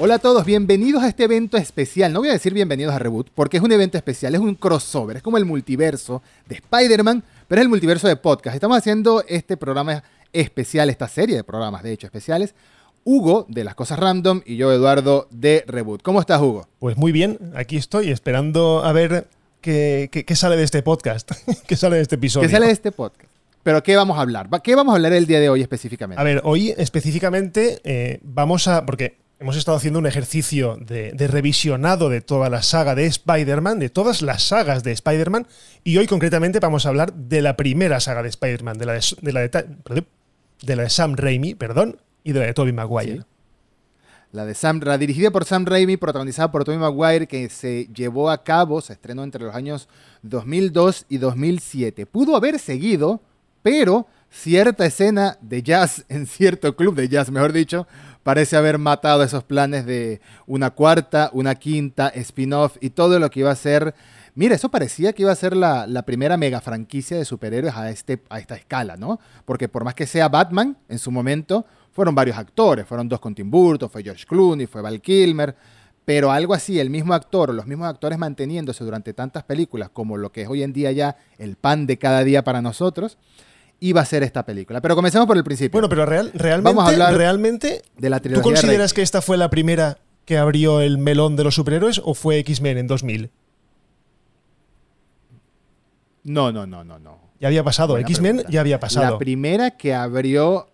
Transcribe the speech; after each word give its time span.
Hola 0.00 0.14
a 0.14 0.18
todos, 0.20 0.44
bienvenidos 0.44 1.02
a 1.02 1.08
este 1.08 1.24
evento 1.24 1.56
especial. 1.56 2.12
No 2.12 2.20
voy 2.20 2.28
a 2.28 2.32
decir 2.32 2.54
bienvenidos 2.54 2.94
a 2.94 2.98
Reboot, 3.00 3.30
porque 3.34 3.56
es 3.56 3.62
un 3.62 3.72
evento 3.72 3.96
especial, 3.98 4.32
es 4.34 4.40
un 4.40 4.54
crossover, 4.54 5.16
es 5.16 5.22
como 5.22 5.38
el 5.38 5.44
multiverso 5.44 6.22
de 6.46 6.56
Spider-Man, 6.56 7.24
pero 7.48 7.60
es 7.60 7.64
el 7.64 7.68
multiverso 7.68 8.06
de 8.06 8.14
podcast. 8.16 8.54
Estamos 8.54 8.78
haciendo 8.78 9.24
este 9.26 9.56
programa 9.56 10.04
especial, 10.32 10.88
esta 10.88 11.08
serie 11.08 11.34
de 11.36 11.42
programas, 11.44 11.82
de 11.82 11.92
hecho, 11.92 12.06
especiales. 12.06 12.54
Hugo, 13.04 13.46
de 13.48 13.64
Las 13.64 13.74
Cosas 13.74 13.98
Random, 13.98 14.42
y 14.44 14.56
yo, 14.56 14.70
Eduardo, 14.72 15.26
de 15.30 15.64
Reboot. 15.66 16.02
¿Cómo 16.02 16.20
estás, 16.20 16.40
Hugo? 16.40 16.68
Pues 16.78 16.96
muy 16.96 17.10
bien, 17.10 17.38
aquí 17.56 17.76
estoy 17.76 18.10
esperando 18.10 18.84
a 18.84 18.92
ver 18.92 19.26
qué, 19.60 20.08
qué- 20.12 20.24
qué 20.24 20.36
sale 20.36 20.56
de 20.56 20.62
este 20.64 20.82
podcast, 20.82 21.32
qué 21.66 21.74
sale 21.74 21.96
de 21.96 22.02
este 22.02 22.14
episodio. 22.16 22.46
¿Qué 22.46 22.52
sale 22.52 22.66
de 22.66 22.72
este 22.72 22.92
podcast? 22.92 23.28
Pero 23.64 23.82
¿qué 23.82 23.96
vamos 23.96 24.16
a 24.18 24.20
hablar? 24.20 24.48
¿Qué 24.62 24.74
vamos 24.76 24.92
a 24.92 24.96
hablar 24.96 25.12
el 25.12 25.26
día 25.26 25.40
de 25.40 25.48
hoy 25.48 25.60
específicamente? 25.62 26.20
A 26.20 26.24
ver, 26.24 26.40
hoy 26.44 26.72
específicamente 26.76 27.80
eh, 27.82 28.20
vamos 28.22 28.68
a. 28.68 28.86
Porque 28.86 29.16
hemos 29.40 29.56
estado 29.56 29.76
haciendo 29.76 29.98
un 29.98 30.06
ejercicio 30.06 30.76
de, 30.76 31.12
revisionado 31.28 32.08
de 32.08 32.20
toda 32.20 32.50
la 32.50 32.62
saga 32.62 32.94
de 32.94 33.06
Spider-Man, 33.06 33.78
de 33.78 33.88
todas 33.88 34.22
las 34.22 34.42
sagas 34.42 34.82
de 34.82 34.92
Spider-Man, 34.92 35.46
y 35.84 35.96
hoy 35.98 36.06
concretamente 36.06 36.60
vamos 36.60 36.86
a 36.86 36.88
hablar 36.88 37.12
de 37.12 37.42
la 37.42 37.56
primera 37.56 38.00
saga 38.00 38.22
de 38.22 38.28
Spider-Man, 38.28 38.78
de 38.78 38.86
la 38.86 38.92
de, 38.94 39.32
la 39.32 39.40
de, 39.40 40.76
la 40.76 40.82
de 40.82 40.90
Sam 40.90 41.14
Raimi, 41.16 41.54
perdón, 41.54 42.00
y 42.24 42.32
de 42.32 42.40
la 42.40 42.46
de 42.46 42.54
Tobey 42.54 42.72
Maguire. 42.72 43.22
La 44.32 44.44
de 44.44 44.54
Sam, 44.54 44.80
la 44.84 44.98
dirigida 44.98 45.30
por 45.30 45.46
Sam 45.46 45.64
Raimi, 45.64 45.96
protagonizada 45.96 46.50
por 46.50 46.64
Tobey 46.64 46.78
Maguire, 46.78 47.26
que 47.26 47.48
se 47.48 47.88
llevó 47.94 48.30
a 48.30 48.42
cabo, 48.44 48.80
se 48.80 48.92
estrenó 48.92 49.24
entre 49.24 49.44
los 49.44 49.54
años 49.54 49.88
2002 50.22 51.06
y 51.08 51.18
2007. 51.18 52.04
Pudo 52.04 52.36
haber 52.36 52.58
seguido, 52.58 53.22
pero 53.62 54.06
cierta 54.30 54.84
escena 54.84 55.38
de 55.40 55.62
jazz 55.62 56.04
en 56.08 56.26
cierto 56.26 56.76
club 56.76 56.94
de 56.94 57.08
jazz, 57.08 57.30
mejor 57.30 57.52
dicho, 57.52 57.86
parece 58.28 58.58
haber 58.58 58.76
matado 58.76 59.22
esos 59.22 59.42
planes 59.42 59.86
de 59.86 60.20
una 60.46 60.68
cuarta, 60.68 61.30
una 61.32 61.54
quinta, 61.54 62.08
spin-off 62.08 62.76
y 62.78 62.90
todo 62.90 63.18
lo 63.18 63.30
que 63.30 63.40
iba 63.40 63.50
a 63.50 63.56
ser. 63.56 63.94
Mira, 64.34 64.54
eso 64.54 64.68
parecía 64.68 65.14
que 65.14 65.22
iba 65.22 65.32
a 65.32 65.34
ser 65.34 65.56
la, 65.56 65.86
la 65.86 66.02
primera 66.02 66.36
mega 66.36 66.60
franquicia 66.60 67.16
de 67.16 67.24
superhéroes 67.24 67.74
a, 67.74 67.88
este, 67.88 68.22
a 68.28 68.38
esta 68.38 68.54
escala, 68.54 68.98
¿no? 68.98 69.18
Porque 69.46 69.70
por 69.70 69.82
más 69.82 69.94
que 69.94 70.06
sea 70.06 70.28
Batman, 70.28 70.76
en 70.90 70.98
su 70.98 71.10
momento, 71.10 71.64
fueron 71.90 72.14
varios 72.14 72.36
actores. 72.36 72.84
Fueron 72.84 73.08
dos 73.08 73.18
con 73.18 73.34
Tim 73.34 73.50
Burton, 73.50 73.88
fue 73.88 74.02
George 74.02 74.26
Clooney, 74.26 74.66
fue 74.66 74.82
Val 74.82 75.00
Kilmer. 75.00 75.56
Pero 76.04 76.30
algo 76.30 76.52
así, 76.52 76.78
el 76.78 76.90
mismo 76.90 77.14
actor, 77.14 77.54
los 77.54 77.66
mismos 77.66 77.88
actores 77.88 78.18
manteniéndose 78.18 78.84
durante 78.84 79.14
tantas 79.14 79.44
películas 79.44 79.88
como 79.88 80.18
lo 80.18 80.32
que 80.32 80.42
es 80.42 80.48
hoy 80.48 80.62
en 80.62 80.74
día 80.74 80.92
ya 80.92 81.16
el 81.38 81.56
pan 81.56 81.86
de 81.86 81.96
cada 81.96 82.24
día 82.24 82.44
para 82.44 82.60
nosotros, 82.60 83.16
iba 83.80 84.00
a 84.00 84.04
ser 84.04 84.22
esta 84.22 84.44
película. 84.44 84.80
Pero 84.80 84.94
comencemos 84.96 85.26
por 85.26 85.36
el 85.36 85.44
principio. 85.44 85.72
Bueno, 85.72 85.88
pero 85.88 86.04
real- 86.06 86.30
realmente, 86.34 86.74
Vamos 86.74 86.84
a 86.88 86.92
hablar 86.92 87.16
realmente 87.16 87.82
de 87.96 88.10
la 88.10 88.18
¿Tú 88.18 88.24
trilogía 88.24 88.50
de 88.50 88.54
consideras 88.56 88.92
que 88.92 89.02
esta 89.02 89.22
fue 89.22 89.36
la 89.36 89.50
primera 89.50 89.98
que 90.24 90.36
abrió 90.38 90.80
el 90.80 90.98
melón 90.98 91.36
de 91.36 91.44
los 91.44 91.54
superhéroes 91.54 92.00
o 92.04 92.14
fue 92.14 92.38
X-Men 92.38 92.78
en 92.78 92.86
2000? 92.86 93.30
No, 96.24 96.52
no, 96.52 96.66
no, 96.66 96.84
no, 96.84 96.98
no. 96.98 97.18
Ya 97.40 97.48
había 97.48 97.62
pasado, 97.64 97.96
X-Men 97.98 98.44
ya 98.48 98.60
había 98.60 98.80
pasado. 98.80 99.12
La 99.12 99.18
primera 99.18 99.70
que 99.76 99.94
abrió 99.94 100.68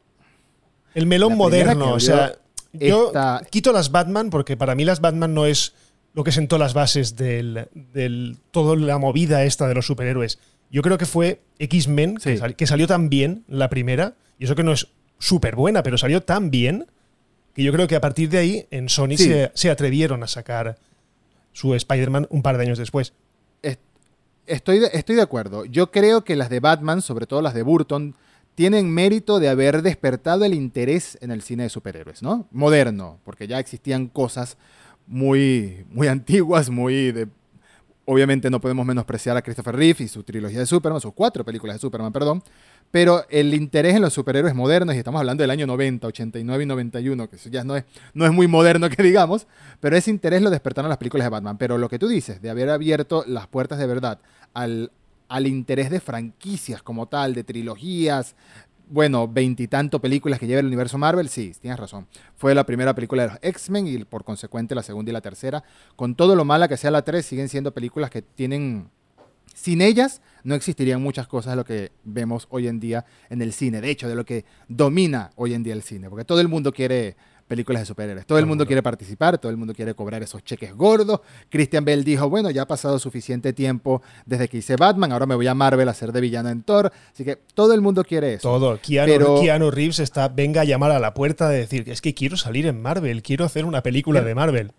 el 0.94 1.06
melón 1.06 1.36
moderno, 1.36 1.92
o 1.92 2.00
sea, 2.00 2.34
yo 2.72 3.08
esta- 3.08 3.42
quito 3.50 3.72
las 3.72 3.90
Batman 3.92 4.30
porque 4.30 4.56
para 4.56 4.74
mí 4.74 4.84
las 4.84 5.00
Batman 5.00 5.34
no 5.34 5.46
es 5.46 5.74
lo 6.14 6.24
que 6.24 6.32
sentó 6.32 6.58
las 6.58 6.74
bases 6.74 7.16
del, 7.16 7.68
del 7.74 8.38
toda 8.50 8.76
la 8.76 8.98
movida 8.98 9.44
esta 9.44 9.68
de 9.68 9.74
los 9.74 9.86
superhéroes. 9.86 10.38
Yo 10.74 10.82
creo 10.82 10.98
que 10.98 11.06
fue 11.06 11.40
X-Men 11.60 12.16
que, 12.16 12.32
Sí. 12.32 12.36
sal- 12.36 12.56
que 12.56 12.66
salió 12.66 12.88
tan 12.88 13.08
bien 13.08 13.44
la 13.46 13.70
primera, 13.70 14.16
y 14.40 14.44
eso 14.46 14.56
que 14.56 14.64
no 14.64 14.72
es 14.72 14.88
súper 15.20 15.54
buena, 15.54 15.84
pero 15.84 15.96
salió 15.96 16.20
tan 16.20 16.50
bien 16.50 16.86
que 17.54 17.62
yo 17.62 17.72
creo 17.72 17.86
que 17.86 17.94
a 17.94 18.00
partir 18.00 18.28
de 18.28 18.38
ahí 18.38 18.66
en 18.72 18.88
Sony 18.88 19.10
Sí. 19.16 19.28
se, 19.28 19.52
se 19.54 19.70
atrevieron 19.70 20.24
a 20.24 20.26
sacar 20.26 20.76
su 21.52 21.76
Spider-Man 21.76 22.26
un 22.30 22.42
par 22.42 22.56
de 22.58 22.64
años 22.64 22.78
después. 22.78 23.12
Est- 23.62 23.80
Estoy 24.48 24.80
de, 24.80 24.90
estoy 24.92 25.14
de 25.14 25.22
acuerdo. 25.22 25.64
Yo 25.64 25.92
creo 25.92 26.24
que 26.24 26.34
las 26.34 26.50
de 26.50 26.58
Batman, 26.60 27.00
sobre 27.02 27.26
todo 27.26 27.40
las 27.40 27.54
de 27.54 27.62
Burton, 27.62 28.16
tienen 28.56 28.90
mérito 28.90 29.38
de 29.40 29.48
haber 29.48 29.80
despertado 29.82 30.44
el 30.44 30.52
interés 30.54 31.16
en 31.22 31.30
el 31.30 31.40
cine 31.42 31.62
de 31.62 31.68
superhéroes, 31.70 32.22
¿no? 32.22 32.46
Moderno, 32.50 33.20
porque 33.24 33.46
ya 33.46 33.58
existían 33.60 34.08
cosas 34.08 34.56
muy, 35.06 35.86
muy 35.90 36.08
antiguas, 36.08 36.68
muy 36.70 37.12
de... 37.12 37.28
Obviamente 38.06 38.50
no 38.50 38.60
podemos 38.60 38.84
menospreciar 38.84 39.36
a 39.36 39.42
Christopher 39.42 39.74
Reeve 39.76 40.04
y 40.04 40.08
su 40.08 40.22
trilogía 40.22 40.58
de 40.58 40.66
Superman, 40.66 41.00
sus 41.00 41.14
cuatro 41.14 41.44
películas 41.44 41.76
de 41.76 41.80
Superman, 41.80 42.12
perdón, 42.12 42.42
pero 42.90 43.24
el 43.28 43.52
interés 43.54 43.96
en 43.96 44.02
los 44.02 44.12
superhéroes 44.12 44.54
modernos, 44.54 44.94
y 44.94 44.98
estamos 44.98 45.18
hablando 45.18 45.42
del 45.42 45.50
año 45.50 45.66
90, 45.66 46.06
89 46.06 46.62
y 46.62 46.66
91, 46.66 47.28
que 47.28 47.36
eso 47.36 47.48
ya 47.48 47.64
no 47.64 47.76
es, 47.76 47.84
no 48.12 48.24
es 48.24 48.32
muy 48.32 48.46
moderno 48.46 48.88
que 48.88 49.02
digamos, 49.02 49.48
pero 49.80 49.96
ese 49.96 50.10
interés 50.10 50.42
lo 50.42 50.50
despertaron 50.50 50.88
las 50.88 50.98
películas 50.98 51.24
de 51.24 51.30
Batman. 51.30 51.58
Pero 51.58 51.76
lo 51.76 51.88
que 51.88 51.98
tú 51.98 52.06
dices, 52.06 52.40
de 52.40 52.50
haber 52.50 52.70
abierto 52.70 53.24
las 53.26 53.48
puertas 53.48 53.78
de 53.78 53.86
verdad 53.86 54.20
al, 54.52 54.92
al 55.28 55.46
interés 55.46 55.90
de 55.90 55.98
franquicias 55.98 56.82
como 56.82 57.06
tal, 57.06 57.34
de 57.34 57.42
trilogías, 57.42 58.36
bueno, 58.88 59.28
veintitanto 59.28 60.00
películas 60.00 60.38
que 60.38 60.46
lleva 60.46 60.60
el 60.60 60.66
universo 60.66 60.98
Marvel, 60.98 61.28
sí, 61.28 61.52
tienes 61.60 61.78
razón. 61.78 62.06
Fue 62.36 62.54
la 62.54 62.64
primera 62.64 62.94
película 62.94 63.22
de 63.22 63.28
los 63.30 63.38
X-Men 63.42 63.86
y 63.86 64.04
por 64.04 64.24
consecuente 64.24 64.74
la 64.74 64.82
segunda 64.82 65.10
y 65.10 65.12
la 65.12 65.20
tercera. 65.20 65.64
Con 65.96 66.14
todo 66.14 66.36
lo 66.36 66.44
mala 66.44 66.68
que 66.68 66.76
sea 66.76 66.90
la 66.90 67.02
3, 67.02 67.24
siguen 67.24 67.48
siendo 67.48 67.72
películas 67.72 68.10
que 68.10 68.22
tienen... 68.22 68.90
Sin 69.54 69.82
ellas 69.82 70.20
no 70.42 70.56
existirían 70.56 71.00
muchas 71.00 71.28
cosas 71.28 71.52
de 71.52 71.56
lo 71.56 71.64
que 71.64 71.92
vemos 72.02 72.48
hoy 72.50 72.66
en 72.66 72.80
día 72.80 73.04
en 73.30 73.40
el 73.40 73.52
cine. 73.52 73.80
De 73.80 73.88
hecho, 73.88 74.08
de 74.08 74.16
lo 74.16 74.24
que 74.24 74.44
domina 74.68 75.30
hoy 75.36 75.54
en 75.54 75.62
día 75.62 75.74
el 75.74 75.82
cine. 75.82 76.10
Porque 76.10 76.24
todo 76.24 76.40
el 76.40 76.48
mundo 76.48 76.72
quiere 76.72 77.16
películas 77.46 77.82
de 77.82 77.86
superhéroes. 77.86 78.26
Todo 78.26 78.38
el 78.38 78.46
mundo 78.46 78.66
quiere 78.66 78.82
participar, 78.82 79.38
todo 79.38 79.50
el 79.50 79.56
mundo 79.56 79.74
quiere 79.74 79.94
cobrar 79.94 80.22
esos 80.22 80.42
cheques 80.44 80.74
gordos. 80.74 81.20
Christian 81.50 81.84
Bell 81.84 82.04
dijo, 82.04 82.28
bueno, 82.28 82.50
ya 82.50 82.62
ha 82.62 82.66
pasado 82.66 82.98
suficiente 82.98 83.52
tiempo 83.52 84.02
desde 84.26 84.48
que 84.48 84.58
hice 84.58 84.76
Batman, 84.76 85.12
ahora 85.12 85.26
me 85.26 85.34
voy 85.34 85.46
a 85.46 85.54
Marvel 85.54 85.88
a 85.88 85.94
ser 85.94 86.12
de 86.12 86.20
villano 86.20 86.48
en 86.48 86.62
Thor. 86.62 86.92
Así 87.12 87.24
que 87.24 87.36
todo 87.54 87.74
el 87.74 87.80
mundo 87.80 88.04
quiere 88.04 88.34
eso. 88.34 88.48
Todo. 88.48 88.78
Keanu, 88.80 89.12
Pero- 89.12 89.40
Keanu 89.40 89.70
Reeves 89.70 89.98
está, 89.98 90.28
venga 90.28 90.62
a 90.62 90.64
llamar 90.64 90.90
a 90.90 90.98
la 90.98 91.14
puerta 91.14 91.48
de 91.48 91.58
decir, 91.58 91.84
es 91.88 92.00
que 92.00 92.14
quiero 92.14 92.36
salir 92.36 92.66
en 92.66 92.80
Marvel, 92.80 93.22
quiero 93.22 93.44
hacer 93.44 93.64
una 93.64 93.82
película 93.82 94.22
de 94.22 94.34
Marvel. 94.34 94.72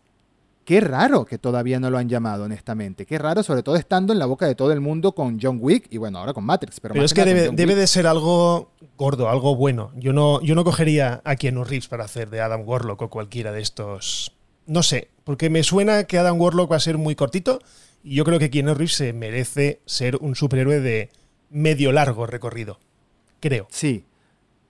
Qué 0.65 0.81
raro 0.81 1.25
que 1.25 1.37
todavía 1.37 1.79
no 1.79 1.91
lo 1.91 1.99
han 1.99 2.09
llamado, 2.09 2.45
honestamente. 2.45 3.05
Qué 3.05 3.19
raro, 3.19 3.43
sobre 3.43 3.61
todo 3.61 3.75
estando 3.75 4.13
en 4.13 4.17
la 4.17 4.25
boca 4.25 4.47
de 4.47 4.55
todo 4.55 4.71
el 4.71 4.81
mundo 4.81 5.11
con 5.11 5.39
John 5.39 5.59
Wick 5.61 5.85
y 5.91 5.97
bueno, 5.97 6.17
ahora 6.17 6.33
con 6.33 6.43
Matrix. 6.43 6.79
Pero, 6.79 7.03
es 7.03 7.13
que 7.13 7.23
debe, 7.23 7.75
de 7.75 7.85
ser 7.87 8.07
algo 8.07 8.71
gordo, 8.97 9.29
algo 9.29 9.55
bueno. 9.55 9.91
Yo 9.95 10.11
no, 10.11 10.41
yo 10.41 10.55
no 10.55 10.63
cogería 10.63 11.21
a 11.23 11.35
Keanu 11.35 11.63
Reeves 11.63 11.87
para 11.87 12.05
hacer 12.05 12.31
de 12.31 12.41
Adam 12.41 12.63
Warlock 12.65 13.03
o 13.03 13.09
cualquiera 13.11 13.51
de 13.51 13.61
estos. 13.61 14.31
No 14.65 14.81
sé, 14.81 15.11
porque 15.23 15.51
me 15.51 15.61
suena 15.61 16.05
que 16.05 16.17
Adam 16.17 16.41
Warlock 16.41 16.71
va 16.71 16.77
a 16.77 16.79
ser 16.79 16.97
muy 16.97 17.13
cortito 17.13 17.59
y 18.03 18.15
yo 18.15 18.25
creo 18.25 18.39
que 18.39 18.49
Keanu 18.49 18.73
Reeves 18.73 18.95
se 18.95 19.13
merece 19.13 19.81
ser 19.85 20.15
un 20.15 20.33
superhéroe 20.33 20.79
de 20.79 21.11
medio 21.51 21.91
largo 21.91 22.25
recorrido. 22.25 22.79
Creo. 23.39 23.67
Sí, 23.69 24.05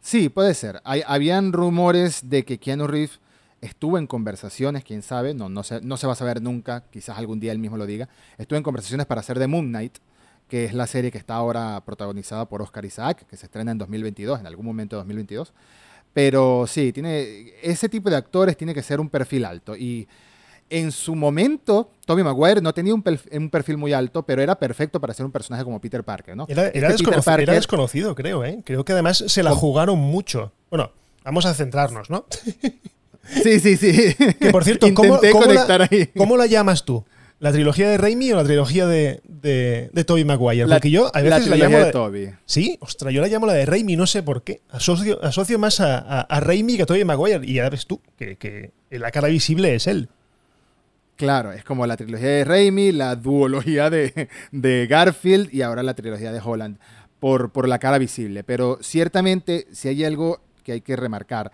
sí, 0.02 0.28
puede 0.28 0.56
ser. 0.56 0.82
Hay, 0.84 1.04
habían 1.08 1.54
rumores 1.54 2.30
de 2.30 2.44
que 2.44 2.60
Keanu 2.60 2.86
Reeves 2.86 3.22
estuvo 3.62 3.98
en 3.98 4.08
conversaciones, 4.08 4.84
quién 4.84 5.02
sabe, 5.02 5.34
no, 5.34 5.50
no, 5.50 5.64
se, 5.64 5.82
no 5.82 5.98
se 5.98 6.08
va 6.08 6.14
a 6.14 6.16
saber 6.16 6.42
nunca, 6.42 6.84
quizás 6.92 7.18
algún 7.18 7.40
día 7.40 7.52
él 7.52 7.60
mismo 7.60 7.78
lo 7.78 7.86
diga. 7.86 8.10
Estuvo 8.38 8.58
en 8.58 8.64
conversaciones 8.64 9.06
para 9.08 9.22
hacer 9.22 9.40
The 9.40 9.48
Moon 9.48 9.68
Knight, 9.70 9.98
que 10.48 10.66
es 10.66 10.74
la 10.74 10.86
serie 10.88 11.12
que 11.12 11.18
está 11.18 11.36
ahora 11.36 11.82
protagonizada 11.86 12.48
por 12.48 12.62
Oscar 12.62 12.86
Isaac, 12.86 13.26
que 13.28 13.38
se 13.38 13.46
estrena 13.48 13.72
en 13.72 13.78
2022, 13.80 14.40
en 14.40 14.48
algún 14.48 14.66
momento 14.66 14.96
de 14.96 15.00
2022. 15.00 15.54
Pero 16.14 16.66
sí, 16.68 16.94
tiene, 16.94 17.54
ese 17.62 17.90
tipo 17.90 18.10
de 18.10 18.16
actores 18.16 18.56
tiene 18.56 18.74
que 18.74 18.84
ser 18.84 19.00
un 19.00 19.10
perfil 19.10 19.44
alto. 19.44 19.76
Y 19.76 20.08
en 20.70 20.92
su 20.92 21.14
momento, 21.16 21.92
Tobey 22.06 22.24
Maguire 22.24 22.62
no 22.62 22.74
tenía 22.74 22.94
un, 22.96 23.03
perf- 23.03 23.28
un 23.38 23.50
perfil 23.50 23.78
muy 23.78 23.91
alto, 23.94 24.24
pero 24.24 24.41
era 24.41 24.56
perfecto 24.58 25.02
para 25.02 25.14
ser 25.14 25.26
un 25.26 25.32
personaje 25.32 25.64
como 25.64 25.82
Peter 25.82 26.03
Parker, 26.03 26.38
¿no? 26.38 26.46
Era, 26.47 26.68
era 26.70 26.90
Este 26.90 27.03
desconoci- 27.03 27.12
era 27.14 27.22
Parker- 27.24 27.53
desconocido, 27.56 28.16
creo, 28.16 28.44
¿eh? 28.46 28.62
Creo 28.64 28.85
que 28.85 28.94
además 28.94 29.24
se 29.28 29.44
la 29.44 29.50
¿Cómo? 29.50 29.59
jugaron 29.62 30.00
mucho. 30.00 30.53
Bueno, 30.70 30.91
vamos 31.24 31.46
a 31.46 31.53
centrarnos, 31.53 32.09
¿no? 32.09 32.26
Sí, 33.44 33.60
sí, 33.60 33.78
sí. 33.78 34.16
Que 34.40 34.52
por 34.52 34.64
cierto, 34.64 34.88
¿cómo, 34.94 35.20
cómo 35.32 35.46
conectar 35.46 35.80
la, 35.82 35.88
ahí. 35.92 36.08
cómo 36.16 36.38
la 36.38 36.46
llamas 36.46 36.86
tú? 36.86 37.04
¿La 37.40 37.52
trilogía 37.52 37.90
de 37.90 37.98
Raimi 37.98 38.32
o 38.32 38.38
la 38.38 38.44
trilogía 38.46 38.88
de, 38.88 39.20
de, 39.28 39.90
de 39.92 40.04
Tobey 40.06 40.24
Maguire? 40.24 40.66
La- 40.68 40.76
Porque 40.78 40.90
yo 40.90 41.12
a 41.14 41.20
la 41.22 41.24
veces 41.38 41.48
la, 41.48 41.56
trilogía 41.56 41.66
llamo 41.66 41.78
de 41.80 41.86
la- 41.86 41.92
Toby. 41.92 42.30
Sí, 42.46 42.78
ostras, 42.80 43.14
yo 43.14 43.22
la 43.22 43.28
llamo 43.28 43.46
la 43.46 43.54
de 43.54 43.66
Raimi, 43.66 43.96
no 43.98 44.08
sé 44.08 44.24
por 44.24 44.44
qué. 44.44 44.62
Asocio, 44.70 45.22
asocio 45.24 45.60
más 45.60 45.82
a, 45.82 45.98
a, 45.98 46.22
a 46.22 46.40
Raimi 46.40 46.78
que 46.78 46.84
a 46.84 46.86
Tobey 46.86 47.04
Maguire. 47.04 47.42
Y 47.46 47.56
ya 47.56 47.70
ves 47.70 47.86
tú, 47.88 48.00
que, 48.18 48.38
que 48.38 48.72
la 48.90 49.12
cara 49.12 49.28
visible 49.28 49.76
es 49.76 49.88
él. 49.88 50.08
Claro, 51.18 51.52
es 51.54 51.64
como 51.64 51.86
la 51.88 51.96
trilogía 51.98 52.28
de 52.28 52.44
Raimi, 52.44 52.92
la 52.92 53.16
duología 53.16 53.90
de, 53.90 54.28
de 54.52 54.88
Garfield 54.88 55.54
y 55.54 55.62
ahora 55.62 55.82
la 55.84 55.94
trilogía 55.94 56.32
de 56.34 56.42
Holland, 56.44 56.78
por, 57.20 57.52
por 57.52 57.68
la 57.70 57.80
cara 57.80 57.98
visible. 57.98 58.44
Pero 58.44 58.80
ciertamente, 58.82 59.68
si 59.72 59.88
hay 59.88 60.04
algo 60.04 60.42
que 60.64 60.74
hay 60.74 60.82
que 60.82 60.96
remarcar 60.96 61.52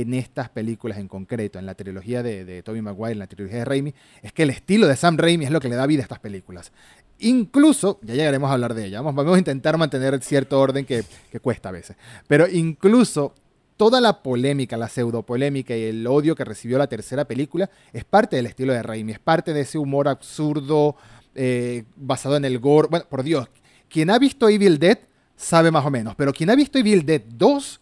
en 0.00 0.12
estas 0.12 0.48
películas 0.48 0.98
en 0.98 1.06
concreto, 1.06 1.60
en 1.60 1.66
la 1.66 1.76
trilogía 1.76 2.24
de, 2.24 2.44
de 2.44 2.64
Tobey 2.64 2.82
Maguire, 2.82 3.12
en 3.12 3.20
la 3.20 3.28
trilogía 3.28 3.58
de 3.58 3.64
Raimi, 3.64 3.94
es 4.22 4.32
que 4.32 4.42
el 4.42 4.50
estilo 4.50 4.88
de 4.88 4.96
Sam 4.96 5.16
Raimi 5.16 5.44
es 5.44 5.52
lo 5.52 5.60
que 5.60 5.68
le 5.68 5.76
da 5.76 5.86
vida 5.86 6.00
a 6.00 6.02
estas 6.02 6.18
películas. 6.18 6.72
Incluso, 7.20 8.00
ya 8.02 8.14
llegaremos 8.14 8.50
a 8.50 8.54
hablar 8.54 8.74
de 8.74 8.86
ella, 8.86 9.00
vamos, 9.00 9.14
vamos 9.14 9.36
a 9.36 9.38
intentar 9.38 9.78
mantener 9.78 10.20
cierto 10.20 10.60
orden 10.60 10.84
que, 10.84 11.04
que 11.30 11.38
cuesta 11.38 11.68
a 11.68 11.72
veces, 11.72 11.96
pero 12.26 12.48
incluso 12.48 13.34
toda 13.76 14.00
la 14.00 14.20
polémica, 14.20 14.76
la 14.76 14.88
pseudopolémica 14.88 15.76
y 15.76 15.84
el 15.84 16.04
odio 16.08 16.34
que 16.34 16.44
recibió 16.44 16.76
la 16.76 16.88
tercera 16.88 17.24
película 17.24 17.70
es 17.92 18.04
parte 18.04 18.34
del 18.34 18.46
estilo 18.46 18.72
de 18.72 18.82
Raimi, 18.82 19.12
es 19.12 19.20
parte 19.20 19.52
de 19.52 19.60
ese 19.60 19.78
humor 19.78 20.08
absurdo 20.08 20.96
eh, 21.36 21.84
basado 21.94 22.36
en 22.36 22.44
el 22.44 22.58
gore. 22.58 22.88
Bueno, 22.90 23.06
por 23.08 23.22
Dios, 23.22 23.48
quien 23.88 24.10
ha 24.10 24.18
visto 24.18 24.48
Evil 24.48 24.80
Dead 24.80 24.98
sabe 25.36 25.70
más 25.70 25.86
o 25.86 25.90
menos, 25.90 26.16
pero 26.16 26.32
quien 26.32 26.50
ha 26.50 26.56
visto 26.56 26.78
Evil 26.78 27.06
Dead 27.06 27.22
2 27.28 27.80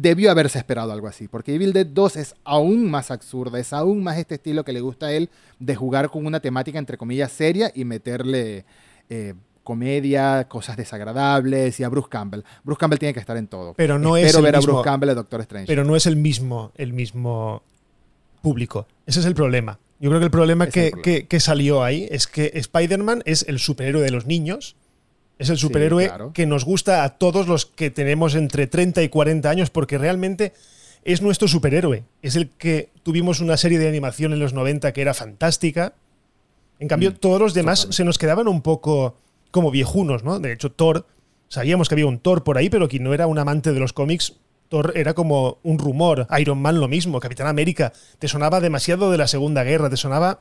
debió 0.00 0.30
haberse 0.30 0.58
esperado 0.58 0.92
algo 0.92 1.08
así, 1.08 1.26
porque 1.26 1.54
Evil 1.54 1.72
Dead 1.72 1.86
2 1.86 2.16
es 2.16 2.36
aún 2.44 2.88
más 2.88 3.10
absurda, 3.10 3.58
es 3.58 3.72
aún 3.72 4.02
más 4.04 4.16
este 4.16 4.36
estilo 4.36 4.64
que 4.64 4.72
le 4.72 4.80
gusta 4.80 5.06
a 5.06 5.12
él 5.12 5.28
de 5.58 5.74
jugar 5.74 6.08
con 6.08 6.24
una 6.24 6.38
temática 6.38 6.78
entre 6.78 6.96
comillas 6.96 7.32
seria 7.32 7.72
y 7.74 7.84
meterle 7.84 8.64
eh, 9.10 9.34
comedia, 9.64 10.46
cosas 10.46 10.76
desagradables 10.76 11.80
y 11.80 11.84
a 11.84 11.88
Bruce 11.88 12.08
Campbell. 12.08 12.42
Bruce 12.62 12.78
Campbell 12.78 13.00
tiene 13.00 13.12
que 13.12 13.18
estar 13.18 13.36
en 13.36 13.48
todo. 13.48 13.74
Pero 13.74 13.98
no 13.98 14.16
Espero 14.16 14.38
es 14.38 14.44
ver 14.44 14.56
a 14.56 14.60
Bruce 14.60 14.84
Campbell 14.84 15.08
de 15.08 15.14
Doctor 15.16 15.40
Strange. 15.40 15.66
Pero 15.66 15.82
no 15.82 15.96
es 15.96 16.06
el 16.06 16.14
mismo, 16.14 16.70
el 16.76 16.92
mismo 16.92 17.64
público. 18.40 18.86
Ese 19.04 19.18
es 19.18 19.26
el 19.26 19.34
problema. 19.34 19.80
Yo 19.98 20.10
creo 20.10 20.20
que 20.20 20.26
el 20.26 20.30
problema, 20.30 20.68
que, 20.68 21.26
Que, 21.28 21.40
salió 21.40 21.82
ahí 21.82 22.06
es 22.08 22.28
que 22.28 22.52
Spider-Man 22.54 23.22
es 23.26 23.44
el 23.48 23.58
superhéroe 23.58 24.02
de 24.02 24.12
los 24.12 24.26
niños 24.26 24.76
es 25.38 25.50
el 25.50 25.58
superhéroe 25.58 26.10
que 26.34 26.46
nos 26.46 26.64
gusta 26.64 27.04
a 27.04 27.10
todos 27.10 27.46
los 27.46 27.64
que 27.66 27.90
tenemos 27.90 28.34
entre 28.34 28.66
30 28.66 29.02
y 29.02 29.08
40 29.08 29.48
años 29.48 29.70
porque 29.70 29.96
realmente 29.96 30.52
es 31.04 31.22
nuestro 31.22 31.46
superhéroe. 31.46 32.04
Es 32.22 32.34
el 32.34 32.50
que 32.50 32.90
tuvimos 33.04 33.40
una 33.40 33.56
serie 33.56 33.78
de 33.78 33.88
animación 33.88 34.32
en 34.32 34.40
los 34.40 34.52
90 34.52 34.92
que 34.92 35.00
era 35.00 35.14
fantástica. 35.14 35.94
En 36.80 36.88
cambio, 36.88 37.12
mm, 37.12 37.14
todos 37.14 37.40
los 37.40 37.54
demás 37.54 37.86
se 37.90 38.04
nos 38.04 38.18
quedaban 38.18 38.48
un 38.48 38.62
poco 38.62 39.16
como 39.50 39.70
viejunos, 39.70 40.24
¿no? 40.24 40.40
De 40.40 40.52
hecho, 40.52 40.72
Thor, 40.72 41.06
sabíamos 41.48 41.88
que 41.88 41.94
había 41.94 42.06
un 42.06 42.18
Thor 42.18 42.42
por 42.42 42.58
ahí, 42.58 42.68
pero 42.68 42.88
quien 42.88 43.04
no 43.04 43.14
era 43.14 43.26
un 43.26 43.38
amante 43.38 43.72
de 43.72 43.80
los 43.80 43.92
cómics, 43.92 44.34
Thor 44.68 44.92
era 44.96 45.14
como 45.14 45.58
un 45.62 45.78
rumor. 45.78 46.26
Iron 46.38 46.60
Man 46.60 46.80
lo 46.80 46.88
mismo, 46.88 47.20
Capitán 47.20 47.46
América. 47.46 47.92
Te 48.18 48.28
sonaba 48.28 48.60
demasiado 48.60 49.10
de 49.10 49.18
la 49.18 49.28
Segunda 49.28 49.62
Guerra, 49.62 49.88
te 49.88 49.96
sonaba 49.96 50.40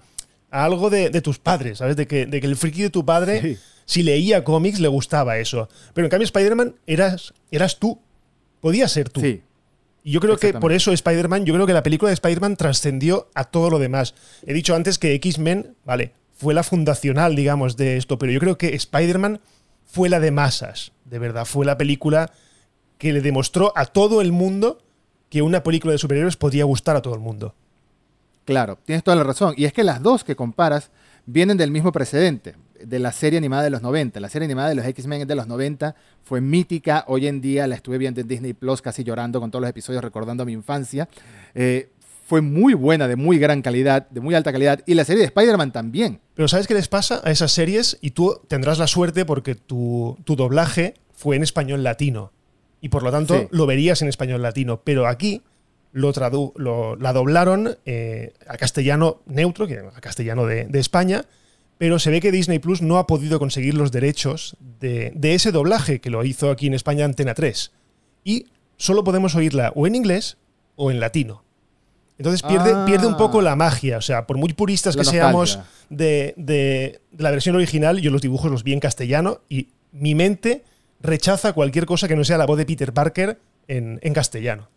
algo 0.50 0.90
de, 0.90 1.10
tus 1.22 1.40
padres, 1.40 1.78
¿sabes? 1.78 1.96
De 1.96 2.08
que, 2.08 2.26
de 2.26 2.42
que 2.42 2.48
el 2.48 2.56
friki 2.56 2.82
de 2.82 2.90
tu 2.90 3.06
padre 3.06 3.58
si 3.88 4.04
leía 4.04 4.44
cómics 4.44 4.80
le 4.82 4.90
gustaba 4.90 5.38
eso. 5.40 5.70
Pero 5.94 6.06
en 6.06 6.12
cambio 6.12 6.26
Spider-Man 6.26 6.76
eras, 6.86 7.34
eras 7.52 7.80
tú. 7.80 8.00
Podías 8.60 8.92
ser 8.92 9.10
tú. 9.10 9.22
Sí. 9.22 9.42
Y 10.04 10.12
yo 10.12 10.20
creo 10.20 10.38
que 10.38 10.54
por 10.54 10.74
eso 10.74 10.92
Spider-Man, 10.92 11.46
yo 11.46 11.54
creo 11.54 11.66
que 11.66 11.74
la 11.74 11.84
película 11.84 12.10
de 12.10 12.14
Spider-Man 12.14 12.58
trascendió 12.58 13.30
a 13.34 13.46
todo 13.46 13.70
lo 13.70 13.80
demás. 13.80 14.14
He 14.46 14.54
dicho 14.54 14.76
antes 14.76 15.00
que 15.00 15.14
X-Men, 15.16 15.76
vale, 15.86 16.12
fue 16.36 16.54
la 16.54 16.64
fundacional, 16.64 17.36
digamos, 17.36 17.78
de 17.78 17.96
esto, 17.96 18.18
pero 18.18 18.32
yo 18.32 18.40
creo 18.42 18.58
que 18.58 18.76
Spider-Man 18.76 19.40
fue 19.86 20.10
la 20.10 20.20
de 20.20 20.32
masas, 20.32 20.92
de 21.06 21.20
verdad. 21.20 21.46
Fue 21.46 21.66
la 21.66 21.78
película 21.78 22.32
que 22.98 23.14
le 23.14 23.22
demostró 23.22 23.72
a 23.76 23.86
todo 23.86 24.22
el 24.22 24.34
mundo 24.34 24.80
que 25.30 25.42
una 25.42 25.64
película 25.64 25.94
de 25.94 25.98
superhéroes 25.98 26.36
podía 26.36 26.66
gustar 26.66 26.98
a 26.98 27.02
todo 27.02 27.14
el 27.14 27.22
mundo. 27.22 27.56
Claro, 28.44 28.80
tienes 28.84 29.04
toda 29.04 29.16
la 29.16 29.24
razón. 29.24 29.54
Y 29.56 29.64
es 29.64 29.72
que 29.72 29.84
las 29.84 30.02
dos 30.02 30.26
que 30.26 30.36
comparas 30.36 30.92
vienen 31.26 31.58
del 31.58 31.72
mismo 31.72 31.92
precedente 31.94 32.56
de 32.86 33.00
la 33.00 33.12
serie 33.12 33.38
animada 33.38 33.64
de 33.64 33.70
los 33.70 33.82
90. 33.82 34.20
La 34.20 34.30
serie 34.30 34.46
animada 34.46 34.70
de 34.70 34.76
los 34.76 34.86
X-Men 34.86 35.28
de 35.28 35.36
los 35.36 35.48
90 35.48 35.96
fue 36.24 36.42
mítica. 36.42 37.06
Hoy 37.08 37.28
en 37.28 37.42
día 37.42 37.68
la 37.68 37.76
estuve 37.76 37.98
viendo 37.98 38.22
en 38.22 38.28
Disney 38.28 38.54
Plus, 38.54 38.82
casi 38.82 39.04
llorando 39.04 39.40
con 39.40 39.52
todos 39.52 39.62
los 39.62 39.70
episodios, 39.70 40.04
recordando 40.04 40.46
mi 40.46 40.54
infancia. 40.54 41.08
Eh, 41.56 41.90
fue 42.28 42.42
muy 42.42 42.74
buena, 42.74 43.08
de 43.08 43.16
muy 43.16 43.40
gran 43.40 43.62
calidad, 43.62 44.10
de 44.10 44.20
muy 44.20 44.36
alta 44.36 44.52
calidad. 44.52 44.82
Y 44.86 44.96
la 44.96 45.06
serie 45.06 45.22
de 45.22 45.28
Spider-Man 45.28 45.72
también. 45.72 46.20
Pero 46.36 46.50
¿sabes 46.50 46.68
qué 46.68 46.74
les 46.74 46.90
pasa 46.90 47.22
a 47.24 47.32
esas 47.32 47.54
series? 47.54 47.98
Y 48.02 48.12
tú 48.12 48.42
tendrás 48.50 48.80
la 48.80 48.88
suerte 48.88 49.24
porque 49.24 49.56
tu, 49.56 50.18
doblaje 50.26 50.96
fue 51.14 51.38
en 51.38 51.44
español 51.44 51.84
latino. 51.84 52.34
Y 52.82 52.90
por 52.90 53.02
lo 53.04 53.12
tanto 53.12 53.48
lo 53.52 53.66
verías 53.66 54.02
en 54.02 54.10
español 54.10 54.42
latino. 54.42 54.82
Pero 54.84 55.08
aquí 55.08 55.42
lo, 55.94 56.12
lo 56.58 56.96
la 56.98 57.14
doblaron 57.14 57.78
eh, 57.86 58.34
a 58.46 58.58
castellano 58.58 59.22
neutro, 59.26 59.66
que 59.66 59.80
a 59.80 60.02
castellano 60.02 60.46
de, 60.46 60.66
de 60.66 60.80
España 60.80 61.24
pero 61.78 62.00
se 62.00 62.10
ve 62.10 62.20
que 62.20 62.32
Disney 62.32 62.60
Plus 62.60 62.82
no 62.82 62.98
ha 62.98 63.08
podido 63.08 63.40
conseguir 63.40 63.76
los 63.76 63.92
derechos 63.92 64.58
de, 64.80 65.14
ese 65.22 65.52
doblaje 65.52 66.00
que 66.00 66.10
lo 66.10 66.24
hizo 66.24 66.50
aquí 66.50 66.68
en 66.68 66.74
España 66.74 67.06
Antena 67.06 67.34
3. 67.34 67.72
Y 68.24 68.48
solo 68.78 69.04
podemos 69.04 69.36
oírla 69.36 69.72
o 69.76 69.86
en 69.88 69.96
inglés 69.96 70.38
o 70.76 70.92
en 70.92 71.00
latino. 71.00 71.44
Entonces 72.18 72.42
pierde, 72.42 72.74
pierde 72.86 73.06
un 73.06 73.16
poco 73.16 73.42
la 73.42 73.56
magia. 73.56 73.98
O 73.98 74.02
sea, 74.02 74.26
por 74.26 74.38
muy 74.38 74.54
puristas 74.54 74.98
que 74.98 75.06
seamos 75.06 75.60
de, 75.90 77.00
la 77.16 77.30
versión 77.30 77.56
original, 77.56 78.02
yo 78.02 78.10
los 78.10 78.22
dibujos 78.22 78.50
los 78.50 78.64
vi 78.64 78.74
en 78.74 78.80
castellano 78.80 79.42
y 79.48 79.68
mi 79.92 80.16
mente 80.16 80.64
rechaza 81.00 81.54
cualquier 81.54 81.86
cosa 81.86 82.08
que 82.08 82.16
no 82.16 82.24
sea 82.24 82.40
la 82.40 82.48
voz 82.48 82.58
de 82.58 82.66
Peter 82.66 82.92
Parker 82.92 83.40
en, 83.68 84.00
en 84.02 84.14
castellano. 84.14 84.68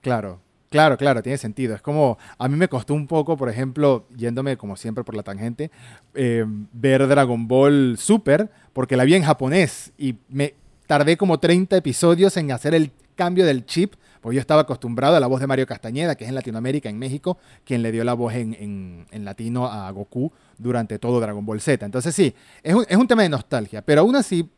Claro. 0.00 0.40
Claro, 0.72 0.96
claro, 0.96 1.22
tiene 1.22 1.36
sentido. 1.36 1.74
Es 1.74 1.82
como, 1.82 2.16
a 2.38 2.48
mí 2.48 2.56
me 2.56 2.66
costó 2.66 2.94
un 2.94 3.06
poco, 3.06 3.36
por 3.36 3.50
ejemplo, 3.50 4.06
yéndome 4.16 4.56
como 4.56 4.74
siempre 4.74 5.04
por 5.04 5.14
la 5.14 5.22
tangente, 5.22 5.70
eh, 6.14 6.46
ver 6.72 7.06
Dragon 7.06 7.46
Ball 7.46 7.96
Super, 7.98 8.50
porque 8.72 8.96
la 8.96 9.04
vi 9.04 9.14
en 9.14 9.22
japonés 9.22 9.92
y 9.98 10.16
me 10.30 10.54
tardé 10.86 11.18
como 11.18 11.38
30 11.38 11.76
episodios 11.76 12.38
en 12.38 12.50
hacer 12.52 12.74
el 12.74 12.90
cambio 13.14 13.44
del 13.44 13.66
chip, 13.66 13.94
porque 14.22 14.36
yo 14.36 14.40
estaba 14.40 14.62
acostumbrado 14.62 15.14
a 15.14 15.20
la 15.20 15.26
voz 15.26 15.40
de 15.40 15.46
Mario 15.46 15.66
Castañeda, 15.66 16.14
que 16.14 16.24
es 16.24 16.30
en 16.30 16.34
Latinoamérica, 16.34 16.88
en 16.88 16.98
México, 16.98 17.36
quien 17.66 17.82
le 17.82 17.92
dio 17.92 18.02
la 18.02 18.14
voz 18.14 18.32
en, 18.32 19.06
en, 19.10 19.24
latino 19.26 19.66
a 19.66 19.90
Goku 19.90 20.32
durante 20.56 20.98
todo 20.98 21.20
Dragon 21.20 21.44
Ball 21.44 21.60
Z. 21.60 21.84
Entonces 21.84 22.14
sí, 22.14 22.34
es 22.62 22.74
un, 22.74 22.86
es 22.88 22.96
un 22.96 23.06
tema 23.06 23.22
de 23.22 23.28
nostalgia, 23.28 23.82
pero 23.82 24.00
aún 24.00 24.16
así 24.16 24.48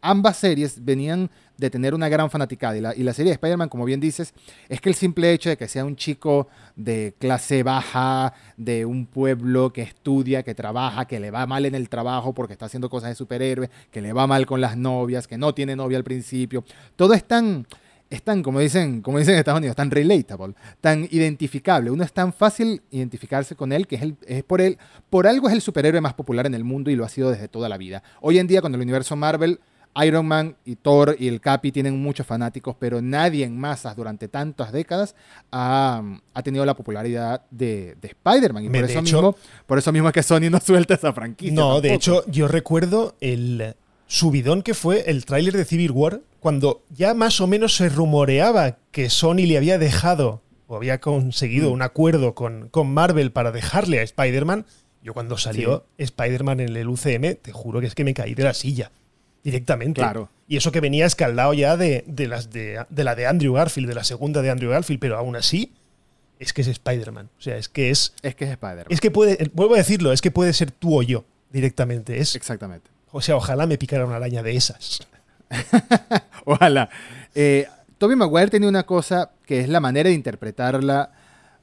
ambas 0.00 0.36
series 0.36 0.84
venían 0.84 1.30
de 1.62 1.70
tener 1.70 1.94
una 1.94 2.08
gran 2.08 2.28
fanaticada. 2.28 2.76
Y 2.76 2.80
la, 2.80 2.94
y 2.94 3.02
la 3.04 3.14
serie 3.14 3.30
de 3.30 3.34
Spider-Man, 3.34 3.68
como 3.68 3.84
bien 3.84 4.00
dices, 4.00 4.34
es 4.68 4.80
que 4.80 4.88
el 4.88 4.96
simple 4.96 5.32
hecho 5.32 5.48
de 5.48 5.56
que 5.56 5.68
sea 5.68 5.84
un 5.84 5.94
chico 5.94 6.48
de 6.74 7.14
clase 7.18 7.62
baja, 7.62 8.34
de 8.56 8.84
un 8.84 9.06
pueblo 9.06 9.72
que 9.72 9.82
estudia, 9.82 10.42
que 10.42 10.54
trabaja, 10.54 11.06
que 11.06 11.20
le 11.20 11.30
va 11.30 11.46
mal 11.46 11.64
en 11.64 11.76
el 11.76 11.88
trabajo 11.88 12.34
porque 12.34 12.52
está 12.52 12.66
haciendo 12.66 12.90
cosas 12.90 13.10
de 13.10 13.14
superhéroe, 13.14 13.70
que 13.92 14.02
le 14.02 14.12
va 14.12 14.26
mal 14.26 14.44
con 14.44 14.60
las 14.60 14.76
novias, 14.76 15.28
que 15.28 15.38
no 15.38 15.54
tiene 15.54 15.76
novia 15.76 15.98
al 15.98 16.04
principio, 16.04 16.64
todo 16.96 17.14
es 17.14 17.24
tan 17.24 17.66
es 18.10 18.22
tan, 18.22 18.42
como 18.42 18.60
dicen, 18.60 19.00
como 19.00 19.18
dicen 19.18 19.32
en 19.32 19.38
Estados 19.38 19.58
Unidos, 19.58 19.74
tan 19.74 19.90
relatable, 19.90 20.54
tan 20.82 21.08
identificable. 21.10 21.90
Uno 21.90 22.04
es 22.04 22.12
tan 22.12 22.34
fácil 22.34 22.82
identificarse 22.90 23.56
con 23.56 23.72
él 23.72 23.86
que 23.86 23.96
es, 23.96 24.02
el, 24.02 24.16
es 24.26 24.42
por 24.44 24.60
él, 24.60 24.76
por 25.08 25.26
algo 25.26 25.48
es 25.48 25.54
el 25.54 25.62
superhéroe 25.62 26.02
más 26.02 26.12
popular 26.12 26.44
en 26.44 26.52
el 26.52 26.62
mundo 26.62 26.90
y 26.90 26.94
lo 26.94 27.06
ha 27.06 27.08
sido 27.08 27.30
desde 27.30 27.48
toda 27.48 27.70
la 27.70 27.78
vida. 27.78 28.02
Hoy 28.20 28.38
en 28.38 28.46
día, 28.46 28.60
cuando 28.60 28.76
el 28.76 28.82
universo 28.82 29.16
Marvel 29.16 29.60
Iron 30.02 30.26
Man 30.26 30.56
y 30.64 30.76
Thor 30.76 31.16
y 31.18 31.28
el 31.28 31.40
Capi 31.40 31.70
tienen 31.70 32.00
muchos 32.00 32.26
fanáticos, 32.26 32.76
pero 32.78 33.02
nadie 33.02 33.44
en 33.44 33.58
masas 33.58 33.94
durante 33.94 34.28
tantas 34.28 34.72
décadas 34.72 35.14
ha, 35.50 36.02
tenido 36.42 36.64
la 36.64 36.74
popularidad 36.74 37.42
de, 37.50 37.96
Spider-Man. 38.02 38.64
Y 38.64 38.68
por 38.70 38.84
eso, 38.84 39.02
mismo, 39.02 39.36
por 39.66 39.78
eso 39.78 39.92
mismo 39.92 40.08
es 40.08 40.14
que 40.14 40.22
Sony 40.22 40.50
no 40.50 40.60
suelta 40.64 40.94
esa 40.94 41.12
franquicia. 41.12 41.54
No, 41.54 41.80
de 41.80 41.94
hecho, 41.94 42.24
yo 42.26 42.48
recuerdo 42.48 43.16
el 43.20 43.74
subidón 44.06 44.62
que 44.62 44.74
fue 44.74 45.10
el 45.10 45.24
tráiler 45.24 45.56
de 45.56 45.64
Civil 45.64 45.90
War, 45.90 46.20
cuando 46.40 46.82
ya 46.90 47.14
más 47.14 47.40
o 47.40 47.46
menos 47.46 47.76
se 47.76 47.88
rumoreaba 47.88 48.78
que 48.90 49.10
Sony 49.10 49.46
le 49.46 49.56
había 49.56 49.78
dejado 49.78 50.42
o 50.66 50.76
había 50.76 51.00
conseguido 51.00 51.70
mm. 51.70 51.72
un 51.72 51.82
acuerdo 51.82 52.34
con, 52.34 52.68
con 52.68 52.92
Marvel 52.92 53.30
para 53.30 53.52
dejarle 53.52 54.00
a 54.00 54.02
Spider-Man. 54.02 54.64
Yo 55.02 55.14
cuando 55.14 55.36
salió 55.36 55.84
Spider-Man 55.98 56.60
en 56.60 56.76
el 56.76 56.88
UCM, 56.88 57.36
te 57.42 57.52
juro 57.52 57.80
que 57.80 57.88
es 57.88 57.94
que 57.94 58.04
me 58.04 58.14
caí 58.14 58.34
de 58.34 58.44
la 58.44 58.54
silla 58.54 58.92
directamente. 59.42 60.00
Claro. 60.00 60.28
Y 60.48 60.56
eso 60.56 60.72
que 60.72 60.80
venía 60.80 61.06
escaldado 61.06 61.54
ya 61.54 61.76
de, 61.76 62.04
las 62.28 62.50
de, 62.50 62.84
la 62.90 63.14
de 63.14 63.26
Andrew 63.26 63.54
Garfield, 63.54 63.88
de 63.88 63.94
la 63.94 64.04
segunda 64.04 64.42
de 64.42 64.50
Andrew 64.50 64.70
Garfield, 64.70 65.00
pero 65.00 65.16
aún 65.16 65.36
así 65.36 65.72
es 66.38 66.52
que 66.52 66.62
es 66.62 66.68
Spider-Man. 66.68 67.30
O 67.38 67.40
sea, 67.40 67.56
es 67.56 67.68
que 67.68 67.90
es. 67.90 68.14
Es 68.22 68.34
que 68.34 68.44
es 68.44 68.50
Spider-Man. 68.50 68.86
Es 68.90 69.00
que 69.00 69.10
puede, 69.10 69.50
vuelvo 69.54 69.74
a 69.74 69.78
decirlo, 69.78 70.12
es 70.12 70.20
que 70.20 70.30
puede 70.30 70.52
ser 70.52 70.70
tú 70.70 70.98
o 70.98 71.02
yo 71.02 71.24
directamente. 71.50 72.18
Es, 72.18 72.36
Exactamente. 72.36 72.90
O 73.12 73.20
sea, 73.20 73.36
ojalá 73.36 73.66
me 73.66 73.78
picara 73.78 74.06
una 74.06 74.16
araña 74.16 74.42
de 74.42 74.56
esas. 74.56 75.00
ojalá. 76.44 76.88
Eh, 77.34 77.66
Toby 77.98 78.16
Maguire 78.16 78.48
tenía 78.48 78.68
una 78.68 78.84
cosa 78.84 79.30
que 79.46 79.60
es 79.60 79.68
la 79.68 79.80
manera 79.80 80.08
de 80.08 80.14
interpretarla 80.14 81.12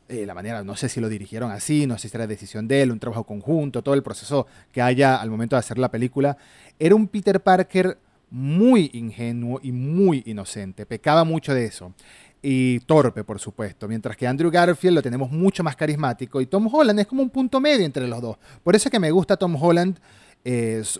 eh, 0.09 0.25
la 0.25 0.33
manera, 0.33 0.63
no 0.63 0.75
sé 0.75 0.89
si 0.89 0.99
lo 0.99 1.07
dirigieron 1.07 1.51
así, 1.51 1.85
no 1.85 1.99
sé 1.99 2.09
si 2.09 2.17
era 2.17 2.25
decisión 2.25 2.67
de 2.67 2.81
él, 2.81 2.91
un 2.91 2.97
trabajo 2.97 3.25
conjunto, 3.25 3.83
todo 3.83 3.93
el 3.93 4.01
proceso 4.01 4.47
que 4.71 4.81
haya 4.81 5.17
al 5.17 5.29
momento 5.29 5.55
de 5.55 5.59
hacer 5.59 5.77
la 5.77 5.91
película, 5.91 6.35
era 6.79 6.95
un 6.95 7.07
Peter 7.07 7.41
Parker 7.41 7.97
muy 8.31 8.89
ingenuo 8.93 9.59
y 9.61 9.71
muy 9.71 10.23
inocente, 10.25 10.85
pecaba 10.85 11.23
mucho 11.23 11.53
de 11.53 11.65
eso. 11.65 11.93
Y 12.41 12.79
torpe, 12.81 13.25
por 13.25 13.37
supuesto. 13.37 13.87
Mientras 13.87 14.15
que 14.15 14.25
Andrew 14.25 14.49
Garfield 14.49 14.95
lo 14.95 15.01
tenemos 15.01 15.29
mucho 15.29 15.61
más 15.61 15.75
carismático. 15.75 16.39
Y 16.39 16.45
Tom 16.45 16.73
Holland 16.73 17.01
es 17.01 17.07
como 17.07 17.21
un 17.21 17.29
punto 17.29 17.59
medio 17.59 17.85
entre 17.85 18.07
los 18.07 18.21
dos. 18.21 18.37
Por 18.63 18.77
eso 18.77 18.87
es 18.87 18.91
que 18.91 18.99
me 18.99 19.11
gusta 19.11 19.35
Tom 19.35 19.61
Holland. 19.61 19.99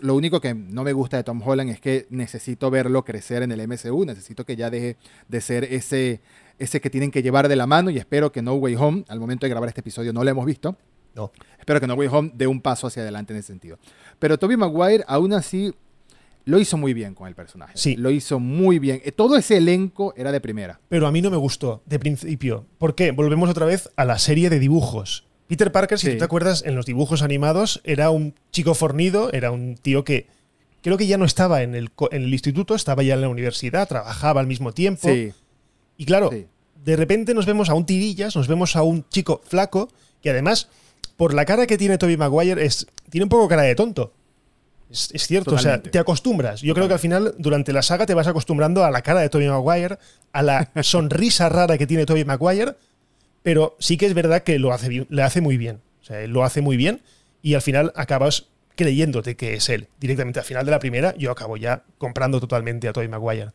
lo 0.02 0.14
único 0.14 0.38
que 0.38 0.52
no 0.52 0.84
me 0.84 0.92
gusta 0.92 1.16
de 1.16 1.24
Tom 1.24 1.40
Holland 1.42 1.70
es 1.70 1.80
que 1.80 2.06
necesito 2.10 2.70
verlo 2.70 3.06
crecer 3.06 3.42
en 3.42 3.52
el 3.52 3.66
MCU. 3.66 4.04
Necesito 4.04 4.44
que 4.44 4.54
ya 4.54 4.68
deje 4.68 4.98
de 5.28 5.40
ser 5.40 5.64
ese 5.64 6.20
ese 6.60 6.80
que 6.80 6.90
tienen 6.90 7.10
que 7.10 7.22
llevar 7.22 7.48
de 7.48 7.56
la 7.56 7.66
mano 7.66 7.88
y 7.88 7.96
espero 7.96 8.30
que 8.30 8.42
No 8.42 8.54
Way 8.54 8.76
Home, 8.76 9.04
al 9.08 9.18
momento 9.18 9.46
de 9.46 9.50
grabar 9.50 9.68
este 9.68 9.80
episodio 9.80 10.12
no 10.12 10.22
lo 10.22 10.30
hemos 10.30 10.44
visto. 10.44 10.76
No. 11.14 11.32
Espero 11.58 11.80
que 11.80 11.86
No 11.86 11.94
Way 11.94 12.08
Home 12.12 12.30
dé 12.34 12.46
un 12.46 12.60
paso 12.60 12.86
hacia 12.86 13.02
adelante 13.02 13.32
en 13.32 13.38
ese 13.40 13.48
sentido. 13.48 13.78
Pero 14.18 14.38
Toby 14.38 14.56
Maguire 14.56 15.04
aún 15.06 15.32
así 15.32 15.74
lo 16.44 16.58
hizo 16.58 16.76
muy 16.76 16.94
bien 16.94 17.14
con 17.14 17.28
el 17.28 17.34
personaje. 17.34 17.72
Sí. 17.76 17.96
Lo 17.96 18.10
hizo 18.10 18.38
muy 18.40 18.78
bien. 18.78 19.00
Eh, 19.04 19.12
Todo 19.12 19.36
ese 19.36 19.56
elenco 19.58 20.14
era 20.16 20.32
de 20.32 20.40
primera. 20.40 20.80
Pero 20.88 21.06
a 21.06 21.12
mí 21.12 21.20
no 21.22 21.30
me 21.30 21.36
gustó 21.36 21.82
de 21.86 21.98
principio. 21.98 22.66
¿Por 22.78 22.94
qué? 22.94 23.10
Volvemos 23.12 23.50
otra 23.50 23.66
vez 23.66 23.90
a 23.96 24.04
la 24.04 24.18
serie 24.18 24.48
de 24.50 24.58
dibujos. 24.58 25.26
Peter 25.48 25.70
Parker, 25.72 25.98
si 25.98 26.06
Sí. 26.06 26.12
tú 26.12 26.18
te 26.18 26.24
acuerdas, 26.24 26.62
en 26.64 26.76
los 26.76 26.86
dibujos 26.86 27.22
animados 27.22 27.80
era 27.84 28.10
un 28.10 28.34
chico 28.52 28.74
fornido, 28.74 29.32
era 29.32 29.50
un 29.50 29.76
tío 29.76 30.04
que 30.04 30.28
creo 30.82 30.96
que 30.96 31.06
ya 31.08 31.18
no 31.18 31.24
estaba 31.24 31.62
en 31.62 31.74
el, 31.74 31.90
en 32.12 32.22
el 32.22 32.32
instituto, 32.32 32.74
estaba 32.74 33.02
ya 33.02 33.14
en 33.14 33.20
la 33.20 33.28
universidad, 33.28 33.86
trabajaba 33.88 34.40
al 34.40 34.46
mismo 34.46 34.72
tiempo. 34.72 35.08
Sí, 35.08 35.32
Y 35.96 36.04
claro, 36.06 36.30
de 36.30 36.96
repente 36.96 37.34
nos 37.34 37.44
vemos 37.46 37.68
a 37.68 37.74
un 37.74 37.84
tirillas, 37.84 38.34
nos 38.36 38.48
vemos 38.48 38.76
a 38.76 38.82
un 38.82 39.04
chico 39.10 39.42
flaco, 39.44 39.90
que 40.22 40.30
además, 40.30 40.68
por 41.20 41.34
la 41.34 41.44
cara 41.44 41.66
que 41.66 41.76
tiene 41.76 41.98
Toby 41.98 42.16
Maguire, 42.16 42.64
es, 42.64 42.86
tiene 43.10 43.24
un 43.24 43.28
poco 43.28 43.46
cara 43.46 43.60
de 43.60 43.74
tonto. 43.74 44.14
Es, 44.88 45.10
es 45.12 45.26
cierto, 45.26 45.54
o 45.54 45.58
sea, 45.58 45.82
te 45.82 45.98
acostumbras. 45.98 46.62
Yo 46.62 46.72
creo 46.72 46.88
que 46.88 46.94
al 46.94 46.98
final, 46.98 47.34
durante 47.36 47.74
la 47.74 47.82
saga, 47.82 48.06
te 48.06 48.14
vas 48.14 48.26
acostumbrando 48.26 48.86
a 48.86 48.90
la 48.90 49.02
cara 49.02 49.20
de 49.20 49.28
Toby 49.28 49.46
Maguire, 49.46 49.98
a 50.32 50.42
la 50.42 50.70
sonrisa 50.82 51.50
rara 51.50 51.76
que 51.76 51.86
tiene 51.86 52.06
Toby 52.06 52.24
Maguire, 52.24 52.74
pero 53.42 53.76
sí 53.80 53.98
que 53.98 54.06
es 54.06 54.14
verdad 54.14 54.44
que 54.44 54.58
lo 54.58 54.72
hace, 54.72 55.06
le 55.10 55.22
hace 55.22 55.42
muy 55.42 55.58
bien. 55.58 55.82
O 56.00 56.04
sea, 56.06 56.22
él 56.22 56.30
lo 56.30 56.42
hace 56.42 56.62
muy 56.62 56.78
bien 56.78 57.02
y 57.42 57.52
al 57.52 57.60
final 57.60 57.92
acabas 57.96 58.46
creyéndote 58.74 59.36
que 59.36 59.52
es 59.52 59.68
él. 59.68 59.88
Directamente 60.00 60.38
al 60.38 60.46
final 60.46 60.64
de 60.64 60.70
la 60.70 60.78
primera, 60.78 61.14
yo 61.18 61.30
acabo 61.30 61.58
ya 61.58 61.84
comprando 61.98 62.40
totalmente 62.40 62.88
a 62.88 62.94
Toby 62.94 63.08
Maguire. 63.08 63.50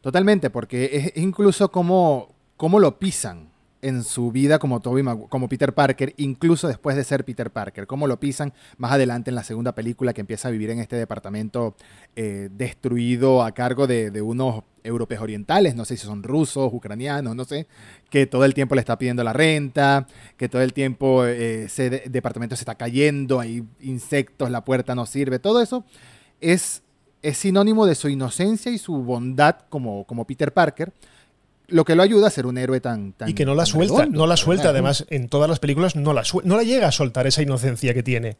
Totalmente, 0.00 0.48
porque 0.50 0.90
es 0.92 1.06
es 1.06 1.16
incluso 1.16 1.72
como, 1.72 2.36
como 2.56 2.78
lo 2.78 3.00
pisan 3.00 3.48
en 3.86 4.02
su 4.02 4.32
vida 4.32 4.58
como, 4.58 4.80
Magu- 4.80 5.28
como 5.28 5.48
Peter 5.48 5.72
Parker, 5.72 6.12
incluso 6.16 6.66
después 6.66 6.96
de 6.96 7.04
ser 7.04 7.24
Peter 7.24 7.50
Parker, 7.50 7.86
cómo 7.86 8.06
lo 8.06 8.18
pisan 8.18 8.52
más 8.78 8.92
adelante 8.92 9.30
en 9.30 9.36
la 9.36 9.44
segunda 9.44 9.74
película 9.74 10.12
que 10.12 10.20
empieza 10.22 10.48
a 10.48 10.50
vivir 10.50 10.70
en 10.70 10.80
este 10.80 10.96
departamento 10.96 11.76
eh, 12.16 12.48
destruido 12.52 13.42
a 13.44 13.52
cargo 13.52 13.86
de, 13.86 14.10
unos 14.22 14.64
europeos 14.82 15.22
orientales, 15.22 15.76
no 15.76 15.84
sé 15.84 15.96
si 15.96 16.04
son 16.06 16.22
rusos, 16.22 16.72
ucranianos, 16.72 17.36
no 17.36 17.44
sé, 17.44 17.66
que 18.10 18.26
todo 18.26 18.44
el 18.44 18.54
tiempo 18.54 18.74
le 18.74 18.80
está 18.80 18.98
pidiendo 18.98 19.22
la 19.22 19.32
renta, 19.32 20.06
que 20.36 20.48
todo 20.48 20.62
el 20.62 20.72
tiempo 20.72 21.24
eh, 21.24 21.64
ese 21.64 21.90
de- 21.90 22.02
departamento 22.08 22.56
se 22.56 22.62
está 22.62 22.74
cayendo, 22.74 23.38
hay 23.40 23.64
insectos, 23.80 24.50
la 24.50 24.64
puerta 24.64 24.94
no 24.94 25.06
sirve, 25.06 25.38
todo 25.38 25.60
eso 25.60 25.84
es, 26.40 26.82
es 27.22 27.38
sinónimo 27.38 27.86
de 27.86 27.94
su 27.94 28.08
inocencia 28.08 28.72
y 28.72 28.78
su 28.78 28.96
bondad 29.02 29.56
como, 29.68 30.04
como 30.06 30.24
Peter 30.26 30.52
Parker, 30.52 30.92
lo 31.68 31.84
que 31.84 31.94
lo 31.94 32.02
ayuda 32.02 32.28
a 32.28 32.30
ser 32.30 32.46
un 32.46 32.58
héroe 32.58 32.80
tan... 32.80 33.12
tan 33.12 33.28
Y 33.28 33.34
que 33.34 33.44
no 33.44 33.54
la 33.54 33.66
suelta, 33.66 33.96
redondo, 33.98 34.18
no 34.18 34.26
la 34.26 34.36
suelta. 34.36 34.68
Además, 34.70 35.04
en 35.10 35.28
todas 35.28 35.48
las 35.50 35.58
películas 35.58 35.96
no 35.96 36.12
la, 36.12 36.22
no 36.44 36.56
la 36.56 36.62
llega 36.62 36.88
a 36.88 36.92
soltar 36.92 37.26
esa 37.26 37.42
inocencia 37.42 37.92
que 37.94 38.02
tiene. 38.02 38.36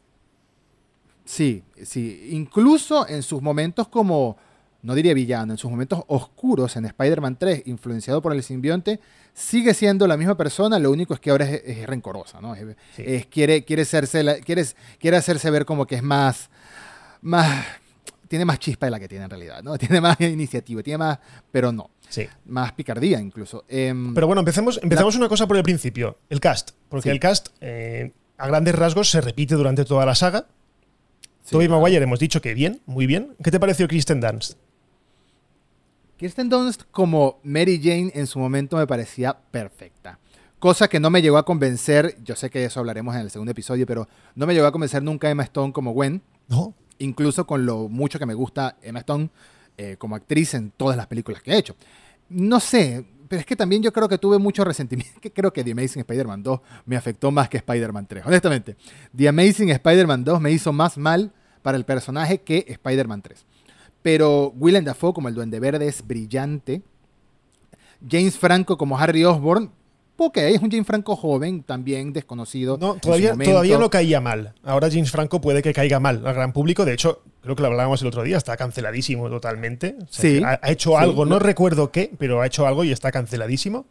Sí, 1.25 1.63
sí. 1.83 2.29
Incluso 2.31 3.09
en 3.09 3.23
sus 3.23 3.43
momentos 3.43 3.89
como, 3.89 4.37
no 4.83 4.95
diría 4.95 5.13
villano, 5.15 5.53
en 5.55 5.59
sus 5.59 5.71
momentos 5.71 6.05
oscuros 6.07 6.77
en 6.77 6.85
Spider-Man 6.85 7.37
3, 7.39 7.63
influenciado 7.67 8.23
por 8.23 8.33
el 8.33 8.43
simbionte, 8.43 9.01
sigue 9.35 9.75
siendo 9.75 10.07
la 10.07 10.17
misma 10.17 10.37
persona, 10.37 10.79
lo 10.79 10.91
único 10.91 11.15
es 11.15 11.21
que 11.21 11.31
ahora 11.31 11.51
es, 11.51 11.63
es 11.65 11.87
rencorosa, 11.87 12.41
¿no? 12.41 12.55
Es- 12.55 12.77
Sí. 12.95 13.03
es- 13.05 13.27
quiere, 13.27 13.65
quiere, 13.65 13.83
hacerse 13.83 14.23
la- 14.23 14.37
quiere, 14.39 14.65
quiere 15.01 15.17
hacerse 15.17 15.51
ver 15.51 15.65
como 15.65 15.87
que 15.87 15.97
es 15.97 16.03
más, 16.03 16.49
más, 17.23 17.65
tiene 18.29 18.45
más 18.45 18.59
chispa 18.59 18.87
de 18.87 18.91
la 18.91 18.99
que 19.01 19.09
tiene 19.09 19.25
en 19.25 19.31
realidad, 19.31 19.63
¿no? 19.63 19.77
Tiene 19.79 20.01
más 20.01 20.21
iniciativa, 20.21 20.83
tiene 20.83 20.99
más, 20.99 21.19
pero 21.51 21.73
no, 21.73 21.91
Sí. 22.09 22.27
más 22.47 22.73
picardía 22.73 23.21
incluso. 23.21 23.65
Em, 23.69 24.15
Pero 24.15 24.27
bueno, 24.27 24.41
empecemos, 24.41 24.81
empezamos 24.83 25.17
una 25.17 25.29
cosa 25.29 25.47
por 25.47 25.57
el 25.57 25.63
principio. 25.63 26.19
El 26.31 26.41
cast. 26.41 26.71
Porque 26.89 27.09
Sí. 27.09 27.13
el 27.13 27.21
cast, 27.21 27.49
eh, 27.61 28.13
a 28.39 28.47
grandes 28.47 28.75
rasgos, 28.75 29.11
se 29.11 29.21
repite 29.21 29.55
durante 29.55 29.85
toda 29.85 30.05
la 30.07 30.15
saga. 30.15 30.47
sí, 31.43 31.57
claro. 31.57 31.81
Maguire 31.81 32.03
hemos 32.05 32.19
dicho 32.19 32.41
que 32.43 32.55
bien, 32.55 32.81
muy 32.87 33.07
bien. 33.07 33.35
¿Qué 33.43 33.51
te 33.51 33.61
pareció 33.61 33.87
Kristen 33.89 34.21
Dunst? 34.21 34.55
Kirsten 36.17 36.49
Dunst 36.49 36.83
como 36.91 37.41
Mary 37.45 37.79
Jane 37.83 38.11
en 38.15 38.27
su 38.27 38.39
momento 38.39 38.77
me 38.77 38.87
parecía 38.87 39.37
perfecta. 39.51 40.19
Cosa 40.59 40.89
que 40.89 40.99
no 40.99 41.11
me 41.11 41.21
llegó 41.21 41.37
a 41.37 41.45
convencer, 41.45 42.17
yo 42.25 42.35
sé 42.35 42.49
que 42.49 42.59
de 42.61 42.65
eso 42.65 42.81
hablaremos 42.81 43.15
en 43.15 43.21
el 43.21 43.31
segundo 43.31 43.53
episodio, 43.53 43.87
pero 43.87 44.09
no 44.35 44.47
me 44.47 44.55
llegó 44.55 44.67
a 44.67 44.73
convencer 44.73 45.03
nunca 45.03 45.29
Emma 45.31 45.43
Stone 45.43 45.73
como 45.73 45.93
Gwen, 45.93 46.23
No. 46.49 46.75
Incluso 46.99 47.47
con 47.47 47.67
lo 47.67 47.89
mucho 47.89 48.19
que 48.19 48.27
me 48.27 48.35
gusta 48.35 48.77
Emma 48.83 49.01
Stone 49.01 49.31
eh, 49.77 49.97
como 49.99 50.17
actriz 50.17 50.55
en 50.55 50.71
todas 50.71 50.97
las 50.97 51.07
películas 51.07 51.43
que 51.43 51.53
ha 51.53 51.57
hecho. 51.57 51.77
No 52.29 52.61
sé, 52.61 53.05
pero 53.29 53.41
es 53.41 53.47
que 53.47 53.57
también 53.57 53.83
yo 53.83 53.93
creo 53.93 54.09
que 54.09 54.19
tuve 54.19 54.39
mucho 54.39 54.65
resentimiento, 54.65 55.21
que 55.21 55.33
creo 55.33 55.53
que 55.53 55.65
The 55.65 55.73
Amazing 55.73 56.01
Spider-Man 56.01 56.43
2 56.43 56.61
me 56.87 56.97
afectó 56.97 57.31
más 57.31 57.49
que 57.49 57.59
Spider-Man 57.59 58.07
3, 58.07 58.27
honestamente. 58.27 58.77
The 59.15 59.29
Amazing 59.29 59.71
Spider-Man 59.71 60.25
2 60.25 60.41
me 60.41 60.53
hizo 60.53 60.73
más 60.73 60.97
mal 60.99 61.33
para 61.63 61.77
el 61.77 61.85
personaje 61.85 62.41
que 62.41 62.65
Spider-Man 62.69 63.23
3. 63.23 63.45
Pero 64.03 64.53
Willem 64.57 64.85
Dafoe 64.85 65.13
como 65.13 65.29
el 65.29 65.35
Duende 65.35 65.59
Verde 65.59 65.89
es 65.89 66.07
brillante. 66.07 66.83
James 68.09 68.39
Franco 68.39 68.77
como 68.77 68.99
Harry 68.99 69.25
Osborn, 69.25 69.71
ok, 70.17 70.37
es 70.39 70.63
un 70.63 70.71
James 70.71 70.87
Franco 70.87 71.17
joven, 71.17 71.63
también 71.63 72.13
desconocido. 72.13 72.79
No, 72.81 72.95
todavía, 72.95 73.35
todavía 73.37 73.79
no 73.79 73.91
caía 73.91 74.21
mal. 74.21 74.55
Ahora 74.65 74.89
James 74.91 75.11
Franco 75.11 75.41
puede 75.41 75.63
que 75.63 75.73
caiga 75.73 76.01
mal 76.01 76.27
al 76.27 76.35
gran 76.35 76.53
público. 76.53 76.85
De 76.85 76.93
hecho, 76.95 77.23
creo 77.43 77.55
que 77.57 77.63
lo 77.63 77.69
hablábamos 77.69 78.01
el 78.03 78.09
otro 78.09 78.23
día, 78.23 78.37
está 78.37 78.57
canceladísimo 78.57 79.29
totalmente. 79.29 79.97
O 80.03 80.07
sea, 80.11 80.31
Sí, 80.31 80.43
ha, 80.45 80.59
ha 80.63 80.71
hecho 80.71 80.91
sí, 80.91 80.97
algo, 80.99 81.25
no 81.27 81.39
recuerdo 81.39 81.91
qué, 81.91 82.11
pero 82.19 82.41
ha 82.41 82.47
hecho 82.47 82.67
algo 82.67 82.85
y 82.85 82.93
está 82.93 83.13
canceladísimo. 83.13 83.87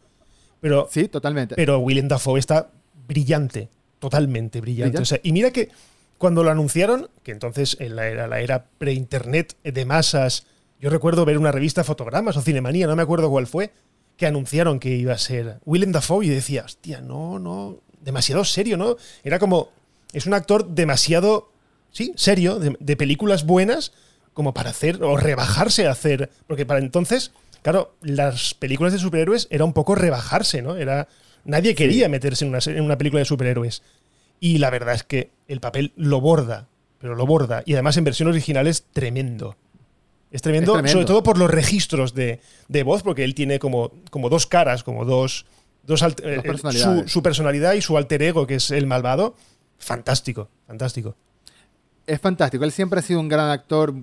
Pero, 0.62 0.88
Sí, 0.90 1.08
totalmente. 1.08 1.56
pero 1.56 1.80
Willem 1.80 2.08
Dafoe 2.08 2.40
está 2.40 2.70
brillante, 3.08 3.70
totalmente 4.00 4.62
brillante. 4.62 4.90
Brillante. 4.98 5.02
O 5.02 5.06
sea, 5.06 5.20
y 5.22 5.32
mira 5.32 5.52
que 5.52 5.70
cuando 6.18 6.44
lo 6.44 6.50
anunciaron, 6.52 7.10
que 7.24 7.32
entonces 7.32 7.78
en 7.80 7.96
la 7.96 8.08
era, 8.08 8.28
la 8.28 8.40
era 8.40 8.66
pre-internet 8.78 9.56
de 9.64 9.86
masas, 9.86 10.48
yo 10.80 10.90
recuerdo 10.90 11.26
ver 11.26 11.38
una 11.38 11.52
revista 11.52 11.84
Fotogramas 11.84 12.38
o 12.38 12.42
Cinemanía, 12.42 12.88
no 12.88 12.96
me 12.96 13.04
acuerdo 13.04 13.30
cuál 13.30 13.48
fue, 13.48 13.72
que 14.18 14.26
anunciaron 14.26 14.80
que 14.80 14.96
iba 14.96 15.14
a 15.14 15.18
ser 15.18 15.60
Willem 15.66 15.92
Dafoe 15.92 16.26
y 16.26 16.30
decía, 16.30 16.64
hostia, 16.66 17.02
no, 17.02 17.40
no, 17.40 17.80
demasiado 18.02 18.46
serio, 18.46 18.78
¿no? 18.78 18.98
Era 19.24 19.40
como, 19.40 19.70
es 20.14 20.26
un 20.26 20.34
actor 20.34 20.68
demasiado, 20.70 21.52
sí, 21.92 22.14
serio, 22.16 22.60
de, 22.60 22.76
de 22.80 22.96
películas 22.96 23.46
buenas, 23.46 23.92
como 24.34 24.54
para 24.54 24.70
hacer, 24.70 25.04
o 25.04 25.18
rebajarse 25.18 25.88
a 25.88 25.92
hacer, 25.92 26.30
porque 26.48 26.66
para 26.66 26.80
entonces, 26.80 27.32
claro, 27.62 27.96
las 28.02 28.54
películas 28.54 28.94
de 28.94 29.00
superhéroes 29.00 29.48
era 29.50 29.66
un 29.66 29.74
poco 29.74 29.96
rebajarse, 29.96 30.62
¿no? 30.62 30.76
Era, 30.76 31.08
nadie 31.46 31.76
quería 31.76 32.10
meterse 32.10 32.46
en 32.46 32.50
una, 32.50 32.60
en 32.66 32.82
una 32.82 32.98
película 32.98 33.20
de 33.20 33.26
superhéroes. 33.26 33.82
Y 34.40 34.58
la 34.58 34.70
verdad 34.70 34.96
es 34.96 35.04
que 35.04 35.32
el 35.48 35.62
papel 35.62 35.94
lo 35.96 36.20
borda, 36.20 36.68
pero 37.00 37.16
lo 37.16 37.26
borda. 37.26 37.64
Y 37.66 37.74
además 37.74 37.98
en 37.98 38.04
versión 38.04 38.28
original 38.28 38.68
es 38.68 38.84
tremendo. 38.92 39.56
Es 40.36 40.42
tremendo, 40.42 40.74
Es 40.74 40.78
tremendo. 40.82 40.92
sobre 40.92 41.06
todo 41.06 41.24
por 41.24 41.38
los 41.38 41.50
registros 41.50 42.14
de, 42.14 42.42
de 42.68 42.84
voz, 42.84 43.04
porque 43.04 43.24
él 43.24 43.34
tiene 43.34 43.58
como, 43.60 43.92
como 44.10 44.30
dos 44.30 44.46
caras, 44.48 44.84
como 44.84 45.06
dos. 45.06 45.46
dos 45.84 46.02
alt- 46.04 46.22
eh, 46.24 46.42
eh, 46.44 46.72
su, 46.74 47.08
su 47.08 47.24
personalidad 47.24 47.74
y 47.74 47.82
su 47.82 47.96
alter 47.98 48.22
ego, 48.22 48.46
que 48.46 48.56
es 48.56 48.70
el 48.72 48.86
malvado. 48.86 49.36
Fantástico, 49.78 50.50
fantástico. 50.68 51.16
es 52.08 52.20
fantástico. 52.20 52.64
Él 52.66 52.72
siempre 52.72 53.00
ha 53.00 53.02
sido 53.04 53.20
un 53.20 53.30
gran 53.30 53.50
actor. 53.50 53.94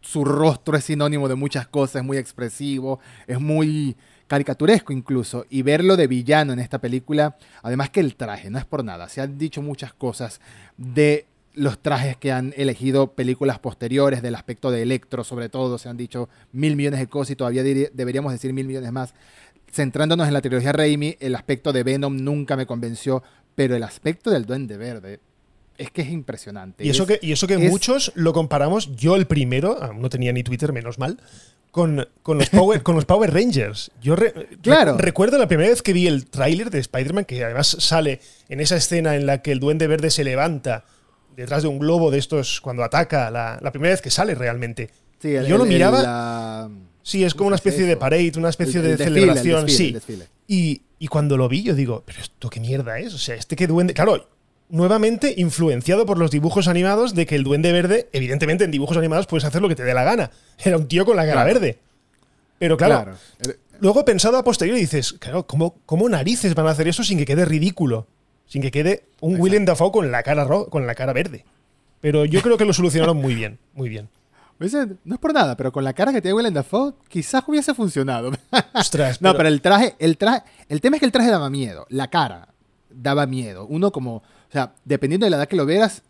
Su 0.00 0.24
rostro 0.24 0.76
es 0.76 0.84
sinónimo 0.84 1.28
de 1.28 1.34
muchas 1.34 1.66
cosas, 1.66 1.96
es 1.96 2.04
muy 2.04 2.16
expresivo, 2.18 3.00
es 3.26 3.40
muy 3.40 3.96
caricaturesco 4.28 4.92
incluso. 4.92 5.44
Y 5.50 5.62
verlo 5.62 5.96
de 5.96 6.06
villano 6.06 6.52
en 6.52 6.60
esta 6.60 6.78
película, 6.78 7.36
además 7.62 7.90
que 7.90 8.00
el 8.00 8.14
traje, 8.14 8.48
no 8.48 8.58
es 8.58 8.64
por 8.64 8.84
nada. 8.84 9.08
Se 9.08 9.20
han 9.20 9.36
dicho 9.36 9.60
muchas 9.60 9.92
cosas 9.92 10.40
de 10.76 11.26
los 11.58 11.78
trajes 11.80 12.16
que 12.16 12.32
han 12.32 12.54
elegido 12.56 13.12
películas 13.14 13.58
posteriores, 13.58 14.22
del 14.22 14.34
aspecto 14.34 14.70
de 14.70 14.82
Electro 14.82 15.24
sobre 15.24 15.48
todo, 15.48 15.78
se 15.78 15.88
han 15.88 15.96
dicho 15.96 16.28
mil 16.52 16.76
millones 16.76 17.00
de 17.00 17.06
cosas 17.08 17.32
y 17.32 17.36
todavía 17.36 17.62
deberíamos 17.62 18.32
decir 18.32 18.52
mil 18.52 18.66
millones 18.66 18.92
más. 18.92 19.14
Centrándonos 19.70 20.26
en 20.26 20.32
la 20.34 20.40
trilogía 20.40 20.72
Raimi, 20.72 21.16
el 21.20 21.34
aspecto 21.34 21.72
de 21.72 21.82
Venom 21.82 22.16
nunca 22.16 22.56
me 22.56 22.64
convenció, 22.66 23.22
pero 23.54 23.76
el 23.76 23.82
aspecto 23.82 24.30
del 24.30 24.46
Duende 24.46 24.76
Verde 24.78 25.20
es 25.76 25.90
que 25.90 26.02
es 26.02 26.08
impresionante. 26.08 26.84
Y 26.84 26.90
eso 26.90 27.02
Es- 27.04 27.08
que, 27.20 27.26
y 27.26 27.32
eso 27.32 27.46
que 27.46 27.54
es- 27.54 27.70
muchos 27.70 28.12
lo 28.14 28.32
comparamos, 28.32 28.96
yo 28.96 29.14
el 29.16 29.26
primero, 29.26 29.76
ah, 29.80 29.92
no 29.94 30.08
tenía 30.08 30.32
ni 30.32 30.42
Twitter, 30.42 30.72
menos 30.72 30.98
mal, 30.98 31.18
con, 31.70 32.08
con, 32.22 32.38
los, 32.38 32.48
Power, 32.48 32.82
con 32.82 32.96
los 32.96 33.04
Power 33.04 33.32
Rangers. 33.32 33.90
Yo 34.00 34.16
re- 34.16 34.32
Claro. 34.62 34.96
re- 34.96 35.02
recuerdo 35.02 35.36
la 35.38 35.46
primera 35.48 35.68
vez 35.68 35.82
que 35.82 35.92
vi 35.92 36.06
el 36.06 36.24
tráiler 36.26 36.70
de 36.70 36.78
Spider-Man, 36.78 37.26
que 37.26 37.44
además 37.44 37.76
sale 37.78 38.20
en 38.48 38.60
esa 38.60 38.76
escena 38.76 39.14
en 39.16 39.26
la 39.26 39.42
que 39.42 39.52
el 39.52 39.60
duende 39.60 39.86
verde 39.86 40.10
se 40.10 40.24
levanta 40.24 40.84
detrás 41.38 41.62
de 41.62 41.68
un 41.68 41.78
globo 41.78 42.10
de 42.10 42.18
estos 42.18 42.60
cuando 42.60 42.84
ataca, 42.84 43.30
la, 43.30 43.58
la 43.62 43.70
primera 43.70 43.92
vez 43.92 44.02
que 44.02 44.10
sale 44.10 44.34
realmente. 44.34 44.90
Sí, 45.20 45.34
el- 45.34 45.46
yo 45.46 45.56
lo 45.56 45.64
el- 45.64 45.70
miraba- 45.70 46.02
la- 46.02 46.70
Sí, 47.02 47.24
es 47.24 47.32
como 47.32 47.48
una 47.48 47.54
¿Cómo 47.56 47.62
se 47.62 47.68
especie 47.70 47.86
de 47.86 47.96
parade, 47.96 48.32
una 48.36 48.50
especie 48.50 48.82
de 48.82 48.88
desfile, 48.96 49.20
celebración. 49.20 49.64
desfile, 49.64 50.00
sí. 50.06 50.22
Y, 50.46 50.82
y 50.98 51.06
cuando 51.08 51.38
lo 51.38 51.48
vi, 51.48 51.62
yo 51.62 51.74
digo, 51.74 52.02
pero 52.04 52.20
esto 52.20 52.50
qué 52.50 52.60
mierda 52.60 52.98
es. 52.98 53.14
O 53.14 53.18
sea, 53.18 53.34
este 53.34 53.56
que 53.56 53.66
duende. 53.66 53.94
Claro, 53.94 54.28
nuevamente 54.68 55.32
influenciado 55.38 56.04
por 56.04 56.18
los 56.18 56.30
dibujos 56.30 56.68
animados 56.68 57.14
de 57.14 57.24
que 57.24 57.34
el 57.36 57.44
duende 57.44 57.72
verde, 57.72 58.08
evidentemente 58.12 58.64
en 58.64 58.70
dibujos 58.70 58.98
animados 58.98 59.26
puedes 59.26 59.44
hacer 59.46 59.62
lo 59.62 59.68
que 59.70 59.74
te 59.76 59.84
dé 59.84 59.94
la 59.94 60.04
gana. 60.04 60.30
Era 60.62 60.76
un 60.76 60.86
tío 60.86 61.06
con 61.06 61.16
la 61.16 61.22
cara 61.22 61.44
Claro. 61.44 61.54
verde. 61.54 61.78
Pero 62.58 62.76
claro, 62.76 63.12
Claro. 63.40 63.58
Luego 63.80 64.04
pensado 64.04 64.36
a 64.36 64.44
posteriori 64.44 64.80
dices, 64.80 65.12
claro, 65.14 65.46
¿cómo, 65.46 65.76
¿cómo 65.86 66.08
narices 66.10 66.54
van 66.54 66.66
a 66.66 66.70
hacer 66.72 66.88
eso 66.88 67.04
sin 67.04 67.16
que 67.16 67.24
quede 67.24 67.44
ridículo? 67.46 68.06
Sin 68.48 68.60
que 68.62 68.70
quede 68.72 69.04
un 69.20 69.30
Exacto. 69.32 69.42
Willem 69.44 69.64
Dafoe 69.64 69.92
con 69.92 70.10
la 70.10 70.22
cara 70.24 70.44
ro- 70.44 70.68
con 70.68 70.86
la 70.86 70.94
cara 70.96 71.12
verde. 71.12 71.44
Pero 72.00 72.24
yo 72.24 72.42
creo 72.42 72.56
que 72.58 72.64
lo 72.64 72.72
solucionaron 72.72 73.16
muy 73.16 73.34
bien, 73.34 73.58
muy 73.74 73.88
bien. 73.88 74.08
No 75.04 75.14
es 75.14 75.20
por 75.20 75.32
nada, 75.32 75.56
pero 75.56 75.70
con 75.70 75.84
la 75.84 75.92
cara 75.92 76.12
que 76.12 76.20
tiene 76.20 76.34
Willem 76.34 76.52
Dafoe, 76.52 76.94
quizás 77.08 77.44
hubiese 77.46 77.74
funcionado. 77.74 78.32
Ostras, 78.74 79.22
No, 79.22 79.36
pero 79.36 79.48
el 79.48 79.60
traje, 79.60 79.94
el 80.00 80.16
traje, 80.18 80.42
el 80.68 80.80
tema 80.80 80.96
es 80.96 81.00
que 81.00 81.06
el 81.06 81.12
traje 81.12 81.30
daba 81.30 81.48
miedo, 81.48 81.86
la 81.90 82.08
cara 82.08 82.48
daba 82.90 83.26
miedo. 83.26 83.66
Uno 83.66 83.92
como, 83.92 84.16
o 84.16 84.22
sea, 84.52 84.72
dependiendo 84.84 85.26
de 85.26 85.30
la 85.30 85.36
edad 85.36 85.46
que 85.46 85.54
lo 85.54 85.64
veas, 85.64 86.02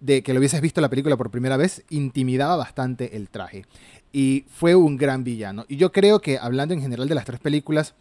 de 0.00 0.22
que 0.22 0.34
lo 0.34 0.40
hubieses 0.40 0.60
visto 0.60 0.82
la 0.82 0.90
película 0.90 1.16
por 1.16 1.30
primera 1.30 1.56
vez, 1.56 1.84
intimidaba 1.88 2.56
bastante 2.56 3.16
el 3.16 3.30
traje. 3.30 3.64
Y 4.12 4.44
fue 4.50 4.74
un 4.74 4.98
gran 4.98 5.24
villano. 5.24 5.64
Y 5.66 5.76
yo 5.76 5.90
creo 5.90 6.20
que, 6.20 6.36
hablando 6.38 6.74
en 6.74 6.82
general 6.82 7.08
de 7.08 7.14
las 7.14 7.24
tres 7.24 7.40
películas, 7.40 7.94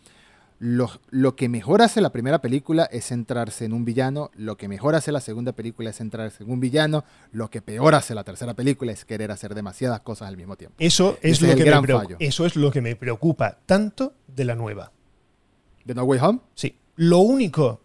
lo, 0.60 0.90
lo 1.10 1.36
que 1.36 1.50
mejor 1.50 1.82
hace 1.82 2.00
la 2.00 2.12
primera 2.12 2.40
película 2.40 2.86
es 2.86 3.06
centrarse 3.08 3.66
en 3.66 3.74
un 3.74 3.84
villano, 3.84 4.32
lo 4.36 4.56
que 4.58 4.68
mejor 4.70 4.96
hace 4.96 5.12
la 5.12 5.20
segunda 5.20 5.52
película 5.52 5.90
es 5.90 5.98
centrarse 5.98 6.44
en 6.44 6.50
un 6.52 6.60
villano, 6.62 7.04
lo 7.34 7.50
que 7.50 7.62
peor 7.62 7.94
hace 7.96 8.16
la 8.16 8.24
tercera 8.24 8.54
película 8.54 8.92
es 8.94 9.04
querer 9.04 9.32
hacer 9.32 9.54
demasiadas 9.54 10.00
cosas 10.00 10.30
al 10.30 10.38
mismo 10.38 10.56
tiempo. 10.56 10.76
eso 10.80 11.18
es, 11.22 11.34
Ese 11.38 11.46
lo 11.48 11.52
es 11.52 11.58
que 11.58 11.64
me 11.64 11.70
gran 11.70 11.84
preocu- 11.84 12.02
fallo. 12.04 12.18
eso 12.20 12.46
es 12.46 12.56
lo 12.56 12.72
que 12.72 12.82
me 12.82 12.96
preocupa 12.96 13.60
tanto 13.66 14.14
de 14.28 14.46
la 14.46 14.56
nueva. 14.56 14.92
¿De 15.84 15.94
No 15.94 16.04
Way 16.04 16.20
Home? 16.22 16.40
Sí. 16.56 16.78
Lo 16.96 17.20
único 17.20 17.82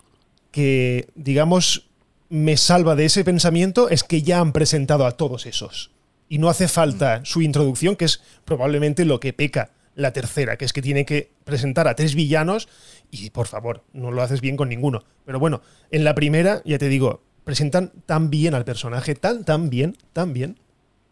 que, 0.52 1.08
digamos, 1.16 1.88
me 2.28 2.56
salva 2.56 2.94
de 2.94 3.04
ese 3.06 3.24
pensamiento 3.24 3.88
es 3.88 4.04
que 4.04 4.22
ya 4.22 4.38
han 4.40 4.52
presentado 4.52 5.06
a 5.06 5.12
todos 5.16 5.46
esos. 5.46 5.90
Y 6.28 6.38
no 6.38 6.48
hace 6.48 6.68
falta 6.68 7.24
su 7.24 7.42
introducción, 7.42 7.96
que 7.96 8.04
es 8.04 8.22
probablemente 8.44 9.04
lo 9.04 9.18
que 9.18 9.32
peca 9.32 9.72
la 9.94 10.12
tercera, 10.12 10.56
que 10.56 10.64
es 10.64 10.72
que 10.72 10.82
tiene 10.82 11.04
que 11.04 11.30
presentar 11.44 11.88
a 11.88 11.94
tres 11.94 12.14
villanos 12.14 12.68
y, 13.10 13.30
por 13.30 13.46
favor, 13.46 13.84
no 13.92 14.10
lo 14.12 14.22
haces 14.22 14.40
bien 14.40 14.56
con 14.56 14.68
ninguno. 14.68 15.02
Pero 15.24 15.38
bueno, 15.38 15.62
en 15.90 16.04
la 16.04 16.14
primera, 16.14 16.62
ya 16.64 16.78
te 16.78 16.88
digo, 16.88 17.22
presentan 17.44 17.92
tan 18.06 18.30
bien 18.30 18.54
al 18.54 18.64
personaje, 18.64 19.14
tan, 19.14 19.44
tan 19.44 19.68
bien, 19.70 19.96
tan 20.12 20.32
bien, 20.32 20.58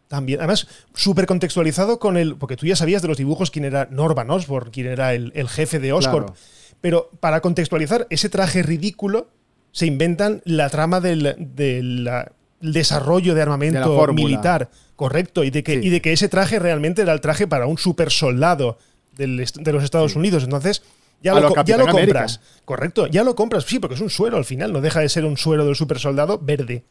tan 0.07 0.25
bien. 0.25 0.39
Además, 0.39 0.67
súper 0.95 1.25
contextualizado 1.25 1.99
con 1.99 2.17
el... 2.17 2.35
Porque 2.37 2.55
tú 2.55 2.65
ya 2.65 2.75
sabías 2.75 3.01
de 3.01 3.07
los 3.09 3.17
dibujos 3.17 3.51
quién 3.51 3.65
era 3.65 3.87
Norman 3.91 4.29
Osborn, 4.31 4.71
quién 4.71 4.87
era 4.87 5.13
el, 5.13 5.31
el 5.35 5.49
jefe 5.49 5.79
de 5.79 5.93
Oscorp. 5.93 6.27
Claro. 6.27 6.41
Pero 6.81 7.09
para 7.19 7.41
contextualizar 7.41 8.07
ese 8.09 8.29
traje 8.29 8.63
ridículo, 8.63 9.29
se 9.71 9.85
inventan 9.85 10.41
la 10.45 10.69
trama 10.69 10.99
del, 11.01 11.35
del, 11.37 12.05
la- 12.05 12.31
desarrollo 12.61 13.35
de 13.35 13.41
armamento 13.41 14.07
militar, 14.13 14.69
correcto, 14.95 15.43
y 15.43 15.49
de, 15.49 15.63
que, 15.63 15.79
Sí. 15.81 15.87
y 15.87 15.89
de 15.89 16.01
que 16.01 16.11
ese 16.13 16.29
traje 16.29 16.59
realmente 16.59 17.01
era 17.01 17.13
el 17.13 17.21
traje 17.21 17.47
para 17.47 17.67
un 17.67 17.77
super 17.77 18.11
soldado 18.11 18.77
del 19.15 19.37
de 19.55 19.71
los 19.71 19.83
Estados 19.83 20.13
Sí. 20.13 20.17
Unidos. 20.19 20.43
Entonces, 20.43 20.81
ya 21.21 21.33
lo, 21.33 21.53
ya 21.65 21.75
América. 21.75 21.91
compras. 21.91 22.39
Correcto, 22.65 23.07
ya 23.07 23.23
lo 23.23 23.35
compras. 23.35 23.65
Sí, 23.65 23.79
porque 23.79 23.95
es 23.95 24.01
un 24.01 24.09
suero 24.09 24.37
al 24.37 24.45
final, 24.45 24.71
no 24.71 24.81
deja 24.81 24.99
de 25.01 25.09
ser 25.09 25.25
un 25.25 25.37
suero 25.37 25.65
del 25.65 25.75
super 25.75 25.99
soldado 25.99 26.37
verde. 26.39 26.83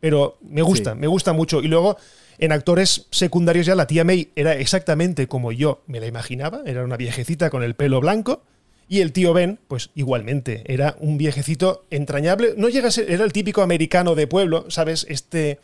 Pero 0.00 0.38
me 0.42 0.62
gusta, 0.62 0.92
Sí. 0.92 0.98
me 0.98 1.06
gusta 1.06 1.32
mucho. 1.32 1.62
Y 1.62 1.68
luego, 1.68 1.96
en 2.38 2.52
actores 2.52 3.06
secundarios 3.10 3.66
ya, 3.66 3.74
la 3.74 3.86
tía 3.86 4.04
May 4.04 4.30
era 4.36 4.54
exactamente 4.54 5.26
como 5.26 5.52
yo 5.52 5.82
me 5.86 6.00
la 6.00 6.06
imaginaba. 6.06 6.60
Era 6.66 6.84
una 6.84 6.96
viejecita 6.96 7.48
con 7.50 7.62
el 7.62 7.74
pelo 7.74 8.00
blanco. 8.00 8.42
Y 8.88 9.00
el 9.00 9.12
tío 9.12 9.32
Ben, 9.32 9.58
pues 9.68 9.90
igualmente, 9.94 10.62
era 10.66 10.96
un 11.00 11.18
viejecito 11.18 11.84
entrañable. 11.90 12.54
No 12.56 12.68
llega 12.68 12.88
a 12.88 12.90
ser, 12.92 13.10
era 13.10 13.24
el 13.24 13.32
típico 13.32 13.62
americano 13.62 14.14
de 14.14 14.26
pueblo, 14.28 14.66
¿sabes? 14.70 15.06
Este, 15.08 15.58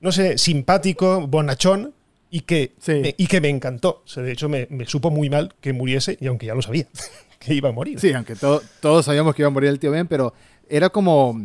no 0.00 0.12
sé, 0.12 0.36
simpático, 0.38 1.26
bonachón, 1.26 1.94
y 2.30 2.40
que, 2.42 2.72
Sí. 2.78 2.92
me, 2.92 3.14
y 3.16 3.26
que 3.26 3.40
me 3.40 3.48
encantó. 3.48 4.02
O 4.04 4.08
sea, 4.08 4.22
de 4.22 4.32
hecho, 4.32 4.48
me, 4.48 4.66
me 4.70 4.84
supo 4.86 5.10
muy 5.10 5.30
mal 5.30 5.54
que 5.60 5.72
muriese, 5.72 6.16
y 6.20 6.26
aunque 6.26 6.46
ya 6.46 6.54
lo 6.54 6.62
sabía, 6.62 6.86
que 7.38 7.54
iba 7.54 7.70
a 7.70 7.72
morir. 7.72 7.98
Sí, 8.00 8.12
aunque 8.12 8.36
to- 8.36 8.62
todos 8.80 9.04
sabíamos 9.06 9.34
que 9.34 9.42
iba 9.42 9.48
a 9.48 9.50
morir 9.50 9.70
el 9.70 9.78
tío 9.78 9.90
Ben, 9.90 10.06
pero 10.06 10.34
era 10.68 10.90
como. 10.90 11.38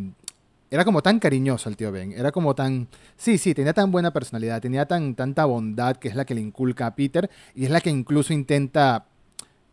Era 0.69 0.83
como 0.83 1.01
tan 1.01 1.19
cariñoso 1.19 1.69
el 1.69 1.77
tío 1.77 1.93
Ben. 1.93 2.11
Era 2.11 2.33
como 2.33 2.53
tan. 2.53 2.89
Sí, 3.15 3.37
sí, 3.37 3.53
tenía 3.53 3.71
tan 3.73 3.89
buena 3.91 4.11
personalidad, 4.11 4.61
tenía 4.61 4.85
tan, 4.85 5.15
tanta 5.15 5.45
bondad 5.45 5.95
que 5.95 6.09
es 6.09 6.15
la 6.15 6.25
que 6.25 6.35
le 6.35 6.41
inculca 6.41 6.87
a 6.87 6.95
Peter 6.95 7.29
y 7.55 7.63
es 7.63 7.69
la 7.71 7.79
que 7.79 7.89
incluso 7.89 8.33
intenta. 8.33 9.05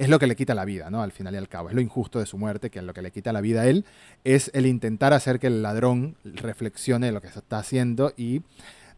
Es 0.05 0.11
lo 0.11 0.19
que 0.19 0.27
le 0.27 0.37
quita 0.37 0.55
la 0.55 0.65
vida, 0.65 0.91
¿no? 0.91 1.03
Al 1.03 1.13
final 1.13 1.35
y 1.35 1.39
al 1.39 1.49
cabo. 1.49 1.71
Es 1.71 1.75
lo 1.75 1.81
injusto 1.81 2.19
de 2.19 2.27
su 2.27 2.37
muerte, 2.37 2.71
que 2.71 2.79
es 2.79 2.85
lo 2.85 2.93
que 2.93 3.03
le 3.03 3.11
quita 3.11 3.33
la 3.33 3.41
vida 3.41 3.63
a 3.63 3.67
él. 3.67 3.85
Es 4.23 4.51
el 4.55 4.67
intentar 4.67 5.13
hacer 5.13 5.39
que 5.41 5.47
el 5.47 5.63
ladrón 5.63 6.17
reflexione 6.25 7.07
de 7.07 7.13
lo 7.13 7.23
que 7.23 7.29
se 7.29 7.39
está 7.39 7.59
haciendo 7.59 8.13
y 8.17 8.43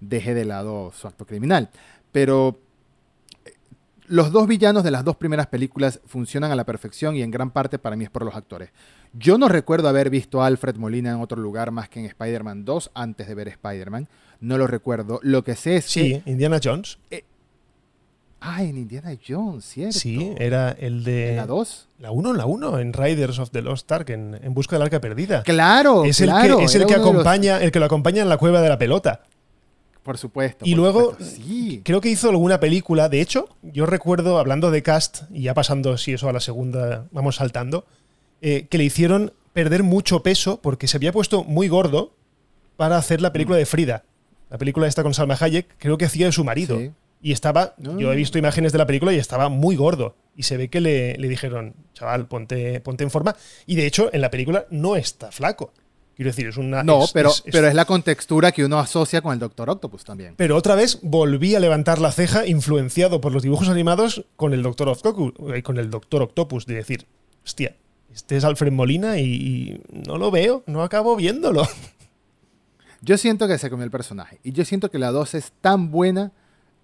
deje 0.01 0.35
de 0.35 0.45
lado 0.45 0.93
su 0.93 1.07
acto 1.07 1.27
criminal. 1.27 1.71
Pero 2.13 2.59
los 4.09 4.31
dos 4.31 4.47
villanos 4.47 4.85
de 4.85 4.91
las 4.91 5.05
dos 5.05 5.17
primeras 5.17 5.47
películas 5.47 6.01
funcionan 6.07 6.51
a 6.51 6.57
la 6.57 6.65
perfección 6.65 7.17
y 7.17 7.23
en 7.23 7.31
gran 7.31 7.51
parte 7.51 7.79
para 7.79 7.97
mí 7.97 8.05
es 8.05 8.11
por 8.11 8.25
los 8.25 8.35
actores. 8.35 8.71
Yo 9.13 9.39
no 9.39 9.49
recuerdo 9.49 9.89
haber 9.89 10.11
visto 10.11 10.43
a 10.43 10.47
Alfred 10.47 10.77
Molina 10.77 11.11
en 11.11 11.21
otro 11.21 11.41
lugar 11.41 11.71
más 11.71 11.89
que 11.89 12.01
en 12.01 12.07
Spider-Man 12.07 12.65
2 12.65 12.91
antes 12.95 13.27
de 13.27 13.35
ver 13.35 13.49
Spider-Man. 13.49 14.09
No 14.41 14.59
lo 14.59 14.67
recuerdo. 14.67 15.21
Lo 15.23 15.43
que 15.43 15.57
sé 15.57 15.77
es 15.77 15.87
Sí, 15.87 16.23
Indiana 16.27 16.61
Jones. 16.63 16.99
que... 17.11 17.25
Ah, 18.41 18.63
en 18.63 18.77
Indiana 18.77 19.17
Jones, 19.27 19.65
¿cierto? 19.65 19.99
Sí, 19.99 20.33
era 20.39 20.71
el 20.73 21.03
de. 21.05 21.31
¿En 21.31 21.37
la 21.37 21.47
2? 21.47 21.89
La 22.01 22.11
1, 22.11 22.33
la 22.35 22.47
1, 22.47 22.79
en 22.79 22.93
Riders 22.93 23.39
of 23.39 23.51
the 23.51 23.63
Lost 23.63 23.91
Ark, 23.91 24.11
en, 24.11 24.39
en 24.43 24.55
busca 24.55 24.77
del 24.77 24.83
arca 24.83 25.01
perdida. 25.01 25.43
Claro, 25.43 26.05
es 26.05 26.21
el 26.21 26.29
claro, 26.29 26.59
que, 26.59 26.65
es 26.65 26.75
el 26.75 26.87
que 26.87 26.97
los- 26.97 27.01
acompaña, 27.07 27.61
el 27.63 27.73
que 27.73 27.79
lo 27.81 27.87
acompaña 27.87 28.23
en 28.23 28.29
la 28.29 28.37
cueva 28.37 28.61
de 28.61 28.69
la 28.69 28.79
pelota. 28.79 29.23
Por 30.03 30.19
supuesto. 30.19 30.65
Y 30.65 30.73
por 30.73 30.79
luego, 30.81 31.11
supuesto, 31.13 31.35
Sí. 31.37 31.81
creo 31.85 32.01
que 32.01 32.11
hizo 32.11 32.29
alguna 32.29 32.61
película. 32.61 33.09
De 33.09 33.21
hecho, 33.21 33.49
yo 33.63 33.87
recuerdo, 33.87 34.39
hablando 34.39 34.71
de 34.71 34.83
cast, 34.83 35.23
y 35.33 35.43
ya 35.43 35.55
pasando, 35.55 35.97
si 35.97 36.13
eso 36.13 36.29
a 36.29 36.33
la 36.33 36.41
segunda, 36.41 37.07
vamos 37.11 37.37
saltando, 37.37 37.87
eh, 38.43 38.67
que 38.71 38.79
le 38.79 38.85
hicieron 38.85 39.33
perder 39.55 39.83
mucho 39.83 40.23
peso 40.23 40.61
porque 40.61 40.87
se 40.87 40.99
había 40.99 41.11
puesto 41.11 41.43
muy 41.43 41.67
gordo 41.69 42.13
para 42.77 42.99
hacer 42.99 43.21
la 43.23 43.31
Mm. 43.31 43.33
película 43.33 43.59
de 43.59 43.67
Frida. 43.67 44.05
La 44.51 44.59
película 44.59 44.87
esta 44.87 45.03
con 45.03 45.15
Salma 45.15 45.37
Hayek, 45.41 45.67
creo 45.79 45.97
que 45.99 46.05
hacía 46.05 46.27
de 46.27 46.33
su 46.33 46.45
marido. 46.45 46.79
Sí. 46.79 46.91
Y 47.21 47.33
estaba, 47.33 47.75
No. 47.79 47.99
yo 47.99 48.13
he 48.13 48.17
visto 48.17 48.39
imágenes 48.39 48.73
de 48.73 48.79
la 48.79 48.87
película 48.87 49.13
y 49.13 49.19
estaba 49.19 49.49
muy 49.49 49.75
gordo. 49.77 50.17
Y 50.37 50.43
se 50.45 50.57
ve 50.57 50.69
que 50.69 50.81
le, 50.81 51.17
le 51.17 51.29
dijeron, 51.29 51.75
chaval, 51.95 52.27
ponte, 52.29 52.81
ponte 52.81 53.05
en 53.05 53.11
forma. 53.11 53.35
Y 53.67 53.75
de 53.77 53.87
hecho, 53.87 54.11
en 54.13 54.21
la 54.21 54.31
película 54.31 54.67
no 54.71 54.97
está 54.97 55.33
flaco. 55.33 55.73
Quiero 56.15 56.31
decir, 56.31 56.47
es 56.49 56.57
una. 56.57 56.83
No, 56.83 57.05
es- 57.05 57.13
pero, 57.13 57.31
es- 57.31 57.43
es- 57.47 57.53
pero 57.53 57.69
es 57.69 57.75
la 57.75 57.85
contextura 57.85 58.53
que 58.53 58.65
uno 58.65 58.79
asocia 58.79 59.21
con 59.23 59.33
el 59.33 59.39
Doctor 59.39 59.69
Octopus 59.71 60.05
también. 60.05 60.35
pero 60.37 60.57
otra 60.57 60.75
vez 60.75 60.99
volví 61.03 61.55
a 61.55 61.61
levantar 61.61 61.99
la 62.01 62.11
ceja, 62.13 62.47
influenciado 62.47 63.21
por 63.21 63.33
los 63.33 63.43
dibujos 63.43 63.69
animados 63.69 64.25
con 64.37 64.55
el 64.55 64.63
Doctor 64.63 64.89
Octopus, 64.89 65.33
eh, 65.55 65.63
con 65.63 65.79
el 65.79 65.91
Doctor 65.91 66.23
Octopus, 66.23 66.65
de 66.67 66.75
decir, 66.77 67.07
hostia, 67.45 67.77
este 68.15 68.37
es 68.37 68.45
Alfred 68.45 68.73
Molina 68.73 69.19
y, 69.19 69.25
y 69.25 69.81
no 70.07 70.17
lo 70.17 70.31
veo, 70.31 70.63
no 70.67 70.83
acabo 70.83 71.17
viéndolo. 71.17 71.67
Yo 73.03 73.19
siento 73.19 73.47
que 73.47 73.59
se 73.59 73.69
comió 73.71 73.85
el 73.85 73.91
personaje. 73.91 74.39
Y 74.43 74.53
yo 74.53 74.65
siento 74.65 74.91
que 74.91 74.99
la 74.99 75.11
2 75.13 75.35
es 75.35 75.53
tan 75.61 75.91
buena 75.91 76.33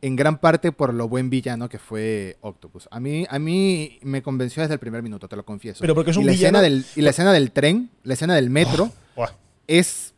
en 0.02 0.16
gran 0.16 0.38
parte 0.38 0.72
por 0.72 0.92
lo 0.92 1.08
buen 1.08 1.30
villano 1.30 1.68
que 1.68 1.78
fue 1.78 2.36
Octopus. 2.42 2.88
A 2.90 3.00
mí, 3.00 3.24
a 3.30 3.38
mí 3.38 3.98
me 4.02 4.20
convenció 4.22 4.60
desde 4.62 4.74
el 4.74 4.80
primer 4.80 5.02
minuto, 5.02 5.28
te 5.28 5.36
lo 5.36 5.44
confieso. 5.44 5.80
Pero 5.80 5.94
porque 5.94 6.10
es 6.10 6.16
y 6.16 6.20
un 6.20 6.26
la 6.26 6.32
villano- 6.32 6.58
Escena 6.58 6.62
del, 6.62 6.84
y 6.96 7.00
la 7.02 7.10
escena 7.10 7.32
del 7.32 7.52
tren, 7.52 7.90
la 8.02 8.14
escena 8.14 8.34
del 8.34 8.50
metro, 8.50 8.90
Buah. 9.16 9.30
es 9.68 10.12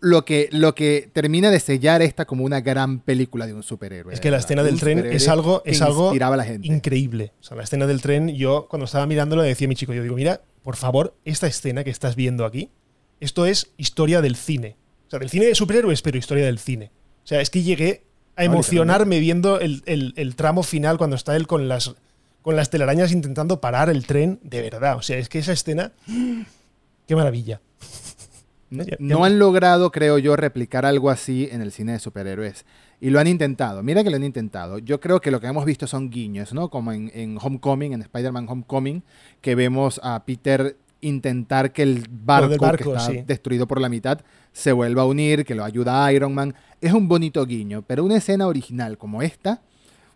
lo 0.00 0.24
que, 0.24 0.48
lo 0.52 0.74
que 0.74 1.10
termina 1.12 1.50
de 1.50 1.58
sellar 1.58 2.00
esta 2.02 2.26
como 2.26 2.44
una 2.44 2.60
gran 2.60 3.00
película 3.00 3.46
de 3.46 3.54
un 3.54 3.62
superhéroe. 3.62 4.14
Es 4.14 4.20
que 4.20 4.30
la 4.30 4.36
escena 4.38 4.62
del 4.62 4.78
tren 4.78 5.04
es 5.04 5.26
algo, 5.28 5.62
es 5.64 5.82
algo 5.82 6.10
a 6.12 6.36
la 6.36 6.44
gente. 6.44 6.68
increíble. 6.68 7.32
O 7.40 7.42
sea, 7.42 7.56
la 7.56 7.64
escena 7.64 7.86
del 7.86 8.00
tren, 8.02 8.28
yo 8.28 8.66
cuando 8.68 8.84
estaba 8.84 9.06
mirándolo 9.06 9.42
le 9.42 9.48
decía 9.48 9.66
a 9.66 9.68
mi 9.68 9.74
chico, 9.74 9.94
yo 9.94 10.02
digo, 10.02 10.14
mira, 10.14 10.42
por 10.62 10.76
favor, 10.76 11.16
esta 11.24 11.46
escena 11.48 11.82
que 11.82 11.90
estás 11.90 12.14
viendo 12.14 12.44
aquí, 12.44 12.70
esto 13.18 13.46
es 13.46 13.72
historia 13.78 14.20
del 14.20 14.36
cine. 14.36 14.76
O 15.08 15.10
sea, 15.10 15.18
del 15.18 15.30
cine 15.30 15.46
de 15.46 15.54
superhéroes, 15.54 16.02
pero 16.02 16.18
historia 16.18 16.44
del 16.44 16.58
cine. 16.58 16.92
O 17.24 17.26
sea, 17.26 17.40
es 17.40 17.50
que 17.50 17.62
llegué 17.62 18.04
a 18.36 18.44
emocionarme 18.44 19.18
viendo 19.18 19.58
el, 19.60 19.82
el- 19.86 20.12
el 20.16 20.36
tramo 20.36 20.62
final 20.62 20.98
cuando 20.98 21.16
está 21.16 21.34
él 21.36 21.46
con 21.46 21.68
las, 21.68 21.94
con 22.42 22.54
las 22.56 22.70
telarañas 22.70 23.12
intentando 23.12 23.60
parar 23.60 23.88
el 23.90 24.06
tren, 24.06 24.38
de 24.42 24.62
verdad. 24.62 24.96
O 24.96 25.02
sea, 25.02 25.18
es 25.18 25.28
que 25.28 25.38
esa 25.40 25.52
escena, 25.52 25.92
qué 27.06 27.16
maravilla. 27.16 27.60
No, 28.98 29.24
han 29.24 29.38
logrado, 29.38 29.92
creo 29.92 30.18
yo, 30.18 30.34
replicar 30.36 30.84
algo 30.84 31.08
así 31.10 31.48
en 31.52 31.62
el 31.62 31.70
cine 31.72 31.92
de 31.92 31.98
superhéroes. 32.00 32.64
Y 33.00 33.10
lo 33.10 33.20
han 33.20 33.26
intentado. 33.28 33.82
Mira 33.82 34.02
que 34.02 34.10
lo 34.10 34.16
han 34.16 34.24
intentado. 34.24 34.78
Yo 34.78 35.00
creo 35.00 35.20
que 35.20 35.30
lo 35.30 35.40
que 35.40 35.46
hemos 35.46 35.64
visto 35.64 35.86
son 35.86 36.10
guiños, 36.10 36.52
¿no? 36.52 36.68
Como 36.70 36.92
en, 36.92 37.10
en 37.14 37.38
Homecoming, 37.40 37.92
en 37.92 38.02
Spider-Man 38.02 38.46
Homecoming, 38.48 39.02
que 39.40 39.54
vemos 39.54 40.00
a 40.02 40.24
Peter 40.24 40.76
intentar 41.00 41.72
que 41.72 41.82
el 41.82 42.06
barco, 42.10 42.70
que 42.72 42.84
está 42.84 43.00
sí. 43.00 43.22
destruido 43.26 43.66
por 43.66 43.80
la 43.80 43.88
mitad 43.88 44.20
se 44.52 44.72
vuelva 44.72 45.02
a 45.02 45.06
unir, 45.06 45.44
que 45.44 45.54
lo 45.54 45.64
ayuda 45.64 46.04
a 46.04 46.12
Iron 46.12 46.34
Man. 46.34 46.54
Es 46.80 46.92
un 46.92 47.08
bonito 47.08 47.44
guiño, 47.44 47.82
pero 47.86 48.04
una 48.04 48.16
escena 48.16 48.46
original 48.46 48.96
como 48.98 49.22
esta, 49.22 49.60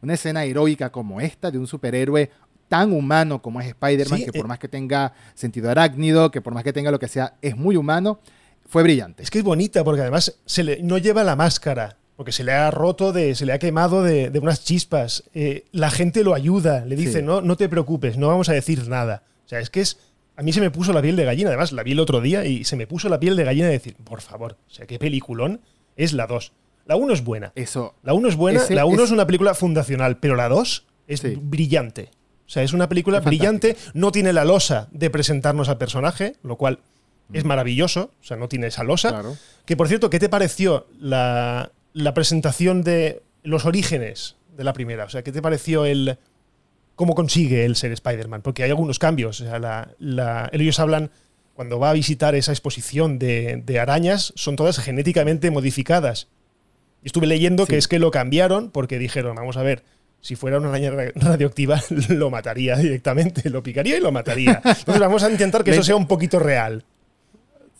una 0.02 0.14
escena 0.14 0.44
heroica 0.44 0.90
como 0.90 1.20
esta, 1.20 1.50
de 1.50 1.58
un 1.58 1.66
superhéroe 1.66 2.30
tan 2.68 2.92
humano 2.92 3.42
como 3.42 3.60
es 3.60 3.66
Spider-Man, 3.66 4.18
Sí, 4.20 4.24
que 4.26 4.32
por 4.32 4.46
eh. 4.46 4.48
más 4.48 4.58
que 4.58 4.68
tenga 4.68 5.12
sentido 5.34 5.70
arácnido, 5.70 6.30
que 6.30 6.40
por 6.40 6.54
más 6.54 6.64
que 6.64 6.72
tenga 6.72 6.90
lo 6.90 6.98
que 6.98 7.08
sea, 7.08 7.34
es 7.42 7.56
muy 7.56 7.76
humano, 7.76 8.20
fue 8.66 8.82
brillante. 8.82 9.22
Es 9.22 9.30
que 9.30 9.38
es 9.38 9.44
bonita 9.44 9.82
porque 9.84 10.02
además 10.02 10.38
se 10.46 10.62
le, 10.62 10.82
no 10.82 10.96
lleva 10.96 11.24
la 11.24 11.36
máscara. 11.36 11.96
Porque 12.16 12.32
se 12.32 12.44
le 12.44 12.52
ha 12.52 12.70
roto, 12.70 13.12
de, 13.12 13.34
se 13.34 13.46
le 13.46 13.52
ha 13.54 13.58
quemado 13.58 14.02
de, 14.02 14.28
de 14.30 14.38
unas 14.38 14.62
chispas. 14.62 15.24
Eh, 15.34 15.64
la 15.72 15.90
gente 15.90 16.22
lo 16.22 16.34
ayuda, 16.34 16.84
le 16.84 16.94
dice, 16.94 17.20
Sí. 17.20 17.24
no, 17.24 17.40
no 17.40 17.56
te 17.56 17.68
preocupes, 17.68 18.18
no 18.18 18.28
vamos 18.28 18.48
a 18.50 18.52
decir 18.52 18.86
nada. 18.88 19.22
O 19.46 19.48
sea, 19.48 19.58
es 19.58 19.70
que 19.70 19.80
es. 19.80 19.98
A 20.40 20.42
mí 20.42 20.54
se 20.54 20.60
me 20.62 20.70
puso 20.70 20.94
la 20.94 21.02
piel 21.02 21.16
de 21.16 21.26
gallina. 21.26 21.50
Además, 21.50 21.70
la 21.72 21.82
vi 21.82 21.92
el 21.92 22.00
otro 22.00 22.22
día 22.22 22.46
y 22.46 22.64
se 22.64 22.74
me 22.74 22.86
puso 22.86 23.10
la 23.10 23.20
piel 23.20 23.36
de 23.36 23.44
gallina 23.44 23.66
de 23.66 23.72
decir, 23.72 23.94
por 23.96 24.22
favor, 24.22 24.56
o 24.66 24.70
sea, 24.72 24.86
qué 24.86 24.98
peliculón 24.98 25.60
es 25.96 26.14
la 26.14 26.26
2. 26.26 26.52
La 26.86 26.96
1 26.96 27.12
es 27.12 27.22
buena. 27.22 27.52
Eso. 27.54 27.94
La 28.02 28.14
1 28.14 28.26
es 28.28 28.36
buena, 28.36 28.60
Ese 28.62 28.74
la 28.74 28.86
1 28.86 29.04
es, 29.04 29.10
una 29.10 29.26
película 29.26 29.52
fundacional, 29.52 30.16
pero 30.16 30.36
la 30.36 30.48
2 30.48 30.86
es 31.08 31.20
Sí. 31.20 31.38
brillante. 31.38 32.08
O 32.46 32.48
sea, 32.52 32.62
es 32.62 32.72
una 32.72 32.88
película 32.88 33.18
Es 33.18 33.24
brillante, 33.24 33.76
no 33.92 34.12
tiene 34.12 34.32
la 34.32 34.46
losa 34.46 34.88
de 34.92 35.10
presentarnos 35.10 35.68
al 35.68 35.76
personaje, 35.76 36.36
lo 36.42 36.56
cual 36.56 36.78
Mm. 37.28 37.36
es 37.36 37.44
maravilloso, 37.44 38.10
o 38.18 38.24
sea, 38.24 38.38
no 38.38 38.48
tiene 38.48 38.68
esa 38.68 38.82
losa. 38.82 39.10
Claro. 39.10 39.36
Que 39.66 39.76
por 39.76 39.88
cierto, 39.88 40.08
¿qué 40.08 40.18
te 40.18 40.30
pareció 40.30 40.86
la, 40.98 41.70
la 41.92 42.14
presentación 42.14 42.82
de 42.82 43.22
los 43.42 43.66
orígenes 43.66 44.36
de 44.56 44.64
la 44.64 44.72
primera? 44.72 45.04
O 45.04 45.10
sea, 45.10 45.22
¿qué 45.22 45.32
te 45.32 45.42
pareció 45.42 45.84
el 45.84 46.16
cómo 47.00 47.14
consigue 47.14 47.64
el 47.64 47.74
ser 47.74 47.90
Spider-Man? 47.92 48.42
Porque 48.42 48.62
hay 48.62 48.70
algunos 48.70 48.98
cambios. 48.98 49.40
O 49.40 49.44
sea, 49.44 49.58
la- 49.58 49.88
la- 49.98 50.48
ellos 50.52 50.78
hablan, 50.78 51.10
cuando 51.54 51.78
va 51.78 51.90
a 51.90 51.94
visitar 51.94 52.34
esa 52.34 52.52
exposición 52.52 53.18
de, 53.18 53.62
de 53.64 53.80
arañas, 53.80 54.32
son 54.36 54.54
todas 54.56 54.78
genéticamente 54.78 55.50
modificadas. 55.50 56.28
Y 57.02 57.06
estuve 57.06 57.26
leyendo 57.26 57.66
que 57.66 57.78
es 57.78 57.88
que 57.88 57.98
lo 57.98 58.10
cambiaron 58.10 58.70
porque 58.70 58.98
dijeron, 58.98 59.34
vamos 59.36 59.56
a 59.56 59.62
ver, 59.62 59.82
si 60.20 60.36
fuera 60.36 60.58
una 60.58 60.68
araña 60.68 60.90
ra- 60.90 61.12
radioactiva, 61.14 61.80
lo 62.10 62.30
mataría 62.30 62.76
directamente, 62.76 63.48
lo 63.48 63.62
picaría 63.62 63.96
y 63.96 64.00
lo 64.00 64.12
mataría. 64.12 64.60
Entonces 64.62 64.98
vamos 65.00 65.22
a 65.22 65.30
intentar 65.30 65.64
que 65.64 65.70
eso 65.72 65.82
sea 65.82 65.96
un 65.96 66.06
poquito 66.06 66.38
real. 66.38 66.84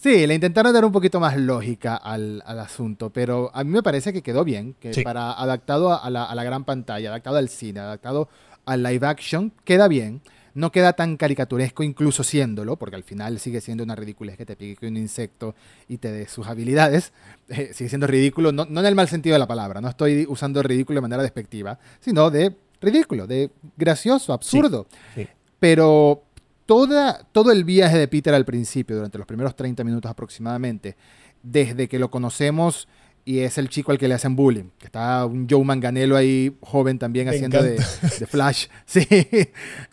Sí, 0.03 0.27
le 0.27 0.35
intentaron 0.35 0.73
dar 0.73 0.83
un 0.87 0.93
poquito 0.93 1.21
más 1.21 1.37
lógica 1.37 1.95
al, 1.95 2.43
al 2.47 2.59
asunto, 2.61 3.11
pero 3.11 3.51
a 3.53 3.63
mí 3.65 3.71
me 3.71 3.83
parece 3.83 4.15
que 4.15 4.23
quedó 4.23 4.45
bien, 4.45 4.75
que 4.81 4.95
Sí. 4.95 5.03
para 5.03 5.33
adaptado 5.33 5.93
a 6.03 6.09
la, 6.09 6.25
a 6.25 6.35
la 6.35 6.43
gran 6.43 6.65
pantalla, 6.65 7.11
adaptado 7.11 7.37
al 7.37 7.51
cine, 7.51 7.81
adaptado 7.81 8.27
al 8.73 8.83
live 8.83 9.07
action, 9.07 9.53
queda 9.65 9.89
bien. 9.89 10.23
No 10.53 10.73
queda 10.73 10.95
tan 10.95 11.17
caricaturesco, 11.17 11.85
incluso 11.85 12.25
siéndolo, 12.25 12.77
porque 12.77 12.97
al 12.97 13.05
final 13.05 13.39
sigue 13.39 13.61
siendo 13.61 13.85
una 13.85 13.95
ridiculez 13.95 14.37
que 14.37 14.45
te 14.45 14.57
pique 14.57 14.89
un 14.89 14.97
insecto 14.97 15.55
y 15.89 15.99
te 15.99 16.11
dé 16.11 16.27
sus 16.29 16.47
habilidades. 16.47 17.13
Eh, 17.49 17.73
sigue 17.75 17.89
siendo 17.89 18.07
ridículo, 18.07 18.53
no, 18.53 18.65
no 18.65 18.79
en 18.79 18.87
el 18.87 18.95
mal 18.95 19.09
sentido 19.09 19.35
de 19.35 19.41
la 19.41 19.49
palabra, 19.49 19.81
no 19.81 19.89
estoy 19.89 20.25
usando 20.29 20.63
ridículo 20.63 20.99
de 20.99 21.03
manera 21.03 21.21
despectiva, 21.21 21.81
sino 21.99 22.31
de 22.31 22.55
ridículo, 22.81 23.27
de 23.27 23.51
gracioso, 23.77 24.33
absurdo. 24.33 24.87
sí. 25.17 25.27
Pero 25.59 26.23
toda, 26.65 27.25
todo 27.33 27.51
el 27.51 27.65
viaje 27.65 27.99
de 27.99 28.07
Peter 28.07 28.33
al 28.33 28.45
principio, 28.45 28.95
durante 28.95 29.19
los 29.19 29.27
primeros 29.27 29.57
30 29.57 29.83
minutos 29.83 30.09
aproximadamente, 30.09 30.97
desde 31.43 31.89
que 31.89 31.99
lo 31.99 32.11
conocemos 32.11 32.87
y 33.25 33.41
es 33.41 33.59
el 33.59 33.69
chico 33.69 33.93
al 33.93 33.99
que 33.99 34.09
le 34.09 34.15
hacen 34.15 34.35
bullying, 34.37 34.71
que 34.79 34.87
está 34.87 35.25
un 35.27 35.47
Joe 35.49 35.65
Manganello 35.65 36.17
ahí, 36.17 36.57
joven 36.61 36.99
también, 36.99 37.27
Me 37.29 37.35
haciendo 37.37 37.63
de, 37.63 37.73
de 37.73 38.27
Flash, 38.27 38.67
sí, 38.87 39.07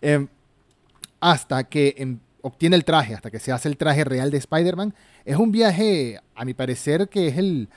Em, 0.00 0.26
hasta 1.20 1.64
que 1.64 1.94
em, 1.98 2.18
obtiene 2.42 2.76
el 2.76 2.84
traje, 2.84 3.14
hasta 3.14 3.30
que 3.30 3.38
se 3.38 3.52
hace 3.52 3.68
el 3.68 3.76
traje 3.76 4.04
real 4.04 4.30
de 4.30 4.38
Spider-Man, 4.38 4.94
es 5.24 5.36
un 5.36 5.50
viaje, 5.52 6.20
a 6.34 6.44
mi 6.44 6.54
parecer, 6.54 7.08
que 7.08 7.28
es 7.28 7.36
el... 7.38 7.68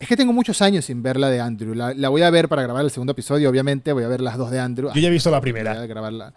Es 0.00 0.06
que 0.06 0.16
tengo 0.16 0.32
muchos 0.32 0.62
años 0.62 0.84
sin 0.84 1.02
ver 1.02 1.16
la 1.18 1.28
de 1.28 1.40
Andrew. 1.40 1.74
La, 1.74 1.92
la 1.92 2.08
voy 2.08 2.22
a 2.22 2.30
ver 2.30 2.48
para 2.48 2.62
grabar 2.62 2.84
el 2.84 2.90
segundo 2.92 3.10
episodio, 3.12 3.50
obviamente. 3.50 3.92
Voy 3.92 4.04
a 4.04 4.08
ver 4.08 4.20
las 4.20 4.36
dos 4.36 4.50
de 4.52 4.60
Andrew. 4.60 4.90
Yo 4.94 5.00
ya 5.00 5.08
he 5.08 5.10
visto 5.10 5.28
la 5.30 5.38
Voy 5.38 5.42
primera. 5.50 5.72
a 5.72 5.86
grabarla. 5.86 6.34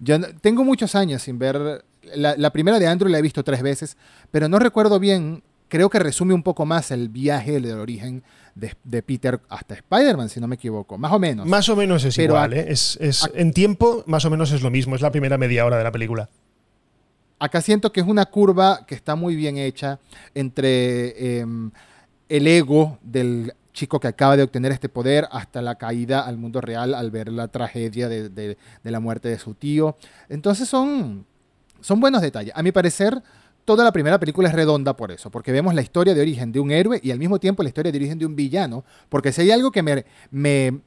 Yo 0.00 0.18
no- 0.18 0.26
tengo 0.40 0.64
muchos 0.64 0.96
años 0.96 1.22
sin 1.22 1.38
ver. 1.38 1.84
La, 2.16 2.34
la 2.36 2.50
primera 2.52 2.80
de 2.80 2.88
Andrew 2.88 3.08
la 3.08 3.18
he 3.20 3.22
visto 3.22 3.44
tres 3.44 3.62
veces, 3.62 3.96
pero 4.32 4.48
no 4.48 4.58
recuerdo 4.58 4.98
bien. 4.98 5.44
Creo 5.74 5.90
que 5.90 5.98
resume 5.98 6.34
un 6.34 6.44
poco 6.44 6.64
más 6.64 6.92
el 6.92 7.08
viaje 7.08 7.60
del 7.60 7.76
origen 7.80 8.22
de, 8.54 8.76
de 8.84 9.02
Peter 9.02 9.40
hasta 9.48 9.74
Spider-Man, 9.74 10.28
si 10.28 10.38
no 10.38 10.46
me 10.46 10.54
equivoco. 10.54 10.96
Más 10.96 11.10
o 11.10 11.18
menos. 11.18 11.48
Más 11.48 11.68
o 11.68 11.74
menos 11.74 12.04
es 12.04 12.14
Pero 12.14 12.34
igual, 12.34 12.52
¿eh? 12.52 12.66
Es, 12.68 12.96
es- 13.00 13.28
en 13.34 13.52
tiempo, 13.52 14.04
más 14.06 14.24
o 14.24 14.30
menos 14.30 14.52
es 14.52 14.62
lo 14.62 14.70
mismo. 14.70 14.94
Es 14.94 15.02
la 15.02 15.10
primera 15.10 15.36
media 15.36 15.66
hora 15.66 15.76
de 15.76 15.82
la 15.82 15.90
película. 15.90 16.28
Acá 17.40 17.60
siento 17.60 17.90
que 17.90 18.00
es 18.02 18.06
una 18.06 18.24
curva 18.26 18.86
que 18.86 18.94
está 18.94 19.16
muy 19.16 19.34
bien 19.34 19.58
hecha 19.58 19.98
entre 20.32 21.40
em, 21.40 21.72
el 22.28 22.46
ego 22.46 22.98
del 23.02 23.52
chico 23.72 23.98
que 23.98 24.06
acaba 24.06 24.36
de 24.36 24.44
obtener 24.44 24.70
este 24.70 24.88
poder 24.88 25.26
hasta 25.32 25.60
la 25.60 25.74
caída 25.74 26.20
al 26.20 26.36
mundo 26.36 26.60
real 26.60 26.94
al 26.94 27.10
ver 27.10 27.32
la 27.32 27.48
tragedia 27.48 28.08
de, 28.08 28.28
de- 28.28 28.56
de 28.84 28.90
la 28.92 29.00
muerte 29.00 29.28
de 29.28 29.40
su 29.40 29.54
tío. 29.54 29.96
Entonces 30.28 30.68
son, 30.68 31.26
son 31.80 31.98
buenos 31.98 32.22
detalles. 32.22 32.52
A 32.54 32.62
mi 32.62 32.70
parecer, 32.70 33.20
toda 33.64 33.84
la 33.84 33.92
primera 33.92 34.18
película 34.18 34.48
es 34.48 34.54
redonda 34.54 34.96
por 34.96 35.10
eso, 35.10 35.30
porque 35.30 35.52
vemos 35.52 35.74
la 35.74 35.82
historia 35.82 36.14
de 36.14 36.20
origen 36.20 36.52
de 36.52 36.60
un 36.60 36.70
héroe 36.70 37.00
y 37.02 37.10
al 37.10 37.18
mismo 37.18 37.38
tiempo 37.38 37.62
la 37.62 37.68
historia 37.68 37.90
de 37.92 37.98
origen 37.98 38.18
de 38.18 38.26
un 38.26 38.36
villano, 38.36 38.84
porque 39.08 39.32
si 39.32 39.42
hay 39.42 39.50
algo 39.50 39.70
que 39.70 39.82
me, 39.82 40.04
me, 40.30 40.80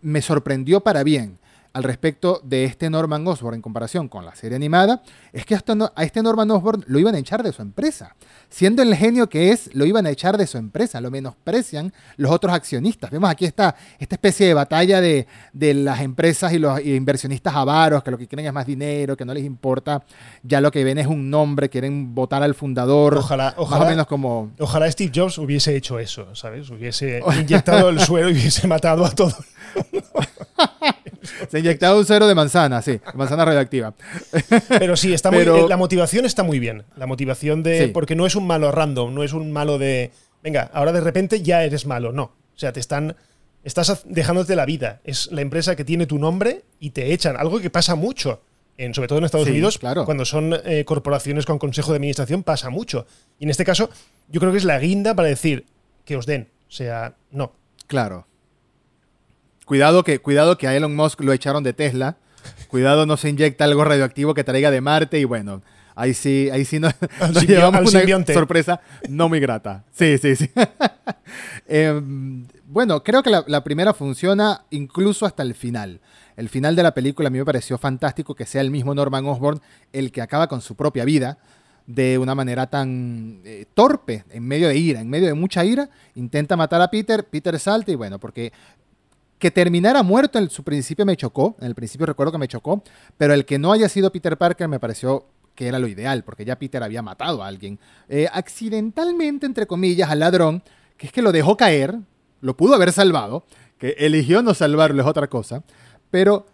me 0.00 0.22
sorprendió 0.22 0.80
para 0.80 1.02
bien 1.02 1.38
al 1.74 1.82
respecto 1.82 2.40
de 2.42 2.64
este 2.64 2.88
Norman 2.88 3.26
Osborn 3.28 3.56
en 3.56 3.60
comparación 3.62 4.08
con 4.08 4.24
la 4.24 4.34
serie 4.34 4.56
animada, 4.56 5.02
es 5.32 5.44
que 5.44 5.54
hasta 5.54 5.74
no- 5.74 5.92
a 5.94 6.04
este 6.04 6.22
Norman 6.22 6.50
Osborn 6.50 6.84
lo 6.86 6.98
iban 6.98 7.14
a 7.14 7.18
echar 7.18 7.42
de 7.42 7.52
su 7.52 7.60
empresa. 7.60 8.14
Siendo 8.48 8.80
el 8.82 8.94
genio 8.94 9.28
que 9.28 9.50
es, 9.50 9.74
lo 9.74 9.84
iban 9.84 10.06
a 10.06 10.10
echar 10.10 10.38
de 10.38 10.46
su 10.46 10.56
empresa, 10.56 11.00
lo 11.00 11.10
menosprecian 11.10 11.92
los 12.16 12.30
otros 12.30 12.54
accionistas. 12.54 13.10
Vemos 13.10 13.28
aquí 13.28 13.44
esta, 13.44 13.74
esta 13.98 14.14
especie 14.14 14.46
de 14.46 14.54
batalla 14.54 15.00
de, 15.00 15.26
de 15.52 15.74
las 15.74 16.00
empresas 16.00 16.52
y 16.52 16.58
los 16.58 16.80
y 16.80 16.94
inversionistas 16.94 17.54
avaros, 17.54 18.02
que 18.04 18.10
lo 18.12 18.18
que 18.18 18.26
quieren 18.28 18.46
es 18.46 18.52
más 18.52 18.66
dinero, 18.66 19.16
que 19.16 19.24
no 19.24 19.34
les 19.34 19.44
importa, 19.44 20.04
ya 20.42 20.60
lo 20.60 20.70
que 20.70 20.84
ven 20.84 20.98
es 20.98 21.06
un 21.08 21.28
nombre, 21.28 21.68
quieren 21.68 22.14
votar 22.14 22.42
al 22.44 22.54
fundador, 22.54 23.16
Ojalá, 23.18 23.46
más 23.46 23.54
o 23.58 23.62
ojalá, 23.62 23.84
menos 23.90 24.06
como... 24.06 24.52
ojalá 24.60 24.90
Steve 24.90 25.10
Jobs 25.12 25.38
hubiese 25.38 25.74
hecho 25.76 25.98
eso, 25.98 26.34
¿sabes? 26.36 26.70
Hubiese 26.70 27.20
inyectado 27.40 27.88
el 27.88 27.98
suelo 27.98 28.30
y 28.30 28.32
hubiese 28.34 28.68
matado 28.68 29.04
a 29.04 29.10
todo. 29.10 29.34
Se 31.50 31.56
ha 31.56 31.60
inyectado 31.60 31.98
un 31.98 32.04
cero 32.04 32.26
de 32.26 32.34
manzana, 32.34 32.82
sí, 32.82 33.00
manzana 33.14 33.44
radioactiva. 33.44 33.94
Pero 34.68 34.96
sí, 34.96 35.12
está 35.12 35.30
muy, 35.30 35.44
la 35.44 35.76
motivación 35.76 36.24
está 36.24 36.42
muy 36.42 36.58
bien. 36.58 36.84
La 36.96 37.06
motivación 37.06 37.62
de. 37.62 37.86
Sí. 37.86 37.90
Porque 37.92 38.14
no 38.14 38.26
es 38.26 38.36
un 38.36 38.46
malo 38.46 38.70
random, 38.72 39.14
no 39.14 39.22
es 39.22 39.32
un 39.32 39.52
malo 39.52 39.78
de. 39.78 40.10
Venga, 40.42 40.70
ahora 40.72 40.92
de 40.92 41.00
repente 41.00 41.42
ya 41.42 41.64
eres 41.64 41.86
malo. 41.86 42.12
No. 42.12 42.22
O 42.24 42.58
sea, 42.58 42.72
te 42.72 42.80
están. 42.80 43.16
Estás 43.62 44.02
dejándote 44.04 44.56
la 44.56 44.66
vida. 44.66 45.00
Es 45.04 45.32
la 45.32 45.40
empresa 45.40 45.74
que 45.74 45.84
tiene 45.84 46.06
tu 46.06 46.18
nombre 46.18 46.64
y 46.80 46.90
te 46.90 47.14
echan. 47.14 47.36
Algo 47.36 47.60
que 47.60 47.70
pasa 47.70 47.94
mucho. 47.94 48.42
En, 48.76 48.92
sobre 48.92 49.06
todo 49.06 49.18
en 49.18 49.24
Estados 49.24 49.46
Sí, 49.46 49.52
Unidos, 49.52 49.78
claro. 49.78 50.04
cuando 50.04 50.24
son 50.24 50.52
eh, 50.64 50.84
corporaciones 50.84 51.46
con 51.46 51.58
consejo 51.60 51.92
de 51.92 51.96
administración, 51.98 52.42
pasa 52.42 52.70
mucho. 52.70 53.06
Y 53.38 53.44
en 53.44 53.50
este 53.50 53.64
caso, 53.64 53.88
yo 54.28 54.40
creo 54.40 54.50
que 54.50 54.58
es 54.58 54.64
la 54.64 54.80
guinda 54.80 55.14
para 55.14 55.28
decir 55.28 55.64
que 56.04 56.16
os 56.16 56.26
den. 56.26 56.48
O 56.68 56.72
sea, 56.72 57.14
no. 57.30 57.52
Claro. 57.86 58.26
Cuidado 59.64 60.04
que, 60.04 60.18
cuidado 60.18 60.58
que 60.58 60.68
a 60.68 60.76
Elon 60.76 60.94
Musk 60.94 61.20
lo 61.20 61.32
echaron 61.32 61.64
de 61.64 61.72
Tesla. 61.72 62.16
Cuidado 62.68 63.06
no 63.06 63.16
se 63.16 63.30
inyecta 63.30 63.64
algo 63.64 63.84
radioactivo 63.84 64.34
que 64.34 64.44
traiga 64.44 64.70
de 64.70 64.80
Marte 64.80 65.18
y 65.18 65.24
bueno, 65.24 65.62
ahí 65.94 66.12
sí, 66.12 66.50
ahí 66.52 66.64
sí 66.64 66.78
nos, 66.78 66.94
llevamos 67.46 67.90
una 67.90 68.00
simbionte. 68.00 68.34
sorpresa 68.34 68.80
no 69.08 69.28
muy 69.28 69.40
grata. 69.40 69.84
Sí, 69.92 70.18
sí, 70.18 70.36
sí. 70.36 70.50
Em, 71.66 72.46
bueno, 72.66 73.02
creo 73.02 73.22
que 73.22 73.30
la, 73.30 73.44
la 73.46 73.64
primera 73.64 73.94
funciona 73.94 74.64
incluso 74.70 75.24
hasta 75.24 75.42
el 75.42 75.54
final. 75.54 76.00
El 76.36 76.48
final 76.48 76.76
de 76.76 76.82
la 76.82 76.92
película 76.94 77.28
a 77.28 77.30
mí 77.30 77.38
me 77.38 77.44
pareció 77.44 77.78
fantástico 77.78 78.34
que 78.34 78.44
sea 78.44 78.60
el 78.60 78.70
mismo 78.70 78.94
Norman 78.94 79.24
Osborn 79.26 79.60
el 79.92 80.12
que 80.12 80.20
acaba 80.20 80.48
con 80.48 80.60
su 80.60 80.74
propia 80.74 81.04
vida 81.04 81.38
de 81.86 82.18
una 82.18 82.34
manera 82.34 82.66
tan 82.66 83.40
eh, 83.44 83.66
torpe, 83.74 84.24
en 84.30 84.44
medio 84.46 84.68
de 84.68 84.76
ira, 84.76 85.00
en 85.00 85.10
medio 85.10 85.26
de 85.26 85.34
mucha 85.34 85.64
ira, 85.64 85.90
intenta 86.14 86.56
matar 86.56 86.80
a 86.80 86.88
Peter, 86.88 87.24
Peter 87.24 87.58
salta 87.58 87.92
y 87.92 87.94
bueno, 87.94 88.18
porque 88.18 88.52
que 89.38 89.50
terminara 89.50 90.02
muerto 90.02 90.38
en 90.38 90.48
su 90.50 90.62
principio 90.62 91.04
me 91.04 91.16
chocó, 91.16 91.56
en 91.60 91.66
el 91.66 91.74
principio 91.74 92.06
recuerdo 92.06 92.32
que 92.32 92.38
me 92.38 92.48
chocó, 92.48 92.82
pero 93.18 93.34
el 93.34 93.44
que 93.44 93.58
no 93.58 93.72
haya 93.72 93.88
sido 93.88 94.12
Peter 94.12 94.36
Parker 94.36 94.68
me 94.68 94.80
pareció 94.80 95.26
que 95.54 95.68
era 95.68 95.78
lo 95.78 95.86
ideal, 95.86 96.24
porque 96.24 96.44
ya 96.44 96.58
Peter 96.58 96.82
había 96.82 97.02
matado 97.02 97.42
a 97.42 97.46
alguien, 97.46 97.78
eh, 98.08 98.26
accidentalmente, 98.32 99.46
entre 99.46 99.66
comillas, 99.66 100.10
al 100.10 100.18
ladrón, 100.18 100.62
que 100.96 101.06
es 101.06 101.12
que 101.12 101.22
lo 101.22 101.32
dejó 101.32 101.56
caer, 101.56 101.96
lo 102.40 102.56
pudo 102.56 102.74
haber 102.74 102.92
salvado, 102.92 103.44
que 103.78 103.94
eligió 103.98 104.42
no 104.42 104.54
salvarlo 104.54 105.02
es 105.02 105.08
otra 105.08 105.28
cosa, 105.28 105.62
pero 106.10 106.46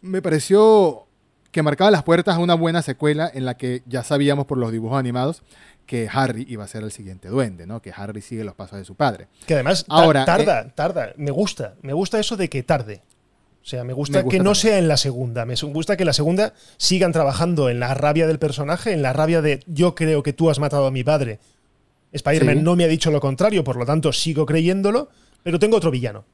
me 0.00 0.22
pareció 0.22 1.06
que 1.52 1.62
marcaba 1.62 1.90
las 1.90 2.02
puertas 2.02 2.36
a 2.36 2.38
una 2.40 2.54
buena 2.54 2.82
secuela 2.82 3.30
en 3.32 3.44
la 3.44 3.56
que 3.56 3.82
ya 3.86 4.02
sabíamos 4.02 4.46
por 4.46 4.58
los 4.58 4.72
dibujos 4.72 4.98
animados 4.98 5.42
que 5.86 6.08
Harry 6.12 6.46
iba 6.48 6.64
a 6.64 6.68
ser 6.68 6.82
el 6.82 6.90
siguiente 6.92 7.28
duende, 7.28 7.66
¿no? 7.66 7.82
Que 7.82 7.92
Harry 7.94 8.22
sigue 8.22 8.42
los 8.44 8.54
pasos 8.54 8.78
de 8.78 8.84
su 8.84 8.94
padre. 8.94 9.28
Que 9.46 9.54
además 9.54 9.84
Ahora, 9.88 10.24
tarda, 10.24 10.68
tarda. 10.74 11.12
Me 11.16 11.30
gusta. 11.30 11.74
Me 11.82 11.92
gusta 11.92 12.18
eso 12.18 12.36
de 12.36 12.48
que 12.48 12.62
tarde. 12.62 13.02
O 13.62 13.64
sea, 13.64 13.84
me 13.84 13.92
gusta, 13.92 14.18
Me 14.18 14.22
gusta 14.24 14.38
que 14.38 14.42
no 14.42 14.54
sea 14.54 14.78
en 14.78 14.88
la 14.88 14.96
segunda. 14.96 15.44
Me 15.44 15.54
gusta 15.54 15.96
que 15.96 16.04
la 16.04 16.12
segunda 16.12 16.54
sigan 16.78 17.12
trabajando 17.12 17.68
en 17.68 17.78
la 17.80 17.94
rabia 17.94 18.26
del 18.26 18.38
personaje, 18.38 18.92
en 18.92 19.02
la 19.02 19.12
rabia 19.12 19.42
de 19.42 19.60
yo 19.66 19.94
creo 19.94 20.22
que 20.22 20.32
tú 20.32 20.50
has 20.50 20.58
matado 20.58 20.86
a 20.86 20.90
mi 20.90 21.04
padre. 21.04 21.38
Spider-Man 22.12 22.58
Sí. 22.58 22.62
no 22.62 22.76
me 22.76 22.84
ha 22.84 22.88
dicho 22.88 23.10
lo 23.10 23.20
contrario, 23.20 23.62
por 23.64 23.76
lo 23.76 23.86
tanto 23.86 24.12
sigo 24.12 24.46
creyéndolo, 24.46 25.10
pero 25.42 25.58
tengo 25.58 25.76
otro 25.76 25.90
villano. 25.90 26.24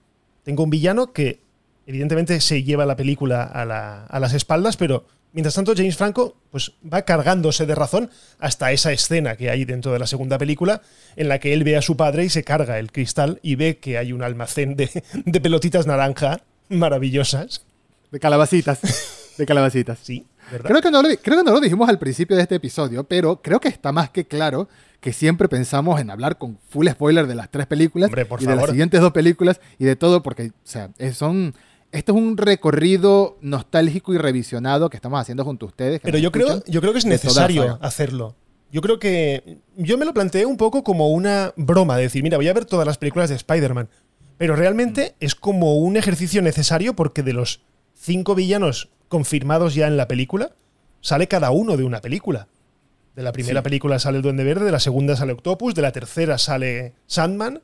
Tengo 0.42 0.62
un 0.62 0.70
villano 0.70 1.12
que 1.12 1.40
evidentemente 1.88 2.40
se 2.40 2.62
lleva 2.62 2.84
la 2.86 2.96
película 2.96 3.42
a, 3.42 3.64
la- 3.64 4.04
a 4.04 4.20
las 4.20 4.34
espaldas, 4.34 4.76
pero 4.76 5.06
mientras 5.32 5.54
tanto 5.54 5.72
James 5.76 5.96
Franco 5.96 6.36
pues, 6.50 6.72
va 6.90 7.02
cargándose 7.02 7.64
de 7.66 7.74
razón 7.74 8.10
hasta 8.38 8.70
esa 8.72 8.92
escena 8.92 9.36
que 9.36 9.50
hay 9.50 9.64
dentro 9.64 9.92
de 9.92 9.98
la 9.98 10.06
segunda 10.06 10.36
película 10.38 10.82
en 11.16 11.28
la 11.28 11.38
que 11.40 11.52
él 11.54 11.64
ve 11.64 11.76
a 11.76 11.82
su 11.82 11.96
padre 11.96 12.24
y 12.24 12.28
se 12.28 12.44
carga 12.44 12.78
el 12.78 12.92
cristal 12.92 13.40
y 13.42 13.54
ve 13.56 13.78
que 13.78 13.96
hay 13.98 14.12
un 14.12 14.22
almacén 14.22 14.76
de, 14.76 15.02
de 15.24 15.40
pelotitas 15.40 15.86
naranja 15.86 16.40
maravillosas. 16.68 17.64
De 18.10 18.20
calabacitas. 18.20 18.80
De 19.36 19.46
calabacitas. 19.46 19.98
Sí, 20.02 20.26
¿verdad? 20.50 20.68
Creo 20.70 20.82
que, 20.82 20.90
no 20.90 21.02
lo, 21.02 21.08
creo 21.22 21.38
que 21.38 21.44
no 21.44 21.52
lo 21.52 21.60
dijimos 21.60 21.88
al 21.88 21.98
principio 21.98 22.36
de 22.36 22.42
este 22.42 22.56
episodio, 22.56 23.04
pero 23.04 23.40
creo 23.42 23.60
que 23.60 23.68
está 23.68 23.92
más 23.92 24.10
que 24.10 24.26
claro 24.26 24.68
que 25.00 25.12
siempre 25.12 25.48
pensamos 25.48 26.00
en 26.00 26.10
hablar 26.10 26.38
con 26.38 26.58
full 26.70 26.88
spoiler 26.88 27.26
de 27.28 27.34
las 27.36 27.50
tres 27.50 27.66
películas 27.66 28.08
Hombre, 28.08 28.26
por 28.26 28.40
y 28.42 28.44
de 28.46 28.48
las 28.50 28.56
favor. 28.56 28.70
siguientes 28.70 29.00
dos 29.00 29.12
películas 29.12 29.60
y 29.78 29.84
de 29.84 29.94
todo, 29.94 30.22
porque, 30.22 30.48
o 30.48 30.52
sea, 30.64 30.90
son. 31.12 31.54
Esto 31.90 32.12
es 32.12 32.18
un 32.18 32.36
recorrido 32.36 33.38
nostálgico 33.40 34.12
y 34.12 34.18
revisionado 34.18 34.90
que 34.90 34.96
estamos 34.96 35.20
haciendo 35.20 35.44
junto 35.44 35.66
a 35.66 35.68
ustedes. 35.68 36.00
Pero 36.02 36.18
yo 36.18 36.30
creo, 36.30 36.62
yo 36.66 36.80
creo 36.80 36.92
que 36.92 36.98
es 36.98 37.06
necesario 37.06 37.78
hacerlo. 37.80 38.36
Yo 38.70 38.82
creo 38.82 38.98
que. 38.98 39.58
Yo 39.76 39.96
me 39.96 40.04
lo 40.04 40.12
planteé 40.12 40.44
un 40.44 40.58
poco 40.58 40.84
como 40.84 41.08
una 41.10 41.54
broma, 41.56 41.96
de 41.96 42.02
decir, 42.02 42.22
mira, 42.22 42.36
voy 42.36 42.48
a 42.48 42.52
ver 42.52 42.66
todas 42.66 42.86
las 42.86 42.98
películas 42.98 43.30
de 43.30 43.36
Spider-Man. 43.36 43.88
Pero 44.36 44.54
realmente 44.54 45.12
Mm. 45.20 45.24
es 45.24 45.34
como 45.34 45.76
un 45.78 45.96
ejercicio 45.96 46.42
necesario 46.42 46.94
porque 46.94 47.22
de 47.22 47.32
los 47.32 47.62
cinco 47.94 48.34
villanos 48.34 48.90
confirmados 49.08 49.74
ya 49.74 49.86
en 49.86 49.96
la 49.96 50.06
película, 50.06 50.52
sale 51.00 51.26
cada 51.28 51.50
uno 51.50 51.76
de 51.78 51.84
una 51.84 52.00
película. 52.02 52.48
De 53.16 53.22
la 53.22 53.32
primera 53.32 53.60
Sí. 53.60 53.64
película 53.64 53.98
sale 53.98 54.18
el 54.18 54.22
Duende 54.22 54.44
Verde, 54.44 54.66
de 54.66 54.72
la 54.72 54.78
segunda 54.80 55.16
sale 55.16 55.32
Octopus, 55.32 55.74
de 55.74 55.82
la 55.82 55.90
tercera 55.92 56.36
sale 56.38 56.92
Sandman, 57.06 57.62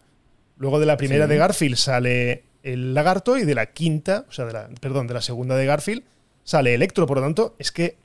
luego 0.56 0.80
de 0.80 0.87
la 0.87 0.96
primera 0.96 1.26
Sí. 1.26 1.30
de 1.30 1.37
Garfield 1.37 1.76
sale 1.76 2.44
el 2.64 2.94
Lagarto 2.94 3.37
y 3.38 3.44
de 3.44 3.55
la 3.55 3.66
quinta, 3.66 4.24
o 4.29 4.33
sea, 4.33 4.44
de 4.46 4.53
la, 4.53 4.68
perdón, 4.81 5.07
de 5.07 5.14
la 5.14 5.22
segunda 5.22 5.55
de 5.57 5.66
Garfield 5.66 6.03
sale 6.42 6.74
Electro. 6.74 7.07
Por 7.07 7.18
lo 7.18 7.22
tanto, 7.22 7.55
es 7.59 7.70
que 7.70 7.96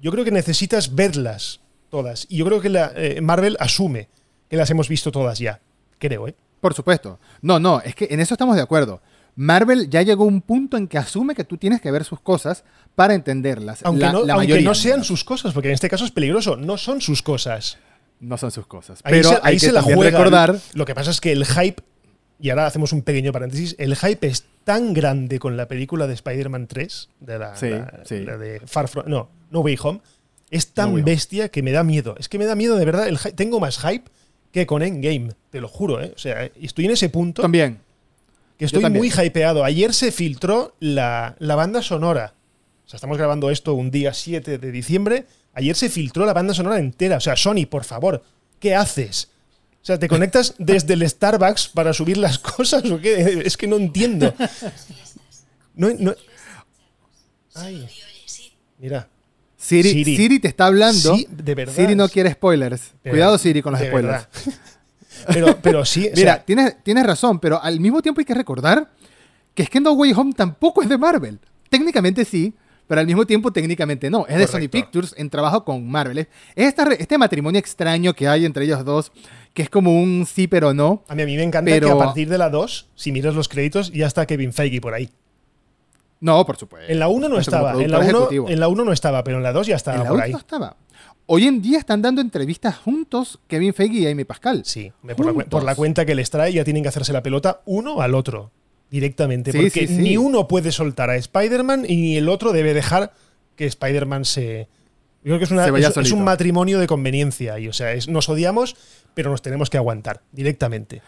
yo 0.00 0.10
creo 0.10 0.24
que 0.24 0.30
necesitas 0.30 0.94
verlas 0.94 1.60
todas. 1.90 2.26
Y 2.30 2.38
yo 2.38 2.46
creo 2.46 2.60
que 2.60 2.68
la, 2.70 2.92
eh, 2.96 3.20
Marvel 3.20 3.56
asume 3.60 4.08
que 4.48 4.56
las 4.56 4.70
hemos 4.70 4.88
visto 4.88 5.12
todas 5.12 5.38
ya. 5.38 5.60
Creo, 5.98 6.28
¿eh? 6.28 6.34
Por 6.60 6.72
supuesto. 6.74 7.18
No, 7.42 7.58
no, 7.58 7.80
es 7.82 7.94
que 7.94 8.08
en 8.10 8.20
eso 8.20 8.34
estamos 8.34 8.56
de 8.56 8.62
acuerdo. 8.62 9.00
Marvel 9.34 9.90
ya 9.90 10.00
llegó 10.02 10.24
a 10.24 10.28
un 10.28 10.40
punto 10.40 10.76
en 10.78 10.88
que 10.88 10.96
asume 10.98 11.34
que 11.34 11.44
tú 11.44 11.58
tienes 11.58 11.80
que 11.82 11.90
ver 11.90 12.04
sus 12.04 12.20
cosas 12.20 12.64
para 12.94 13.12
entenderlas. 13.14 13.80
Aunque, 13.84 14.00
La- 14.00 14.12
no, 14.12 14.24
la 14.24 14.34
aunque 14.34 14.46
mayoría, 14.48 14.68
no 14.68 14.74
sean 14.74 15.04
sus 15.04 15.24
cosas, 15.24 15.52
porque 15.52 15.68
en 15.68 15.74
este 15.74 15.90
caso 15.90 16.04
es 16.06 16.10
peligroso. 16.10 16.56
No 16.56 16.78
son 16.78 17.00
sus 17.02 17.22
cosas. 17.22 17.76
No 18.18 18.38
son 18.38 18.50
sus 18.50 18.66
cosas. 18.66 19.00
Ahí 19.04 19.12
Pero 19.12 19.28
se, 19.28 19.34
ahí 19.36 19.40
hay 19.42 19.54
que 19.58 19.66
se 19.66 19.72
la 19.72 19.82
juega. 19.82 20.10
recordar. 20.10 20.58
Lo 20.72 20.86
que 20.86 20.94
pasa 20.94 21.10
es 21.10 21.20
que 21.20 21.32
el 21.32 21.44
hype, 21.44 21.82
y 22.40 22.50
ahora 22.50 22.66
hacemos 22.66 22.92
un 22.92 23.02
pequeño 23.02 23.32
paréntesis, 23.32 23.74
el 23.78 23.96
hype 23.96 24.26
es 24.26 24.44
tan 24.64 24.92
grande 24.94 25.38
con 25.38 25.56
la 25.56 25.68
película 25.68 26.06
de 26.06 26.14
Spider-Man 26.14 26.66
3, 26.66 27.08
de 27.20 27.38
la, 27.38 27.56
Sí, 27.56 27.70
la- 27.70 28.02
sí. 28.04 28.20
la 28.20 28.36
de 28.36 28.60
Far 28.66 28.88
From. 28.88 29.04
No, 29.08 29.28
No 29.50 29.60
Way 29.60 29.78
Home, 29.82 30.00
es 30.50 30.68
tan 30.68 30.94
No 30.94 31.02
bestia 31.04 31.48
que 31.48 31.62
me 31.62 31.72
da 31.72 31.82
miedo. 31.84 32.14
Es 32.18 32.28
que 32.28 32.38
me 32.38 32.44
da 32.46 32.54
miedo, 32.54 32.76
de 32.76 32.84
verdad. 32.84 33.08
El 33.08 33.18
tengo 33.34 33.60
más 33.60 33.78
hype 33.78 34.10
que 34.52 34.66
con 34.66 34.82
Endgame, 34.82 35.30
te 35.50 35.60
lo 35.60 35.68
juro, 35.68 36.02
¿eh? 36.02 36.12
O 36.14 36.18
sea, 36.18 36.44
estoy 36.60 36.86
en 36.86 36.92
ese 36.92 37.08
punto 37.08 37.42
También. 37.42 37.78
que 38.58 38.64
estoy 38.64 38.82
también. 38.82 39.04
muy 39.04 39.10
hypeado. 39.26 39.64
Ayer 39.64 39.92
se 39.94 40.10
filtró 40.12 40.74
la, 40.80 41.36
la 41.38 41.54
banda 41.56 41.82
sonora. 41.82 42.34
O 42.86 42.88
sea, 42.88 42.96
estamos 42.98 43.18
grabando 43.18 43.50
esto 43.50 43.74
un 43.74 43.90
día 43.90 44.14
7 44.14 44.58
de 44.58 44.70
diciembre. 44.72 45.26
Ayer 45.52 45.74
se 45.74 45.88
filtró 45.88 46.24
la 46.26 46.32
banda 46.32 46.54
sonora 46.54 46.78
entera. 46.78 47.16
O 47.16 47.20
sea, 47.20 47.34
Sony, 47.36 47.66
por 47.68 47.84
favor, 47.84 48.22
¿qué 48.60 48.74
haces? 48.74 49.30
O 49.86 49.90
sea, 49.94 50.00
¿te 50.00 50.08
conectas 50.08 50.52
desde 50.58 50.94
el 50.94 51.08
Starbucks 51.08 51.68
para 51.68 51.92
subir 51.92 52.16
las 52.16 52.38
cosas 52.56 52.84
o 52.90 52.98
qué? 52.98 53.42
Es 53.44 53.56
que 53.56 53.68
no 53.68 53.76
entiendo. 53.76 54.34
No, 55.76 55.90
no- 55.96 56.14
Ay. 57.54 57.86
Mira. 58.78 59.08
Siri, 59.56 59.90
Siri. 59.90 60.16
Siri. 60.16 60.38
te 60.40 60.48
está 60.48 60.66
hablando. 60.66 61.14
Sí, 61.14 61.28
de 61.30 61.54
verdad. 61.54 61.72
Siri 61.72 61.94
no 61.94 62.08
quiere 62.08 62.32
spoilers. 62.32 62.94
Pero- 63.00 63.12
Cuidado, 63.12 63.38
Siri, 63.38 63.62
con 63.62 63.74
los 63.74 63.80
spoilers. 63.82 64.26
Pero, 65.28 65.56
pero 65.62 65.84
sí, 65.84 66.08
o 66.08 66.16
Mira, 66.16 66.34
sea, 66.34 66.44
tienes, 66.44 66.82
tienes 66.82 67.06
razón, 67.06 67.38
pero 67.38 67.62
al 67.62 67.78
mismo 67.78 68.02
tiempo 68.02 68.20
hay 68.20 68.24
que 68.24 68.34
recordar 68.34 68.90
que 69.54 69.62
es 69.62 69.70
que 69.70 69.78
No 69.80 69.92
Way 69.92 70.12
Home 70.16 70.32
tampoco 70.34 70.82
es 70.82 70.88
de 70.88 70.98
Marvel. 70.98 71.38
Técnicamente 71.70 72.24
sí, 72.24 72.52
pero 72.86 73.00
al 73.00 73.06
mismo 73.06 73.26
tiempo 73.26 73.52
técnicamente 73.52 74.10
no. 74.10 74.26
Es 74.28 74.38
de 74.38 74.46
Sony. 74.46 74.68
Pictures 74.70 75.14
en 75.16 75.28
trabajo 75.30 75.64
con 75.64 75.88
Marvel. 75.88 76.18
Es 76.18 76.28
esta 76.56 76.84
este 76.92 77.18
matrimonio 77.18 77.58
extraño 77.58 78.14
que 78.14 78.28
hay 78.28 78.44
entre 78.44 78.64
ellos 78.64 78.84
dos, 78.84 79.12
que 79.54 79.62
es 79.62 79.70
como 79.70 80.00
un 80.00 80.26
sí 80.26 80.46
pero 80.46 80.72
no. 80.74 81.02
a 81.08 81.14
mí, 81.14 81.22
a 81.22 81.26
mí 81.26 81.36
me 81.36 81.42
encanta 81.42 81.70
pero- 81.70 81.88
que 81.88 81.92
a 81.92 81.98
partir 81.98 82.28
de 82.28 82.38
la 82.38 82.50
2, 82.50 82.88
si 82.94 83.12
miras 83.12 83.34
los 83.34 83.48
créditos, 83.48 83.92
ya 83.92 84.06
está 84.06 84.26
Kevin 84.26 84.52
Feige 84.52 84.80
por 84.80 84.94
ahí. 84.94 85.10
No, 86.20 86.44
por 86.46 86.56
supuesto. 86.56 86.90
En 86.90 86.98
la 86.98 87.08
1 87.08 87.28
no 87.28 87.38
estaba, 87.38 87.72
en 87.72 87.90
la 87.90 87.98
productor 87.98 88.00
1 88.00 88.08
ejecutivo. 88.18 88.48
en 88.48 88.60
la 88.60 88.68
1 88.68 88.84
no 88.84 88.92
estaba, 88.92 89.22
pero 89.22 89.36
en 89.36 89.42
la 89.42 89.52
2 89.52 89.66
ya 89.66 89.76
estaba 89.76 89.98
En 89.98 90.04
la 90.04 90.08
por 90.10 90.20
ahí. 90.20 90.32
no 90.32 90.38
estaba. 90.38 90.76
Hoy 91.26 91.46
en 91.46 91.60
día 91.60 91.78
están 91.78 92.00
dando 92.02 92.20
entrevistas 92.20 92.76
juntos 92.78 93.40
Kevin 93.48 93.74
Feige 93.74 93.94
y 93.98 94.06
Amy 94.06 94.24
Pascal. 94.24 94.62
Sí, 94.64 94.92
por 95.16 95.26
la, 95.36 95.44
por 95.44 95.62
la 95.64 95.74
cuenta 95.74 96.06
que 96.06 96.14
les 96.14 96.30
trae 96.30 96.52
ya 96.52 96.64
tienen 96.64 96.82
que 96.84 96.88
hacerse 96.88 97.12
la 97.12 97.22
pelota 97.22 97.60
uno 97.66 98.00
al 98.00 98.14
otro 98.14 98.50
directamente, 98.90 99.52
Sí, 99.52 99.58
porque 99.58 99.86
sí, 99.86 99.96
sí. 99.96 100.02
ni 100.02 100.16
uno 100.16 100.46
puede 100.48 100.72
soltar 100.72 101.10
a 101.10 101.16
Spider-Man 101.16 101.84
y 101.88 101.96
ni 101.96 102.16
el 102.16 102.28
otro 102.28 102.52
debe 102.52 102.72
dejar 102.74 103.12
que 103.56 103.66
Spider-Man 103.66 104.24
se 104.24 104.68
yo 105.24 105.30
creo 105.30 105.38
que 105.38 105.44
es, 105.46 105.50
una- 105.50 105.66
es- 105.66 106.12
un 106.12 106.22
matrimonio 106.22 106.78
de 106.78 106.86
conveniencia 106.86 107.58
y 107.58 107.66
o 107.66 107.72
sea, 107.72 107.92
es- 107.94 108.06
nos 108.08 108.28
odiamos, 108.28 108.76
pero 109.14 109.30
nos 109.30 109.42
tenemos 109.42 109.70
que 109.70 109.76
aguantar 109.76 110.22
directamente. 110.30 111.02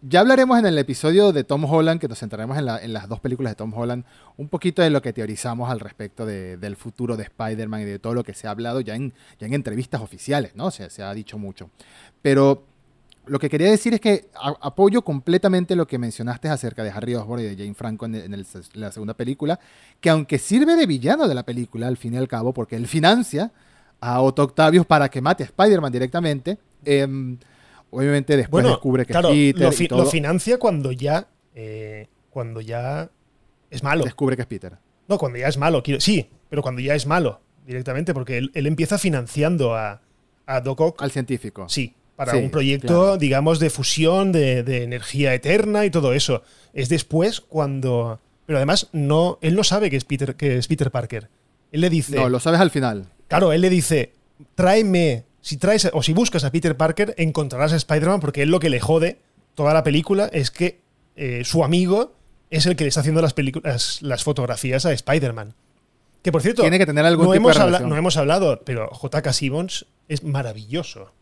Ya 0.00 0.20
hablaremos 0.20 0.56
en 0.60 0.66
el 0.66 0.78
episodio 0.78 1.32
de 1.32 1.42
Tom 1.42 1.64
Holland, 1.64 1.98
que 2.00 2.06
nos 2.06 2.18
centraremos 2.20 2.56
en, 2.58 2.66
la- 2.66 2.78
en 2.80 2.92
las 2.92 3.08
dos 3.08 3.18
películas 3.20 3.52
de 3.52 3.56
Tom 3.56 3.72
Holland, 3.74 4.04
un 4.36 4.48
poquito 4.48 4.80
de 4.82 4.90
lo 4.90 5.02
que 5.02 5.12
teorizamos 5.12 5.70
al 5.70 5.80
respecto 5.80 6.24
de- 6.26 6.56
del 6.56 6.76
futuro 6.76 7.16
de 7.16 7.24
Spider-Man 7.24 7.80
y 7.80 7.84
de 7.86 7.98
todo 7.98 8.14
lo 8.14 8.22
que 8.22 8.32
se 8.34 8.46
ha 8.46 8.50
hablado 8.52 8.80
ya 8.80 8.94
en, 8.94 9.12
ya 9.40 9.46
en 9.48 9.54
entrevistas 9.54 10.00
oficiales, 10.02 10.54
¿no? 10.54 10.70
Se, 10.70 10.88
se 10.90 11.02
ha 11.02 11.12
dicho 11.14 11.36
mucho. 11.38 11.70
Pero 12.22 12.64
lo 13.28 13.38
que 13.38 13.48
quería 13.48 13.70
decir 13.70 13.94
es 13.94 14.00
que 14.00 14.28
a- 14.34 14.56
apoyo 14.60 15.02
completamente 15.02 15.76
lo 15.76 15.86
que 15.86 15.98
mencionaste 15.98 16.48
acerca 16.48 16.82
de 16.84 16.90
Harry 16.90 17.14
Osborn 17.14 17.42
y 17.42 17.44
de 17.46 17.56
Jane 17.56 17.74
Franco 17.74 18.06
en, 18.06 18.14
en 18.14 18.34
el- 18.34 18.46
en 18.54 18.80
la 18.80 18.90
segunda 18.92 19.14
película, 19.14 19.58
que 20.00 20.10
aunque 20.10 20.38
sirve 20.38 20.76
de 20.76 20.86
villano 20.86 21.28
de 21.28 21.34
la 21.34 21.44
película, 21.44 21.86
al 21.88 21.96
fin 21.96 22.14
y 22.14 22.16
al 22.16 22.28
cabo, 22.28 22.52
porque 22.52 22.76
él 22.76 22.86
financia 22.86 23.52
a 24.00 24.20
Otto 24.22 24.42
Octavius 24.44 24.86
para 24.86 25.08
que 25.08 25.20
mate 25.20 25.42
a 25.42 25.46
Spider-Man 25.46 25.92
directamente, 25.92 26.58
em, 26.84 27.36
obviamente 27.90 28.36
después 28.36 28.62
Bueno, 28.62 28.76
descubre 28.76 29.04
que 29.06 29.12
claro, 29.12 29.30
es 29.30 29.52
Peter 29.54 29.62
lo, 29.66 29.72
y 29.72 29.76
fi- 29.76 29.88
todo. 29.88 30.04
lo 30.04 30.10
financia 30.10 30.58
cuando 30.58 30.92
ya 30.92 31.26
eh, 31.54 32.08
cuando 32.30 32.60
ya 32.60 33.10
es 33.70 33.82
malo. 33.82 34.04
descubre 34.04 34.36
que 34.36 34.42
es 34.42 34.48
Peter. 34.48 34.76
No, 35.08 35.18
cuando 35.18 35.38
ya 35.38 35.48
es 35.48 35.56
malo, 35.58 35.82
quiero, 35.82 36.00
sí, 36.00 36.28
pero 36.48 36.62
cuando 36.62 36.80
ya 36.80 36.94
es 36.94 37.06
malo 37.06 37.40
directamente, 37.66 38.14
porque 38.14 38.38
él, 38.38 38.50
él 38.54 38.66
empieza 38.66 38.96
financiando 38.98 39.74
a, 39.74 40.00
a 40.46 40.60
Doc 40.60 40.80
Ock, 40.80 41.02
Al 41.02 41.10
científico. 41.10 41.68
sí, 41.68 41.94
para 42.18 42.32
Sí, 42.32 42.38
un 42.38 42.50
proyecto, 42.50 42.86
claro. 42.88 43.16
digamos, 43.16 43.60
de 43.60 43.70
fusión, 43.70 44.32
de, 44.32 44.64
de 44.64 44.82
energía 44.82 45.32
eterna 45.34 45.86
y 45.86 45.90
todo 45.90 46.12
eso. 46.14 46.42
Es 46.74 46.88
después 46.88 47.40
cuando... 47.40 48.18
Pero 48.44 48.58
además, 48.58 48.88
no, 48.92 49.38
él 49.40 49.54
no 49.54 49.62
sabe 49.62 49.88
que 49.88 49.96
es 49.96 50.04
Peter, 50.04 50.34
que 50.34 50.56
es 50.58 50.66
Peter 50.66 50.90
Parker. 50.90 51.28
Él 51.70 51.80
le 51.80 51.88
dice... 51.90 52.16
No, 52.16 52.28
lo 52.28 52.40
sabes 52.40 52.58
al 52.58 52.72
final. 52.72 53.06
Claro, 53.28 53.52
él 53.52 53.60
le 53.60 53.70
dice, 53.70 54.14
tráeme, 54.56 55.26
si 55.40 55.58
traes 55.58 55.88
o 55.92 56.02
si 56.02 56.12
buscas 56.12 56.42
a 56.42 56.50
Peter 56.50 56.76
Parker, 56.76 57.14
encontrarás 57.18 57.72
a 57.72 57.76
Spider-Man, 57.76 58.18
porque 58.18 58.42
él 58.42 58.50
lo 58.50 58.58
que 58.58 58.68
le 58.68 58.80
jode 58.80 59.18
toda 59.54 59.72
la 59.72 59.84
película 59.84 60.28
es 60.32 60.50
que 60.50 60.80
eh, 61.14 61.42
su 61.44 61.62
amigo 61.62 62.16
es 62.50 62.66
el 62.66 62.74
que 62.74 62.82
le 62.82 62.88
está 62.88 63.00
haciendo 63.00 63.22
las, 63.22 63.36
pelicu- 63.36 63.62
las, 64.00 64.24
fotografías 64.24 64.86
a 64.86 64.92
Spider-Man. 64.92 65.54
Que 66.22 66.32
por 66.32 66.42
cierto, 66.42 66.62
Tiene 66.62 66.78
que 66.78 66.86
tener 66.86 67.06
algún 67.06 67.26
no, 67.26 67.32
tipo 67.32 67.50
hemos 67.50 67.72
de 67.80 67.86
no 67.86 67.96
hemos 67.96 68.16
hablado, 68.16 68.62
pero 68.64 68.88
J.K. 68.90 69.32
Simmons 69.32 69.86
es 70.08 70.24
maravilloso. 70.24 71.12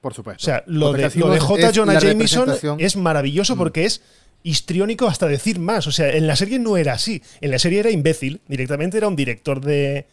Por 0.00 0.14
supuesto. 0.14 0.42
O 0.42 0.44
sea, 0.44 0.62
lo 0.66 0.92
de, 0.92 1.10
lo 1.16 1.30
de 1.30 1.40
J. 1.40 1.72
Jonah 1.74 1.98
Jameson 2.00 2.50
es 2.78 2.96
maravilloso 2.96 3.54
Mm. 3.54 3.58
porque 3.58 3.84
es 3.84 4.00
histriónico 4.42 5.06
hasta 5.06 5.26
decir 5.26 5.58
más. 5.58 5.86
O 5.86 5.92
sea, 5.92 6.10
en 6.10 6.26
la 6.26 6.36
serie 6.36 6.58
no 6.58 6.76
era 6.78 6.94
así. 6.94 7.22
En 7.42 7.50
la 7.50 7.58
serie 7.58 7.80
era 7.80 7.90
imbécil. 7.90 8.40
Directamente 8.48 8.96
era 8.96 9.08
un 9.08 9.16
director 9.16 9.60
de, 9.60 10.06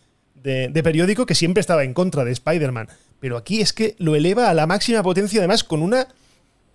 de- 0.43 0.67
de 0.67 0.83
periódico 0.83 1.25
que 1.25 1.35
siempre 1.35 1.61
estaba 1.61 1.83
en 1.85 1.93
contra 1.93 2.25
de 2.25 2.31
Spider-Man. 2.31 2.89
Pero 3.21 3.37
aquí 3.37 3.61
es 3.61 3.71
que 3.73 3.95
lo 3.99 4.15
eleva 4.15 4.49
a 4.49 4.53
la 4.53 4.67
máxima 4.67 5.01
potencia, 5.03 5.39
además, 5.39 5.63
con 5.63 5.81
una 5.81 6.07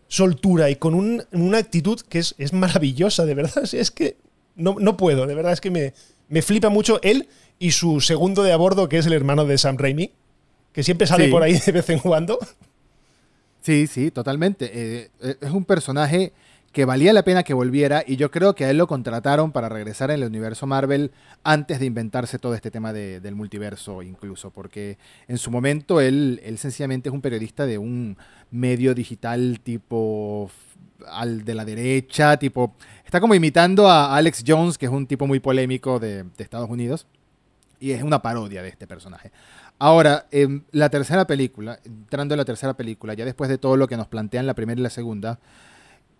soltura 0.08 0.70
y 0.70 0.76
con 0.76 0.94
un- 0.94 1.24
una 1.32 1.58
actitud 1.58 2.00
que 2.08 2.18
es, 2.18 2.34
es 2.38 2.52
maravillosa, 2.52 3.24
de 3.24 3.34
verdad. 3.34 3.64
Es 3.72 3.90
que 3.90 4.16
no, 4.56 4.76
no 4.78 4.96
puedo, 4.96 5.26
de 5.26 5.34
verdad, 5.34 5.52
es 5.52 5.60
que 5.60 5.70
me, 5.70 5.94
me 6.28 6.42
flipa 6.42 6.68
mucho 6.68 7.00
él 7.02 7.28
y 7.58 7.70
su 7.72 8.00
segundo 8.00 8.42
de 8.42 8.52
a 8.52 8.56
bordo, 8.56 8.88
que 8.88 8.98
es 8.98 9.06
el 9.06 9.12
hermano 9.12 9.44
de 9.44 9.56
Sam 9.58 9.76
Raimi, 9.78 10.10
que 10.72 10.82
siempre 10.82 11.06
sale 11.06 11.26
Sí. 11.26 11.30
por 11.30 11.42
ahí 11.42 11.58
de 11.58 11.72
vez 11.72 11.88
en 11.90 11.98
cuando. 12.00 12.38
Sí, 13.62 13.86
sí, 13.86 14.10
totalmente. 14.10 14.70
Eh, 14.74 15.10
eh, 15.22 15.36
es 15.40 15.50
un 15.50 15.64
personaje 15.64 16.32
que 16.72 16.84
valía 16.84 17.12
la 17.12 17.22
pena 17.22 17.42
que 17.42 17.52
volviera 17.54 18.02
y 18.06 18.16
yo 18.16 18.30
creo 18.30 18.54
que 18.54 18.64
a 18.64 18.70
él 18.70 18.78
lo 18.78 18.86
contrataron 18.86 19.52
para 19.52 19.68
regresar 19.68 20.10
en 20.10 20.20
el 20.22 20.26
universo 20.26 20.66
Marvel 20.66 21.12
antes 21.44 21.78
de 21.78 21.86
inventarse 21.86 22.38
todo 22.38 22.54
este 22.54 22.70
tema 22.70 22.92
de- 22.94 23.20
del 23.20 23.34
multiverso 23.34 24.02
incluso, 24.02 24.50
porque 24.50 24.96
en 25.28 25.36
su 25.36 25.50
momento 25.50 26.00
él, 26.00 26.40
él 26.42 26.56
sencillamente 26.58 27.10
es 27.10 27.14
un 27.14 27.20
periodista 27.20 27.66
de 27.66 27.76
un 27.76 28.16
medio 28.50 28.94
digital 28.94 29.60
tipo 29.62 30.50
al 31.08 31.44
de 31.44 31.54
la 31.54 31.64
derecha, 31.64 32.38
tipo, 32.38 32.74
está 33.04 33.20
como 33.20 33.34
imitando 33.34 33.88
a 33.88 34.16
Alex 34.16 34.42
Jones, 34.46 34.78
que 34.78 34.86
es 34.86 34.92
un 34.92 35.06
tipo 35.06 35.26
muy 35.26 35.40
polémico 35.40 35.98
de 36.00 36.24
Estados 36.38 36.70
Unidos, 36.70 37.06
y 37.80 37.90
es 37.90 38.02
una 38.04 38.22
parodia 38.22 38.62
de 38.62 38.68
este 38.68 38.86
personaje. 38.86 39.32
Ahora, 39.84 40.26
em, 40.30 40.62
la 40.70 40.90
tercera 40.90 41.26
película, 41.26 41.80
entrando 41.84 42.34
en 42.34 42.38
la 42.38 42.44
tercera 42.44 42.74
película, 42.74 43.14
ya 43.14 43.24
después 43.24 43.50
de 43.50 43.58
todo 43.58 43.76
lo 43.76 43.88
que 43.88 43.96
nos 43.96 44.06
plantean 44.06 44.46
la 44.46 44.54
primera 44.54 44.78
y 44.78 44.82
la 44.84 44.90
segunda, 44.90 45.40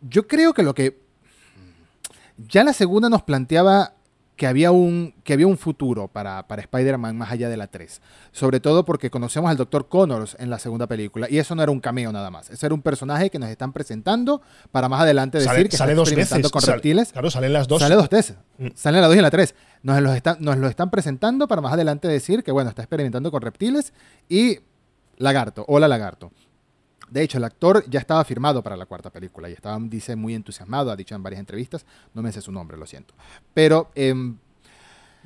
yo 0.01 0.27
creo 0.27 0.53
que 0.53 0.64
lo 0.64 0.75
que 0.75 0.98
ya 2.48 2.64
la 2.64 2.72
segunda 2.72 3.09
nos 3.09 3.22
planteaba 3.22 3.94
que 4.35 4.48
había 4.48 4.72
un, 4.72 5.14
que 5.22 5.35
había 5.35 5.46
un 5.46 5.57
futuro 5.59 6.09
para, 6.09 6.48
para 6.48 6.62
Spider-Man 6.62 7.16
más 7.16 7.31
allá 7.31 7.48
de 7.48 7.57
la 7.57 7.68
3. 7.68 8.01
Sobre 8.33 8.59
todo 8.59 8.85
porque 8.85 9.11
conocemos 9.11 9.48
al 9.48 9.57
Dr. 9.57 9.88
Connors 9.88 10.35
en 10.40 10.51
la 10.51 10.59
segunda 10.59 10.88
película. 10.88 11.29
Y 11.31 11.38
eso 11.38 11.55
no 11.55 11.62
era 11.62 11.70
un 11.70 11.79
cameo 11.79 12.11
nada 12.11 12.31
más. 12.31 12.51
Ese 12.51 12.66
era 12.66 12.75
un 12.75 12.83
personaje 12.83 13.31
que 13.31 13.38
nos 13.38 13.48
están 13.51 13.72
presentando 13.72 14.42
para 14.72 14.88
más 14.88 15.03
adelante 15.03 15.38
decir 15.38 15.53
Sale, 15.53 15.68
que 15.68 15.77
sale 15.77 15.92
está 15.92 16.01
dos 16.01 16.11
veces. 16.16 16.51
con 16.51 16.62
Sale- 16.62 16.72
reptiles. 16.75 17.12
claro, 17.12 17.31
salen 17.31 17.53
las 17.53 17.68
dos. 17.68 17.81
Sale 17.81 17.94
dos 17.94 18.09
veces. 18.09 18.37
Mm. 18.59 18.68
Sale 18.75 18.96
en 18.98 19.03
la 19.03 19.07
2 19.07 19.14
y 19.14 19.18
en 19.18 19.22
la 19.22 19.31
3. 19.31 19.55
Nos, 19.83 20.01
los 20.01 20.14
están, 20.16 20.37
nos 20.40 20.57
lo 20.59 20.68
están 20.68 20.90
presentando 20.90 21.49
para 21.49 21.61
más 21.61 21.73
adelante 21.73 22.07
decir 22.09 22.42
que, 22.45 22.53
bueno, 22.53 22.71
está 22.71 22.83
experimentando 22.83 23.31
con 23.31 23.42
reptiles 23.42 23.92
y 24.29 24.59
lagarto. 25.16 25.64
Hola, 25.68 25.88
lagarto. 25.88 26.31
De 27.11 27.23
hecho, 27.23 27.38
el 27.38 27.45
actor 27.45 27.85
ya 27.90 28.01
estaba 28.01 28.25
firmado 28.25 28.62
para 28.62 28.77
la 28.77 28.87
cuarta 28.87 29.11
película 29.11 29.51
y 29.51 29.53
estaba, 29.53 29.79
dice, 29.83 30.16
muy 30.16 30.35
entusiasmado. 30.35 30.90
Ha 30.90 30.97
dicho 30.97 31.14
en 31.14 31.23
varias 31.23 31.40
entrevistas. 31.40 31.85
No 32.14 32.23
me 32.23 32.33
sé 32.33 32.40
su 32.40 32.53
nombre, 32.53 32.77
lo 32.79 32.87
siento. 32.87 33.12
Pero 33.53 33.90
em, 33.95 34.37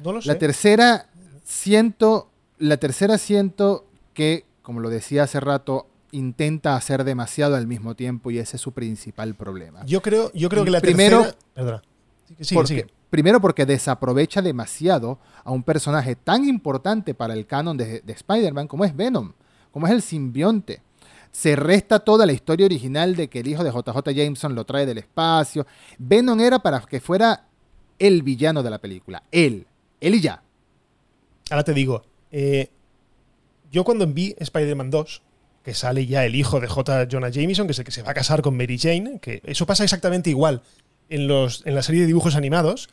No 0.03 0.13
lo 0.13 0.21
sé. 0.23 0.29
la 0.29 0.39
tercera 0.39 1.07
siento, 1.45 2.31
la 2.59 2.77
tercera 2.79 3.19
siento 3.19 3.87
que, 4.15 4.45
como 4.63 4.81
lo 4.81 4.89
decía 4.91 5.23
hace 5.25 5.39
rato, 5.39 5.87
intenta 6.11 6.75
hacer 6.77 7.05
demasiado 7.05 7.55
al 7.57 7.67
mismo 7.67 7.95
tiempo 7.95 8.31
y 8.31 8.39
ese 8.39 8.57
es 8.57 8.63
su 8.63 8.73
principal 8.73 9.35
problema. 9.35 9.85
Yo 9.85 10.01
creo, 10.03 10.33
yo 10.33 10.49
creo 10.49 10.65
que 10.65 10.71
la 10.71 10.81
Primero- 10.81 11.19
tercera. 11.23 11.39
Perdona. 11.55 11.83
Sigue, 12.27 12.45
sigue, 12.45 12.55
Porque- 12.59 12.69
sigue. 12.75 12.87
Primero 13.11 13.41
porque 13.41 13.67
desaprovecha 13.67 14.43
demasiado 14.43 15.19
a 15.45 15.53
un 15.53 15.63
personaje 15.63 16.17
tan 16.17 16.45
importante 16.49 17.15
para 17.15 17.35
el 17.35 17.47
canon 17.47 17.77
de, 17.77 18.01
de 18.01 18.13
Spider-Man 18.13 18.67
como 18.67 18.85
es 18.85 18.97
Venom, 18.97 19.33
como 19.71 19.87
es 19.87 19.93
el 19.93 20.03
simbionte. 20.03 20.83
Se 21.31 21.55
resta 21.55 22.01
toda 22.01 22.27
la 22.27 22.33
historia 22.33 22.67
original 22.67 23.15
de 23.15 23.29
que 23.29 23.41
el 23.41 23.49
hijo 23.49 23.63
de 23.63 23.71
JJ 23.71 24.13
Jameson 24.15 24.55
lo 24.55 24.65
trae 24.65 24.87
del 24.87 24.99
espacio. 24.99 25.67
Venom 25.99 26.41
era 26.41 26.59
para 26.59 26.81
que 26.81 27.01
fuera 27.01 27.47
el 27.99 28.23
villano 28.23 28.63
de 28.63 28.71
la 28.71 28.79
película. 28.79 29.23
Él. 29.31 29.67
Él 30.01 30.15
y 30.15 30.21
ya. 30.21 30.43
Ahora 31.51 31.63
te 31.63 31.75
digo, 31.75 32.03
eh, 32.33 32.71
yo 33.71 33.85
cuando 33.85 34.07
vi 34.07 34.35
Spider-Man 34.39 34.91
2, 34.91 35.23
que 35.63 35.75
sale 35.75 36.07
ya 36.07 36.25
el 36.25 36.35
hijo 36.35 36.61
de 36.61 36.69
J. 36.69 37.07
Jonah 37.11 37.29
Jameson, 37.29 37.67
que 37.67 37.73
es 37.73 37.79
el 37.79 37.85
que 37.85 37.93
se 37.93 38.03
va 38.03 38.13
a 38.13 38.15
casar 38.15 38.43
con 38.43 38.57
Mary 38.57 38.79
Jane, 38.79 39.19
que 39.21 39.43
eso 39.45 39.67
pasa 39.67 39.85
exactamente 39.85 40.31
igual 40.31 40.63
en, 41.09 41.29
los, 41.29 41.63
en 41.67 41.75
la 41.75 41.83
serie 41.83 42.03
de 42.03 42.07
dibujos 42.07 42.37
animados. 42.37 42.89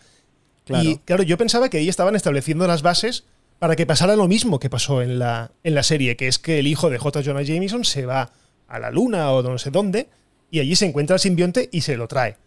Claro. 0.66 0.90
Y 0.90 0.98
claro, 1.00 1.24
yo 1.24 1.38
pensaba 1.38 1.70
que 1.70 1.78
ahí 1.78 1.90
estaban 1.90 2.16
estableciendo 2.16 2.66
las 2.68 2.82
bases 2.82 3.26
para 3.60 3.76
que 3.76 3.86
pasara 3.86 4.16
lo 4.16 4.28
mismo 4.28 4.60
que 4.60 4.70
pasó 4.70 5.02
en 5.02 5.20
la, 5.20 5.52
en 5.64 5.76
la 5.76 5.84
serie, 5.84 6.16
que 6.16 6.28
es 6.28 6.40
que 6.40 6.60
el 6.60 6.68
hijo 6.68 6.90
de 6.90 6.98
J. 6.98 7.22
Jonah 7.24 7.44
Jameson 7.44 7.86
se 7.86 8.06
va 8.06 8.32
a 8.68 8.80
la 8.80 8.92
luna 8.92 9.32
o 9.32 9.42
no 9.44 9.58
sé 9.58 9.72
dónde, 9.72 10.08
y 10.52 10.60
allí 10.60 10.76
se 10.76 10.86
encuentra 10.86 11.16
el 11.16 11.20
simbionte 11.20 11.70
y 11.72 11.82
se 11.82 11.96
lo 11.98 12.08
trae. 12.08 12.38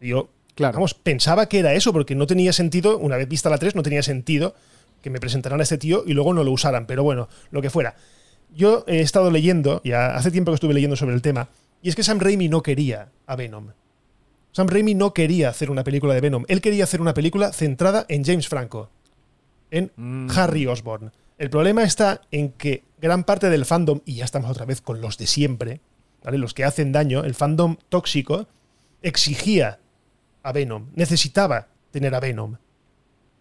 Y 0.00 0.08
yo, 0.08 0.30
Claro. 0.54 0.74
vamos, 0.74 0.94
pensaba 0.94 1.48
que 1.48 1.60
era 1.60 1.72
eso, 1.74 1.92
porque 1.92 2.14
no 2.14 2.26
tenía 2.26 2.52
sentido, 2.52 2.98
una 2.98 3.16
vez 3.16 3.28
vista 3.28 3.48
la 3.48 3.58
3, 3.58 3.74
no 3.74 3.82
tenía 3.82 4.02
sentido 4.02 4.54
que 5.00 5.10
me 5.10 5.18
presentaran 5.18 5.58
a 5.60 5.62
este 5.62 5.78
tío 5.78 6.04
y 6.06 6.12
luego 6.12 6.34
no 6.34 6.44
lo 6.44 6.52
usaran, 6.52 6.86
pero 6.86 7.02
bueno, 7.02 7.28
lo 7.50 7.62
que 7.62 7.70
fuera. 7.70 7.96
Yo 8.54 8.84
he 8.86 9.00
estado 9.00 9.30
leyendo, 9.30 9.80
ya 9.84 10.14
hace 10.14 10.30
tiempo 10.30 10.52
que 10.52 10.56
estuve 10.56 10.74
leyendo 10.74 10.94
sobre 10.96 11.14
el 11.14 11.22
tema, 11.22 11.48
y 11.82 11.88
es 11.88 11.96
que 11.96 12.02
Sam 12.04 12.20
Raimi 12.20 12.48
no 12.48 12.62
quería 12.62 13.08
a 13.26 13.34
Venom. 13.34 13.68
Sam 14.52 14.68
Raimi 14.68 14.94
no 14.94 15.12
quería 15.14 15.48
hacer 15.48 15.70
una 15.70 15.82
película 15.84 16.14
de 16.14 16.20
Venom, 16.20 16.44
él 16.48 16.60
quería 16.60 16.84
hacer 16.84 17.00
una 17.00 17.14
película 17.14 17.52
centrada 17.52 18.04
en 18.08 18.24
James 18.24 18.48
Franco, 18.48 18.90
en 19.70 19.90
Mm. 19.96 20.28
Harry 20.36 20.66
Osborn. 20.66 21.10
El 21.38 21.50
problema 21.50 21.82
está 21.82 22.20
en 22.30 22.50
que 22.52 22.84
gran 23.00 23.24
parte 23.24 23.50
del 23.50 23.64
fandom, 23.64 24.00
y 24.04 24.16
ya 24.16 24.24
estamos 24.24 24.50
otra 24.50 24.66
vez 24.66 24.80
con 24.80 25.00
los 25.00 25.18
de 25.18 25.26
siempre, 25.26 25.80
¿vale? 26.22 26.38
los 26.38 26.54
que 26.54 26.64
hacen 26.64 26.92
daño, 26.92 27.24
el 27.24 27.34
fandom 27.34 27.76
tóxico, 27.88 28.46
exigía 29.02 29.80
a 30.42 30.52
Venom, 30.52 30.88
necesitaba 30.94 31.68
tener 31.90 32.14
a 32.14 32.20
Venom. 32.20 32.56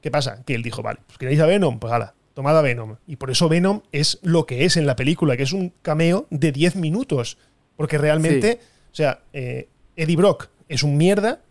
¿Qué 0.02 0.10
pasa? 0.10 0.44
Que 0.46 0.56
él 0.56 0.64
dijo, 0.64 0.82
vale, 0.82 1.00
pues 1.06 1.18
queréis 1.18 1.40
a 1.42 1.46
Venom, 1.46 1.80
pues 1.80 1.94
hala, 1.94 2.16
tomad 2.34 2.58
a 2.58 2.62
Venom. 2.62 2.96
Y 3.06 3.18
por 3.18 3.30
eso 3.30 3.50
Venom 3.50 3.82
es 3.92 4.20
lo 4.24 4.46
que 4.46 4.66
es 4.66 4.78
en 4.78 4.88
la 4.88 4.96
película, 4.96 5.38
que 5.38 5.44
es 5.44 5.54
un 5.54 5.74
cameo 5.82 6.26
de 6.30 6.52
10 6.52 6.78
minutos. 6.78 7.38
Porque 7.76 7.98
realmente, 7.98 8.60
o 8.92 8.96
sea, 8.96 9.22
eh, 9.34 9.68
Eddie 9.96 10.16
Brock 10.16 10.50
es 10.74 10.84
un 10.84 10.98
mierda, 10.98 11.42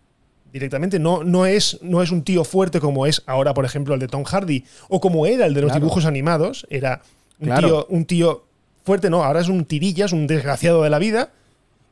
directamente, 0.52 0.98
no, 0.98 1.22
no, 1.22 1.46
es, 1.46 1.78
no 1.82 2.02
es 2.02 2.10
un 2.10 2.22
tío 2.24 2.42
fuerte 2.44 2.80
como 2.80 3.06
es 3.06 3.22
ahora, 3.26 3.54
por 3.54 3.64
ejemplo, 3.64 3.94
el 3.94 4.00
de 4.00 4.08
Tom 4.08 4.24
Hardy, 4.24 4.64
o 4.88 5.00
como 5.00 5.26
era 5.26 5.46
el 5.46 5.54
de 5.54 5.60
los 5.60 5.70
Claro. 5.70 5.80
dibujos 5.84 6.04
animados, 6.06 6.66
era 6.70 7.02
un, 7.38 7.46
Claro. 7.46 7.68
tío, 7.68 7.86
un 7.88 8.04
tío 8.04 8.44
fuerte, 8.84 9.10
no, 9.10 9.22
ahora 9.22 9.40
es 9.40 9.48
un 9.48 9.64
tirillas, 9.64 10.12
un 10.12 10.26
desgraciado 10.26 10.82
de 10.82 10.90
la 10.90 10.98
vida, 10.98 11.30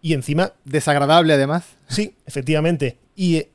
y 0.02 0.12
encima 0.14 0.52
Desagradable 0.64 1.32
además. 1.34 1.64
Sí, 1.88 2.14
efectivamente. 2.26 2.96
Y 3.16 3.36
eh, 3.36 3.50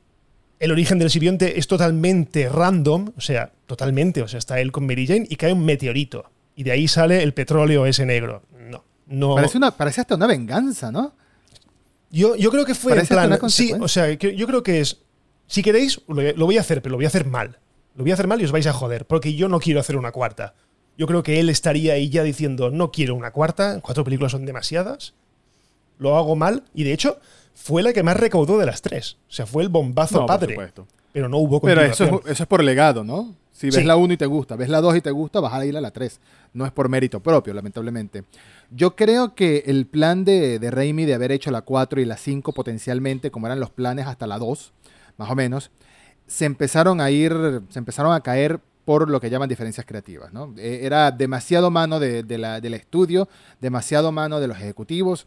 el 0.60 0.70
origen 0.72 0.98
del 0.98 1.10
simbionte 1.10 1.58
es 1.58 1.66
totalmente 1.66 2.48
random, 2.48 3.12
o 3.16 3.20
sea, 3.20 3.50
totalmente, 3.66 4.22
o 4.22 4.28
sea, 4.28 4.38
está 4.38 4.60
él 4.60 4.72
con 4.72 4.86
Mary 4.86 5.06
Jane 5.06 5.26
y 5.28 5.36
cae 5.36 5.52
un 5.52 5.64
meteorito. 5.64 6.24
Y 6.56 6.62
de 6.62 6.70
ahí 6.72 6.86
sale 6.86 7.22
el 7.22 7.34
petróleo 7.34 7.84
ese 7.86 8.06
negro. 8.06 8.42
No, 8.70 8.84
no. 9.06 9.34
Parece, 9.34 9.58
una, 9.58 9.70
parece 9.72 10.00
hasta 10.02 10.14
una 10.14 10.26
venganza, 10.26 10.92
¿no? 10.92 11.14
Yo, 12.14 12.36
yo 12.36 12.50
creo 12.50 12.64
que 12.64 12.74
fue 12.74 12.98
en 12.98 13.06
plan. 13.06 13.38
Sí, 13.50 13.72
o 13.78 13.88
sea, 13.88 14.16
que 14.16 14.36
yo 14.36 14.46
creo 14.46 14.62
que 14.62 14.80
es. 14.80 14.98
Si 15.46 15.62
queréis, 15.62 16.00
lo, 16.08 16.22
lo 16.22 16.46
voy 16.46 16.56
a 16.56 16.60
hacer, 16.60 16.80
pero 16.80 16.92
lo 16.92 16.96
voy 16.98 17.04
a 17.04 17.08
hacer 17.08 17.26
mal. 17.26 17.58
Lo 17.96 18.04
voy 18.04 18.10
a 18.10 18.14
hacer 18.14 18.26
mal 18.28 18.40
y 18.40 18.44
os 18.44 18.52
vais 18.52 18.66
a 18.66 18.72
joder, 18.72 19.06
porque 19.06 19.34
yo 19.34 19.48
no 19.48 19.60
quiero 19.60 19.80
hacer 19.80 19.96
una 19.96 20.12
cuarta. 20.12 20.54
Yo 20.96 21.06
creo 21.06 21.22
que 21.22 21.40
él 21.40 21.48
estaría 21.50 21.94
ahí 21.94 22.08
ya 22.08 22.22
diciendo, 22.22 22.70
no 22.70 22.90
quiero 22.92 23.14
una 23.14 23.30
cuarta, 23.32 23.80
cuatro 23.80 24.04
películas 24.04 24.32
son 24.32 24.46
demasiadas. 24.46 25.14
Lo 25.98 26.16
hago 26.16 26.34
mal, 26.36 26.64
y 26.74 26.84
de 26.84 26.92
hecho, 26.92 27.18
fue 27.54 27.82
la 27.82 27.92
que 27.92 28.02
más 28.02 28.16
recaudó 28.16 28.58
de 28.58 28.66
las 28.66 28.80
tres. 28.82 29.16
O 29.28 29.32
sea, 29.32 29.46
fue 29.46 29.62
el 29.62 29.68
bombazo 29.68 30.14
No, 30.14 30.20
por 30.26 30.28
padre. 30.28 30.54
supuesto. 30.54 30.86
Pero 31.12 31.28
no 31.28 31.38
hubo 31.38 31.60
Pero 31.60 31.80
eso 31.82 31.90
continuación. 32.04 32.20
es, 32.26 32.32
eso 32.32 32.42
es 32.44 32.48
por 32.48 32.64
legado, 32.64 33.04
¿no? 33.04 33.34
Si 33.52 33.66
ves 33.66 33.76
Sí. 33.76 33.84
la 33.84 33.94
1 33.94 34.14
y 34.14 34.16
te 34.16 34.26
gusta, 34.26 34.56
ves 34.56 34.68
la 34.68 34.80
2 34.80 34.96
y 34.96 35.00
te 35.00 35.12
gusta, 35.12 35.38
vas 35.38 35.52
a 35.52 35.64
ir 35.64 35.76
a 35.76 35.80
la 35.80 35.92
3. 35.92 36.18
No 36.54 36.66
es 36.66 36.72
por 36.72 36.88
mérito 36.88 37.20
propio, 37.20 37.54
lamentablemente. 37.54 38.24
Yo 38.76 38.96
creo 38.96 39.34
que 39.34 39.62
el 39.66 39.86
plan 39.86 40.24
de, 40.24 40.58
de 40.58 40.70
Raimi 40.70 41.04
de 41.04 41.14
haber 41.14 41.30
hecho 41.30 41.50
la 41.50 41.62
4 41.62 42.00
y 42.00 42.04
la 42.04 42.16
5 42.16 42.52
potencialmente, 42.52 43.30
como 43.30 43.46
eran 43.46 43.60
los 43.60 43.70
planes 43.70 44.06
hasta 44.06 44.26
la 44.26 44.38
2, 44.38 44.72
más 45.16 45.30
o 45.30 45.34
menos, 45.36 45.70
se 46.26 46.44
empezaron 46.44 47.00
a 47.00 47.10
ir, 47.10 47.32
se 47.68 47.78
empezaron 47.78 48.12
a 48.12 48.20
caer 48.20 48.58
por 48.84 49.08
lo 49.08 49.20
que 49.20 49.30
llaman 49.30 49.48
diferencias 49.48 49.86
creativas, 49.86 50.32
¿no? 50.32 50.52
Eh, 50.58 50.80
Era 50.82 51.10
demasiado 51.10 51.70
mano 51.70 52.00
de, 52.00 52.22
de 52.22 52.38
la- 52.38 52.60
del 52.60 52.74
estudio, 52.74 53.28
demasiado 53.60 54.10
mano 54.12 54.40
de 54.40 54.48
los 54.48 54.58
ejecutivos, 54.58 55.26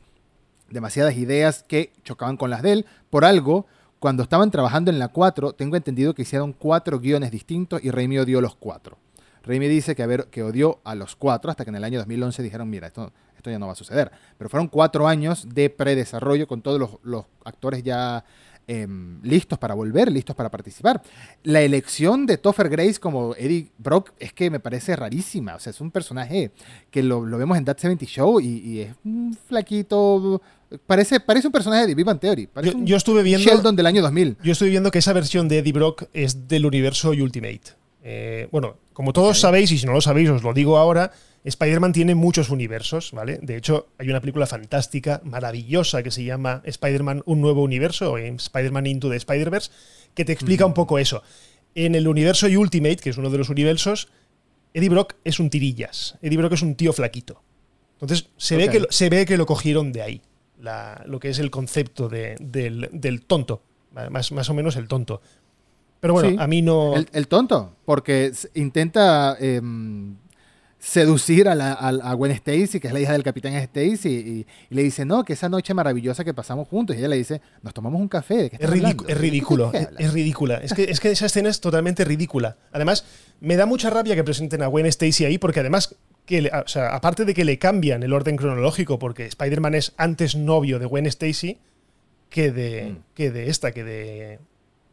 demasiadas 0.69 1.15
ideas 1.15 1.63
que 1.67 1.93
chocaban 2.03 2.37
con 2.37 2.49
las 2.49 2.61
de 2.61 2.73
él. 2.73 2.85
Por 3.09 3.23
algo, 3.23 3.65
cuando 3.99 4.23
estaban 4.23 4.51
trabajando 4.51 4.91
en 4.91 4.99
la 4.99 5.07
4, 5.07 5.53
tengo 5.53 5.75
entendido 5.77 6.13
que 6.13 6.23
hicieron 6.23 6.51
cuatro 6.53 6.99
guiones 6.99 7.31
distintos 7.31 7.83
y 7.83 7.91
Raimi 7.91 8.17
odió 8.19 8.41
los 8.41 8.55
cuatro. 8.55 8.97
Raimi 9.43 9.67
dice 9.69 9.95
que, 9.95 10.03
a 10.03 10.07
ver, 10.07 10.25
que 10.25 10.43
odió 10.43 10.79
a 10.83 10.93
los 10.93 11.15
cuatro 11.15 11.49
hasta 11.49 11.63
que 11.63 11.69
en 11.69 11.77
el 11.77 11.83
año 11.85 11.99
2011 11.99 12.43
dijeron, 12.43 12.69
mira, 12.69 12.87
esto, 12.87 13.13
esto 13.37 13.49
ya 13.49 13.59
no 13.59 13.67
va 13.67 13.73
a 13.73 13.75
suceder. 13.75 14.11
Pero 14.37 14.49
fueron 14.49 14.67
cuatro 14.67 15.07
años 15.07 15.47
de 15.53 15.69
predesarrollo 15.69 16.47
con 16.47 16.61
todos 16.61 16.79
los, 16.79 16.91
los 17.03 17.25
actores 17.45 17.83
ya 17.83 18.25
em, 18.67 19.21
listos 19.23 19.57
para 19.57 19.73
volver, 19.75 20.11
listos 20.11 20.35
para 20.35 20.49
participar. 20.49 21.01
La 21.43 21.61
elección 21.61 22.25
de 22.25 22.37
Topher 22.37 22.69
Grace 22.69 22.99
como 22.99 23.35
Eddie 23.35 23.71
Brock 23.77 24.11
es 24.19 24.33
que 24.33 24.49
me 24.49 24.59
parece 24.59 24.95
rarísima. 24.95 25.55
O 25.55 25.59
sea, 25.59 25.71
es 25.71 25.79
un 25.79 25.91
personaje 25.91 26.51
que 26.91 27.03
lo, 27.03 27.25
lo 27.25 27.37
vemos 27.37 27.57
en 27.57 27.65
That 27.65 27.77
70 27.77 28.05
Show 28.05 28.41
y, 28.41 28.47
y 28.47 28.79
es 28.81 28.95
un 29.05 29.37
flaquito. 29.47 30.41
Parece, 30.85 31.19
parece 31.19 31.47
un 31.47 31.53
personaje 31.53 31.87
de 31.87 32.03
Bang 32.03 32.19
Theory. 32.19 32.47
Parece 32.47 32.73
Yo, 32.73 32.79
un 32.79 32.85
yo 32.85 32.97
estuve 32.97 33.23
viendo. 33.23 33.49
Sheldon 33.49 33.75
del 33.75 33.85
año 33.85 34.01
2000. 34.01 34.37
Yo 34.43 34.51
estoy 34.51 34.69
viendo 34.69 34.91
que 34.91 34.99
esa 34.99 35.13
versión 35.13 35.47
de 35.47 35.59
Eddie 35.59 35.71
Brock 35.73 36.05
es 36.13 36.47
del 36.47 36.65
universo 36.65 37.11
Ultimate. 37.11 37.77
Eh, 38.03 38.47
bueno, 38.51 38.77
como 38.93 39.13
todos 39.13 39.39
sabéis, 39.39 39.71
y 39.71 39.77
si 39.77 39.85
no 39.85 39.93
lo 39.93 40.01
sabéis, 40.01 40.29
os 40.29 40.41
lo 40.41 40.53
digo 40.53 40.77
ahora, 40.77 41.11
Spider-Man 41.47 41.93
tiene 41.93 42.13
muchos 42.15 42.49
universos, 42.49 43.11
¿vale? 43.13 43.39
De 43.41 43.55
hecho, 43.55 43.87
hay 43.97 44.09
una 44.09 44.19
película 44.19 44.45
fantástica, 44.47 45.21
maravillosa, 45.23 46.03
que 46.03 46.11
se 46.11 46.23
llama 46.23 46.61
Spider-Man 46.65 47.23
Un 47.25 47.41
Nuevo 47.41 47.63
Universo, 47.63 48.11
o 48.11 48.17
Spider-Man 48.17 48.85
Into 48.87 49.09
the 49.09 49.15
Spider-Verse, 49.15 49.71
que 50.13 50.25
te 50.25 50.33
explica 50.33 50.65
un 50.65 50.73
poco 50.73 50.99
eso. 50.99 51.23
En 51.75 51.95
el 51.95 52.07
universo 52.07 52.47
Ultimate, 52.47 52.97
que 52.97 53.11
es 53.11 53.17
uno 53.17 53.29
de 53.29 53.37
los 53.37 53.49
universos, 53.49 54.09
Eddie 54.73 54.89
Brock 54.89 55.13
es 55.23 55.39
un 55.39 55.49
tirillas. 55.49 56.17
Eddie 56.21 56.37
Brock 56.37 56.53
es 56.53 56.61
un 56.61 56.75
tío 56.75 56.91
flaquito. 56.91 57.41
Entonces, 57.99 58.29
se, 58.37 58.57
ve, 58.57 58.69
que, 58.69 58.79
lo- 58.81 58.87
se 58.89 59.09
ve 59.09 59.25
que 59.25 59.37
lo 59.37 59.45
cogieron 59.45 59.91
de 59.91 60.01
ahí, 60.01 60.21
la- 60.59 61.03
lo 61.07 61.19
que 61.19 61.29
es 61.29 61.39
el 61.39 61.49
concepto 61.49 62.09
de- 62.09 62.35
del, 62.39 62.89
del 62.91 63.21
tonto, 63.21 63.61
más, 64.11 64.31
más 64.31 64.49
o 64.49 64.53
menos 64.53 64.75
el 64.75 64.87
tonto. 64.87 65.21
Pero 65.99 66.13
bueno, 66.13 66.29
Sí. 66.29 66.35
a 66.39 66.45
mí 66.45 66.61
no... 66.61 66.95
El, 66.95 67.07
el 67.13 67.27
tonto, 67.27 67.75
porque 67.85 68.31
intenta 68.53 69.35
em, 69.39 70.15
seducir 70.79 71.47
a, 71.49 71.55
la, 71.55 71.73
a, 71.73 71.87
a 71.89 72.13
Gwen 72.13 72.31
Stacy, 72.31 72.79
que 72.79 72.87
es 72.87 72.93
la 72.93 72.99
hija 72.99 73.11
del 73.13 73.23
capitán 73.23 73.53
Stacy, 73.53 74.09
y, 74.09 74.45
y 74.69 74.75
le 74.75 74.83
dice, 74.83 75.05
no, 75.05 75.23
que 75.23 75.33
esa 75.33 75.49
noche 75.49 75.73
maravillosa 75.73 76.23
que 76.23 76.33
pasamos 76.33 76.67
juntos. 76.67 76.95
Y 76.95 76.99
ella 76.99 77.07
le 77.07 77.17
dice, 77.17 77.41
nos 77.63 77.73
tomamos 77.73 77.99
un 77.99 78.07
café. 78.07 78.43
¿de 78.43 78.49
qué 78.51 78.57
Es, 78.59 78.69
ridículo, 78.69 79.71
¿De 79.71 79.71
qué 79.71 79.77
es, 79.79 79.87
hablas?". 79.87 80.03
es 80.05 80.13
ridícula. 80.13 80.55
Es 80.57 80.73
que, 80.73 80.83
es 80.83 80.99
que 80.99 81.11
esa 81.11 81.25
escena 81.27 81.49
es 81.49 81.59
totalmente 81.59 82.05
ridícula. 82.05 82.57
Además, 82.71 83.05
me 83.41 83.55
da 83.55 83.65
mucha 83.65 83.89
rabia 83.89 84.15
que 84.15 84.23
presenten 84.23 84.61
a 84.61 84.67
Gwen 84.67 84.85
Stacy 84.85 85.25
ahí, 85.25 85.37
porque 85.37 85.59
además, 85.61 85.95
que 86.25 86.41
le- 86.43 86.51
o 86.51 86.67
sea, 86.67 86.89
aparte 86.95 87.25
de 87.25 87.33
que 87.33 87.43
le 87.43 87.57
cambian 87.57 88.03
el 88.03 88.13
orden 88.13 88.35
cronológico, 88.35 88.99
porque 88.99 89.25
Spider-Man 89.25 89.73
es 89.75 89.93
antes 89.97 90.35
novio 90.35 90.77
de 90.79 90.85
Gwen 90.85 91.05
Stacy 91.07 91.57
que 92.29 92.51
de, 92.51 92.91
Mm. 92.91 92.97
que 93.15 93.31
de 93.31 93.49
esta, 93.49 93.71
que 93.71 93.83
de, 93.83 94.39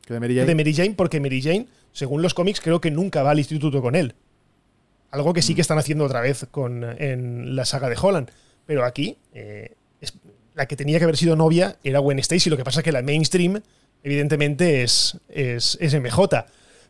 Que 0.07 0.15
de 0.15 0.21
Mary 0.21 0.35
que 0.35 0.41
Jane. 0.41 0.49
de 0.49 0.55
Mary 0.55 0.75
Jane, 0.75 0.95
porque 0.97 1.21
Mary 1.21 1.43
Jane 1.43 1.67
según 1.93 2.23
los 2.23 2.35
cómics, 2.35 2.61
creo 2.61 2.81
que 2.81 2.91
nunca 2.91 3.23
va 3.23 3.31
al 3.31 3.39
instituto 3.39 3.81
con 3.81 3.95
él. 3.95 4.15
Algo 5.15 5.33
que 5.33 5.43
sí 5.43 5.55
que 5.55 5.61
están 5.61 5.79
haciendo 5.79 6.05
otra 6.05 6.21
vez 6.21 6.47
con, 6.51 6.83
en 7.01 7.55
la 7.57 7.65
saga 7.65 7.89
de 7.89 7.97
Holland. 8.01 8.31
Pero 8.67 8.85
aquí, 8.85 9.17
eh, 9.33 9.75
es- 10.01 10.15
la 10.55 10.67
que 10.67 10.77
tenía 10.77 10.99
que 10.99 11.05
haber 11.05 11.17
sido 11.17 11.37
novia 11.37 11.77
era 11.85 12.01
Gwen 12.01 12.19
Stacy. 12.19 12.51
Lo 12.51 12.57
que 12.57 12.65
pasa 12.65 12.81
es 12.81 12.85
que 12.85 12.93
la 12.93 13.03
mainstream, 13.03 13.61
evidentemente, 14.03 14.83
es, 14.83 15.19
es, 15.29 15.79
es 15.81 15.95
MJ. 15.95 16.47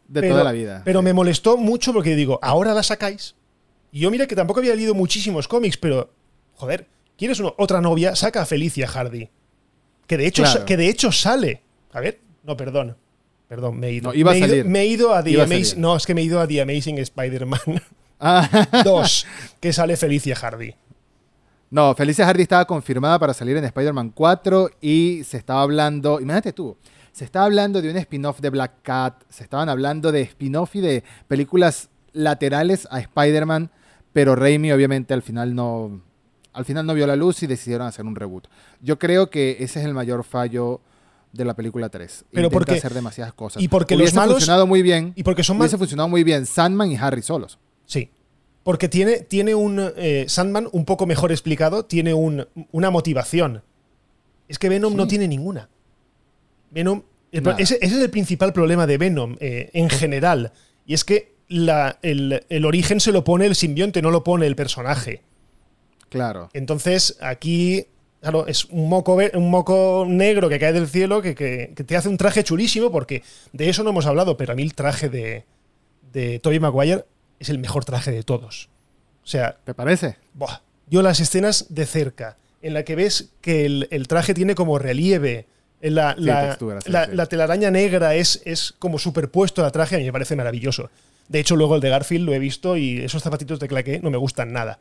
De 0.09 0.21
Pero- 0.21 0.35
toda 0.35 0.45
la 0.45 0.53
vida. 0.53 0.83
Pero 0.85 1.01
Sí. 1.01 1.05
me 1.05 1.13
molestó 1.13 1.57
mucho 1.57 1.93
porque 1.93 2.15
digo, 2.17 2.39
ahora 2.43 2.75
la 2.75 2.83
sacáis. 2.83 3.35
Y 3.93 4.01
yo 4.01 4.11
mira 4.11 4.27
que 4.27 4.35
tampoco 4.37 4.61
había 4.61 4.75
leído 4.75 4.95
muchísimos 4.95 5.47
cómics, 5.49 5.77
pero, 5.77 6.11
joder, 6.55 6.87
¿quieres 7.17 7.41
una- 7.41 7.53
otra 7.59 7.81
novia? 7.81 8.15
Saca 8.17 8.43
a 8.43 8.47
Felicia 8.47 8.87
Hardy. 8.89 9.29
Que 10.07 10.17
de 10.19 10.27
hecho, 10.27 10.43
Claro. 10.43 10.65
que 10.67 10.77
de 10.77 10.89
hecho 10.89 11.13
sale. 11.13 11.63
A 11.93 12.01
ver, 12.01 12.21
no, 12.43 12.57
perdón. 12.57 12.97
Perdón, 13.49 13.79
me 13.79 13.89
he 13.89 13.93
ido. 13.93 14.09
No, 14.11 14.15
iba 14.15 14.31
a 14.33 14.35
me, 14.35 14.39
he 14.39 14.41
ido 14.41 14.49
salir. 14.49 14.65
me 14.65 14.81
he 14.81 14.87
ido 14.87 15.15
a 15.15 15.23
The 15.23 15.31
Iba 15.31 15.45
Amazing. 15.45 15.81
No, 15.81 15.97
es 15.97 16.07
que 16.07 16.15
me 16.15 16.23
he 16.23 16.25
ido 16.25 16.41
a 16.41 16.47
The 16.47 16.61
Amazing 16.63 16.99
Spider-Man 16.99 17.61
Ah, 18.21 18.49
2, 18.85 19.27
que 19.61 19.73
sale 19.73 19.97
Felicia 19.97 20.35
Hardy. 20.37 20.75
no, 21.71 21.95
Felicia 21.95 22.25
Hardy 22.27 22.43
estaba 22.43 22.65
confirmada 22.65 23.19
para 23.19 23.35
salir 23.35 23.57
en 23.57 23.65
Spider-Man 23.65 24.11
4 24.11 24.71
y 24.81 25.23
se 25.25 25.37
estaba 25.37 25.63
hablando, 25.63 26.21
imagínate 26.21 26.53
tú, 26.53 26.77
se 27.13 27.25
estaba 27.25 27.45
hablando 27.47 27.83
de 27.83 27.91
un 27.91 27.97
spin-off 27.97 28.41
de 28.41 28.51
Black 28.51 28.73
Cat, 28.83 29.23
se 29.29 29.43
estaban 29.45 29.69
hablando 29.69 30.13
de 30.13 30.23
spin-off 30.23 30.75
y 30.77 30.81
de 30.81 31.05
películas 31.29 31.89
laterales 32.13 32.87
a 32.91 33.01
Spider-Man, 33.01 33.71
pero 34.13 34.37
Raimi 34.37 34.71
obviamente 34.73 35.13
al 35.15 35.23
final 35.23 35.55
no 35.55 36.01
al 36.53 36.65
final 36.65 36.87
no 36.87 36.95
vio 36.95 37.07
la 37.09 37.17
luz 37.17 37.43
y 37.43 37.49
decidieron 37.49 37.89
hacer 37.89 38.05
un 38.05 38.15
reboot. 38.15 38.47
Yo 38.81 38.97
creo 38.97 39.29
que 39.29 39.57
ese 39.59 39.81
es 39.81 39.87
el 39.87 39.93
mayor 39.93 40.23
fallo 40.23 40.81
de 41.33 41.45
la 41.45 41.55
película 41.55 41.89
3. 41.89 42.27
Pero 42.31 42.47
Intenta 42.47 42.53
porque- 42.53 42.79
hacer 42.79 42.95
demasiadas 42.95 43.33
cosas. 43.35 43.61
y 43.61 43.67
porque 43.67 43.97
Hubiese 43.97 44.13
los 44.15 44.23
malos- 44.23 44.35
funcionado 44.35 44.65
muy 44.69 44.81
bien. 44.83 45.13
Y 45.17 45.25
porque 45.25 45.43
son 45.43 45.59
más. 45.59 45.73
Funcionado 45.77 46.09
muy 46.09 46.23
bien 46.23 46.47
Sandman 46.47 46.93
y 46.93 46.97
Harry 46.97 47.23
solos. 47.23 47.59
Sí. 47.87 48.11
Porque 48.63 48.89
tiene, 48.89 49.19
tiene 49.21 49.55
un 49.55 49.93
eh, 49.97 50.25
Sandman 50.29 50.69
un 50.73 50.85
poco 50.85 51.07
mejor 51.07 51.33
explicado, 51.33 51.85
tiene 51.85 52.15
un- 52.15 52.47
una 52.73 52.91
motivación. 52.91 53.63
Es 54.49 54.59
que 54.59 54.69
Venom 54.69 54.95
no 54.97 55.07
tiene 55.07 55.29
ninguna. 55.29 55.69
Venom. 56.71 57.03
el 57.33 57.47
ese, 57.59 57.77
ese 57.81 57.97
es 57.97 58.03
el 58.03 58.11
principal 58.11 58.53
problema 58.53 58.87
de 58.87 58.99
Venom 58.99 59.37
eh, 59.41 59.71
en 59.75 59.91
general. 59.91 60.53
Y 60.87 60.95
es 60.95 61.05
que 61.05 61.35
la- 61.49 61.99
el, 62.03 62.45
el 62.49 62.65
origen 62.65 63.01
se 63.01 63.13
lo 63.13 63.23
pone 63.25 63.47
el 63.47 63.55
simbionte, 63.55 64.01
no 64.03 64.11
lo 64.11 64.25
pone 64.25 64.47
el 64.47 64.57
personaje. 64.57 65.23
Claro. 66.09 66.49
Entonces, 66.53 67.17
aquí, 67.21 67.87
claro, 68.21 68.47
es 68.47 68.65
un 68.67 68.89
moco, 68.89 69.19
un 69.35 69.51
moco 69.51 70.07
negro 70.09 70.49
que 70.49 70.59
cae 70.59 70.73
del 70.73 70.89
cielo 70.89 71.21
que, 71.21 71.35
que- 71.35 71.73
que 71.77 71.85
te 71.85 71.97
hace 71.97 72.09
un 72.09 72.17
traje 72.17 72.45
chulísimo, 72.45 72.91
porque 72.91 73.23
de 73.53 73.69
eso 73.69 73.83
no 73.83 73.91
hemos 73.91 74.07
hablado, 74.07 74.37
pero 74.37 74.53
a 74.53 74.57
mí 74.57 74.63
el 74.63 74.75
traje 74.75 75.09
de, 75.09 75.45
de 76.13 76.39
Tobey 76.39 76.61
Maguire 76.61 77.05
es 77.39 77.49
el 77.49 77.59
mejor 77.59 77.85
traje 77.85 78.11
de 78.13 78.23
todos. 78.23 78.69
O 79.23 79.27
sea, 79.27 79.57
¿Te 79.65 79.75
parece? 79.75 80.17
buah, 80.35 80.61
yo 80.89 81.03
las 81.03 81.21
escenas 81.21 81.67
de 81.75 81.87
cerca, 81.87 82.37
en 82.63 82.75
la 82.75 82.83
que 82.85 82.95
ves 82.97 83.31
que 83.41 83.65
el, 83.67 83.89
el 83.91 84.07
traje 84.09 84.35
tiene 84.35 84.55
como 84.55 84.79
relieve, 84.79 85.47
en 85.81 85.95
la, 85.97 86.15
Sí, 86.15 86.23
la- 86.23 86.47
textura, 86.49 86.81
sí, 86.81 86.91
la- 86.91 87.07
sí. 87.07 87.13
la 87.15 87.27
telaraña 87.27 87.71
negra 87.71 88.15
es, 88.15 88.41
es 88.45 88.75
como 88.79 88.99
superpuesto 88.99 89.65
al 89.65 89.73
traje, 89.73 89.97
a 89.97 89.99
mí 89.99 90.05
me 90.05 90.13
parece 90.13 90.35
maravilloso. 90.37 90.91
De 91.29 91.41
hecho, 91.41 91.57
luego 91.57 91.75
el 91.75 91.81
de 91.81 91.89
Garfield 91.91 92.25
lo 92.27 92.33
he 92.35 92.39
visto 92.39 92.77
y 92.77 92.99
esos 93.03 93.23
zapatitos 93.23 93.59
de 93.61 93.69
claqué 93.69 93.99
no 94.01 94.11
me 94.11 94.17
gustan 94.19 94.53
nada. 94.53 94.79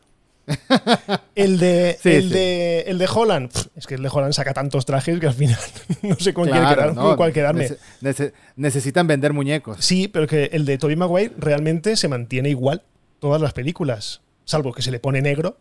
El 1.36 1.58
de, 1.60 1.98
Sí, 2.02 2.10
el 2.10 2.24
sí. 2.24 2.30
de, 2.34 2.80
el 2.82 2.98
de 2.98 3.08
Holland, 3.14 3.52
es 3.76 3.88
que 3.88 3.96
el 3.96 4.04
de 4.04 4.10
Holland 4.12 4.34
saca 4.34 4.54
tantos 4.54 4.86
trajes 4.86 5.20
que 5.20 5.28
al 5.28 5.34
final 5.34 5.58
no 6.02 6.16
sé 6.16 6.34
con, 6.34 6.48
Claro, 6.48 6.76
quedar- 6.82 6.94
no, 6.96 7.02
con 7.04 7.16
cuál 7.18 7.34
quedarme. 7.34 7.70
nece- 7.70 7.78
nece- 8.02 8.34
necesitan 8.56 9.08
vender 9.08 9.34
muñecos. 9.34 9.78
Sí, 9.84 10.08
pero 10.08 10.28
que 10.28 10.46
el 10.54 10.66
de 10.66 10.78
Tobey 10.78 10.96
Maguire 10.96 11.34
realmente 11.38 11.96
se 11.96 12.08
mantiene 12.08 12.50
igual 12.50 12.84
todas 13.20 13.42
las 13.42 13.54
películas, 13.54 14.22
salvo 14.46 14.74
que 14.74 14.82
se 14.82 14.92
le 14.92 15.00
pone 15.00 15.22
negro. 15.22 15.58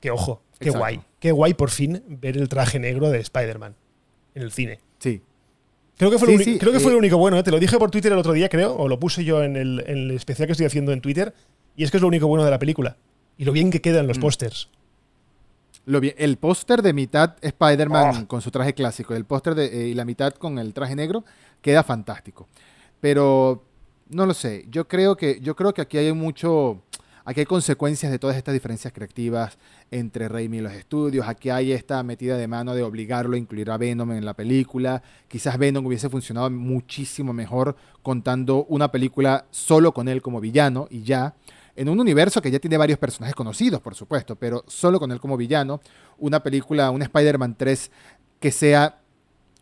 Que 0.00 0.10
ojo, 0.10 0.42
qué 0.58 0.66
Exacto. 0.68 0.78
guay. 0.78 1.00
Qué 1.18 1.32
guay 1.32 1.54
por 1.54 1.70
fin 1.70 2.02
ver 2.08 2.36
el 2.36 2.48
traje 2.48 2.78
negro 2.78 3.10
de 3.10 3.18
Spider-Man 3.20 3.74
en 4.34 4.42
el 4.42 4.52
cine. 4.52 4.80
Sí. 4.98 5.22
Creo 5.98 6.10
que 6.10 6.18
fue, 6.18 6.28
Sí, 6.38 6.44
sí, 6.44 6.58
creo 6.58 6.72
que 6.72 6.80
fue 6.80 6.92
eh, 6.92 6.96
único 6.96 7.18
bueno, 7.18 7.36
¿eh? 7.38 7.42
te 7.42 7.50
lo 7.50 7.58
dije 7.58 7.76
por 7.78 7.90
Twitter 7.90 8.10
el 8.12 8.18
otro 8.18 8.32
día, 8.32 8.48
creo, 8.48 8.74
o 8.74 8.88
lo 8.88 8.98
puse 8.98 9.22
yo 9.24 9.42
en 9.44 9.56
el, 9.56 9.84
en 9.86 9.98
el 9.98 10.10
especial 10.12 10.46
que 10.46 10.52
estoy 10.52 10.64
haciendo 10.66 10.92
en 10.92 11.02
Twitter, 11.02 11.34
y 11.76 11.84
es 11.84 11.90
que 11.90 11.98
es 11.98 12.00
lo 12.00 12.08
único 12.08 12.26
bueno 12.26 12.42
de 12.44 12.50
la 12.50 12.58
película. 12.58 12.96
Y 13.40 13.46
lo 13.46 13.52
bien 13.52 13.70
que 13.70 13.80
quedan 13.80 14.06
los 14.06 14.18
Mm. 14.18 14.20
pósters. 14.20 14.68
Lo 15.86 15.98
el 16.02 16.36
póster 16.36 16.82
de 16.82 16.92
mitad 16.92 17.36
Spider-Man 17.40 18.24
Oh. 18.24 18.28
con 18.28 18.42
su 18.42 18.50
traje 18.50 18.74
clásico, 18.74 19.14
el 19.14 19.24
póster 19.24 19.54
de- 19.54 19.64
eh, 19.84 19.88
y 19.88 19.94
la 19.94 20.04
mitad 20.04 20.34
con 20.34 20.58
el 20.58 20.74
traje 20.74 20.94
negro, 20.94 21.24
queda 21.62 21.82
fantástico. 21.82 22.48
Pero 23.00 23.64
no 24.10 24.26
lo 24.26 24.34
sé, 24.34 24.66
yo 24.70 24.86
creo 24.86 25.16
que, 25.16 25.40
yo 25.40 25.56
creo 25.56 25.72
que 25.72 25.80
aquí 25.80 25.96
hay 25.96 26.12
mucho, 26.12 26.82
aquí 27.24 27.40
hay 27.40 27.46
consecuencias 27.46 28.12
de 28.12 28.18
todas 28.18 28.36
estas 28.36 28.52
diferencias 28.52 28.92
creativas 28.92 29.56
entre 29.90 30.28
Raimi 30.28 30.58
y 30.58 30.60
los 30.60 30.74
estudios. 30.74 31.26
Aquí 31.26 31.48
hay 31.48 31.72
esta 31.72 32.02
metida 32.02 32.36
de 32.36 32.46
mano 32.46 32.74
de 32.74 32.82
obligarlo 32.82 33.36
a 33.36 33.38
incluir 33.38 33.70
a 33.70 33.78
Venom 33.78 34.12
en 34.12 34.26
la 34.26 34.34
película. 34.34 35.02
Quizás 35.28 35.56
Venom 35.56 35.86
hubiese 35.86 36.10
funcionado 36.10 36.50
muchísimo 36.50 37.32
mejor 37.32 37.74
contando 38.02 38.66
una 38.68 38.92
película 38.92 39.46
solo 39.50 39.92
con 39.94 40.08
él 40.08 40.20
como 40.20 40.40
villano 40.42 40.88
y 40.90 41.04
ya. 41.04 41.34
En 41.76 41.88
un 41.88 42.00
universo 42.00 42.42
que 42.42 42.50
ya 42.50 42.58
tiene 42.58 42.76
varios 42.76 42.98
personajes 42.98 43.34
conocidos, 43.34 43.80
por 43.80 43.94
supuesto, 43.94 44.36
pero 44.36 44.64
solo 44.66 44.98
con 44.98 45.12
él 45.12 45.20
como 45.20 45.36
villano. 45.36 45.80
Una 46.18 46.42
película, 46.42 46.90
un 46.90 47.02
Spider-Man 47.02 47.54
3 47.56 47.90
que 48.40 48.50
sea 48.50 48.98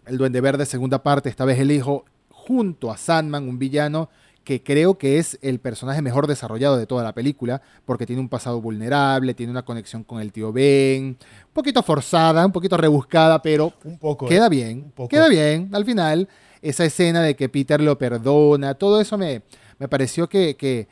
el 0.07 0.17
Duende 0.17 0.41
Verde 0.41 0.67
segunda 0.67 1.03
parte, 1.03 1.29
esta 1.29 1.45
vez 1.45 1.59
el 1.59 1.71
hijo, 1.71 2.05
junto 2.31 2.91
a 2.91 2.97
Sandman, 2.97 3.49
un 3.49 3.59
villano 3.59 4.09
que 4.49 4.63
creo 4.63 4.97
que 4.97 5.19
es 5.19 5.39
el 5.43 5.59
personaje 5.59 6.01
mejor 6.01 6.27
desarrollado 6.27 6.79
de 6.79 6.87
toda 6.87 7.05
la 7.05 7.13
película, 7.13 7.61
porque 7.85 8.07
tiene 8.07 8.23
un 8.23 8.31
pasado 8.31 8.63
vulnerable, 8.63 9.35
tiene 9.35 9.53
una 9.53 9.63
conexión 9.63 10.05
con 10.05 10.23
el 10.23 10.33
tío 10.33 10.51
Ben, 10.55 11.05
un 11.05 11.17
poquito 11.53 11.83
forzada, 11.83 12.47
un 12.47 12.53
poquito 12.53 12.79
rebuscada, 12.79 13.43
pero 13.43 13.75
Un 13.85 13.99
poco. 13.99 14.25
¿eh? 14.25 14.31
queda 14.31 14.49
bien, 14.49 14.85
un 14.85 14.91
poco. 14.93 15.11
queda 15.11 15.29
bien. 15.29 15.69
Al 15.73 15.85
final, 15.85 16.31
esa 16.63 16.87
escena 16.87 17.21
de 17.21 17.37
que 17.37 17.51
Peter 17.51 17.79
lo 17.79 17.99
perdona, 17.99 18.73
todo 18.73 19.03
eso 19.03 19.19
me, 19.19 19.43
me 19.79 19.87
pareció 19.87 20.31
que, 20.31 20.57
que, 20.57 20.89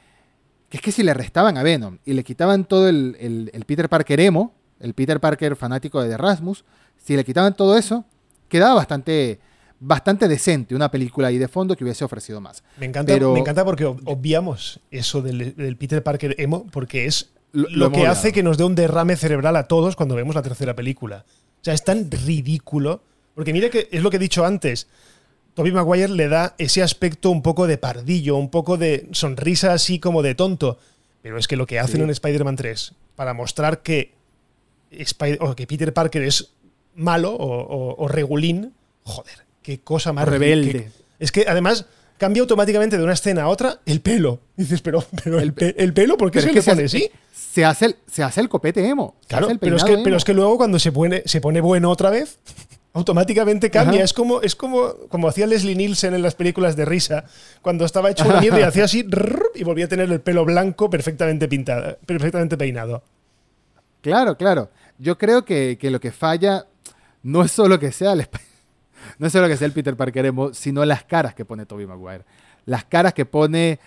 que 0.69 0.79
es 0.79 0.83
que 0.83 0.93
si 0.93 1.03
le 1.03 1.15
restaban 1.15 1.57
a 1.59 1.63
Venom 1.63 1.99
y 2.05 2.13
le 2.15 2.25
quitaban 2.25 2.65
todo 2.65 2.89
el, 2.89 3.17
el- 3.21 3.51
el 3.53 3.65
Peter 3.65 3.89
Parker 3.89 4.21
emo, 4.21 4.55
el 4.81 4.95
Peter 4.95 5.21
Parker 5.21 5.57
fanático 5.57 6.03
de 6.03 6.13
Erasmus, 6.13 6.65
si 6.97 7.17
le 7.17 7.25
quitaban 7.25 7.55
todo 7.57 7.77
eso, 7.79 8.05
quedaba 8.49 8.75
bastante, 8.75 9.39
bastante 9.81 10.29
decente 10.29 10.75
una 10.75 10.91
película 10.91 11.29
ahí 11.29 11.39
de 11.39 11.49
fondo 11.49 11.77
que 11.77 11.85
hubiese 11.85 12.05
ofrecido 12.05 12.41
más. 12.41 12.63
Me 12.79 12.87
encanta, 12.87 13.13
Pero- 13.13 13.33
me 13.33 13.41
encanta 13.41 13.65
porque 13.65 13.87
ob- 13.87 14.01
obviamos 14.05 14.81
eso 14.91 15.23
del, 15.23 15.55
del 15.57 15.77
Peter 15.77 16.03
Parker 16.03 16.35
emo, 16.39 16.67
porque 16.73 17.07
es 17.07 17.31
Lo- 17.53 17.91
que 17.93 18.07
hace 18.07 18.33
que 18.33 18.43
nos 18.43 18.59
dé 18.59 18.65
un 18.65 18.75
derrame 18.75 19.17
cerebral 19.17 19.57
a 19.57 19.69
todos 19.69 19.97
cuando 19.97 20.15
vemos 20.15 20.35
la 20.35 20.43
tercera 20.43 20.75
película. 20.75 21.25
O 21.29 21.65
sea, 21.67 21.75
es 21.75 21.83
tan 21.85 22.11
ridículo. 22.11 23.03
Porque 23.35 23.53
mira 23.53 23.71
que 23.71 23.89
es 23.91 24.03
lo 24.03 24.11
que 24.11 24.17
he 24.17 24.21
dicho 24.21 24.45
antes. 24.45 24.89
Tobey 25.57 25.73
Maguire 25.73 26.11
le 26.11 26.29
da 26.29 26.55
ese 26.59 26.83
aspecto 26.83 27.31
un 27.31 27.43
poco 27.43 27.67
de 27.67 27.79
pardillo, 27.79 28.37
un 28.37 28.51
poco 28.51 28.77
de 28.77 29.09
sonrisa 29.13 29.73
así 29.73 29.99
como 29.99 30.23
de 30.23 30.35
tonto. 30.37 30.79
Pero 31.23 31.39
es 31.39 31.49
que 31.49 31.57
lo 31.57 31.67
que 31.67 31.81
hacen 31.81 31.97
Sí. 31.97 32.03
en 32.03 32.11
Spider-Man 32.11 32.55
3 32.57 32.93
para 33.17 33.35
mostrar 33.35 33.83
que, 33.83 34.13
Spy- 34.93 35.39
o 35.41 35.57
que 35.57 35.67
Peter 35.67 35.93
Parker 35.93 36.23
es 36.23 36.51
malo 36.95 37.33
o, 37.35 37.47
o- 37.63 37.97
o 38.05 38.07
regulín, 38.09 38.73
joder, 39.03 39.45
qué 39.63 39.81
cosa 39.81 40.13
más 40.13 40.29
Rebelde. 40.29 40.91
es 41.19 41.33
que 41.33 41.47
además 41.49 41.87
cambia 42.19 42.43
automáticamente 42.43 42.97
de 42.97 43.05
una 43.05 43.15
escena 43.15 43.43
a 43.45 43.49
otra 43.49 43.81
el 43.87 44.01
pelo. 44.01 44.41
Dices, 44.57 44.81
pero, 44.83 45.05
pero 45.25 45.39
el, 45.39 45.45
El 45.49 45.53
pe- 45.55 45.75
el 45.83 45.93
pelo, 45.95 46.17
¿por 46.17 46.31
qué 46.31 46.41
Pero 46.41 46.43
se 46.43 46.49
es 46.51 46.55
le 46.55 46.61
que 46.61 46.71
pone 46.77 46.85
así? 46.85 47.11
se 47.35 47.65
hace 47.65 47.87
el, 47.87 47.97
se 48.11 48.23
hace 48.23 48.41
el 48.43 48.49
copete 48.49 48.87
emo. 48.87 49.17
Claro, 49.27 49.49
el 49.51 49.59
pero 49.59 49.77
es, 49.77 49.85
que, 49.85 49.99
pero 50.05 50.17
es 50.19 50.25
que 50.25 50.35
luego 50.35 50.57
cuando 50.59 50.79
se 50.79 50.93
pone, 50.93 51.23
se 51.27 51.41
pone 51.41 51.61
bueno 51.63 51.91
otra 51.91 52.11
vez, 52.11 52.39
automáticamente 52.97 53.71
cambia. 53.71 53.99
Ajá. 53.99 54.05
Es 54.05 54.15
como, 54.15 54.41
es 54.41 54.57
como, 54.57 54.95
como 55.11 55.29
hacía 55.29 55.47
Leslie 55.47 55.77
Nielsen 55.77 56.15
en 56.15 56.23
las 56.23 56.35
películas 56.35 56.77
de 56.77 56.87
risa, 56.87 57.25
cuando 57.61 57.85
estaba 57.85 58.11
hecho 58.11 58.25
una 58.25 58.41
mierda 58.41 58.61
y 58.61 58.63
hacía 58.63 58.85
así 58.85 59.07
y 59.55 59.65
volvía 59.65 59.85
a 59.85 59.89
tener 59.89 60.11
el 60.11 60.21
pelo 60.23 60.47
blanco 60.47 60.89
perfectamente 60.89 61.47
pintado, 61.47 61.99
perfectamente 62.07 62.57
peinado. 62.57 63.03
Claro, 64.01 64.39
claro. 64.39 64.71
Yo 64.99 65.19
creo 65.19 65.45
que, 65.45 65.77
que 65.79 65.91
lo 65.91 66.01
que 66.01 66.11
falla 66.11 66.67
no 67.23 67.45
es 67.45 67.53
solo 67.53 67.79
que 67.79 67.93
sea 67.93 68.15
el 68.15 68.27
no 69.19 69.27
es 69.27 69.33
solo 69.33 69.47
que 69.47 69.59
sea 69.59 69.67
el 69.67 69.73
Peter 69.73 69.95
Parker 69.95 70.25
emo, 70.25 70.55
sino 70.55 70.83
las 70.87 71.05
caras 71.05 71.35
que 71.35 71.45
pone 71.45 71.67
Tobey 71.67 71.87
Maguire. 71.87 72.25
Las 72.65 72.87
caras 72.87 73.13
que 73.13 73.27
pone 73.27 73.79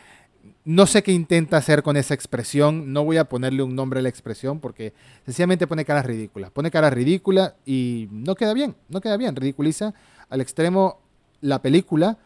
no 0.70 0.86
sé 0.86 1.02
qué 1.02 1.12
intenta 1.12 1.58
hacer 1.58 1.82
con 1.82 1.98
esa 1.98 2.14
expresión, 2.14 2.94
no 2.94 3.04
voy 3.04 3.18
a 3.18 3.26
ponerle 3.26 3.64
un 3.64 3.76
nombre 3.76 4.02
a 4.02 4.04
la 4.04 4.10
expresión 4.10 4.60
porque 4.60 4.94
sencillamente 5.26 5.66
pone 5.66 5.84
caras 5.84 6.06
ridículas. 6.06 6.52
Pone 6.52 6.70
caras 6.70 6.94
ridículas 6.94 7.56
y 7.66 8.08
no 8.12 8.36
queda 8.36 8.54
bien, 8.54 8.76
no 8.88 9.02
queda 9.02 9.18
bien, 9.18 9.36
ridiculiza 9.36 9.96
al 10.30 10.42
extremo 10.42 11.00
la 11.42 11.60
película, 11.64 12.20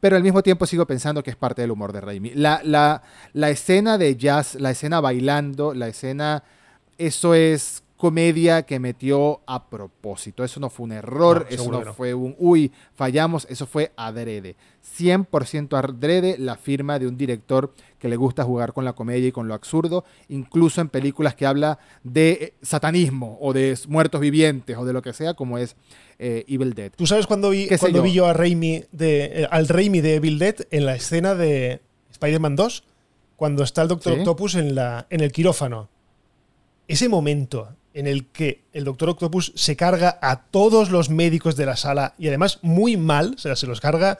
pero 0.00 0.16
al 0.16 0.22
mismo 0.22 0.42
tiempo 0.42 0.66
sigo 0.66 0.86
pensando 0.86 1.22
que 1.22 1.30
es 1.30 1.36
parte 1.36 1.62
del 1.62 1.70
humor 1.70 1.94
de 1.94 2.02
Raimi. 2.02 2.34
La, 2.34 2.60
la, 2.62 3.00
la 3.32 3.48
escena 3.48 3.96
de 3.96 4.16
jazz, 4.16 4.56
la 4.56 4.72
escena 4.72 5.00
bailando, 5.00 5.72
la 5.72 5.88
escena 5.88 6.44
eso 6.98 7.32
es 7.32 7.84
comedia 7.98 8.62
que 8.62 8.78
metió 8.80 9.40
a 9.46 9.68
propósito. 9.68 10.42
Eso 10.44 10.60
no 10.60 10.70
fue 10.70 10.84
un 10.84 10.92
error, 10.92 11.46
No, 11.50 11.54
eso 11.54 11.70
no 11.84 11.92
fue 11.92 12.14
un 12.14 12.34
uy, 12.38 12.72
fallamos, 12.94 13.46
eso 13.50 13.66
fue 13.66 13.92
adrede. 13.96 14.56
100% 14.96 15.76
adrede 15.76 16.36
la 16.38 16.56
firma 16.56 16.98
de 16.98 17.06
un 17.06 17.18
director 17.18 17.74
que 17.98 18.08
le 18.08 18.16
gusta 18.16 18.44
jugar 18.44 18.72
con 18.72 18.84
la 18.84 18.94
comedia 18.94 19.28
y 19.28 19.32
con 19.32 19.48
lo 19.48 19.54
absurdo, 19.54 20.04
incluso 20.28 20.80
en 20.80 20.88
películas 20.88 21.34
que 21.34 21.44
habla 21.44 21.78
de 22.04 22.30
eh, 22.30 22.54
satanismo 22.62 23.36
o 23.40 23.52
de 23.52 23.76
muertos 23.88 24.20
vivientes 24.20 24.76
o 24.78 24.84
de 24.86 24.92
lo 24.92 25.02
que 25.02 25.12
sea, 25.12 25.34
como 25.34 25.58
es 25.58 25.76
eh, 26.18 26.44
Evil 26.48 26.72
Dead. 26.74 26.92
¿Tú 26.96 27.06
sabes 27.06 27.26
cuándo 27.26 27.50
vi, 27.50 27.66
¿Qué 27.66 27.76
sé 27.76 27.80
cuando 27.80 27.98
yo? 27.98 28.02
vi 28.04 28.12
yo 28.12 28.26
a 28.26 28.32
Raimi 28.32 28.84
de, 28.92 29.24
eh, 29.42 29.48
al 29.50 29.68
Raimi 29.68 30.00
de 30.00 30.14
Evil 30.14 30.38
Dead 30.38 30.54
en 30.70 30.86
la 30.86 30.94
escena 30.94 31.34
de 31.34 31.82
Spider-Man 32.12 32.56
2? 32.56 32.84
Cuando 33.36 33.62
está 33.62 33.82
el 33.82 33.88
Doctor 33.88 34.14
Sí. 34.14 34.18
Octopus 34.20 34.54
en, 34.54 34.74
la, 34.74 35.06
en 35.10 35.20
el 35.20 35.30
quirófano. 35.30 35.88
Ese 36.88 37.08
momento 37.08 37.68
en 37.94 38.06
el 38.06 38.26
que 38.26 38.62
el 38.72 38.84
Doctor 38.84 39.08
Octopus 39.10 39.52
se 39.56 39.76
carga 39.76 40.18
a 40.22 40.42
todos 40.42 40.90
los 40.90 41.10
médicos 41.10 41.56
de 41.56 41.66
la 41.66 41.76
sala 41.76 42.14
y 42.18 42.28
además 42.28 42.58
muy 42.62 42.96
mal, 42.96 43.34
o 43.36 43.38
sea, 43.38 43.56
se 43.56 43.66
los 43.66 43.80
carga, 43.80 44.18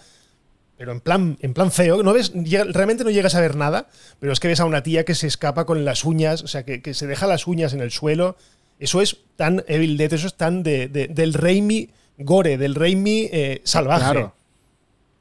pero 0.77 0.93
en 0.93 1.01
plan, 1.01 1.37
en 1.41 1.55
plan 1.55 1.71
feo. 1.71 2.03
No 2.03 2.13
ves, 2.13 2.33
realmente 2.35 3.05
no 3.05 3.11
llegas 3.11 3.35
a 3.35 3.41
ver 3.41 3.57
nada, 3.57 3.89
pero 4.21 4.33
es 4.33 4.41
que 4.41 4.49
ves 4.49 4.61
a 4.61 4.65
una 4.65 4.83
tía 4.83 5.05
que 5.05 5.15
se 5.15 5.27
escapa 5.27 5.65
con 5.67 5.85
las 5.85 6.05
uñas, 6.05 6.43
o 6.43 6.49
sea, 6.49 6.65
que, 6.65 6.81
que 6.83 6.95
se 6.95 7.07
deja 7.07 7.27
las 7.27 7.47
uñas 7.47 7.73
en 7.73 7.81
el 7.81 7.91
suelo. 7.91 8.37
Eso 8.79 9.01
es 9.03 9.19
tan 9.37 9.65
Evil 9.67 9.97
Dead, 9.97 10.13
eso 10.13 10.29
es 10.29 10.35
tan 10.37 10.63
de, 10.63 10.89
de- 10.89 11.09
del 11.09 11.35
Raimi 11.35 11.91
gore, 12.19 12.57
del 12.59 12.75
Raimi 12.77 13.29
eh, 13.33 13.61
salvaje. 13.65 14.05
Claro. 14.13 14.35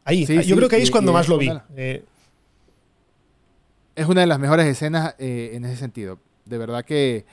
Ahí, 0.05 0.25
Sí, 0.25 0.35
yo 0.35 0.41
sí, 0.43 0.53
creo 0.53 0.69
que 0.69 0.75
ahí 0.77 0.83
es 0.83 0.91
cuando 0.91 1.11
y 1.11 1.13
más 1.15 1.27
lo 1.27 1.37
vi. 1.37 1.51
Eh, 1.75 2.03
es 3.95 4.05
una 4.07 4.21
de 4.21 4.27
las 4.27 4.39
mejores 4.39 4.65
escenas 4.67 5.15
eh, 5.17 5.51
en 5.53 5.65
ese 5.65 5.77
sentido. 5.77 6.19
De 6.45 6.57
verdad 6.57 6.85
que 6.85 7.25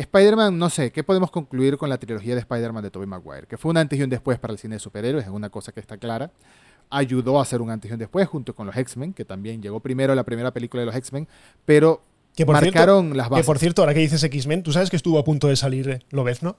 Spider-Man, 0.00 0.58
no 0.58 0.70
sé, 0.70 0.92
¿qué 0.92 1.04
podemos 1.04 1.30
concluir 1.30 1.76
con 1.76 1.88
la 1.88 1.98
trilogía 1.98 2.34
de 2.34 2.40
Spider-Man 2.40 2.82
de 2.82 2.90
Tobey 2.90 3.06
Maguire? 3.06 3.46
Que 3.46 3.58
fue 3.58 3.70
un 3.70 3.76
antes 3.76 3.98
y 3.98 4.02
un 4.02 4.10
después 4.10 4.38
para 4.38 4.52
el 4.52 4.58
cine 4.58 4.76
de 4.76 4.78
superhéroes, 4.78 5.24
es 5.24 5.30
una 5.30 5.50
cosa 5.50 5.72
que 5.72 5.80
está 5.80 5.98
clara. 5.98 6.30
Ayudó 6.88 7.38
a 7.38 7.42
hacer 7.42 7.60
un 7.60 7.70
antes 7.70 7.90
y 7.90 7.94
un 7.94 7.98
después 7.98 8.26
junto 8.26 8.54
con 8.54 8.66
los 8.66 8.76
X-Men, 8.76 9.12
que 9.12 9.24
también 9.24 9.62
llegó 9.62 9.80
primero 9.80 10.14
la 10.14 10.24
primera 10.24 10.52
película 10.52 10.80
de 10.80 10.86
los 10.86 10.94
X-Men, 10.94 11.28
pero 11.64 12.02
que 12.34 12.46
por 12.46 12.56
cierto, 12.58 12.78
marcaron 12.78 13.16
las 13.16 13.26
que 13.26 13.32
bases. 13.32 13.46
por 13.46 13.58
cierto, 13.58 13.82
ahora 13.82 13.92
que 13.92 14.00
dices 14.00 14.22
X-Men, 14.22 14.62
¿tú 14.62 14.72
sabes 14.72 14.88
que 14.88 14.96
estuvo 14.96 15.18
a 15.18 15.24
punto 15.24 15.48
de 15.48 15.56
salir 15.56 16.04
Lobezno? 16.10 16.56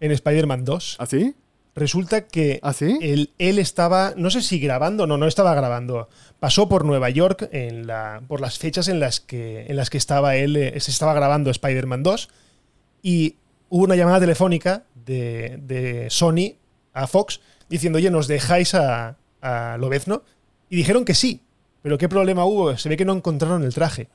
En 0.00 0.10
Spider-Man 0.10 0.64
2. 0.64 0.96
¿Así? 0.98 1.34
Resulta 1.74 2.26
que 2.26 2.60
¿Así? 2.62 2.98
él, 3.00 3.30
él 3.38 3.58
estaba, 3.58 4.12
no 4.16 4.30
sé 4.30 4.42
si 4.42 4.60
grabando, 4.60 5.06
no, 5.06 5.16
no 5.16 5.26
estaba 5.26 5.54
grabando. 5.54 6.08
Pasó 6.38 6.68
por 6.68 6.84
Nueva 6.84 7.08
York 7.08 7.48
en 7.50 7.86
la, 7.86 8.22
por 8.28 8.40
las 8.42 8.58
fechas 8.58 8.88
en 8.88 9.00
las 9.00 9.20
que, 9.20 9.64
en 9.68 9.76
las 9.76 9.88
que 9.88 9.96
estaba 9.96 10.36
él, 10.36 10.56
eh, 10.56 10.78
se 10.80 10.90
estaba 10.90 11.14
grabando 11.14 11.50
Spider-Man 11.50 12.02
2 12.02 12.28
y 13.02 13.36
hubo 13.70 13.84
una 13.84 13.96
llamada 13.96 14.20
telefónica 14.20 14.84
de, 15.06 15.58
de 15.62 16.10
Sony 16.10 16.56
a 16.92 17.06
Fox 17.06 17.40
diciendo, 17.70 17.96
oye, 17.96 18.10
¿nos 18.10 18.28
dejáis 18.28 18.74
a, 18.74 19.16
a 19.40 19.76
Lobezno? 19.78 20.24
Y 20.68 20.76
dijeron 20.76 21.06
que 21.06 21.14
sí, 21.14 21.40
pero 21.80 21.96
¿qué 21.96 22.08
problema 22.08 22.44
hubo? 22.44 22.76
Se 22.76 22.90
ve 22.90 22.98
que 22.98 23.06
no 23.06 23.14
encontraron 23.14 23.64
el 23.64 23.72
traje. 23.72 24.08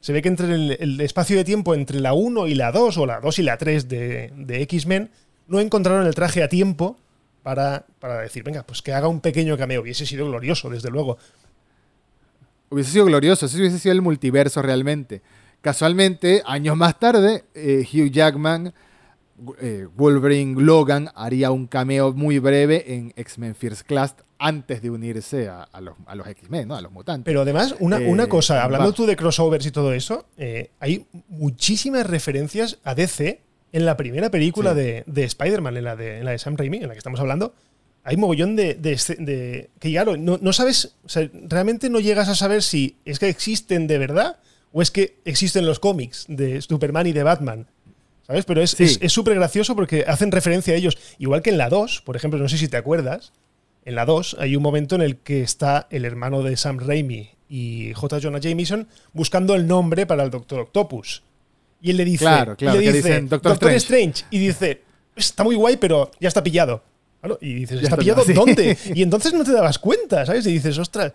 Se 0.00 0.12
ve 0.12 0.20
que 0.20 0.28
entre 0.28 0.54
el, 0.54 0.76
el 0.78 1.00
espacio 1.00 1.36
de 1.36 1.44
tiempo 1.44 1.74
entre 1.74 2.00
la 2.00 2.12
1 2.12 2.46
y 2.46 2.54
la 2.54 2.72
2 2.72 2.98
o 2.98 3.06
la 3.06 3.20
2 3.20 3.38
y 3.38 3.42
la 3.42 3.56
3 3.56 3.88
de, 3.88 4.32
de 4.36 4.62
X-Men 4.62 5.10
no 5.50 5.60
encontraron 5.60 6.06
el 6.06 6.14
traje 6.14 6.42
a 6.42 6.48
tiempo 6.48 6.96
para, 7.42 7.84
para 7.98 8.18
decir, 8.20 8.42
venga, 8.42 8.62
pues 8.62 8.80
que 8.80 8.92
haga 8.92 9.08
un 9.08 9.20
pequeño 9.20 9.58
cameo. 9.58 9.82
Hubiese 9.82 10.06
sido 10.06 10.26
glorioso, 10.26 10.70
desde 10.70 10.90
luego. 10.90 11.18
Hubiese 12.70 12.92
sido 12.92 13.04
glorioso, 13.06 13.46
ese 13.46 13.58
hubiese 13.58 13.78
sido 13.78 13.92
el 13.92 14.00
multiverso 14.02 14.62
realmente. 14.62 15.22
Casualmente, 15.60 16.42
años 16.46 16.76
más 16.76 16.98
tarde, 16.98 17.44
eh, 17.54 17.84
Hugh 17.92 18.10
Jackman, 18.10 18.72
eh, 19.60 19.86
Wolverine 19.96 20.60
Logan, 20.62 21.10
haría 21.14 21.50
un 21.50 21.66
cameo 21.66 22.12
muy 22.12 22.38
breve 22.38 22.94
en 22.94 23.12
X-Men 23.16 23.54
First 23.54 23.82
Class 23.82 24.14
antes 24.38 24.80
de 24.80 24.90
unirse 24.90 25.48
a, 25.48 25.64
a 25.64 25.80
los, 25.80 25.96
a 26.06 26.14
los 26.14 26.26
X-Men, 26.28 26.68
¿no? 26.68 26.76
a 26.76 26.80
los 26.80 26.92
mutantes. 26.92 27.24
Pero 27.24 27.42
además, 27.42 27.74
una, 27.80 27.98
Eh, 27.98 28.08
una 28.08 28.28
cosa, 28.28 28.62
hablando 28.62 28.88
va. 28.90 28.94
tú 28.94 29.04
de 29.04 29.16
crossovers 29.16 29.66
y 29.66 29.70
todo 29.70 29.92
eso, 29.92 30.26
eh, 30.36 30.70
hay 30.78 31.06
muchísimas 31.28 32.06
referencias 32.06 32.78
a 32.84 32.94
DC 32.94 33.42
en 33.72 33.84
la 33.86 33.96
primera 33.96 34.30
película 34.30 34.70
Sí. 34.72 34.76
de, 34.80 35.04
de 35.06 35.24
Spider-Man, 35.24 35.76
en 35.76 35.84
la 35.84 35.96
de, 35.96 36.18
en 36.18 36.24
la 36.24 36.30
de 36.32 36.38
Sam 36.38 36.56
Raimi, 36.56 36.78
en 36.78 36.88
la 36.88 36.92
que 36.94 36.98
estamos 36.98 37.20
hablando. 37.20 37.54
Hay 38.02 38.16
mogollón 38.16 38.56
de, 38.56 38.74
de, 38.74 39.70
que 39.78 39.90
claro, 39.90 40.16
no, 40.16 40.38
no 40.40 40.52
sabes, 40.54 40.94
o 41.04 41.08
sea, 41.08 41.28
realmente 41.48 41.90
no 41.90 42.00
llegas 42.00 42.28
a 42.28 42.34
saber 42.34 42.62
si 42.62 42.96
es 43.04 43.18
que 43.18 43.28
existen 43.28 43.86
de 43.86 43.98
verdad 43.98 44.38
o 44.72 44.80
es 44.82 44.90
que 44.90 45.16
existen 45.24 45.66
los 45.66 45.78
cómics 45.80 46.24
de 46.28 46.62
Superman 46.62 47.06
y 47.06 47.12
de 47.12 47.22
Batman. 47.22 47.66
¿Sabes? 48.26 48.44
Pero 48.44 48.62
es 48.62 48.70
Sí. 48.70 48.84
es- 48.84 48.98
es 49.02 49.12
súper 49.12 49.34
gracioso 49.34 49.74
porque 49.76 50.04
hacen 50.06 50.30
referencia 50.32 50.72
a 50.72 50.76
ellos. 50.76 50.96
Igual 51.18 51.42
que 51.42 51.50
en 51.50 51.58
la 51.58 51.68
2, 51.68 52.00
por 52.02 52.16
ejemplo, 52.16 52.38
no 52.40 52.48
sé 52.48 52.56
si 52.58 52.68
te 52.68 52.76
acuerdas, 52.76 53.32
en 53.84 53.94
la 53.96 54.04
2 54.06 54.36
hay 54.38 54.56
un 54.56 54.62
momento 54.62 54.94
en 54.94 55.02
el 55.02 55.16
que 55.16 55.42
está 55.42 55.86
el 55.90 56.04
hermano 56.04 56.42
de 56.42 56.56
Sam 56.56 56.78
Raimi 56.78 57.30
y 57.48 57.92
J. 57.94 58.20
Jonah 58.22 58.38
Jameson 58.38 58.86
buscando 59.12 59.54
el 59.56 59.66
nombre 59.66 60.06
para 60.06 60.22
el 60.22 60.30
Doctor 60.30 60.60
Octopus. 60.60 61.22
Y 61.82 61.90
él 61.90 61.96
le 61.96 62.04
dice, 62.04 62.24
Claro, 62.24 62.56
claro, 62.56 62.78
le 62.80 62.86
dice 62.92 62.96
dicen, 63.08 63.28
"Doctor 63.28 63.70
Strange. 63.72 64.24
Y 64.30 64.38
dice, 64.38 64.82
está 65.16 65.44
muy 65.44 65.56
guay, 65.56 65.76
pero 65.76 66.10
ya 66.20 66.28
está 66.28 66.42
pillado. 66.42 66.82
Claro, 67.20 67.38
Y 67.40 67.54
dices, 67.54 67.76
¿está 67.76 67.88
está 67.88 67.96
pillado 67.98 68.22
sí. 68.24 68.32
dónde? 68.32 68.76
Y 68.94 69.02
entonces 69.02 69.32
no 69.34 69.44
te 69.44 69.52
dabas 69.52 69.78
cuenta, 69.78 70.24
¿sabes? 70.26 70.46
Y 70.46 70.52
dices, 70.52 70.76
ostras, 70.78 71.12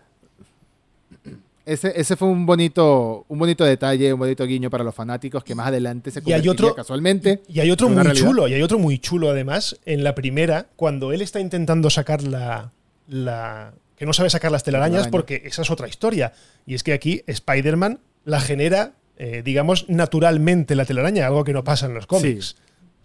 Ese, 1.66 1.99
ese 1.99 2.16
fue 2.16 2.28
un 2.28 2.45
bonito, 2.45 3.26
un 3.28 3.39
bonito 3.39 3.63
detalle, 3.66 4.13
un 4.13 4.20
bonito 4.20 4.45
guiño 4.45 4.70
para 4.70 4.84
los 4.84 4.93
fanáticos 4.93 5.43
que 5.43 5.55
más 5.55 5.68
adelante 5.70 6.11
se 6.11 6.20
Y 6.20 6.22
hay 6.32 6.41
convertiría 6.41 6.51
otro- 6.51 6.76
casualmente. 6.76 7.41
Y 7.47 7.59
hay 7.59 7.72
otro 7.72 7.89
muy 7.89 8.03
realidad. 8.03 8.24
chulo, 8.28 8.47
y 8.47 8.53
hay 8.53 8.61
otro 8.61 8.78
muy 8.78 8.99
chulo 8.99 9.32
además, 9.32 9.76
en 9.86 10.03
la 10.03 10.13
primera, 10.13 10.68
cuando 10.76 11.11
él 11.11 11.22
está 11.24 11.39
intentando 11.39 11.89
sacar 11.89 12.22
la. 12.22 12.72
la 13.07 13.74
que 13.97 14.05
no 14.05 14.13
sabe 14.13 14.30
sacar 14.30 14.51
las 14.51 14.63
telarañas 14.63 14.93
telaraña. 15.05 15.11
porque 15.11 15.41
esa 15.45 15.63
es 15.63 15.72
otra 15.72 15.88
historia. 15.88 16.34
Y 16.68 16.76
es 16.76 16.84
que 16.84 16.93
aquí 16.93 17.24
Spider-Man 17.26 17.99
la 18.26 18.41
genera, 18.41 18.91
eh, 19.18 19.41
digamos, 19.43 19.88
naturalmente 19.89 20.76
la 20.76 20.86
telaraña, 20.86 21.28
algo 21.28 21.43
que 21.43 21.53
no 21.53 21.63
pasa 21.63 21.86
en 21.86 21.93
los 21.93 22.05
cómics. 22.05 22.57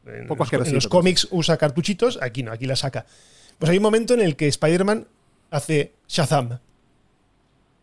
En, 0.07 0.27
poco 0.27 0.45
los, 0.51 0.69
en 0.69 0.81
cómics 0.89 1.29
usa 1.31 1.57
cartuchitos, 1.57 2.19
aquí 2.21 2.43
no, 2.43 2.53
aquí 2.53 2.67
la 2.67 2.77
saca. 2.77 3.07
Pues 3.59 3.71
hay 3.71 3.77
un 3.77 3.83
momento 3.83 4.15
en 4.15 4.21
el 4.21 4.35
que 4.35 4.49
Spider-Man 4.49 5.07
hace 5.51 5.93
Shazam. 6.09 6.59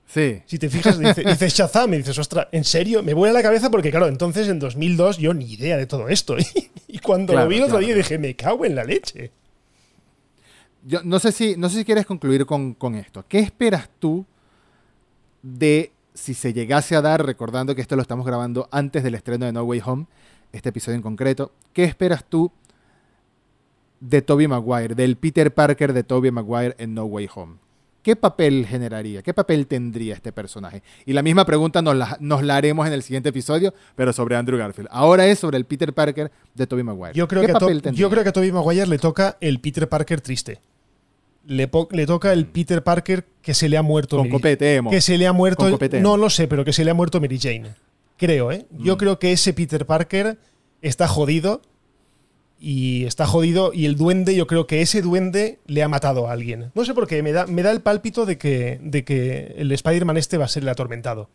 Sí. 0.08 0.42
Si 0.46 0.58
te 0.58 0.70
fijas, 0.70 0.98
dice, 0.98 1.24
dices 1.24 1.54
Shazam 1.58 1.94
y 1.94 1.98
dices, 1.98 2.18
ostras, 2.18 2.48
¿en 2.52 2.64
serio? 2.64 3.04
Me 3.04 3.14
vuela 3.14 3.34
la 3.34 3.44
cabeza 3.44 3.70
porque, 3.70 3.92
claro, 3.92 4.08
entonces 4.08 4.48
en 4.48 4.60
2002 4.60 5.18
yo 5.18 5.34
ni 5.34 5.46
idea 5.46 5.78
de 5.78 5.86
todo 5.86 6.10
esto. 6.10 6.36
y 6.88 7.00
cuando 7.00 7.34
Claro, 7.34 7.46
lo 7.46 7.50
vi 7.50 7.58
el 7.58 7.64
otro 7.64 7.78
claro. 7.78 7.86
día 7.86 7.96
dije, 7.96 8.18
me 8.18 8.36
cago 8.36 8.66
en 8.66 8.76
la 8.76 8.84
leche. 8.84 9.32
Yo 10.84 11.02
no 11.04 11.20
sé 11.20 11.32
si, 11.32 11.56
no 11.58 11.70
sé 11.70 11.80
si 11.80 11.86
quieres 11.86 12.06
concluir 12.06 12.46
con, 12.46 12.74
con 12.74 12.96
esto. 12.96 13.26
¿Qué 13.28 13.40
esperas 13.40 13.90
tú 14.00 14.26
de 15.42 15.92
si 16.18 16.34
se 16.34 16.52
llegase 16.52 16.96
a 16.96 17.02
dar, 17.02 17.26
recordando 17.26 17.76
que 17.76 17.82
esto 17.82 17.96
lo 17.96 18.02
estamos 18.02 18.26
grabando 18.26 18.68
antes 18.72 19.04
del 19.04 19.16
estreno 19.16 19.46
de 19.46 19.52
No 19.52 19.64
Way 19.64 19.82
Home, 19.86 20.08
este 20.52 20.70
episodio 20.70 20.96
en 20.96 21.04
concreto, 21.04 21.52
¿qué 21.74 21.84
esperas 21.84 22.26
tú 22.28 22.52
de 24.00 24.22
Tobey 24.22 24.48
Maguire, 24.48 24.96
del 24.96 25.16
Peter 25.16 25.54
Parker 25.54 25.94
de 25.94 26.04
Tobey 26.04 26.32
Maguire 26.32 26.76
en 26.80 26.96
No 26.96 27.06
Way 27.06 27.30
Home? 27.36 27.56
¿Qué 28.02 28.16
papel 28.16 28.66
generaría? 28.66 29.22
¿Qué 29.22 29.34
papel 29.34 29.68
tendría 29.68 30.16
este 30.16 30.32
personaje? 30.32 30.82
Y 31.06 31.14
la 31.14 31.22
misma 31.22 31.46
pregunta 31.46 31.82
nos 31.82 31.96
la, 31.96 32.18
nos 32.20 32.42
la 32.42 32.56
haremos 32.56 32.88
en 32.88 32.94
el 32.94 33.04
siguiente 33.04 33.30
episodio, 33.30 33.74
pero 33.96 34.14
sobre 34.14 34.38
Andrew 34.38 34.58
Garfield. 34.58 34.88
Ahora 34.92 35.28
es 35.28 35.40
sobre 35.40 35.58
el 35.58 35.66
Peter 35.66 35.94
Parker 35.94 36.32
de 36.56 36.68
Tobey 36.68 36.84
Maguire. 36.84 37.14
Yo 37.14 37.28
creo, 37.28 37.42
¿Qué 37.42 37.48
que 37.48 37.54
papel 37.54 37.82
yo 37.94 38.10
creo 38.10 38.24
que 38.24 38.30
a 38.30 38.34
Tobey 38.34 38.52
Maguire 38.52 38.88
le 38.88 38.98
toca 38.98 39.38
el 39.42 39.60
Peter 39.60 39.88
Parker 39.88 40.22
triste. 40.22 40.62
Le, 41.48 41.68
toca 42.06 42.34
el 42.34 42.46
Peter 42.46 42.84
Parker 42.84 43.26
que 43.42 43.54
se 43.54 43.70
le 43.70 43.78
ha 43.78 43.82
muerto. 43.82 44.18
Mm. 44.18 44.20
Con 44.20 44.30
copete. 44.30 44.82
Que 44.90 45.02
se 45.02 45.18
le 45.18 45.26
ha 45.28 45.34
muerto. 45.34 45.70
Copete. 45.72 46.02
No 46.02 46.18
lo 46.18 46.30
sé, 46.30 46.48
pero 46.48 46.64
que 46.66 46.74
se 46.74 46.84
le 46.86 46.92
ha 46.92 46.94
muerto 46.94 47.20
Mary 47.22 47.40
Jane. 47.40 47.70
Creo, 48.18 48.52
¿eh? 48.52 48.66
Yo 48.78 48.96
Mm. 48.96 48.98
creo 48.98 49.20
que 49.20 49.32
ese 49.32 49.54
Peter 49.54 49.86
Parker 49.86 50.38
está 50.82 51.08
jodido. 51.08 51.62
Y 52.60 53.06
está 53.06 53.28
jodido. 53.28 53.72
Y 53.74 53.86
el 53.86 53.96
duende, 53.96 54.36
yo 54.36 54.48
creo 54.48 54.66
que 54.68 54.82
ese 54.82 55.02
duende 55.02 55.60
le 55.68 55.84
ha 55.84 55.88
matado 55.88 56.28
a 56.28 56.32
alguien. 56.32 56.72
No 56.74 56.84
sé 56.86 56.94
por 56.94 57.08
qué. 57.08 57.22
Me 57.22 57.32
da, 57.32 57.46
me 57.46 57.62
da 57.62 57.72
el 57.72 57.82
pálpito 57.82 58.26
de 58.26 58.38
que, 58.38 58.80
de 58.82 59.04
que 59.04 59.54
el 59.58 59.72
Spider-Man 59.72 60.18
este 60.18 60.38
va 60.38 60.46
a 60.46 60.48
ser 60.50 60.64
el 60.64 60.70
atormentado. 60.70 61.30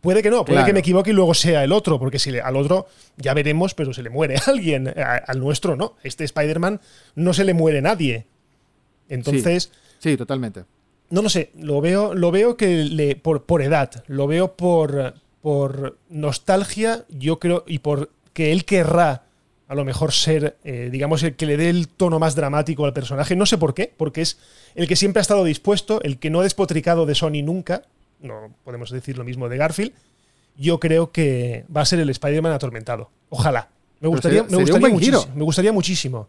Puede 0.00 0.22
que 0.22 0.30
no, 0.30 0.44
puede 0.44 0.56
Claro. 0.56 0.66
que 0.66 0.72
me 0.72 0.80
equivoque 0.80 1.10
y 1.10 1.12
luego 1.12 1.34
sea 1.34 1.62
el 1.62 1.72
otro, 1.72 1.98
porque 1.98 2.18
si 2.18 2.30
le- 2.30 2.40
al 2.40 2.56
otro 2.56 2.86
ya 3.18 3.34
veremos, 3.34 3.74
pero 3.74 3.92
se 3.92 4.02
le 4.02 4.08
muere 4.10 4.34
alguien. 4.46 4.88
A- 4.88 5.16
al 5.26 5.38
nuestro 5.40 5.76
no. 5.76 5.94
Este 6.02 6.24
Spider-Man 6.24 6.80
no 7.14 7.32
se 7.34 7.44
le 7.44 7.54
muere 7.54 7.80
nadie. 7.82 8.26
Entonces, 9.10 9.70
Sí, 9.98 10.16
totalmente. 10.16 10.64
no 11.10 11.20
lo 11.20 11.28
sé, 11.28 11.50
lo 11.58 11.80
veo, 11.82 12.14
lo 12.14 12.30
veo 12.30 12.56
que 12.56 12.84
le, 12.84 13.16
por, 13.16 13.42
por 13.44 13.60
edad, 13.60 14.02
lo 14.06 14.26
veo 14.26 14.54
por, 14.56 15.14
por 15.42 15.98
nostalgia, 16.08 17.04
yo 17.10 17.38
creo, 17.38 17.64
y 17.66 17.80
por 17.80 18.10
que 18.32 18.52
él 18.52 18.64
querrá 18.64 19.24
a 19.68 19.74
lo 19.74 19.84
mejor 19.84 20.12
ser, 20.12 20.56
eh, 20.64 20.88
digamos, 20.90 21.22
el 21.22 21.36
que 21.36 21.46
le 21.46 21.56
dé 21.56 21.68
el 21.70 21.86
tono 21.88 22.18
más 22.18 22.34
dramático 22.34 22.84
al 22.86 22.92
personaje. 22.92 23.36
No 23.36 23.46
sé 23.46 23.56
por 23.56 23.72
qué, 23.72 23.92
porque 23.96 24.20
es 24.22 24.36
el 24.74 24.88
que 24.88 24.96
siempre 24.96 25.20
ha 25.20 25.22
estado 25.22 25.44
dispuesto, 25.44 26.02
el 26.02 26.18
que 26.18 26.28
no 26.28 26.40
ha 26.40 26.42
despotricado 26.42 27.06
de 27.06 27.14
Sony 27.14 27.42
nunca. 27.44 27.82
No 28.20 28.52
podemos 28.64 28.90
decir 28.90 29.16
lo 29.16 29.22
mismo 29.22 29.48
de 29.48 29.56
Garfield. 29.58 29.92
Yo 30.56 30.80
creo 30.80 31.12
que 31.12 31.64
va 31.74 31.82
a 31.82 31.86
ser 31.86 32.00
el 32.00 32.10
Spider-Man 32.10 32.52
atormentado. 32.52 33.10
Ojalá. 33.28 33.68
Me 34.00 34.08
gustaría, 34.08 34.40
sería- 34.40 34.42
me, 34.42 34.48
sería 34.50 34.58
un 34.58 34.80
gustaría 34.80 34.88
buen 34.88 35.00
giro. 35.00 35.18
muchísimo, 35.18 35.36
me 35.38 35.44
gustaría 35.44 35.72
muchísimo. 35.72 36.28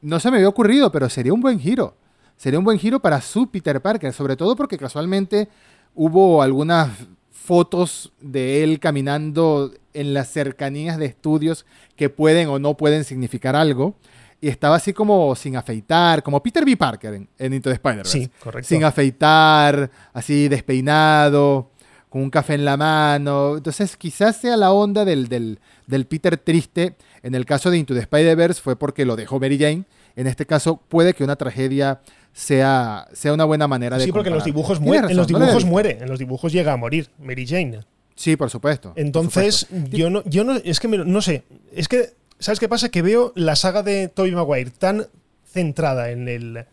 No 0.00 0.20
se 0.20 0.30
me 0.30 0.38
había 0.38 0.48
ocurrido, 0.48 0.90
pero 0.90 1.08
sería 1.08 1.32
un 1.32 1.40
buen 1.40 1.58
giro. 1.58 1.96
Sería 2.36 2.58
un 2.58 2.64
buen 2.64 2.78
giro 2.78 3.00
para 3.00 3.20
su 3.20 3.50
Peter 3.50 3.80
Parker, 3.82 4.12
sobre 4.12 4.36
todo 4.36 4.56
porque 4.56 4.78
casualmente 4.78 5.48
hubo 5.94 6.42
algunas 6.42 6.90
fotos 7.30 8.12
de 8.20 8.62
él 8.62 8.80
caminando 8.80 9.72
en 9.92 10.14
las 10.14 10.28
cercanías 10.28 10.98
de 10.98 11.06
estudios 11.06 11.66
que 11.96 12.08
pueden 12.08 12.48
o 12.48 12.58
no 12.58 12.76
pueden 12.76 13.04
significar 13.04 13.56
algo. 13.56 13.94
Y 14.40 14.48
estaba 14.48 14.76
así 14.76 14.94
como 14.94 15.34
sin 15.34 15.56
afeitar, 15.56 16.22
como 16.22 16.42
Peter 16.42 16.64
B. 16.64 16.76
Parker 16.76 17.12
en, 17.12 17.28
en 17.38 17.52
Into 17.52 17.68
the 17.68 17.74
Spider-Verse. 17.74 18.18
Sí, 18.18 18.30
correcto. 18.42 18.68
Sin 18.68 18.84
afeitar, 18.84 19.90
así 20.14 20.48
despeinado, 20.48 21.69
con 22.10 22.20
un 22.22 22.28
café 22.30 22.54
en 22.54 22.66
la 22.66 22.76
mano. 22.76 23.56
Entonces, 23.56 23.96
quizás 23.96 24.36
sea 24.36 24.56
la 24.58 24.72
onda 24.72 25.06
del, 25.06 25.28
del, 25.28 25.58
del 25.86 26.04
Peter 26.06 26.36
triste. 26.36 26.96
En 27.22 27.34
el 27.34 27.46
caso 27.46 27.70
de 27.70 27.78
Into 27.78 27.94
the 27.94 28.00
Spider-Verse 28.00 28.60
fue 28.60 28.76
porque 28.76 29.06
lo 29.06 29.16
dejó 29.16 29.40
Mary 29.40 29.58
Jane. 29.58 29.84
En 30.16 30.26
este 30.26 30.44
caso, 30.44 30.76
puede 30.88 31.14
que 31.14 31.24
una 31.24 31.36
tragedia 31.36 32.00
sea, 32.32 33.06
sea 33.12 33.32
una 33.32 33.44
buena 33.44 33.66
manera 33.68 33.96
de 33.96 34.04
Sí, 34.04 34.12
porque 34.12 34.28
en 34.28 34.34
los 34.34 34.44
dibujos 34.44 34.80
muere, 34.80 35.02
razón, 35.02 35.10
en 35.12 35.16
los 35.16 35.26
dibujos 35.28 35.64
muere, 35.64 35.98
en 36.00 36.08
los 36.08 36.18
dibujos 36.18 36.52
llega 36.52 36.72
a 36.72 36.76
morir 36.76 37.08
Mary 37.18 37.46
Jane. 37.46 37.80
Sí, 38.16 38.36
por 38.36 38.50
supuesto. 38.50 38.90
por 38.90 39.00
Entonces, 39.00 39.66
supuesto. 39.68 39.96
yo 39.96 40.10
no, 40.10 40.22
yo 40.24 40.44
no, 40.44 40.56
es 40.56 40.78
que 40.80 40.88
me- 40.88 40.98
no 40.98 41.22
sé, 41.22 41.44
es 41.72 41.88
que, 41.88 42.10
¿sabes 42.38 42.60
qué 42.60 42.68
pasa? 42.68 42.90
Que 42.90 43.02
veo 43.02 43.32
la 43.34 43.56
saga 43.56 43.82
de 43.82 44.08
Tobey 44.08 44.32
Maguire 44.32 44.70
tan 44.70 45.06
centrada 45.44 46.10
en 46.10 46.28
el, 46.28 46.66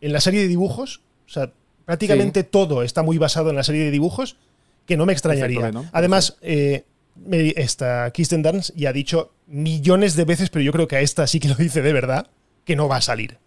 en 0.00 0.12
la 0.12 0.20
serie 0.20 0.40
de 0.40 0.48
dibujos, 0.48 1.02
o 1.26 1.30
sea, 1.30 1.52
prácticamente 1.84 2.42
todo 2.44 2.82
está 2.82 3.02
muy 3.02 3.18
basado 3.18 3.50
en 3.50 3.56
la 3.56 3.64
serie 3.64 3.84
de 3.84 3.90
dibujos, 3.90 4.36
que 4.88 4.96
no 4.96 5.06
me 5.06 5.12
extrañaría. 5.12 5.60
Perfecto, 5.60 5.84
Además, 5.92 6.36
eh, 6.40 6.84
me- 7.14 7.52
esta 7.56 8.10
Kirsten 8.10 8.42
Dunst 8.42 8.70
ya 8.74 8.88
ha 8.88 8.92
dicho 8.92 9.32
millones 9.46 10.16
de 10.16 10.24
veces, 10.24 10.50
pero 10.50 10.62
yo 10.64 10.72
creo 10.72 10.88
que 10.88 10.96
a 10.96 11.00
esta 11.00 11.26
sí 11.26 11.38
que 11.38 11.48
lo 11.48 11.54
dice 11.54 11.82
de 11.82 11.92
verdad, 11.92 12.26
que 12.64 12.74
no 12.74 12.88
va 12.88 12.96
a 12.96 13.00
salir. 13.02 13.38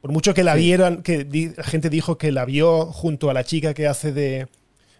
Por 0.00 0.10
mucho 0.10 0.34
que 0.34 0.42
la 0.42 0.54
Sí. 0.54 0.60
vieran, 0.60 1.02
que 1.02 1.24
di- 1.24 1.52
la 1.56 1.62
gente 1.64 1.90
dijo 1.90 2.18
que 2.18 2.32
la 2.32 2.44
vio 2.44 2.86
junto 2.86 3.30
a 3.30 3.34
la 3.34 3.44
chica 3.44 3.74
que 3.74 3.86
hace 3.86 4.12
de, 4.12 4.48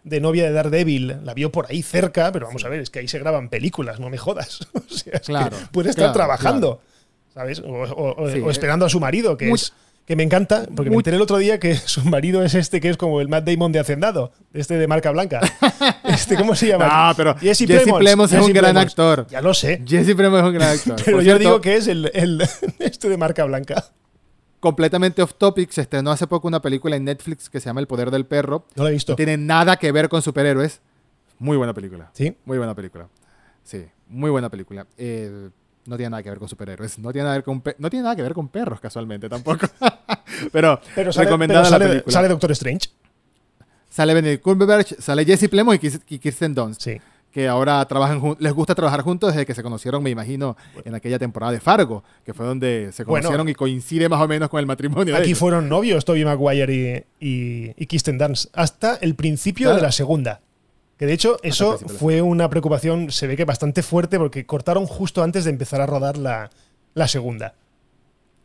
de 0.05 0.21
novia 0.21 0.45
de 0.45 0.53
Daredevil, 0.53 1.17
la 1.25 1.33
vio 1.35 1.51
por 1.51 1.67
ahí 1.71 1.83
cerca, 1.83 2.31
pero 2.33 2.47
vamos 2.47 2.65
a 2.65 2.69
ver, 2.69 2.81
es 2.81 2.91
que 2.91 2.99
ahí 3.01 3.09
se 3.09 3.19
graban 3.19 3.49
películas, 3.49 3.99
no 3.99 4.11
me 4.11 4.19
jodas. 4.19 4.61
O 4.75 4.81
sea, 4.95 5.15
es 5.15 5.21
que 5.21 5.27
Claro, 5.27 5.57
puede 5.73 5.89
estar 5.91 6.05
claro, 6.05 6.13
trabajando, 6.13 6.81
¿sabes? 7.35 7.61
O, 7.61 7.65
o- 7.73 8.23
o- 8.25 8.31
Sí, 8.31 8.39
o 8.41 8.51
esperando 8.51 8.85
a 8.85 8.89
su 8.91 9.01
marido, 9.01 9.37
que 9.39 9.51
es 9.51 9.73
que 10.05 10.17
me 10.17 10.23
encanta, 10.25 10.67
porque 10.75 10.91
me 10.91 10.97
enteré 10.97 11.17
el 11.17 11.23
otro 11.23 11.39
día 11.39 11.59
que 11.61 11.75
su 11.87 12.05
marido 12.05 12.43
es 12.43 12.55
este 12.55 12.81
que 12.81 12.89
es 12.89 12.97
como 12.97 13.21
el 13.21 13.29
Matt 13.29 13.45
Damon 13.45 13.71
de 13.73 13.79
Hacendado, 13.81 14.33
este 14.53 14.75
de 14.77 14.87
marca 14.89 15.11
blanca. 15.11 15.41
Este, 16.05 16.37
¿Cómo 16.37 16.55
se 16.55 16.67
llama? 16.69 17.09
No, 17.09 17.15
pero 17.17 17.35
Jesse 17.37 17.61
Jesse 17.61 17.85
Plemons, 17.85 17.99
Plemons 18.01 18.33
es 18.33 18.39
Jesse 18.39 18.47
un 18.49 18.53
gran 18.53 18.73
Plemons. 18.73 18.91
actor. 18.93 19.27
Ya 19.29 19.41
lo 19.41 19.55
sé, 19.55 19.83
Jesse 19.87 20.15
Plemons 20.15 20.43
es 20.43 20.49
un 20.49 20.55
gran 20.55 20.69
actor. 20.71 20.97
pero 21.05 21.17
Por 21.17 21.25
yo 21.25 21.31
cierto, 21.33 21.39
digo 21.39 21.61
que 21.61 21.77
es 21.77 21.87
el, 21.87 22.11
el- 22.13 22.43
este 22.81 23.09
de 23.09 23.17
marca 23.17 23.45
blanca. 23.45 23.87
completamente 24.61 25.23
off 25.23 25.35
topic, 25.39 25.71
se 25.71 25.81
estrenó 25.83 26.11
hace 26.11 26.27
poco 26.27 26.49
una 26.49 26.61
película 26.61 26.97
en 26.97 27.05
Netflix 27.05 27.49
que 27.49 27.61
se 27.61 27.67
llama 27.67 27.81
El 27.81 27.87
Poder 27.87 28.11
del 28.11 28.27
Perro. 28.27 28.67
No 28.75 28.83
lo 28.83 28.89
he 28.91 28.93
visto. 28.93 29.13
No 29.13 29.17
tiene 29.17 29.37
nada 29.37 29.77
que 29.77 29.91
ver 29.93 30.09
con 30.09 30.21
superhéroes. 30.23 30.81
Muy 31.39 31.57
buena 31.57 31.73
película. 31.73 32.11
¿Sí? 32.13 32.37
Muy 32.45 32.59
buena 32.59 32.75
película. 32.75 33.09
Sí, 33.65 33.87
muy 34.09 34.31
buena 34.31 34.51
película. 34.51 34.87
Eh, 34.99 35.49
no 35.87 35.97
tiene 35.97 36.11
nada 36.11 36.23
que 36.23 36.31
ver 36.31 36.39
con 36.39 36.49
superhéroes. 36.49 36.99
No 36.99 37.13
tiene 37.13 37.25
nada 37.25 37.35
que 37.35 37.39
ver 37.39 37.45
con, 37.45 37.61
pe- 37.61 37.77
no 37.79 37.91
tiene 37.91 38.05
nada 38.05 38.17
que 38.17 38.23
ver 38.23 38.35
con 38.35 38.49
perros, 38.49 38.81
casualmente, 38.81 39.29
tampoco. 39.29 39.67
Pero, 40.53 40.81
Pero 40.95 41.13
sale, 41.13 41.27
recomendada 41.27 41.63
pero 41.63 41.71
la 41.71 41.79
sale- 41.79 41.89
película. 41.91 42.13
sale 42.13 42.29
Doctor 42.29 42.53
Strange. 42.53 42.89
Sale 43.89 44.15
Benedict 44.15 44.43
Cumberbatch, 44.43 44.95
sale 44.99 45.25
Jesse 45.25 45.49
Plemons 45.49 45.79
y 46.09 46.19
Kirsten 46.19 46.55
Dunst, 46.55 46.81
Sí. 46.81 46.99
que 47.31 47.47
ahora 47.47 47.85
trabajan 47.85 48.37
les 48.39 48.53
gusta 48.55 48.75
trabajar 48.75 49.03
juntos 49.03 49.33
desde 49.35 49.45
que 49.45 49.55
se 49.55 49.63
conocieron, 49.63 50.03
me 50.03 50.09
imagino, 50.11 50.57
en 50.85 50.95
aquella 50.95 51.19
temporada 51.19 51.53
de 51.53 51.61
Fargo, 51.61 52.03
que 52.25 52.33
fue 52.33 52.47
donde 52.47 52.91
se 52.93 53.05
Bueno. 53.05 53.25
conocieron 53.25 53.49
y 53.51 53.55
coincide 53.55 54.09
más 54.09 54.21
o 54.23 54.27
menos 54.29 54.49
con 54.49 54.61
el 54.61 54.67
matrimonio. 54.67 55.15
Aquí 55.17 55.35
fueron 55.35 55.69
novios 55.69 56.05
Tobey 56.07 56.25
Maguire 56.25 57.07
y, 57.21 57.27
y, 57.29 57.75
y 57.77 57.87
Kirsten 57.87 58.17
Dunst 58.17 58.47
hasta 58.55 58.97
el 58.97 59.15
principio 59.15 59.67
Claro. 59.67 59.77
de 59.77 59.83
la 59.83 59.93
segunda. 59.93 60.41
Que 61.03 61.07
de 61.07 61.15
hecho, 61.15 61.37
eso 61.43 61.79
fue 61.79 62.23
una 62.23 62.49
preocupación, 62.49 63.11
se 63.11 63.27
ve 63.27 63.37
que 63.37 63.45
bastante 63.45 63.83
fuerte, 63.83 64.19
porque 64.19 64.47
cortaron 64.47 64.87
justo 64.87 65.25
antes 65.25 65.43
de 65.43 65.51
empezar 65.51 65.81
a 65.81 65.87
rodar 65.87 66.17
la, 66.17 66.49
la 66.95 67.09
segunda. 67.09 67.57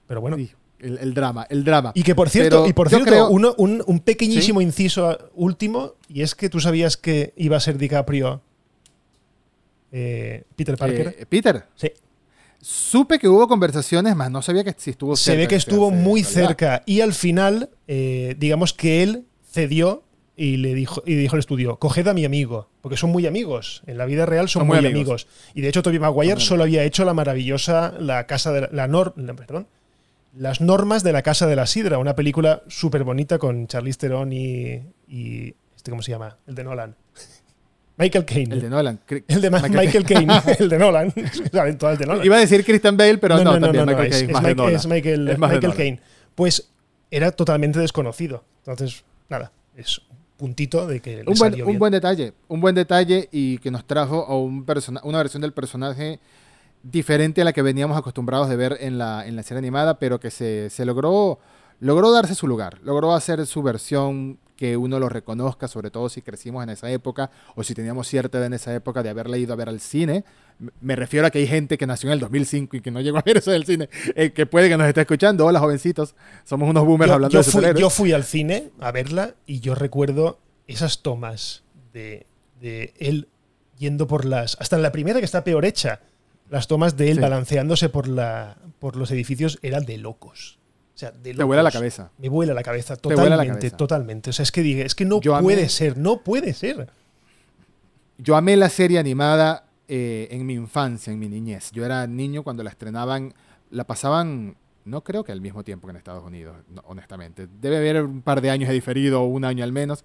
Pero 0.07 0.21
bueno. 0.21 0.37
Sí, 0.37 0.49
el, 0.79 0.97
el 0.97 1.13
drama, 1.13 1.45
el 1.51 1.63
drama. 1.63 1.91
Y 1.93 2.01
que 2.01 2.15
por 2.15 2.31
cierto, 2.31 2.61
Pero 2.61 2.67
y 2.67 2.73
por 2.73 2.89
cierto 2.89 3.05
creo- 3.11 3.29
uno- 3.29 3.53
un, 3.59 3.83
un 3.85 3.99
pequeñísimo 3.99 4.59
inciso 4.59 5.15
último, 5.35 5.93
y 6.09 6.23
es 6.23 6.33
que 6.33 6.49
tú 6.49 6.59
sabías 6.59 6.97
que 6.97 7.31
iba 7.37 7.57
a 7.57 7.59
ser 7.59 7.77
DiCaprio 7.77 8.41
eh, 9.91 10.43
Peter 10.55 10.75
Parker. 10.77 11.15
Eh, 11.19 11.25
Peter, 11.29 11.63
sí. 11.75 11.91
supe 12.59 13.19
que 13.19 13.27
hubo 13.27 13.47
conversaciones, 13.47 14.15
más 14.15 14.31
no 14.31 14.41
sabía 14.41 14.63
que 14.63 14.73
si 14.79 14.89
estuvo 14.89 15.15
Se 15.15 15.25
cerca 15.25 15.41
ve 15.41 15.47
que 15.47 15.55
estuvo 15.57 15.91
muy 15.91 16.23
realidad. 16.23 16.47
cerca 16.47 16.83
y 16.87 17.01
al 17.01 17.13
final, 17.13 17.69
eh, 17.87 18.35
digamos 18.39 18.73
que 18.73 19.03
él 19.03 19.25
cedió 19.51 20.01
y 20.39 20.57
le 20.57 20.73
dijo 20.75 21.01
y 21.05 21.15
dijo 21.15 21.35
al 21.35 21.39
estudio, 21.39 21.77
coged 21.77 22.07
a 22.07 22.13
mi 22.13 22.23
amigo, 22.23 22.69
porque 22.81 22.95
son 22.95 23.09
muy 23.09 23.25
amigos. 23.25 23.81
En 23.88 23.97
la 23.97 24.05
vida 24.05 24.25
real 24.25 24.47
son, 24.47 24.61
Son 24.61 24.67
muy, 24.67 24.77
muy 24.77 24.85
amigos. 24.85 25.23
amigos. 25.25 25.51
Y 25.55 25.61
de 25.61 25.67
hecho 25.69 25.81
Tobey 25.81 25.97
Maguire 25.99 26.39
solo 26.39 26.63
había 26.63 26.83
hecho 26.83 27.03
la 27.05 27.13
maravillosa 27.13 27.93
la 27.99 28.27
casa 28.27 28.51
de 28.53 28.61
la, 28.61 28.69
la 28.71 28.88
nor- 28.88 29.13
perdón, 29.35 29.67
las 30.38 30.61
normas 30.61 31.03
de 31.03 31.11
la 31.11 31.23
casa 31.23 31.47
de 31.47 31.55
la 31.55 31.65
sidra, 31.65 31.97
una 31.97 32.15
película 32.15 32.61
súper 32.67 33.03
bonita 33.03 33.39
con 33.39 33.65
Charlize 33.67 33.97
Theron 33.97 34.31
y, 34.31 34.83
y 35.07 35.55
este 35.75 35.89
cómo 35.89 36.03
se 36.03 36.11
llama, 36.11 36.38
el 36.45 36.53
de 36.55 36.63
Nolan. 36.63 36.95
Michael 37.97 38.25
Caine. 38.25 38.53
El 38.53 38.61
de 38.61 38.69
Nolan. 38.69 38.99
El 39.27 39.41
de 39.41 39.49
Ma- 39.49 39.59
Michael, 39.67 40.03
Caine, 40.05 40.31
el 40.59 40.69
de 40.69 40.77
Nolan. 40.77 41.11
Saben 41.51 41.79
todas 41.79 41.97
de 41.97 42.05
Nolan. 42.05 42.23
Iba 42.23 42.35
a 42.35 42.39
decir 42.41 42.63
Christian 42.63 42.95
Bale, 42.95 43.17
pero 43.17 43.43
no, 43.43 43.59
también 43.59 43.85
Michael 43.88 44.09
Caine, 44.11 44.25
es 44.25 44.29
Nolan. 44.29 44.71
Michael, 44.88 45.27
Es 45.29 45.39
Michael. 45.39 45.73
Caine. 45.73 45.99
Pues 46.35 46.69
era 47.09 47.31
totalmente 47.31 47.79
desconocido. 47.79 48.43
Entonces, 48.67 49.03
nada, 49.29 49.51
es 49.75 49.99
puntito 50.38 50.88
de 50.88 51.01
que 51.01 51.19
Un 51.19 51.25
buen, 51.25 51.38
salió 51.38 51.65
un 51.65 51.69
bien. 51.71 51.79
buen 51.79 51.91
detalle, 51.91 52.33
un 52.47 52.61
buen 52.61 52.75
detalle 52.75 53.27
y 53.31 53.57
que 53.57 53.71
nos 53.71 53.85
trajo 53.85 54.25
a 54.25 54.38
un 54.38 54.65
persona, 54.65 55.01
una 55.03 55.17
versión 55.17 55.41
del 55.41 55.53
personaje 55.53 56.19
diferente 56.83 57.41
a 57.41 57.45
la 57.45 57.53
que 57.53 57.61
veníamos 57.61 57.97
acostumbrados 57.97 58.47
de 58.49 58.55
ver 58.55 58.77
en 58.79 58.97
la, 58.97 59.25
en 59.27 59.35
la 59.35 59.43
serie 59.43 59.59
animada, 59.59 59.99
pero 59.99 60.19
que 60.19 60.31
se, 60.31 60.69
se 60.69 60.85
logró, 60.85 61.39
logró 61.79 62.11
darse 62.11 62.35
su 62.35 62.47
lugar, 62.47 62.79
logró 62.83 63.13
hacer 63.13 63.45
su 63.45 63.63
versión 63.63 64.38
que 64.57 64.75
uno 64.75 64.99
lo 64.99 65.07
reconozca, 65.07 65.69
sobre 65.69 65.91
todo 65.91 66.09
si 66.09 66.21
crecimos 66.21 66.63
en 66.63 66.69
esa 66.69 66.91
época 66.91 67.31
o 67.55 67.63
si 67.63 67.73
teníamos 67.73 68.07
cierta 68.07 68.39
edad 68.39 68.47
en 68.47 68.53
esa 68.53 68.73
época 68.75 69.03
de 69.03 69.09
haberla 69.09 69.37
ido 69.37 69.53
a 69.53 69.55
ver 69.55 69.69
al 69.69 69.79
cine. 69.79 70.25
Me 70.81 70.95
refiero 70.97 71.27
a 71.27 71.29
que 71.29 71.37
hay 71.37 71.47
gente 71.47 71.77
que 71.77 71.87
nació 71.87 72.09
en 72.09 72.13
el 72.13 72.19
2005 72.19 72.75
y 72.75 72.81
que 72.81 72.91
no 72.91 72.99
llegó 72.99 73.19
a 73.19 73.21
ver 73.21 73.37
eso 73.37 73.51
del 73.51 73.65
cine, 73.65 73.87
eh, 74.15 74.31
que 74.31 74.45
puede 74.45 74.67
que 74.67 74.75
nos 74.75 74.87
esté 74.87 75.01
escuchando. 75.01 75.45
Hola, 75.45 75.59
jovencitos, 75.59 76.15
somos 76.43 76.69
unos 76.69 76.83
boomers 76.85 77.07
yo, 77.09 77.13
hablando 77.13 77.33
yo 77.33 77.39
de 77.43 77.43
fui, 77.73 77.79
yo 77.81 77.89
fui 77.89 78.11
al 78.11 78.23
cine 78.23 78.71
a 78.79 78.91
verla 78.91 79.35
y 79.45 79.59
yo 79.61 79.75
recuerdo 79.75 80.39
esas 80.67 81.01
tomas 81.03 81.63
de, 81.93 82.25
de 82.59 82.93
él 82.97 83.29
yendo 83.77 84.07
por 84.07 84.25
las. 84.25 84.57
Hasta 84.59 84.75
en 84.75 84.81
la 84.81 84.91
primera 84.91 85.19
que 85.19 85.25
está 85.25 85.43
peor 85.43 85.63
hecha. 85.63 86.01
Las 86.49 86.67
tomas 86.67 86.95
de 86.97 87.09
él 87.11 87.15
Sí. 87.17 87.21
balanceándose 87.21 87.89
por, 87.89 88.07
la, 88.07 88.57
por 88.79 88.95
los 88.95 89.11
edificios 89.11 89.59
eran 89.61 89.85
de 89.85 89.97
locos. 89.97 90.59
O 90.97 90.99
sea, 90.99 91.11
de 91.11 91.29
locos. 91.33 91.37
Te 91.37 91.43
vuela 91.43 91.61
la 91.61 91.69
cabeza. 91.71 92.09
Me 92.17 92.27
vuela 92.27 92.55
la 92.55 92.63
cabeza, 92.63 92.95
Te 92.97 93.09
vuela 93.09 93.21
la 93.21 93.27
totalmente, 93.35 93.59
cabeza. 93.59 93.77
totalmente. 93.77 94.29
O 94.31 94.33
sea, 94.33 94.41
es 94.41 94.51
que 94.51 94.63
diga, 94.63 94.83
es 94.83 94.95
que 94.95 95.05
no 95.05 95.21
Yo 95.21 95.35
amé- 95.35 95.43
puede 95.43 95.69
ser, 95.69 95.95
no 95.95 96.23
puede 96.23 96.55
ser. 96.55 96.89
Yo 98.17 98.35
amé 98.35 98.57
la 98.57 98.67
serie 98.69 98.97
animada 98.97 99.67
eh, 99.87 100.27
en 100.31 100.43
mi 100.47 100.55
infancia, 100.55 101.13
en 101.13 101.19
mi 101.19 101.29
niñez. 101.29 101.69
Yo 101.71 101.85
era 101.85 102.07
niño 102.07 102.41
cuando 102.43 102.63
la 102.63 102.71
estrenaban, 102.71 103.35
la 103.69 103.85
pasaban, 103.85 104.57
no 104.85 105.03
creo 105.03 105.23
que 105.23 105.31
al 105.31 105.39
mismo 105.39 105.63
tiempo 105.63 105.85
que 105.85 105.91
en 105.91 105.97
Estados 105.97 106.23
Unidos, 106.25 106.57
no, 106.69 106.81
honestamente. 106.87 107.47
Debe 107.61 107.77
haber 107.77 108.01
un 108.03 108.23
par 108.23 108.41
de 108.41 108.49
años 108.49 108.67
de 108.69 108.73
diferido, 108.73 109.23
un 109.23 109.45
año 109.45 109.63
al 109.63 109.71
menos. 109.71 110.03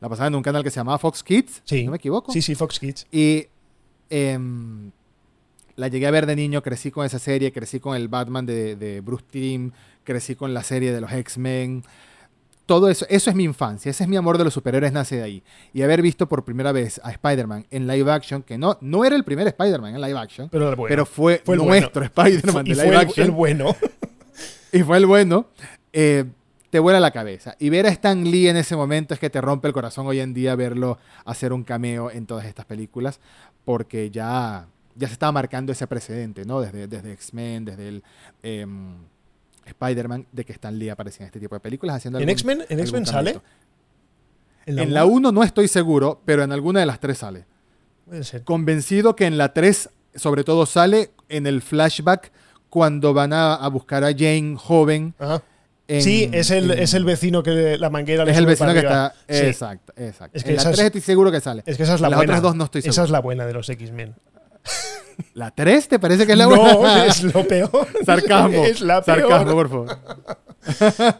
La 0.00 0.08
pasaban 0.08 0.32
en 0.32 0.36
un 0.38 0.42
canal 0.42 0.64
que 0.64 0.70
se 0.70 0.76
llamaba 0.80 0.98
Fox 0.98 1.22
Kids, 1.22 1.60
Sí. 1.64 1.84
¿no 1.84 1.90
me 1.90 1.98
equivoco? 1.98 2.32
Sí, 2.32 2.40
sí, 2.40 2.54
Fox 2.54 2.80
Kids. 2.80 3.06
Y 3.12 3.46
em, 4.08 4.90
la 5.80 5.88
llegué 5.88 6.06
a 6.06 6.10
ver 6.10 6.26
de 6.26 6.36
niño, 6.36 6.62
crecí 6.62 6.90
con 6.90 7.06
esa 7.06 7.18
serie, 7.18 7.52
crecí 7.52 7.80
con 7.80 7.96
el 7.96 8.08
Batman 8.08 8.44
de, 8.44 8.76
de 8.76 9.00
Bruce 9.00 9.24
Timm, 9.30 9.70
crecí 10.04 10.34
con 10.34 10.52
la 10.52 10.62
serie 10.62 10.92
de 10.92 11.00
los 11.00 11.10
X-Men. 11.10 11.84
Todo 12.66 12.90
eso, 12.90 13.06
eso 13.08 13.30
es 13.30 13.36
mi 13.36 13.44
infancia, 13.44 13.88
ese 13.88 14.04
es 14.04 14.08
mi 14.08 14.16
amor 14.16 14.36
de 14.36 14.44
los 14.44 14.52
superhéroes, 14.52 14.92
nace 14.92 15.16
de 15.16 15.22
ahí. 15.22 15.42
Y 15.72 15.80
haber 15.80 16.02
visto 16.02 16.28
por 16.28 16.44
primera 16.44 16.70
vez 16.70 17.00
a 17.02 17.10
Spider-Man 17.12 17.66
en 17.70 17.86
live 17.86 18.12
action, 18.12 18.42
que 18.42 18.58
no, 18.58 18.76
no 18.82 19.06
era 19.06 19.16
el 19.16 19.24
primer 19.24 19.46
Spider-Man 19.48 19.94
en 19.94 20.02
live 20.02 20.18
action, 20.18 20.48
Pero 20.50 20.68
el 20.68 20.76
bueno. 20.76 20.88
pero 20.90 21.06
fue, 21.06 21.40
fue 21.42 21.56
el 21.56 21.64
nuestro 21.64 22.04
Spider-Man 22.04 22.66
y 22.66 22.70
de 22.70 22.74
fue 22.74 22.84
live 22.84 22.96
el, 22.96 23.00
action 23.00 23.24
el 23.24 23.32
bueno. 23.32 23.74
y 24.72 24.82
fue 24.82 24.98
el 24.98 25.06
bueno, 25.06 25.46
eh, 25.94 26.26
te 26.68 26.78
vuela 26.78 27.00
la 27.00 27.10
cabeza. 27.10 27.56
Y 27.58 27.70
ver 27.70 27.86
a 27.86 27.88
Stan 27.88 28.22
Lee 28.22 28.48
en 28.48 28.58
ese 28.58 28.76
momento 28.76 29.14
es 29.14 29.20
que 29.20 29.30
te 29.30 29.40
rompe 29.40 29.66
el 29.66 29.72
corazón 29.72 30.06
hoy 30.06 30.20
en 30.20 30.34
día 30.34 30.54
verlo 30.56 30.98
hacer 31.24 31.54
un 31.54 31.64
cameo 31.64 32.10
en 32.10 32.26
todas 32.26 32.44
estas 32.44 32.66
películas, 32.66 33.18
porque 33.64 34.10
ya, 34.10 34.68
ya 35.00 35.08
se 35.08 35.14
estaba 35.14 35.32
marcando 35.32 35.72
ese 35.72 35.86
precedente, 35.86 36.44
¿no? 36.44 36.60
Desde, 36.60 36.86
desde 36.86 37.12
X-Men, 37.12 37.64
desde 37.64 37.88
el 37.88 38.04
em, 38.42 38.94
Spider-Man, 39.66 40.26
de 40.30 40.44
que 40.44 40.52
Stan 40.52 40.78
Lee 40.78 40.90
aparecía 40.90 41.24
en 41.24 41.26
este 41.26 41.40
tipo 41.40 41.54
de 41.54 41.60
películas 41.60 41.96
haciendo 41.96 42.18
¿En 42.20 42.28
X-Men 42.28 42.64
en 42.68 42.80
X-Men 42.80 43.06
sale? 43.06 43.32
cameito. 43.34 43.46
En 44.66 44.94
la 44.94 45.04
1 45.06 45.32
no 45.32 45.42
estoy 45.42 45.68
seguro, 45.68 46.20
pero 46.24 46.42
en 46.44 46.52
alguna 46.52 46.80
de 46.80 46.86
las 46.86 47.00
tres 47.00 47.18
sale. 47.18 47.44
Puede 48.06 48.22
ser. 48.24 48.44
Convencido 48.44 49.16
que 49.16 49.26
en 49.26 49.38
la 49.38 49.52
3 49.52 49.88
sobre 50.14 50.44
todo 50.44 50.66
sale 50.66 51.10
en 51.28 51.46
el 51.46 51.62
flashback 51.62 52.30
cuando 52.68 53.14
van 53.14 53.32
a, 53.32 53.54
a 53.54 53.68
buscar 53.68 54.04
a 54.04 54.12
Jane 54.12 54.54
joven. 54.56 55.14
Ajá. 55.18 55.42
en- 55.88 56.02
sí, 56.02 56.28
es 56.32 56.50
el, 56.50 56.70
en- 56.72 56.78
es 56.78 56.94
el 56.94 57.04
vecino 57.04 57.42
que 57.42 57.78
la 57.78 57.90
manguera 57.90 58.24
le 58.24 58.30
es 58.32 58.36
el 58.38 58.46
vecino 58.46 58.72
que 58.72 58.78
arriba. 58.80 59.14
está. 59.26 59.34
Sí. 59.40 59.46
Exacto, 59.46 59.92
exacto. 59.96 60.36
Es 60.36 60.44
que 60.44 60.50
en 60.50 60.56
la 60.56 60.60
esa 60.62 60.70
es- 60.70 60.76
3 60.76 60.86
estoy 60.86 61.00
seguro 61.00 61.32
que 61.32 61.40
sale. 61.40 61.62
Es 61.66 61.76
que 61.76 61.82
esa 61.84 61.94
es 61.94 62.00
la 62.00 62.08
En 62.08 62.10
las 62.12 62.18
buena. 62.18 62.32
otras 62.32 62.42
dos 62.42 62.54
no 62.56 62.64
estoy 62.64 62.80
Esa 62.80 62.92
seguro. 62.92 63.04
es 63.06 63.10
la 63.10 63.20
buena 63.20 63.46
de 63.46 63.52
los 63.54 63.68
X-Men. 63.68 64.14
¿La 65.34 65.50
3 65.50 65.88
te 65.88 65.98
parece 65.98 66.26
que 66.26 66.32
es 66.32 66.38
la 66.38 66.44
no, 66.46 66.56
buena? 66.78 67.06
es 67.06 67.22
lo 67.22 67.46
peor. 67.46 67.86
Sarcasmo. 68.04 68.64
Es 68.64 68.80
la 68.80 69.02
peor. 69.02 69.20
Sarcasmo, 69.20 69.52
por 69.52 69.68
favor. 69.68 69.98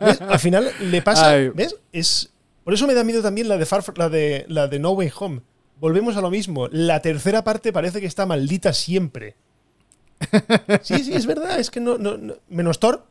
¿Ves? 0.00 0.20
Al 0.20 0.38
final 0.38 0.70
le 0.80 1.02
pasa. 1.02 1.30
Ay. 1.30 1.48
¿Ves? 1.54 1.76
Es. 1.92 2.30
Por 2.64 2.74
eso 2.74 2.86
me 2.86 2.94
da 2.94 3.04
miedo 3.04 3.22
también 3.22 3.48
la 3.48 3.56
de, 3.56 3.66
Far, 3.66 3.82
la, 3.96 4.08
de, 4.08 4.44
la 4.48 4.68
de 4.68 4.78
No 4.78 4.90
Way 4.92 5.10
Home. 5.18 5.40
Volvemos 5.80 6.16
a 6.16 6.20
lo 6.20 6.30
mismo. 6.30 6.68
La 6.68 7.00
tercera 7.00 7.42
parte 7.42 7.72
parece 7.72 8.00
que 8.00 8.06
está 8.06 8.26
maldita 8.26 8.72
siempre. 8.72 9.36
Sí, 10.82 10.98
sí, 11.04 11.14
es 11.14 11.26
verdad. 11.26 11.58
Es 11.58 11.70
que 11.70 11.80
no. 11.80 11.96
no- 11.98 12.18
no- 12.18 12.34
menos 12.48 12.78
Thor, 12.78 13.06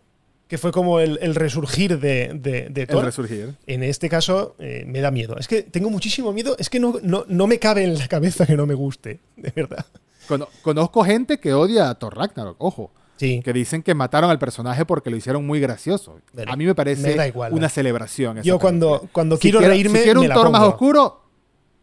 que 0.47 0.57
fue 0.59 0.71
como 0.71 0.99
el, 0.99 1.17
el 1.21 1.33
resurgir 1.35 1.99
de, 1.99 2.31
de, 2.35 2.69
de 2.69 2.81
El 2.83 2.87
Thor. 2.87 3.03
resurgir. 3.05 3.55
En 3.65 3.81
este 3.83 4.07
caso 4.09 4.55
eh, 4.59 4.83
me 4.85 5.01
da 5.01 5.09
miedo. 5.09 5.35
Es 5.37 5.47
que 5.47 5.63
tengo 5.63 5.89
muchísimo 5.89 6.31
miedo. 6.31 6.55
Es 6.59 6.69
que 6.69 6.79
no, 6.79 6.95
no, 7.01 7.25
no 7.27 7.47
me 7.47 7.57
cabe 7.57 7.83
en 7.83 7.97
la 7.97 8.07
cabeza 8.07 8.45
que 8.45 8.55
no 8.55 8.67
me 8.67 8.75
guste. 8.75 9.19
De 9.35 9.51
verdad. 9.55 9.85
Cono- 10.29 10.47
conozco 10.61 11.03
gente 11.03 11.39
que 11.39 11.53
odia 11.53 11.89
a 11.89 11.95
Thor 11.95 12.15
Ragnarok, 12.15 12.55
ojo. 12.59 12.91
Sí. 13.17 13.41
Que 13.43 13.51
dicen 13.51 13.83
que 13.83 13.93
mataron 13.93 14.29
al 14.29 14.39
personaje 14.39 14.85
porque 14.85 15.09
lo 15.09 15.17
hicieron 15.17 15.45
muy 15.45 15.59
gracioso. 15.59 16.21
A 16.47 16.55
mí 16.55 16.65
me 16.65 16.73
parece 16.73 17.01
me 17.09 17.15
da 17.15 17.27
igual. 17.27 17.51
una 17.51 17.67
celebración. 17.67 18.41
Yo 18.43 18.59
cuando, 18.59 19.09
cuando 19.11 19.35
Si 19.35 19.41
quiero 19.41 19.59
quiero- 19.59 19.73
reírme. 19.73 19.97
Si 19.99 20.03
quiero 20.05 20.21
un 20.21 20.29
la 20.29 20.35
Thor 20.35 20.49
más 20.51 20.61
oscuro, 20.61 21.21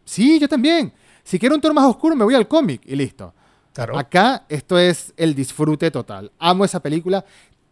sí, 0.05 0.39
yo 0.39 0.49
también. 0.49 0.93
Si 1.25 1.39
quiero 1.39 1.55
un 1.55 1.61
Thor 1.61 1.75
más 1.75 1.85
oscuro, 1.85 2.17
me 2.17 2.25
voy 2.25 2.35
al 2.35 2.49
cómic 2.49 2.81
y 2.87 2.97
listo. 2.97 3.35
Claro. 3.75 3.99
Acá 3.99 4.45
esto 4.49 4.79
es 4.79 5.13
el 5.19 5.35
disfrute 5.35 5.91
total. 5.91 6.33
Amo 6.39 6.65
esa 6.65 6.81
película. 6.81 7.23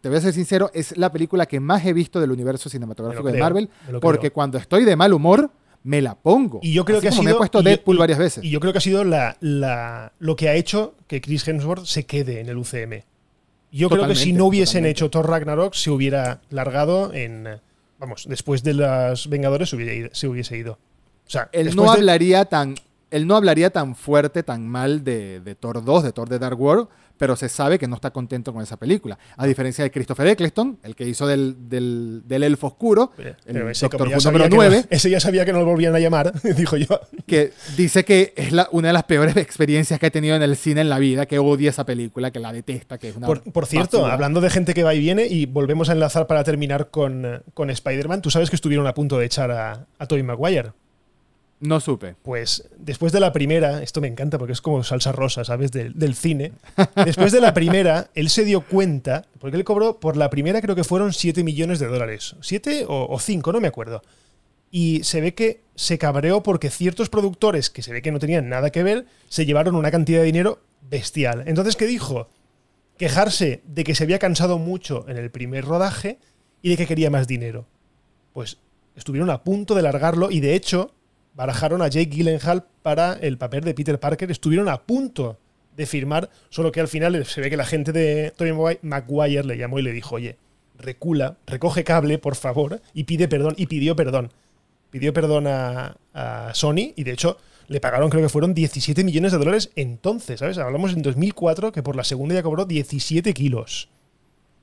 Te 0.01 0.09
voy 0.09 0.19
a 0.19 0.21
ser 0.21 0.33
sincero, 0.33 0.69
es 0.71 0.95
la 0.97 1.11
película 1.11 1.47
que 1.47 1.59
más 1.59 1.83
he 1.83 1.91
visto 1.93 2.19
del 2.21 2.31
universo 2.31 2.69
cinematográfico 2.69 3.31
de 3.31 3.39
Marvel. 3.39 3.69
Porque 3.99 4.19
creo. 4.19 4.33
cuando 4.33 4.59
estoy 4.59 4.85
de 4.85 4.95
mal 4.95 5.11
humor, 5.13 5.49
me 5.85 6.01
la 6.01 6.15
pongo. 6.15 6.59
Y 6.61 6.73
yo 6.73 6.83
creo 6.83 6.97
Así 6.97 7.03
que 7.03 7.07
ha 7.09 7.11
sido. 7.11 7.23
me 7.23 7.31
he 7.31 7.35
puesto 7.35 7.61
Deadpool 7.61 7.95
y- 7.95 7.99
varias 7.99 8.19
veces. 8.19 8.43
Y 8.43 8.49
yo 8.49 8.59
creo 8.59 8.73
que 8.73 8.79
ha 8.79 8.81
sido 8.81 9.03
la, 9.05 9.37
la- 9.39 10.11
lo 10.19 10.35
que 10.35 10.49
ha 10.49 10.55
hecho 10.55 10.95
que 11.07 11.21
Chris 11.21 11.47
Hemsworth 11.47 11.85
se 11.85 12.05
quede 12.05 12.39
en 12.41 12.49
el 12.49 12.57
UCM. 12.57 13.03
Yo 13.71 13.89
creo 13.89 14.07
que 14.07 14.15
si 14.15 14.33
no 14.33 14.45
hubiesen 14.45 14.79
totalmente. 14.81 14.89
hecho 14.91 15.09
Thor 15.09 15.29
Ragnarok, 15.29 15.73
se 15.73 15.89
hubiera 15.91 16.41
largado 16.49 17.13
en. 17.13 17.47
Vamos, 17.99 18.25
después 18.27 18.63
de 18.63 18.73
las 18.73 19.29
Vengadores 19.29 19.69
se 19.69 19.75
hubiera 19.75 19.93
ido. 19.93 20.09
Se 20.13 20.27
hubiese 20.27 20.57
ido. 20.57 20.73
O 21.27 21.29
sea, 21.29 21.49
él 21.53 21.75
no 21.75 21.83
de- 21.83 21.89
hablaría 21.89 22.45
tan 22.45 22.75
él 23.11 23.27
no 23.27 23.35
hablaría 23.35 23.69
tan 23.69 23.95
fuerte, 23.95 24.43
tan 24.43 24.67
mal 24.67 25.03
de, 25.03 25.39
de 25.41 25.55
Thor 25.55 25.83
2, 25.83 26.03
de 26.03 26.11
Thor 26.11 26.29
de 26.29 26.39
Dark 26.39 26.59
World, 26.59 26.87
pero 27.17 27.37
se 27.37 27.47
sabe 27.47 27.79
que 27.79 27.87
no 27.87 27.95
está 27.95 28.11
contento 28.11 28.51
con 28.51 28.61
esa 28.61 28.75
película. 28.75 29.17
A 29.37 29.45
diferencia 29.47 29.85
de 29.85 29.91
Christopher 29.91 30.27
Eccleston, 30.27 30.79
el 30.83 30.97
que 30.97 31.07
hizo 31.07 31.25
del, 31.25 31.69
del, 31.69 32.23
del 32.25 32.43
elfo 32.43 32.67
oscuro, 32.67 33.11
Pero 33.15 33.35
el 33.45 33.69
ese, 33.69 33.85
Doctor 33.85 34.09
Who 34.09 34.17
número 34.25 34.43
que 34.43 34.49
no- 34.49 34.55
9, 34.57 34.85
ese 34.89 35.09
ya 35.09 35.21
sabía 35.21 35.45
que 35.45 35.53
no 35.53 35.59
lo 35.59 35.65
volvían 35.65 35.95
a 35.95 35.99
llamar, 35.99 36.33
dijo 36.57 36.75
yo. 36.75 36.99
que 37.25 37.53
dice 37.77 38.03
que 38.03 38.33
es 38.35 38.51
la, 38.51 38.67
una 38.73 38.89
de 38.89 38.93
las 38.93 39.03
peores 39.05 39.37
experiencias 39.37 39.97
que 39.97 40.07
ha 40.07 40.11
tenido 40.11 40.35
en 40.35 40.41
el 40.43 40.57
cine 40.57 40.81
en 40.81 40.89
la 40.89 40.99
vida, 40.99 41.25
que 41.25 41.39
odia 41.39 41.69
esa 41.69 41.85
película, 41.85 42.31
que 42.31 42.39
la 42.41 42.51
detesta, 42.51 42.97
que 42.97 43.09
es 43.09 43.15
una 43.15 43.27
Por, 43.27 43.43
por 43.49 43.65
cierto, 43.65 43.99
basura. 43.99 44.13
hablando 44.13 44.41
de 44.41 44.49
gente 44.49 44.73
que 44.73 44.83
va 44.83 44.93
y 44.93 44.99
viene, 44.99 45.25
y 45.25 45.45
volvemos 45.45 45.87
a 45.87 45.93
enlazar 45.93 46.27
para 46.27 46.43
terminar 46.43 46.89
con, 46.89 47.43
con 47.53 47.69
Spider-Man, 47.69 48.21
tú 48.23 48.29
sabes 48.29 48.49
que 48.49 48.57
estuvieron 48.57 48.87
a 48.87 48.93
punto 48.93 49.17
de 49.17 49.25
echar 49.25 49.51
a, 49.51 49.85
a 49.99 50.05
Tobey 50.07 50.23
Maguire. 50.23 50.73
No 51.65 51.79
supe. 51.79 52.15
Pues 52.21 52.69
después 52.77 53.11
de 53.11 53.19
la 53.19 53.33
primera, 53.33 53.81
esto 53.83 54.01
me 54.01 54.07
encanta 54.07 54.37
porque 54.37 54.53
es 54.53 54.61
como 54.61 54.83
salsa 54.83 55.11
rosa, 55.11 55.43
¿sabes? 55.43 55.71
Del, 55.71 55.93
del 55.97 56.15
cine. 56.15 56.53
Después 57.03 57.31
de 57.31 57.41
la 57.41 57.53
primera, 57.53 58.09
él 58.13 58.29
se 58.29 58.45
dio 58.45 58.61
cuenta, 58.61 59.25
porque 59.39 59.57
él 59.57 59.63
cobró 59.63 59.99
por 59.99 60.17
la 60.17 60.29
primera 60.29 60.61
creo 60.61 60.75
que 60.75 60.83
fueron 60.83 61.13
7 61.13 61.43
millones 61.43 61.79
de 61.79 61.87
dólares. 61.87 62.35
¿7 62.41 62.85
o 62.87 63.19
5? 63.19 63.51
No 63.51 63.61
me 63.61 63.67
acuerdo. 63.67 64.01
Y 64.71 65.03
se 65.03 65.21
ve 65.21 65.33
que 65.33 65.61
se 65.75 65.97
cabreó 65.97 66.43
porque 66.43 66.69
ciertos 66.69 67.09
productores, 67.09 67.69
que 67.69 67.81
se 67.81 67.93
ve 67.93 68.01
que 68.01 68.11
no 68.11 68.19
tenían 68.19 68.49
nada 68.49 68.71
que 68.71 68.83
ver, 68.83 69.05
se 69.29 69.45
llevaron 69.45 69.75
una 69.75 69.91
cantidad 69.91 70.19
de 70.19 70.25
dinero 70.25 70.59
bestial. 70.89 71.43
Entonces, 71.47 71.75
¿qué 71.75 71.85
dijo? 71.85 72.29
Quejarse 72.97 73.61
de 73.65 73.83
que 73.83 73.95
se 73.95 74.03
había 74.03 74.19
cansado 74.19 74.57
mucho 74.57 75.05
en 75.07 75.17
el 75.17 75.31
primer 75.31 75.65
rodaje 75.65 76.19
y 76.61 76.69
de 76.69 76.77
que 76.77 76.87
quería 76.87 77.09
más 77.09 77.27
dinero. 77.27 77.67
Pues 78.33 78.57
estuvieron 78.95 79.29
a 79.29 79.43
punto 79.43 79.75
de 79.75 79.81
largarlo 79.81 80.31
y 80.31 80.39
de 80.39 80.55
hecho 80.55 80.93
barajaron 81.35 81.81
a 81.81 81.87
Jake 81.87 82.09
Gyllenhaal 82.09 82.65
para 82.81 83.13
el 83.13 83.37
papel 83.37 83.63
de 83.63 83.73
Peter 83.73 83.99
Parker. 83.99 84.31
Estuvieron 84.31 84.69
a 84.69 84.83
punto 84.83 85.37
de 85.75 85.85
firmar, 85.85 86.29
solo 86.49 86.71
que 86.71 86.79
al 86.79 86.87
final 86.87 87.25
se 87.25 87.41
ve 87.41 87.49
que 87.49 87.57
la 87.57 87.65
gente 87.65 87.91
de 87.91 88.31
Tobey 88.35 88.79
Maguire 88.81 89.43
le 89.43 89.57
llamó 89.57 89.79
y 89.79 89.81
le 89.81 89.91
dijo, 89.91 90.15
oye, 90.15 90.37
recula, 90.77 91.37
recoge 91.45 91.83
cable, 91.83 92.17
por 92.17 92.35
favor, 92.35 92.81
y 92.93 93.03
pide 93.03 93.27
perdón, 93.27 93.55
y 93.57 93.67
pidió 93.67 93.95
perdón. 93.95 94.31
Pidió 94.89 95.13
perdón 95.13 95.47
a, 95.47 95.97
a 96.13 96.53
Sony 96.53 96.93
y 96.95 97.03
de 97.03 97.11
hecho 97.11 97.37
le 97.67 97.81
pagaron, 97.81 98.09
creo 98.09 98.23
que 98.23 98.29
fueron 98.29 98.53
17 98.53 99.03
millones 99.03 99.31
de 99.31 99.37
dólares 99.37 99.71
entonces, 99.75 100.39
¿sabes? 100.39 100.57
Hablamos 100.57 100.93
en 100.93 101.01
2004 101.01 101.71
que 101.71 101.83
por 101.83 101.95
la 101.95 102.03
segunda 102.03 102.35
ya 102.35 102.43
cobró 102.43 102.65
17 102.65 103.33
kilos. 103.33 103.89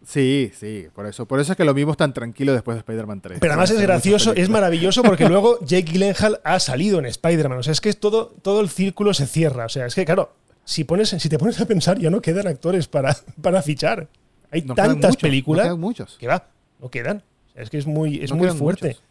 Sí, 0.04 0.50
sí, 0.58 0.86
por 0.94 1.06
eso, 1.06 1.26
por 1.26 1.38
eso 1.38 1.52
es 1.52 1.56
que 1.56 1.64
lo 1.64 1.74
vimos 1.74 1.96
tan 1.96 2.12
tranquilo 2.12 2.52
después 2.52 2.74
de 2.74 2.80
Spider-Man 2.80 3.20
3. 3.20 3.38
Pero 3.40 3.52
además 3.52 3.70
es 3.70 3.80
gracioso, 3.80 4.32
es 4.34 4.48
maravilloso 4.48 5.02
porque 5.02 5.28
luego 5.28 5.58
Jake 5.64 5.92
Gyllenhaal 5.92 6.40
ha 6.42 6.58
salido 6.58 6.98
en 6.98 7.06
Spider-Man. 7.06 7.58
O 7.58 7.62
sea, 7.62 7.72
es 7.72 7.80
que 7.80 7.92
todo, 7.92 8.26
todo 8.42 8.60
el 8.60 8.68
círculo 8.68 9.14
se 9.14 9.26
cierra. 9.26 9.66
O 9.66 9.68
sea, 9.68 9.86
es 9.86 9.94
que 9.94 10.04
claro, 10.04 10.32
si, 10.64 10.84
pones, 10.84 11.10
si 11.10 11.28
te 11.28 11.38
pones 11.38 11.60
a 11.60 11.66
pensar 11.66 11.98
ya 11.98 12.10
no 12.10 12.20
quedan 12.20 12.46
actores 12.48 12.88
para, 12.88 13.16
para 13.42 13.62
fichar. 13.62 14.08
Hay 14.50 14.62
No 14.62 14.74
tantas 14.74 15.10
muchos, 15.12 15.16
películas 15.22 15.66
No 15.66 15.70
quedan 15.70 15.80
muchos. 15.80 16.16
que 16.18 16.26
va, 16.26 16.48
no 16.80 16.90
quedan. 16.90 17.18
O 17.18 17.52
sea, 17.54 17.62
es 17.62 17.70
que 17.70 17.78
es 17.78 17.86
muy, 17.86 18.22
es 18.22 18.30
No 18.30 18.36
muy 18.36 18.48
fuerte. 18.50 18.88
muchos. 18.88 19.02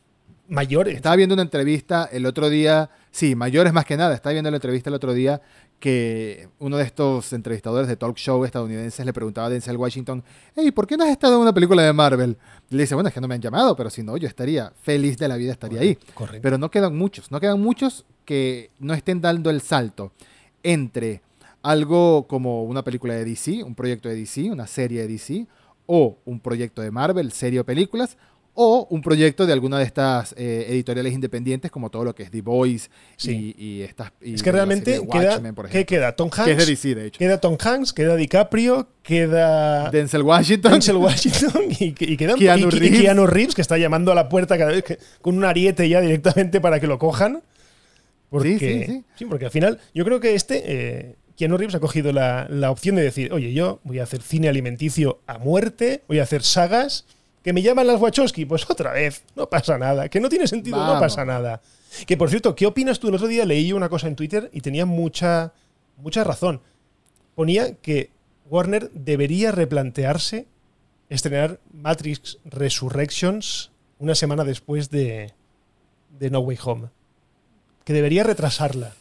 Mayores. 0.49 0.95
Estaba 0.97 1.15
viendo 1.15 1.33
una 1.33 1.43
entrevista 1.43 2.09
el 2.11 2.25
otro 2.25 2.49
día, 2.49 2.89
sí, 3.11 3.35
mayores 3.35 3.71
más 3.71 3.85
que 3.85 3.95
nada, 3.95 4.13
estaba 4.13 4.33
viendo 4.33 4.51
la 4.51 4.57
entrevista 4.57 4.89
el 4.89 4.95
otro 4.95 5.13
día 5.13 5.41
que 5.82 6.47
uno 6.59 6.77
de 6.77 6.84
estos 6.84 7.34
entrevistadores 7.34 7.89
de 7.89 7.97
talk 7.97 8.15
show 8.15 8.45
estadounidenses 8.45 9.03
le 9.03 9.11
preguntaba 9.11 9.47
a 9.47 9.49
Denzel 9.49 9.75
Washington, 9.75 10.23
hey, 10.55 10.71
¿por 10.71 10.86
qué 10.86 10.95
no 10.95 11.03
has 11.03 11.09
estado 11.09 11.36
en 11.36 11.41
una 11.41 11.53
película 11.53 11.82
de 11.82 11.91
Marvel? 11.91 12.38
Y 12.69 12.75
le 12.75 12.84
dice, 12.84 12.93
bueno, 12.93 13.09
es 13.09 13.13
que 13.13 13.19
no 13.19 13.27
me 13.27 13.34
han 13.36 13.41
llamado, 13.41 13.75
pero 13.75 13.89
si 13.89 14.03
no, 14.03 14.15
yo 14.15 14.27
estaría 14.27 14.71
feliz 14.84 15.17
de 15.17 15.27
la 15.27 15.36
vida, 15.36 15.51
estaría 15.51 15.82
ahí. 15.82 15.97
Correcto. 16.13 16.41
Pero 16.43 16.59
no 16.59 16.69
quedan 16.69 16.95
muchos, 16.95 17.32
no 17.32 17.39
quedan 17.39 17.59
muchos 17.59 18.05
que 18.25 18.69
no 18.79 18.93
estén 18.93 19.19
dando 19.19 19.49
el 19.49 19.59
salto 19.59 20.11
entre 20.63 21.21
algo 21.63 22.27
como 22.27 22.63
una 22.63 22.84
película 22.84 23.15
de 23.15 23.25
DC, 23.25 23.63
un 23.63 23.73
proyecto 23.73 24.07
de 24.07 24.15
DC, 24.15 24.51
una 24.51 24.67
serie 24.67 25.01
de 25.01 25.07
DC, 25.07 25.47
o 25.88 26.19
un 26.25 26.39
proyecto 26.39 26.84
de 26.84 26.91
Marvel, 26.91 27.32
serie 27.32 27.59
o 27.59 27.65
películas, 27.65 28.17
o 28.64 28.88
un 28.89 29.01
proyecto 29.01 29.45
de 29.45 29.53
alguna 29.53 29.78
de 29.80 29.86
estas 29.86 30.34
eh, 30.38 30.66
editoriales 30.70 31.14
independientes, 31.14 31.72
como 31.72 31.89
todo 31.89 32.03
lo 32.05 32.14
que 32.16 32.24
es 32.24 32.32
The 32.32 32.41
Voice 32.41 32.89
Sí. 33.18 33.55
y, 33.57 33.66
y 33.66 33.82
estas. 33.82 34.12
y 34.22 34.34
es 34.36 34.43
que 34.43 34.51
realmente 34.51 35.01
queda, 35.12 35.41
¿qué 35.72 35.86
queda? 35.86 36.16
Tom 36.16 36.30
que 36.30 36.41
es 36.41 36.45
de 36.47 36.53
Hanks. 36.53 36.68
DC, 36.68 36.95
de 36.95 37.05
hecho. 37.07 37.20
Queda 37.20 37.39
Tom 37.39 37.57
Hanks, 37.59 37.93
queda 37.93 38.16
DiCaprio, 38.16 38.88
queda 39.03 39.89
Denzel 39.89 40.24
Washington. 40.24 40.72
Denzel 40.74 40.95
Washington 40.97 41.64
y, 41.80 41.95
y 41.97 42.18
queda 42.18 42.36
Keanu 42.36 42.68
y- 42.68 42.72
Reeves. 42.72 43.01
Keanu 43.01 43.28
Reeves, 43.28 43.55
que 43.55 43.62
está 43.62 43.78
llamando 43.78 44.12
a 44.12 44.16
la 44.16 44.30
puerta 44.30 44.57
cada 44.57 44.72
vez 44.72 44.84
que, 44.84 44.99
con 45.22 45.38
un 45.38 45.45
ariete 45.45 45.88
ya 45.89 46.01
directamente 46.01 46.62
para 46.62 46.80
que 46.80 46.88
lo 46.88 46.99
cojan. 46.99 47.41
Porque, 48.30 48.57
Sí, 48.59 48.84
sí, 48.86 49.03
sí. 49.18 49.26
porque 49.26 49.45
al 49.45 49.51
final 49.51 49.80
yo 49.93 50.05
creo 50.05 50.20
que 50.22 50.36
este, 50.36 50.62
eh, 50.66 51.16
Keanu 51.36 51.57
Reeves 51.57 51.76
ha 51.76 51.80
cogido 51.82 52.14
la, 52.14 52.47
la 52.49 52.72
opción 52.72 52.95
de 52.95 53.01
decir, 53.01 53.34
oye, 53.34 53.51
yo 53.53 53.82
voy 53.84 53.99
a 53.99 54.03
hacer 54.03 54.22
cine 54.22 54.47
alimenticio 54.47 55.20
a 55.28 55.38
muerte, 55.38 56.03
voy 56.07 56.20
a 56.20 56.24
hacer 56.24 56.41
sagas, 56.43 57.05
que 57.43 57.53
me 57.53 57.61
llaman 57.61 57.87
las 57.87 57.99
Wachowski, 57.99 58.45
pues 58.45 58.69
otra 58.69 58.91
vez, 58.93 59.23
no 59.35 59.49
pasa 59.49 59.77
nada, 59.77 60.09
que 60.09 60.19
no 60.19 60.29
tiene 60.29 60.47
sentido, 60.47 60.77
no 60.85 60.99
pasa 60.99 61.25
nada. 61.25 61.61
Que 62.05 62.15
por 62.17 62.29
cierto, 62.29 62.55
¿qué 62.55 62.65
opinas 62.65 62.99
tú? 62.99 63.07
El 63.09 63.15
otro 63.15 63.27
día 63.27 63.45
leí 63.45 63.73
una 63.73 63.89
cosa 63.89 64.07
en 64.07 64.15
Twitter 64.15 64.49
y 64.53 64.61
tenía 64.61 64.85
mucha, 64.85 65.53
mucha 65.97 66.23
razón. 66.23 66.61
Ponía 67.35 67.73
que 67.75 68.11
Warner 68.49 68.91
debería 68.93 69.51
replantearse 69.51 70.45
estrenar 71.09 71.59
Matrix 71.73 72.37
Resurrections 72.45 73.71
una 73.99 74.15
semana 74.15 74.43
después 74.43 74.89
de, 74.89 75.33
de 76.19 76.29
No 76.29 76.39
Way 76.39 76.57
Home. 76.63 76.87
Que 77.83 77.93
debería 77.93 78.23
retrasarla. 78.23 78.93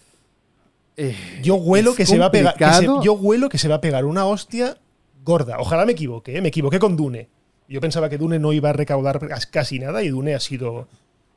Eh, 0.97 1.15
Yo 1.43 1.55
huelo 1.57 1.95
que 1.95 2.07
se 2.07 2.19
va 2.19 2.27
a 2.27 2.31
pegar. 2.31 2.55
que 2.57 2.65
se- 2.73 2.87
yo 3.03 3.13
huelo 3.15 3.49
que 3.49 3.59
se 3.59 3.69
va 3.69 3.77
a 3.77 3.81
pegar 3.81 4.05
una 4.05 4.27
hostia 4.27 4.77
gorda. 5.25 5.59
Ojalá 5.59 5.85
me 5.87 5.93
equivoque, 5.93 6.37
¿eh? 6.37 6.41
me 6.41 6.49
equivoqué 6.49 6.79
con 6.79 6.97
Dune. 6.97 7.29
Yo 7.71 7.81
pensaba 7.81 8.09
que 8.09 8.19
Dune 8.19 8.39
no 8.41 8.53
iba 8.53 8.71
a 8.71 8.73
recaudar 8.73 9.21
casi 9.51 9.79
nada 9.79 10.03
y 10.03 10.09
Dune 10.09 10.35
ha 10.35 10.41
sido 10.41 10.89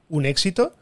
un 0.10 0.26
éxito. 0.26 0.74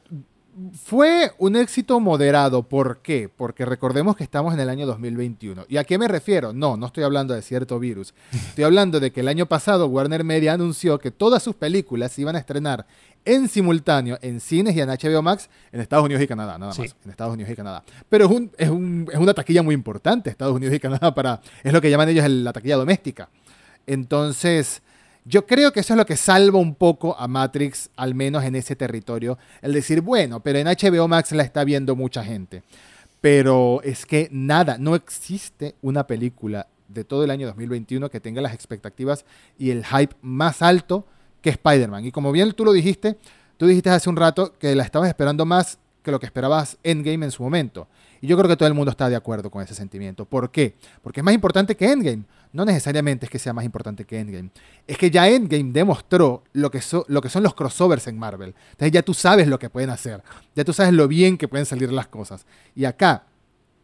Fue 0.83 1.31
un 1.39 1.55
éxito 1.57 1.99
moderado. 1.99 2.63
¿Por 2.63 2.99
qué? 2.99 3.29
Porque 3.29 3.65
recordemos 3.65 4.15
que 4.15 4.23
estamos 4.23 4.53
en 4.53 4.61
el 4.61 4.69
año 4.69 4.85
2021. 4.85 5.65
¿Y 5.67 5.75
a 5.77 5.83
qué 5.83 5.97
me 5.97 6.07
refiero? 6.07 6.53
No, 6.53 6.77
no 6.77 6.85
estoy 6.87 7.03
hablando 7.03 7.33
de 7.33 7.41
cierto 7.41 7.79
virus. 7.79 8.13
Estoy 8.33 8.63
hablando 8.63 8.99
de 9.01 9.11
que 9.11 9.19
el 9.19 9.27
año 9.27 9.45
pasado 9.45 9.87
Warner 9.87 10.23
Media 10.23 10.53
anunció 10.53 10.99
que 10.99 11.11
todas 11.11 11.43
sus 11.43 11.55
películas 11.55 12.13
se 12.13 12.21
iban 12.21 12.35
a 12.37 12.39
estrenar 12.39 12.85
en 13.25 13.47
simultáneo 13.49 14.17
en 14.21 14.39
cines 14.39 14.75
y 14.75 14.81
en 14.81 14.89
HBO 14.89 15.21
Max 15.21 15.49
en 15.73 15.79
Estados 15.81 16.05
Unidos 16.05 16.23
y 16.23 16.27
Canadá, 16.27 16.57
nada 16.57 16.71
Sí. 16.73 16.81
más, 16.81 16.95
en 17.03 17.11
Estados 17.11 17.33
Unidos 17.33 17.51
y 17.51 17.55
Canadá. 17.55 17.83
Pero 18.09 18.25
es, 18.25 18.31
un, 18.31 18.51
es, 18.57 18.69
un- 18.69 19.07
es 19.11 19.19
una 19.19 19.33
taquilla 19.33 19.61
muy 19.63 19.75
importante, 19.75 20.29
Estados 20.29 20.55
Unidos 20.55 20.73
y 20.75 20.79
Canadá, 20.79 21.13
para, 21.13 21.39
es 21.63 21.71
lo 21.73 21.79
que 21.81 21.89
llaman 21.89 22.07
ellos 22.09 22.25
el- 22.25 22.43
la 22.43 22.51
taquilla 22.53 22.77
doméstica. 22.77 23.29
Entonces, 23.85 24.81
yo 25.25 25.45
creo 25.45 25.71
que 25.71 25.81
eso 25.81 25.93
es 25.93 25.97
lo 25.97 26.05
que 26.05 26.17
salva 26.17 26.59
un 26.59 26.75
poco 26.75 27.15
a 27.17 27.27
Matrix, 27.27 27.89
al 27.95 28.15
menos 28.15 28.43
en 28.43 28.55
ese 28.55 28.75
territorio, 28.75 29.37
el 29.61 29.73
decir, 29.73 30.01
bueno, 30.01 30.41
pero 30.41 30.59
en 30.59 30.67
HBO 30.67 31.07
Max 31.07 31.31
la 31.31 31.43
está 31.43 31.63
viendo 31.63 31.95
mucha 31.95 32.23
gente. 32.23 32.63
Pero 33.19 33.81
es 33.83 34.05
que 34.05 34.29
nada, 34.31 34.77
no 34.79 34.95
existe 34.95 35.75
una 35.81 36.07
película 36.07 36.67
de 36.87 37.03
todo 37.03 37.23
el 37.23 37.31
año 37.31 37.47
2021 37.47 38.09
que 38.09 38.19
tenga 38.19 38.41
las 38.41 38.53
expectativas 38.53 39.25
y 39.57 39.69
el 39.69 39.85
hype 39.85 40.15
más 40.21 40.61
alto 40.61 41.05
que 41.41 41.51
Spider-Man. 41.51 42.05
Y 42.05 42.11
como 42.11 42.31
bien 42.31 42.51
tú 42.53 42.65
lo 42.65 42.73
dijiste, 42.73 43.17
tú 43.57 43.67
dijiste 43.67 43.91
hace 43.91 44.09
un 44.09 44.15
rato 44.15 44.53
que 44.57 44.75
la 44.75 44.83
estabas 44.83 45.07
esperando 45.07 45.45
más 45.45 45.77
que 46.03 46.11
lo 46.11 46.19
que 46.19 46.25
esperabas 46.25 46.77
Endgame 46.83 47.25
en 47.25 47.31
su 47.31 47.43
momento. 47.43 47.87
Y 48.21 48.27
yo 48.27 48.37
creo 48.37 48.47
que 48.47 48.55
todo 48.55 48.67
el 48.67 48.75
mundo 48.75 48.91
está 48.91 49.09
de 49.09 49.15
acuerdo 49.15 49.49
con 49.49 49.63
ese 49.63 49.73
sentimiento. 49.73 50.25
¿Por 50.25 50.51
qué? 50.51 50.75
Porque 51.01 51.21
es 51.21 51.23
más 51.23 51.33
importante 51.33 51.75
que 51.75 51.91
Endgame. 51.91 52.23
No 52.53 52.65
necesariamente 52.65 53.25
es 53.25 53.29
que 53.31 53.39
sea 53.39 53.51
más 53.53 53.65
importante 53.65 54.05
que 54.05 54.19
Endgame. 54.19 54.49
Es 54.85 54.97
que 54.97 55.09
ya 55.09 55.27
Endgame 55.27 55.71
demostró 55.71 56.43
lo 56.53 56.69
que, 56.69 56.81
so- 56.81 57.05
lo 57.07 57.21
que 57.21 57.29
son 57.29 57.41
los 57.43 57.55
crossovers 57.55 58.05
en 58.07 58.19
Marvel. 58.19 58.53
Entonces 58.71 58.91
ya 58.91 59.01
tú 59.01 59.13
sabes 59.15 59.47
lo 59.47 59.57
que 59.57 59.69
pueden 59.69 59.89
hacer. 59.89 60.21
Ya 60.55 60.63
tú 60.63 60.71
sabes 60.73 60.93
lo 60.93 61.07
bien 61.07 61.37
que 61.37 61.47
pueden 61.47 61.65
salir 61.65 61.91
las 61.91 62.07
cosas. 62.07 62.45
Y 62.75 62.85
acá 62.85 63.23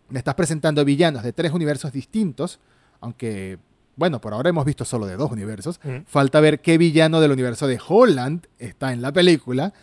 me 0.09 0.19
estás 0.19 0.35
presentando 0.35 0.85
villanos 0.85 1.23
de 1.23 1.33
tres 1.33 1.51
universos 1.51 1.91
distintos, 1.91 2.59
aunque, 3.01 3.57
bueno, 3.95 4.21
por 4.21 4.33
ahora 4.33 4.49
hemos 4.49 4.65
visto 4.65 4.85
solo 4.85 5.05
de 5.07 5.15
dos 5.15 5.31
universos. 5.31 5.79
Mm. 5.83 6.03
Falta 6.05 6.39
ver 6.41 6.61
qué 6.61 6.77
villano 6.77 7.19
del 7.21 7.31
universo 7.31 7.65
de 7.67 7.79
Holland 7.87 8.45
está 8.59 8.93
en 8.93 9.01
la 9.01 9.11
película. 9.11 9.73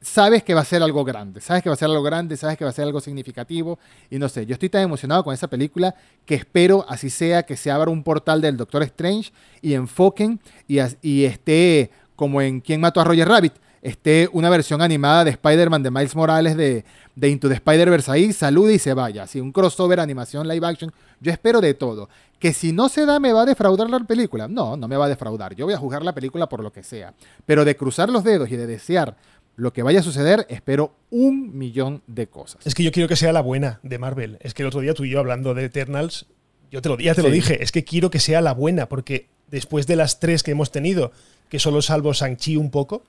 Sabes 0.00 0.44
que 0.44 0.54
va 0.54 0.60
a 0.60 0.64
ser 0.64 0.80
algo 0.82 1.04
grande, 1.04 1.40
sabes 1.40 1.62
que 1.62 1.68
va 1.68 1.74
a 1.74 1.76
ser 1.76 1.86
algo 1.86 2.02
grande, 2.02 2.36
sabes 2.36 2.56
que 2.56 2.64
va 2.64 2.70
a 2.70 2.72
ser 2.72 2.84
algo 2.84 3.00
significativo. 3.00 3.78
Y 4.10 4.18
no 4.18 4.28
sé, 4.28 4.46
yo 4.46 4.52
estoy 4.52 4.68
tan 4.68 4.82
emocionado 4.82 5.24
con 5.24 5.34
esa 5.34 5.48
película 5.48 5.94
que 6.24 6.36
espero, 6.36 6.86
así 6.88 7.10
sea, 7.10 7.42
que 7.42 7.56
se 7.56 7.70
abra 7.70 7.90
un 7.90 8.04
portal 8.04 8.40
del 8.40 8.56
Doctor 8.56 8.84
Strange 8.84 9.32
y 9.60 9.74
enfoquen 9.74 10.40
y, 10.68 11.24
esté 11.24 11.90
como 12.14 12.40
en 12.40 12.60
¿Quién 12.60 12.80
mató 12.80 13.00
a 13.00 13.04
Roger 13.04 13.28
Rabbit? 13.28 13.54
Esté 13.82 14.28
una 14.32 14.50
versión 14.50 14.82
animada 14.82 15.24
de 15.24 15.30
Spider-Man 15.30 15.82
de 15.82 15.90
Miles 15.90 16.14
Morales 16.14 16.56
de, 16.56 16.84
de 17.14 17.28
Into 17.28 17.48
the 17.48 17.54
Spider-Verse 17.54 18.10
ahí, 18.10 18.32
salude 18.32 18.74
y 18.74 18.78
se 18.78 18.94
vaya. 18.94 19.24
Así, 19.24 19.40
un 19.40 19.50
crossover, 19.50 19.98
animación, 19.98 20.46
live 20.46 20.66
action. 20.66 20.92
Yo 21.20 21.32
espero 21.32 21.60
de 21.60 21.74
todo. 21.74 22.08
Que 22.38 22.52
si 22.52 22.72
no 22.72 22.88
se 22.88 23.04
da, 23.04 23.18
¿me 23.18 23.32
va 23.32 23.42
a 23.42 23.46
defraudar 23.46 23.90
la 23.90 23.98
película? 24.00 24.46
No, 24.46 24.76
no 24.76 24.86
me 24.86 24.96
va 24.96 25.06
a 25.06 25.08
defraudar. 25.08 25.56
Yo 25.56 25.64
voy 25.64 25.74
a 25.74 25.78
jugar 25.78 26.04
la 26.04 26.12
película 26.12 26.48
por 26.48 26.62
lo 26.62 26.72
que 26.72 26.84
sea. 26.84 27.12
Pero 27.44 27.64
de 27.64 27.76
cruzar 27.76 28.08
los 28.10 28.22
dedos 28.22 28.48
y 28.50 28.56
de 28.56 28.66
desear 28.66 29.16
lo 29.58 29.72
que 29.72 29.82
vaya 29.82 29.98
a 29.98 30.02
suceder, 30.04 30.46
espero 30.48 30.94
un 31.10 31.58
millón 31.58 32.02
de 32.06 32.28
cosas. 32.28 32.64
Es 32.64 32.76
que 32.76 32.84
yo 32.84 32.92
quiero 32.92 33.08
que 33.08 33.16
sea 33.16 33.32
la 33.32 33.40
buena 33.40 33.80
de 33.82 33.98
Marvel. 33.98 34.38
Es 34.40 34.54
que 34.54 34.62
el 34.62 34.68
otro 34.68 34.80
día 34.80 34.94
tú 34.94 35.04
y 35.04 35.10
yo 35.10 35.18
hablando 35.18 35.52
de 35.52 35.64
Eternals, 35.64 36.26
yo 36.70 36.80
te 36.80 36.88
lo, 36.88 36.96
ya 36.96 37.12
te 37.12 37.22
lo 37.22 37.30
dije, 37.30 37.60
es 37.60 37.72
que 37.72 37.82
quiero 37.82 38.08
que 38.08 38.20
sea 38.20 38.40
la 38.40 38.54
buena, 38.54 38.88
porque 38.88 39.26
después 39.48 39.88
de 39.88 39.96
las 39.96 40.20
tres 40.20 40.44
que 40.44 40.52
hemos 40.52 40.70
tenido, 40.70 41.10
que 41.48 41.58
solo 41.58 41.82
salvo 41.82 42.12
Shang-Chi 42.12 42.56
un 42.56 42.70
poco, 42.70 43.02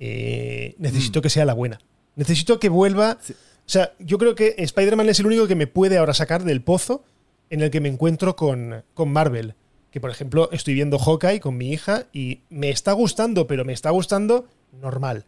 eh, 0.00 0.74
necesito 0.78 1.20
que 1.20 1.28
sea 1.28 1.44
la 1.44 1.52
buena. 1.52 1.78
Necesito 2.16 2.58
que 2.58 2.70
vuelva. 2.70 3.18
Sí. 3.20 3.34
O 3.34 3.68
sea, 3.68 3.92
yo 3.98 4.16
creo 4.16 4.34
que 4.34 4.54
Spider-Man 4.56 5.10
es 5.10 5.20
el 5.20 5.26
único 5.26 5.46
que 5.46 5.54
me 5.54 5.66
puede 5.66 5.98
ahora 5.98 6.14
sacar 6.14 6.44
del 6.44 6.62
pozo 6.62 7.04
en 7.50 7.60
el 7.60 7.70
que 7.70 7.82
me 7.82 7.90
encuentro 7.90 8.36
con, 8.36 8.84
con 8.94 9.12
Marvel. 9.12 9.54
Que, 9.90 10.00
por 10.00 10.10
ejemplo, 10.10 10.48
estoy 10.50 10.72
viendo 10.72 10.98
Hawkeye 10.98 11.40
con 11.40 11.58
mi 11.58 11.72
hija 11.72 12.06
y 12.10 12.40
me 12.48 12.70
está 12.70 12.92
gustando, 12.92 13.46
pero 13.46 13.66
me 13.66 13.74
está 13.74 13.90
gustando 13.90 14.46
normal. 14.80 15.26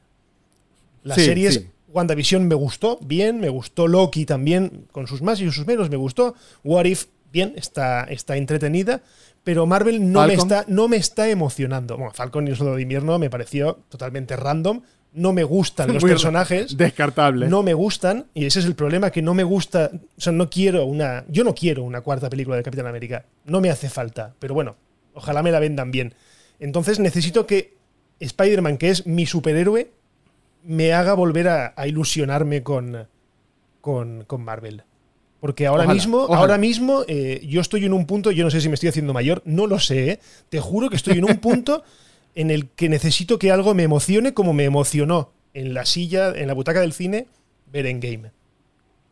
Las 1.07 1.18
Sí, 1.18 1.24
series 1.24 1.54
sí. 1.54 1.66
WandaVision 1.88 2.46
me 2.46 2.54
gustó, 2.54 2.98
bien, 3.02 3.40
me 3.40 3.48
gustó 3.48 3.86
Loki 3.86 4.26
también, 4.26 4.86
con 4.92 5.07
sus 5.07 5.22
más 5.22 5.40
y 5.40 5.50
sus 5.50 5.66
menos, 5.66 5.88
me 5.88 5.96
gustó. 5.96 6.34
What 6.64 6.84
If, 6.84 7.07
bien, 7.32 7.54
está, 7.57 8.04
está 8.04 8.36
entretenida, 8.36 9.02
pero 9.44 9.66
Marvel 9.66 10.11
no 10.12 10.26
me, 10.26 10.34
está, 10.34 10.64
no 10.68 10.88
me 10.88 10.96
está 10.96 11.28
emocionando. 11.28 11.96
Bueno, 11.96 12.12
Falcon 12.12 12.46
y 12.46 12.50
el 12.50 12.57
Soldado 12.57 12.76
de 12.76 12.82
Invierno 12.82 13.18
me 13.18 13.30
pareció 13.30 13.78
totalmente 13.88 14.34
random, 14.36 14.82
no 15.12 15.32
me 15.32 15.44
gustan 15.44 15.86
los 15.94 16.02
Muy 16.02 16.11
personajes. 16.11 16.76
Descartable. 16.76 17.48
No 17.48 17.62
me 17.62 17.72
gustan, 17.72 18.26
y 18.34 18.44
ese 18.46 18.59
es 18.59 18.66
el 18.66 18.74
problema, 18.74 19.11
que 19.11 19.22
no 19.22 19.32
me 19.32 19.44
gusta, 19.44 19.90
o 19.94 20.20
sea, 20.20 20.32
no 20.32 20.50
quiero 20.50 20.84
una, 20.84 21.24
yo 21.28 21.44
no 21.44 21.54
quiero 21.54 21.84
una 21.84 22.00
cuarta 22.00 22.28
película 22.28 22.57
de 22.57 22.64
Capitán 22.64 22.88
América, 22.88 23.24
no 23.44 23.61
me 23.61 23.70
hace 23.70 23.88
falta, 23.88 24.34
pero 24.40 24.54
bueno, 24.54 24.74
ojalá 25.14 25.42
me 25.42 25.52
la 25.52 25.61
vendan 25.61 25.92
bien. 25.92 26.14
Entonces 26.59 26.98
necesito 26.98 27.46
que 27.46 27.76
Spider-Man, 28.18 28.76
que 28.76 28.90
es 28.90 29.07
mi 29.07 29.24
superhéroe, 29.24 29.92
me 30.66 30.92
haga 30.92 31.14
volver 31.14 31.48
a, 31.48 31.72
a 31.76 31.86
ilusionarme 31.86 32.62
con, 32.62 33.06
con, 33.80 34.24
con 34.26 34.42
Marvel. 34.42 34.82
Porque 35.40 35.66
ahora 35.66 35.84
Ojalá, 35.84 35.94
mismo, 35.94 36.18
ojalá. 36.22 36.40
ahora 36.40 36.58
mismo 36.58 37.04
eh, 37.08 37.40
yo 37.46 37.60
estoy 37.60 37.84
en 37.84 37.92
un 37.92 38.06
punto, 38.06 38.30
yo 38.32 38.42
no 38.42 38.50
sé 38.50 38.60
si 38.60 38.68
me 38.68 38.74
estoy 38.74 38.88
haciendo 38.88 39.12
mayor, 39.12 39.42
no 39.44 39.66
lo 39.66 39.78
sé, 39.78 40.10
¿eh? 40.12 40.20
te 40.48 40.60
juro 40.60 40.88
que 40.90 40.96
estoy 40.96 41.18
en 41.18 41.24
un 41.24 41.36
punto 41.38 41.84
en 42.34 42.50
el 42.50 42.68
que 42.70 42.88
necesito 42.88 43.38
que 43.38 43.50
algo 43.52 43.74
me 43.74 43.82
emocione 43.84 44.34
como 44.34 44.52
me 44.54 44.64
emocionó 44.64 45.30
en 45.54 45.72
la 45.74 45.84
silla, 45.86 46.30
en 46.34 46.48
la 46.48 46.54
butaca 46.54 46.80
del 46.80 46.92
cine, 46.92 47.26
ver 47.70 47.86
Endgame. 47.86 48.30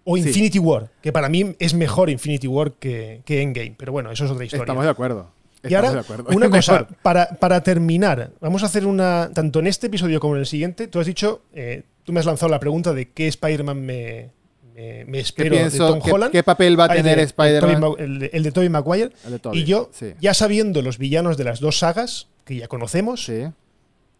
O 0.05 0.17
Sí. 0.17 0.23
Infinity 0.29 0.59
War, 0.59 0.91
que 1.03 1.13
para 1.13 1.29
mí 1.29 1.55
es 1.59 1.73
mejor 1.75 2.11
Infinity 2.11 2.47
War 2.49 2.73
que, 2.73 3.23
que 3.25 3.41
Endgame, 3.43 3.75
pero 3.79 3.93
bueno, 3.93 4.11
eso 4.11 4.25
es 4.25 4.31
otra 4.31 4.45
historia. 4.45 4.65
Estamos 4.65 4.85
de 4.85 4.91
acuerdo. 4.91 5.31
Y 5.69 5.75
ahora, 5.75 6.05
una 6.29 6.51
cosa, 6.51 6.87
para, 7.03 7.27
para 7.29 7.63
terminar, 7.63 8.31
vamos 8.41 8.63
a 8.63 8.67
hacer 8.67 8.87
una. 8.87 9.31
Tanto 9.35 9.59
en 9.61 9.67
este 9.67 9.87
episodio 9.89 10.21
como 10.21 10.35
en 10.35 10.41
el 10.41 10.47
siguiente, 10.47 10.89
tú 10.89 11.01
has 11.01 11.07
dicho, 11.07 11.43
eh, 11.53 11.83
tú 12.05 12.13
me 12.13 12.21
has 12.21 12.27
lanzado 12.27 12.51
la 12.51 12.61
pregunta 12.61 12.93
de 12.93 13.11
qué 13.11 13.27
Spider-Man 13.29 13.81
me, 13.85 14.31
me, 14.75 15.05
me 15.05 15.13
¿Qué, 15.13 15.21
espero 15.21 15.57
de 15.57 15.71
Tom 15.71 16.01
qué- 16.03 16.13
Holland. 16.13 16.33
qué 16.33 16.43
papel 16.43 16.79
va 16.79 16.85
a 16.85 16.89
tener 16.95 17.17
de- 17.17 17.23
Spider-Man? 17.23 17.83
El, 17.99 18.43
de- 18.43 18.53
Tobey 18.53 18.69
Maguire. 18.69 19.11
De 19.27 19.41
Y 19.53 19.65
yo, 19.65 19.91
sí. 19.93 20.15
ya 20.21 20.35
sabiendo 20.35 20.83
los 20.83 20.99
villanos 20.99 21.37
de 21.37 21.45
las 21.45 21.61
dos 21.61 21.79
sagas, 21.79 22.29
que 22.45 22.57
ya 22.57 22.69
conocemos, 22.69 23.25
Sí. 23.25 23.45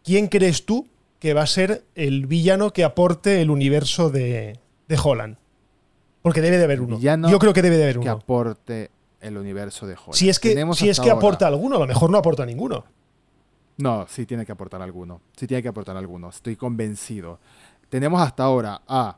¿quién 0.05 0.29
crees 0.29 0.65
tú 0.65 0.87
que 1.19 1.35
va 1.35 1.43
a 1.43 1.47
ser 1.47 1.83
el 1.95 2.27
villano 2.27 2.73
que 2.73 2.85
aporte 2.85 3.41
el 3.41 3.51
universo 3.51 4.11
de, 4.11 4.59
de 4.89 4.99
Holland? 5.03 5.37
Porque 6.23 6.41
debe 6.41 6.57
de 6.57 6.65
haber 6.65 6.81
uno. 6.81 6.97
Villano 6.97 7.29
Yo 7.31 7.39
creo 7.39 7.53
que 7.53 7.61
debe 7.61 7.77
de 7.77 7.83
haber 7.83 7.97
que 7.97 8.01
uno. 8.01 8.13
aporte 8.13 8.91
el 9.25 9.37
universo 9.37 9.87
de 9.87 9.95
Holland. 9.95 10.15
Si 10.15 10.29
es 10.29 10.39
que, 10.39 10.51
Tenemos 10.51 10.79
si 10.79 10.89
es 10.89 10.99
que 11.01 11.11
ahora- 11.11 11.19
aporta 11.19 11.47
alguno, 11.47 11.77
a 11.77 11.81
lo 11.81 11.87
mejor 11.87 12.11
no 12.11 12.19
aporta 12.19 12.45
ninguno. 12.47 12.85
No, 13.79 14.07
sí 14.09 14.25
tiene 14.27 14.47
que 14.47 14.53
aportar 14.53 14.81
alguno. 14.83 15.21
Sí 15.37 15.47
tiene 15.47 15.63
que 15.63 15.69
aportar 15.69 15.97
alguno. 15.97 16.29
Estoy 16.29 16.55
convencido. 16.57 17.41
Tenemos 17.89 18.21
hasta 18.23 18.45
ahora 18.45 18.83
a 18.87 19.17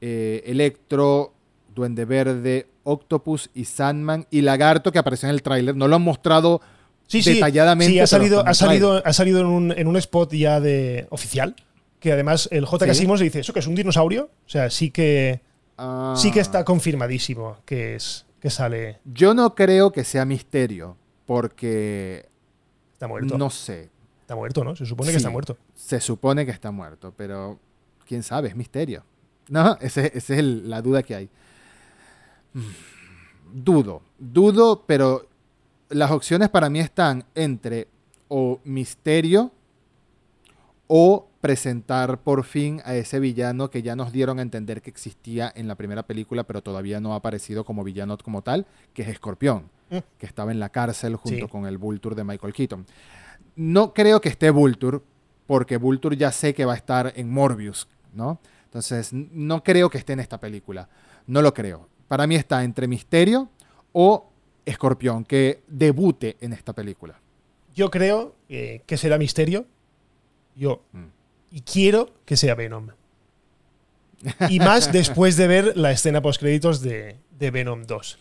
eh, 0.00 0.42
Electro, 0.46 1.32
Duende 1.74 2.04
Verde, 2.04 2.66
Octopus 2.84 3.50
y 3.54 3.64
Sandman 3.64 4.26
y 4.30 4.40
Lagarto 4.40 4.90
que 4.90 4.98
apareció 4.98 5.28
en 5.28 5.34
el 5.34 5.42
tráiler. 5.42 5.76
No 5.76 5.86
lo 5.86 5.96
han 5.96 6.02
mostrado 6.02 6.60
Sí, 7.06 7.22
sí, 7.22 7.34
detalladamente. 7.34 7.92
Sí, 7.92 7.98
ha 8.00 8.02
pero 8.02 8.06
salido, 8.08 8.46
ha 8.46 8.54
salido, 8.54 9.02
ha 9.04 9.12
salido 9.12 9.40
en, 9.40 9.46
un, 9.46 9.72
en 9.72 9.86
un 9.86 9.96
spot 9.96 10.32
ya 10.32 10.60
de 10.60 11.06
oficial. 11.10 11.54
Que 12.00 12.10
además 12.12 12.48
el 12.50 12.64
J.K. 12.66 12.94
Sí. 12.94 13.00
Simmons 13.02 13.20
dice, 13.20 13.40
¿eso 13.40 13.52
que 13.52 13.60
es 13.60 13.66
un 13.68 13.76
dinosaurio? 13.76 14.30
O 14.46 14.48
sea, 14.48 14.68
sí 14.70 14.90
que, 14.90 15.40
Ah. 15.78 16.14
sí 16.16 16.30
que 16.32 16.40
está 16.40 16.64
confirmadísimo 16.64 17.56
que, 17.64 17.94
es, 17.96 18.26
que 18.42 18.50
sale. 18.50 18.98
Yo 19.04 19.32
no 19.32 19.54
creo 19.54 19.90
que 19.92 20.04
sea 20.04 20.24
misterio, 20.26 20.96
porque 21.24 22.28
Está 22.92 23.08
muerto. 23.08 23.38
no 23.38 23.48
sé. 23.48 23.88
Está 24.20 24.34
muerto, 24.36 24.64
¿no? 24.64 24.76
Se 24.76 24.84
supone 24.84 25.08
que 25.08 25.12
Sí. 25.12 25.16
está 25.18 25.30
muerto. 25.30 25.56
Se 25.74 26.00
supone 26.00 26.44
que 26.44 26.50
está 26.52 26.70
muerto, 26.70 27.14
pero 27.16 27.58
quién 28.06 28.22
sabe, 28.22 28.48
es 28.48 28.56
misterio. 28.56 29.04
No, 29.48 29.76
esa 29.80 30.02
es 30.06 30.28
el- 30.30 30.68
la 30.68 30.82
duda 30.82 31.02
que 31.02 31.14
hay. 31.14 31.28
Mm, 32.54 32.60
Dudo, 33.54 34.00
dudo, 34.18 34.84
pero 34.86 35.26
las 35.90 36.10
opciones 36.10 36.48
para 36.48 36.70
mí 36.70 36.80
están 36.80 37.24
entre 37.34 37.86
o 38.28 38.58
misterio 38.64 39.52
o 40.94 41.30
presentar 41.40 42.20
por 42.20 42.44
fin 42.44 42.82
a 42.84 42.94
ese 42.94 43.18
villano 43.18 43.70
que 43.70 43.80
ya 43.80 43.96
nos 43.96 44.12
dieron 44.12 44.38
a 44.38 44.42
entender 44.42 44.82
que 44.82 44.90
existía 44.90 45.50
en 45.56 45.66
la 45.66 45.74
primera 45.74 46.02
película, 46.02 46.44
pero 46.44 46.62
todavía 46.62 47.00
no 47.00 47.14
ha 47.14 47.16
aparecido 47.16 47.64
como 47.64 47.82
villano 47.82 48.18
como 48.18 48.42
tal, 48.42 48.66
que 48.92 49.00
es 49.00 49.08
Escorpión, 49.08 49.70
Mm. 49.88 49.96
que 50.18 50.26
estaba 50.26 50.52
en 50.52 50.60
la 50.60 50.68
cárcel 50.68 51.16
junto 51.16 51.46
Sí. 51.46 51.50
con 51.50 51.64
el 51.64 51.78
Vulture 51.78 52.14
de 52.14 52.24
Michael 52.24 52.52
Keaton. 52.52 52.84
No 53.56 53.94
creo 53.94 54.20
que 54.20 54.28
esté 54.28 54.50
Vulture, 54.50 55.00
porque 55.46 55.78
Vulture 55.78 56.14
ya 56.14 56.30
sé 56.30 56.52
que 56.52 56.66
va 56.66 56.74
a 56.74 56.76
estar 56.76 57.10
en 57.16 57.30
Morbius, 57.30 57.88
¿no? 58.12 58.38
Entonces, 58.64 59.14
no 59.14 59.62
creo 59.64 59.88
que 59.88 59.96
esté 59.96 60.12
en 60.12 60.20
esta 60.20 60.38
película. 60.38 60.90
No 61.26 61.40
lo 61.40 61.54
creo. 61.54 61.88
Para 62.06 62.26
mí 62.26 62.34
está 62.36 62.64
entre 62.64 62.86
Misterio 62.86 63.48
o 63.92 64.28
Escorpión, 64.66 65.24
que 65.24 65.62
debute 65.68 66.36
en 66.40 66.52
esta 66.52 66.74
película. 66.74 67.18
Yo 67.74 67.90
creo 67.90 68.34
eh, 68.50 68.82
que 68.86 68.98
será 68.98 69.16
misterio. 69.16 69.64
Yo. 70.56 70.82
Mm. 70.92 71.04
Y 71.50 71.60
quiero 71.62 72.10
que 72.24 72.36
sea 72.36 72.54
Venom. 72.54 72.88
Y 74.48 74.58
más 74.60 74.92
después 74.92 75.36
de 75.36 75.46
ver 75.46 75.76
la 75.76 75.90
escena 75.92 76.22
post 76.22 76.40
créditos 76.40 76.80
de, 76.80 77.16
de 77.38 77.50
Venom 77.50 77.82
2. 77.84 78.18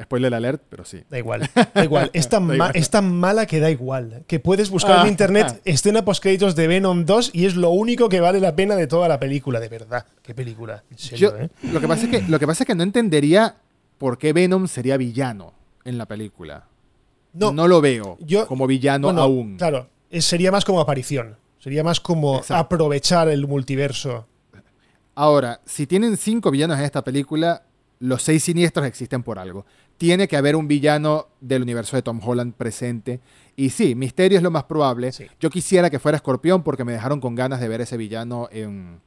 Spoiler 0.00 0.32
alert, 0.32 0.62
pero 0.68 0.84
sí. 0.84 1.02
Da 1.10 1.18
igual, 1.18 1.50
da 1.74 1.82
igual. 1.84 2.08
Es 2.12 2.28
tan, 2.28 2.44
igual. 2.54 2.70
es 2.74 2.88
tan 2.88 3.12
mala 3.12 3.46
que 3.46 3.58
da 3.58 3.68
igual. 3.68 4.22
Que 4.28 4.38
puedes 4.38 4.70
buscar 4.70 5.00
Ah. 5.00 5.02
en 5.02 5.08
internet 5.08 5.60
escena 5.64 6.04
post-créditos 6.04 6.54
de 6.54 6.68
Venom 6.68 7.04
2 7.04 7.30
y 7.34 7.46
es 7.46 7.56
lo 7.56 7.70
único 7.70 8.08
que 8.08 8.20
vale 8.20 8.38
la 8.38 8.54
pena 8.54 8.76
de 8.76 8.86
toda 8.86 9.08
la 9.08 9.18
película, 9.18 9.58
de 9.58 9.68
verdad. 9.68 10.06
¿Qué 10.22 10.34
película? 10.36 10.84
Serio, 10.94 11.32
Yo- 11.32 11.38
¿eh? 11.44 11.50
lo, 11.72 11.80
que 11.80 11.88
pasa 11.88 12.04
es 12.04 12.10
que, 12.10 12.22
lo 12.30 12.38
que 12.38 12.46
pasa 12.46 12.62
es 12.62 12.66
que 12.68 12.74
no 12.76 12.84
entendería 12.84 13.56
por 13.98 14.18
qué 14.18 14.32
Venom 14.32 14.68
sería 14.68 14.96
villano 14.96 15.52
en 15.84 15.98
la 15.98 16.06
película. 16.06 16.66
No, 17.32 17.52
No, 17.52 17.66
lo 17.66 17.80
veo 17.80 18.16
yo- 18.20 18.46
como 18.46 18.68
villano 18.68 19.08
bueno, 19.08 19.22
aún. 19.22 19.56
Claro, 19.56 19.88
sería 20.20 20.50
más 20.52 20.64
como 20.64 20.80
aparición. 20.80 21.36
Sería 21.58 21.82
más 21.84 22.00
como 22.00 22.36
Exacto. 22.38 22.54
aprovechar 22.56 23.28
el 23.28 23.46
multiverso. 23.46 24.26
Ahora, 25.14 25.60
si 25.64 25.86
tienen 25.86 26.16
cinco 26.16 26.50
villanos 26.50 26.78
en 26.78 26.84
esta 26.84 27.02
película, 27.02 27.64
los 27.98 28.22
seis 28.22 28.44
siniestros 28.44 28.86
existen 28.86 29.22
por 29.24 29.38
algo. 29.38 29.66
Tiene 29.96 30.28
que 30.28 30.36
haber 30.36 30.54
un 30.54 30.68
villano 30.68 31.26
del 31.40 31.62
universo 31.62 31.96
de 31.96 32.02
Tom 32.02 32.20
Holland 32.24 32.54
presente. 32.54 33.20
Y 33.56 33.70
sí, 33.70 33.96
Misterio 33.96 34.38
es 34.38 34.44
lo 34.44 34.52
más 34.52 34.64
probable. 34.64 35.10
Sí. 35.10 35.26
Yo 35.40 35.50
quisiera 35.50 35.90
que 35.90 35.98
fuera 35.98 36.14
Escorpión 36.16 36.62
porque 36.62 36.84
me 36.84 36.92
dejaron 36.92 37.20
con 37.20 37.34
ganas 37.34 37.58
de 37.60 37.66
ver 37.68 37.80
ese 37.80 37.96
villano 37.96 38.48
en... 38.52 39.00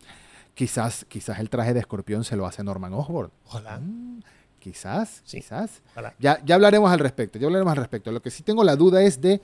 Quizás, 0.54 1.06
quizás 1.08 1.39
el 1.39 1.49
traje 1.49 1.74
de 1.74 1.80
Escorpión 1.80 2.26
se 2.26 2.36
lo 2.36 2.45
hace 2.45 2.62
Norman 2.62 2.93
Osborn. 2.93 3.32
Ojalá. 3.45 3.80
Mm, 3.80 4.20
quizás, 4.60 5.22
Sí. 5.24 5.38
quizás. 5.38 5.82
ojalá. 5.93 6.14
Ya, 6.20 6.41
ya 6.43 6.56
hablaremos 6.56 6.91
al 6.91 6.99
respecto, 6.99 7.39
ya 7.39 7.47
hablaremos 7.47 7.72
al 7.72 7.78
respecto. 7.78 8.12
Lo 8.12 8.22
que 8.22 8.30
sí 8.30 8.43
tengo 8.43 8.66
la 8.66 8.76
duda 8.76 9.02
es 9.02 9.22
de 9.22 9.41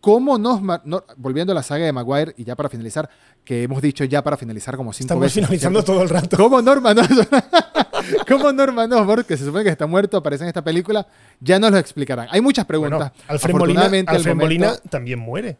cómo 0.00 0.38
nos... 0.38 0.60
no- 0.62 1.04
volviendo 1.16 1.52
a 1.52 1.54
la 1.54 1.62
saga 1.62 1.84
de 1.86 1.92
Maguire, 1.92 2.34
y 2.36 2.44
ya 2.44 2.54
para 2.56 2.68
finalizar, 2.68 3.08
que 3.44 3.62
hemos 3.62 3.80
dicho 3.82 4.04
ya 4.04 4.22
para 4.22 4.36
finalizar 4.36 4.76
como 4.76 4.92
cinco 4.92 5.04
Estamos 5.06 5.22
veces. 5.22 5.36
¿no 5.36 5.42
es 5.42 5.48
finalizando 5.48 5.80
cierto? 5.80 5.92
todo 5.92 6.02
el 6.02 6.08
rato. 6.08 6.36
¿Cómo 6.36 6.60
Norman 6.62 6.98
Osborn, 6.98 7.28
cómo 8.28 8.52
Norman 8.52 8.92
Osborn, 8.92 9.24
que 9.24 9.36
se 9.36 9.44
supone 9.44 9.64
que 9.64 9.70
está 9.70 9.86
muerto, 9.86 10.16
aparece 10.16 10.44
en 10.44 10.48
esta 10.48 10.62
película? 10.62 11.06
Ya 11.40 11.58
nos 11.58 11.70
lo 11.70 11.78
explicarán. 11.78 12.28
Hay 12.30 12.40
muchas 12.40 12.64
preguntas. 12.64 12.98
Bueno, 12.98 13.12
Alfred 13.28 13.52
Molina, 13.54 13.80
Afortunadamente, 13.80 14.10
Alfred 14.12 14.34
momento- 14.34 14.44
Molina 14.66 14.76
también 14.90 15.18
muere. 15.18 15.56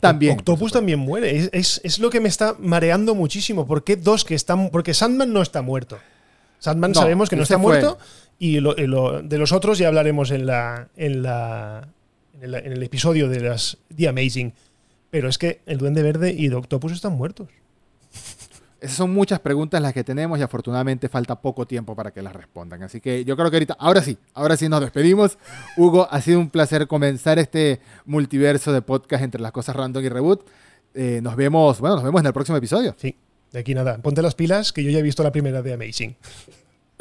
También, 0.00 0.38
Octopus 0.38 0.72
también 0.72 0.98
muere. 0.98 1.36
Es, 1.36 1.50
es- 1.52 1.80
es 1.84 1.98
lo 1.98 2.08
que 2.08 2.18
me 2.20 2.28
está 2.28 2.54
mareando 2.58 3.14
muchísimo. 3.14 3.66
¿Por 3.66 3.84
qué 3.84 3.96
dos 3.96 4.24
que 4.24 4.34
están.? 4.34 4.70
Porque 4.70 4.94
Sandman 4.94 5.32
no 5.32 5.42
está 5.42 5.60
muerto. 5.60 5.98
Sandman 6.60 6.92
No, 6.92 7.00
sabemos 7.00 7.28
que 7.28 7.36
no 7.36 7.42
está 7.42 7.58
muerto. 7.58 7.98
Y 8.38 8.60
lo- 8.60 8.74
y 8.76 8.86
lo- 8.86 9.20
de 9.22 9.36
los 9.38 9.52
otros 9.52 9.76
ya 9.78 9.88
hablaremos 9.88 10.30
en 10.30 10.46
la. 10.46 10.88
En 10.96 11.22
la. 11.22 11.88
En 12.42 12.54
el, 12.54 12.54
en 12.54 12.72
el 12.72 12.82
episodio 12.82 13.28
de 13.28 13.40
las 13.40 13.78
The 13.94 14.08
Amazing. 14.08 14.52
Pero 15.10 15.28
es 15.28 15.38
que 15.38 15.60
el 15.66 15.78
Duende 15.78 16.02
Verde 16.02 16.34
y 16.36 16.46
el 16.46 16.54
Octopus 16.54 16.92
están 16.92 17.12
muertos. 17.12 17.48
Esas 18.82 18.96
son 18.96 19.14
muchas 19.14 19.38
preguntas 19.38 19.80
las 19.80 19.92
que 19.92 20.02
tenemos 20.02 20.40
y 20.40 20.42
afortunadamente 20.42 21.08
falta 21.08 21.40
poco 21.40 21.66
tiempo 21.66 21.94
para 21.94 22.10
que 22.10 22.20
las 22.20 22.34
respondan. 22.34 22.82
Así 22.82 23.00
que 23.00 23.24
yo 23.24 23.36
creo 23.36 23.48
que 23.48 23.56
ahorita, 23.56 23.76
ahora 23.78 24.02
sí, 24.02 24.18
ahora 24.34 24.56
sí 24.56 24.68
nos 24.68 24.80
despedimos. 24.80 25.38
Hugo, 25.76 26.08
ha 26.10 26.20
sido 26.20 26.40
un 26.40 26.50
placer 26.50 26.88
comenzar 26.88 27.38
este 27.38 27.80
multiverso 28.06 28.72
de 28.72 28.82
podcast 28.82 29.22
entre 29.22 29.40
las 29.40 29.52
cosas 29.52 29.76
random 29.76 30.02
y 30.02 30.08
reboot. 30.08 30.44
Eh, 30.94 31.20
nos 31.22 31.36
vemos, 31.36 31.78
bueno, 31.78 31.94
nos 31.94 32.04
vemos 32.04 32.22
en 32.22 32.26
el 32.26 32.32
próximo 32.32 32.58
episodio. 32.58 32.96
Sí. 32.98 33.14
De 33.52 33.60
aquí 33.60 33.72
nada. 33.72 33.98
Ponte 33.98 34.20
las 34.20 34.34
pilas, 34.34 34.72
que 34.72 34.82
yo 34.82 34.90
ya 34.90 34.98
he 34.98 35.02
visto 35.02 35.22
la 35.22 35.30
primera 35.30 35.62
de 35.62 35.74
Amazing. 35.74 36.16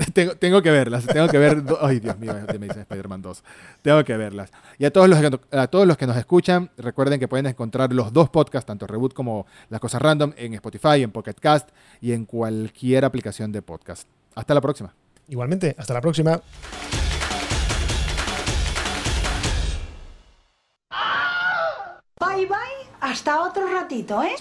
tengo, 0.13 0.35
tengo 0.35 0.61
que 0.61 0.71
verlas, 0.71 1.05
tengo 1.05 1.27
que 1.27 1.37
ver. 1.37 1.63
do- 1.63 1.77
Ay, 1.81 1.99
Dios 1.99 2.17
mío, 2.17 2.33
me 2.33 2.67
dicen 2.67 2.81
Spider-Man 2.81 3.21
2. 3.21 3.43
Tengo 3.81 4.03
que 4.03 4.17
verlas. 4.17 4.51
Y 4.77 4.85
a 4.85 4.91
todos, 4.91 5.07
los 5.09 5.19
que, 5.19 5.39
a 5.57 5.67
todos 5.67 5.87
los 5.87 5.97
que 5.97 6.07
nos 6.07 6.17
escuchan, 6.17 6.69
recuerden 6.77 7.19
que 7.19 7.27
pueden 7.27 7.45
encontrar 7.47 7.91
los 7.93 8.11
dos 8.13 8.29
podcasts, 8.29 8.65
tanto 8.67 8.87
Reboot 8.87 9.13
como 9.13 9.45
Las 9.69 9.79
Cosas 9.79 10.01
Random, 10.01 10.33
en 10.37 10.53
Spotify, 10.55 11.03
en 11.03 11.11
Pocket 11.11 11.33
Cast 11.39 11.69
y 12.01 12.13
en 12.13 12.25
cualquier 12.25 13.05
aplicación 13.05 13.51
de 13.51 13.61
podcast. 13.61 14.07
Hasta 14.35 14.53
la 14.53 14.61
próxima. 14.61 14.93
Igualmente, 15.27 15.75
hasta 15.77 15.93
la 15.93 16.01
próxima. 16.01 16.41
Bye 22.19 22.45
bye, 22.45 22.57
hasta 23.01 23.41
otro 23.41 23.67
ratito, 23.67 24.21
¿eh? 24.23 24.35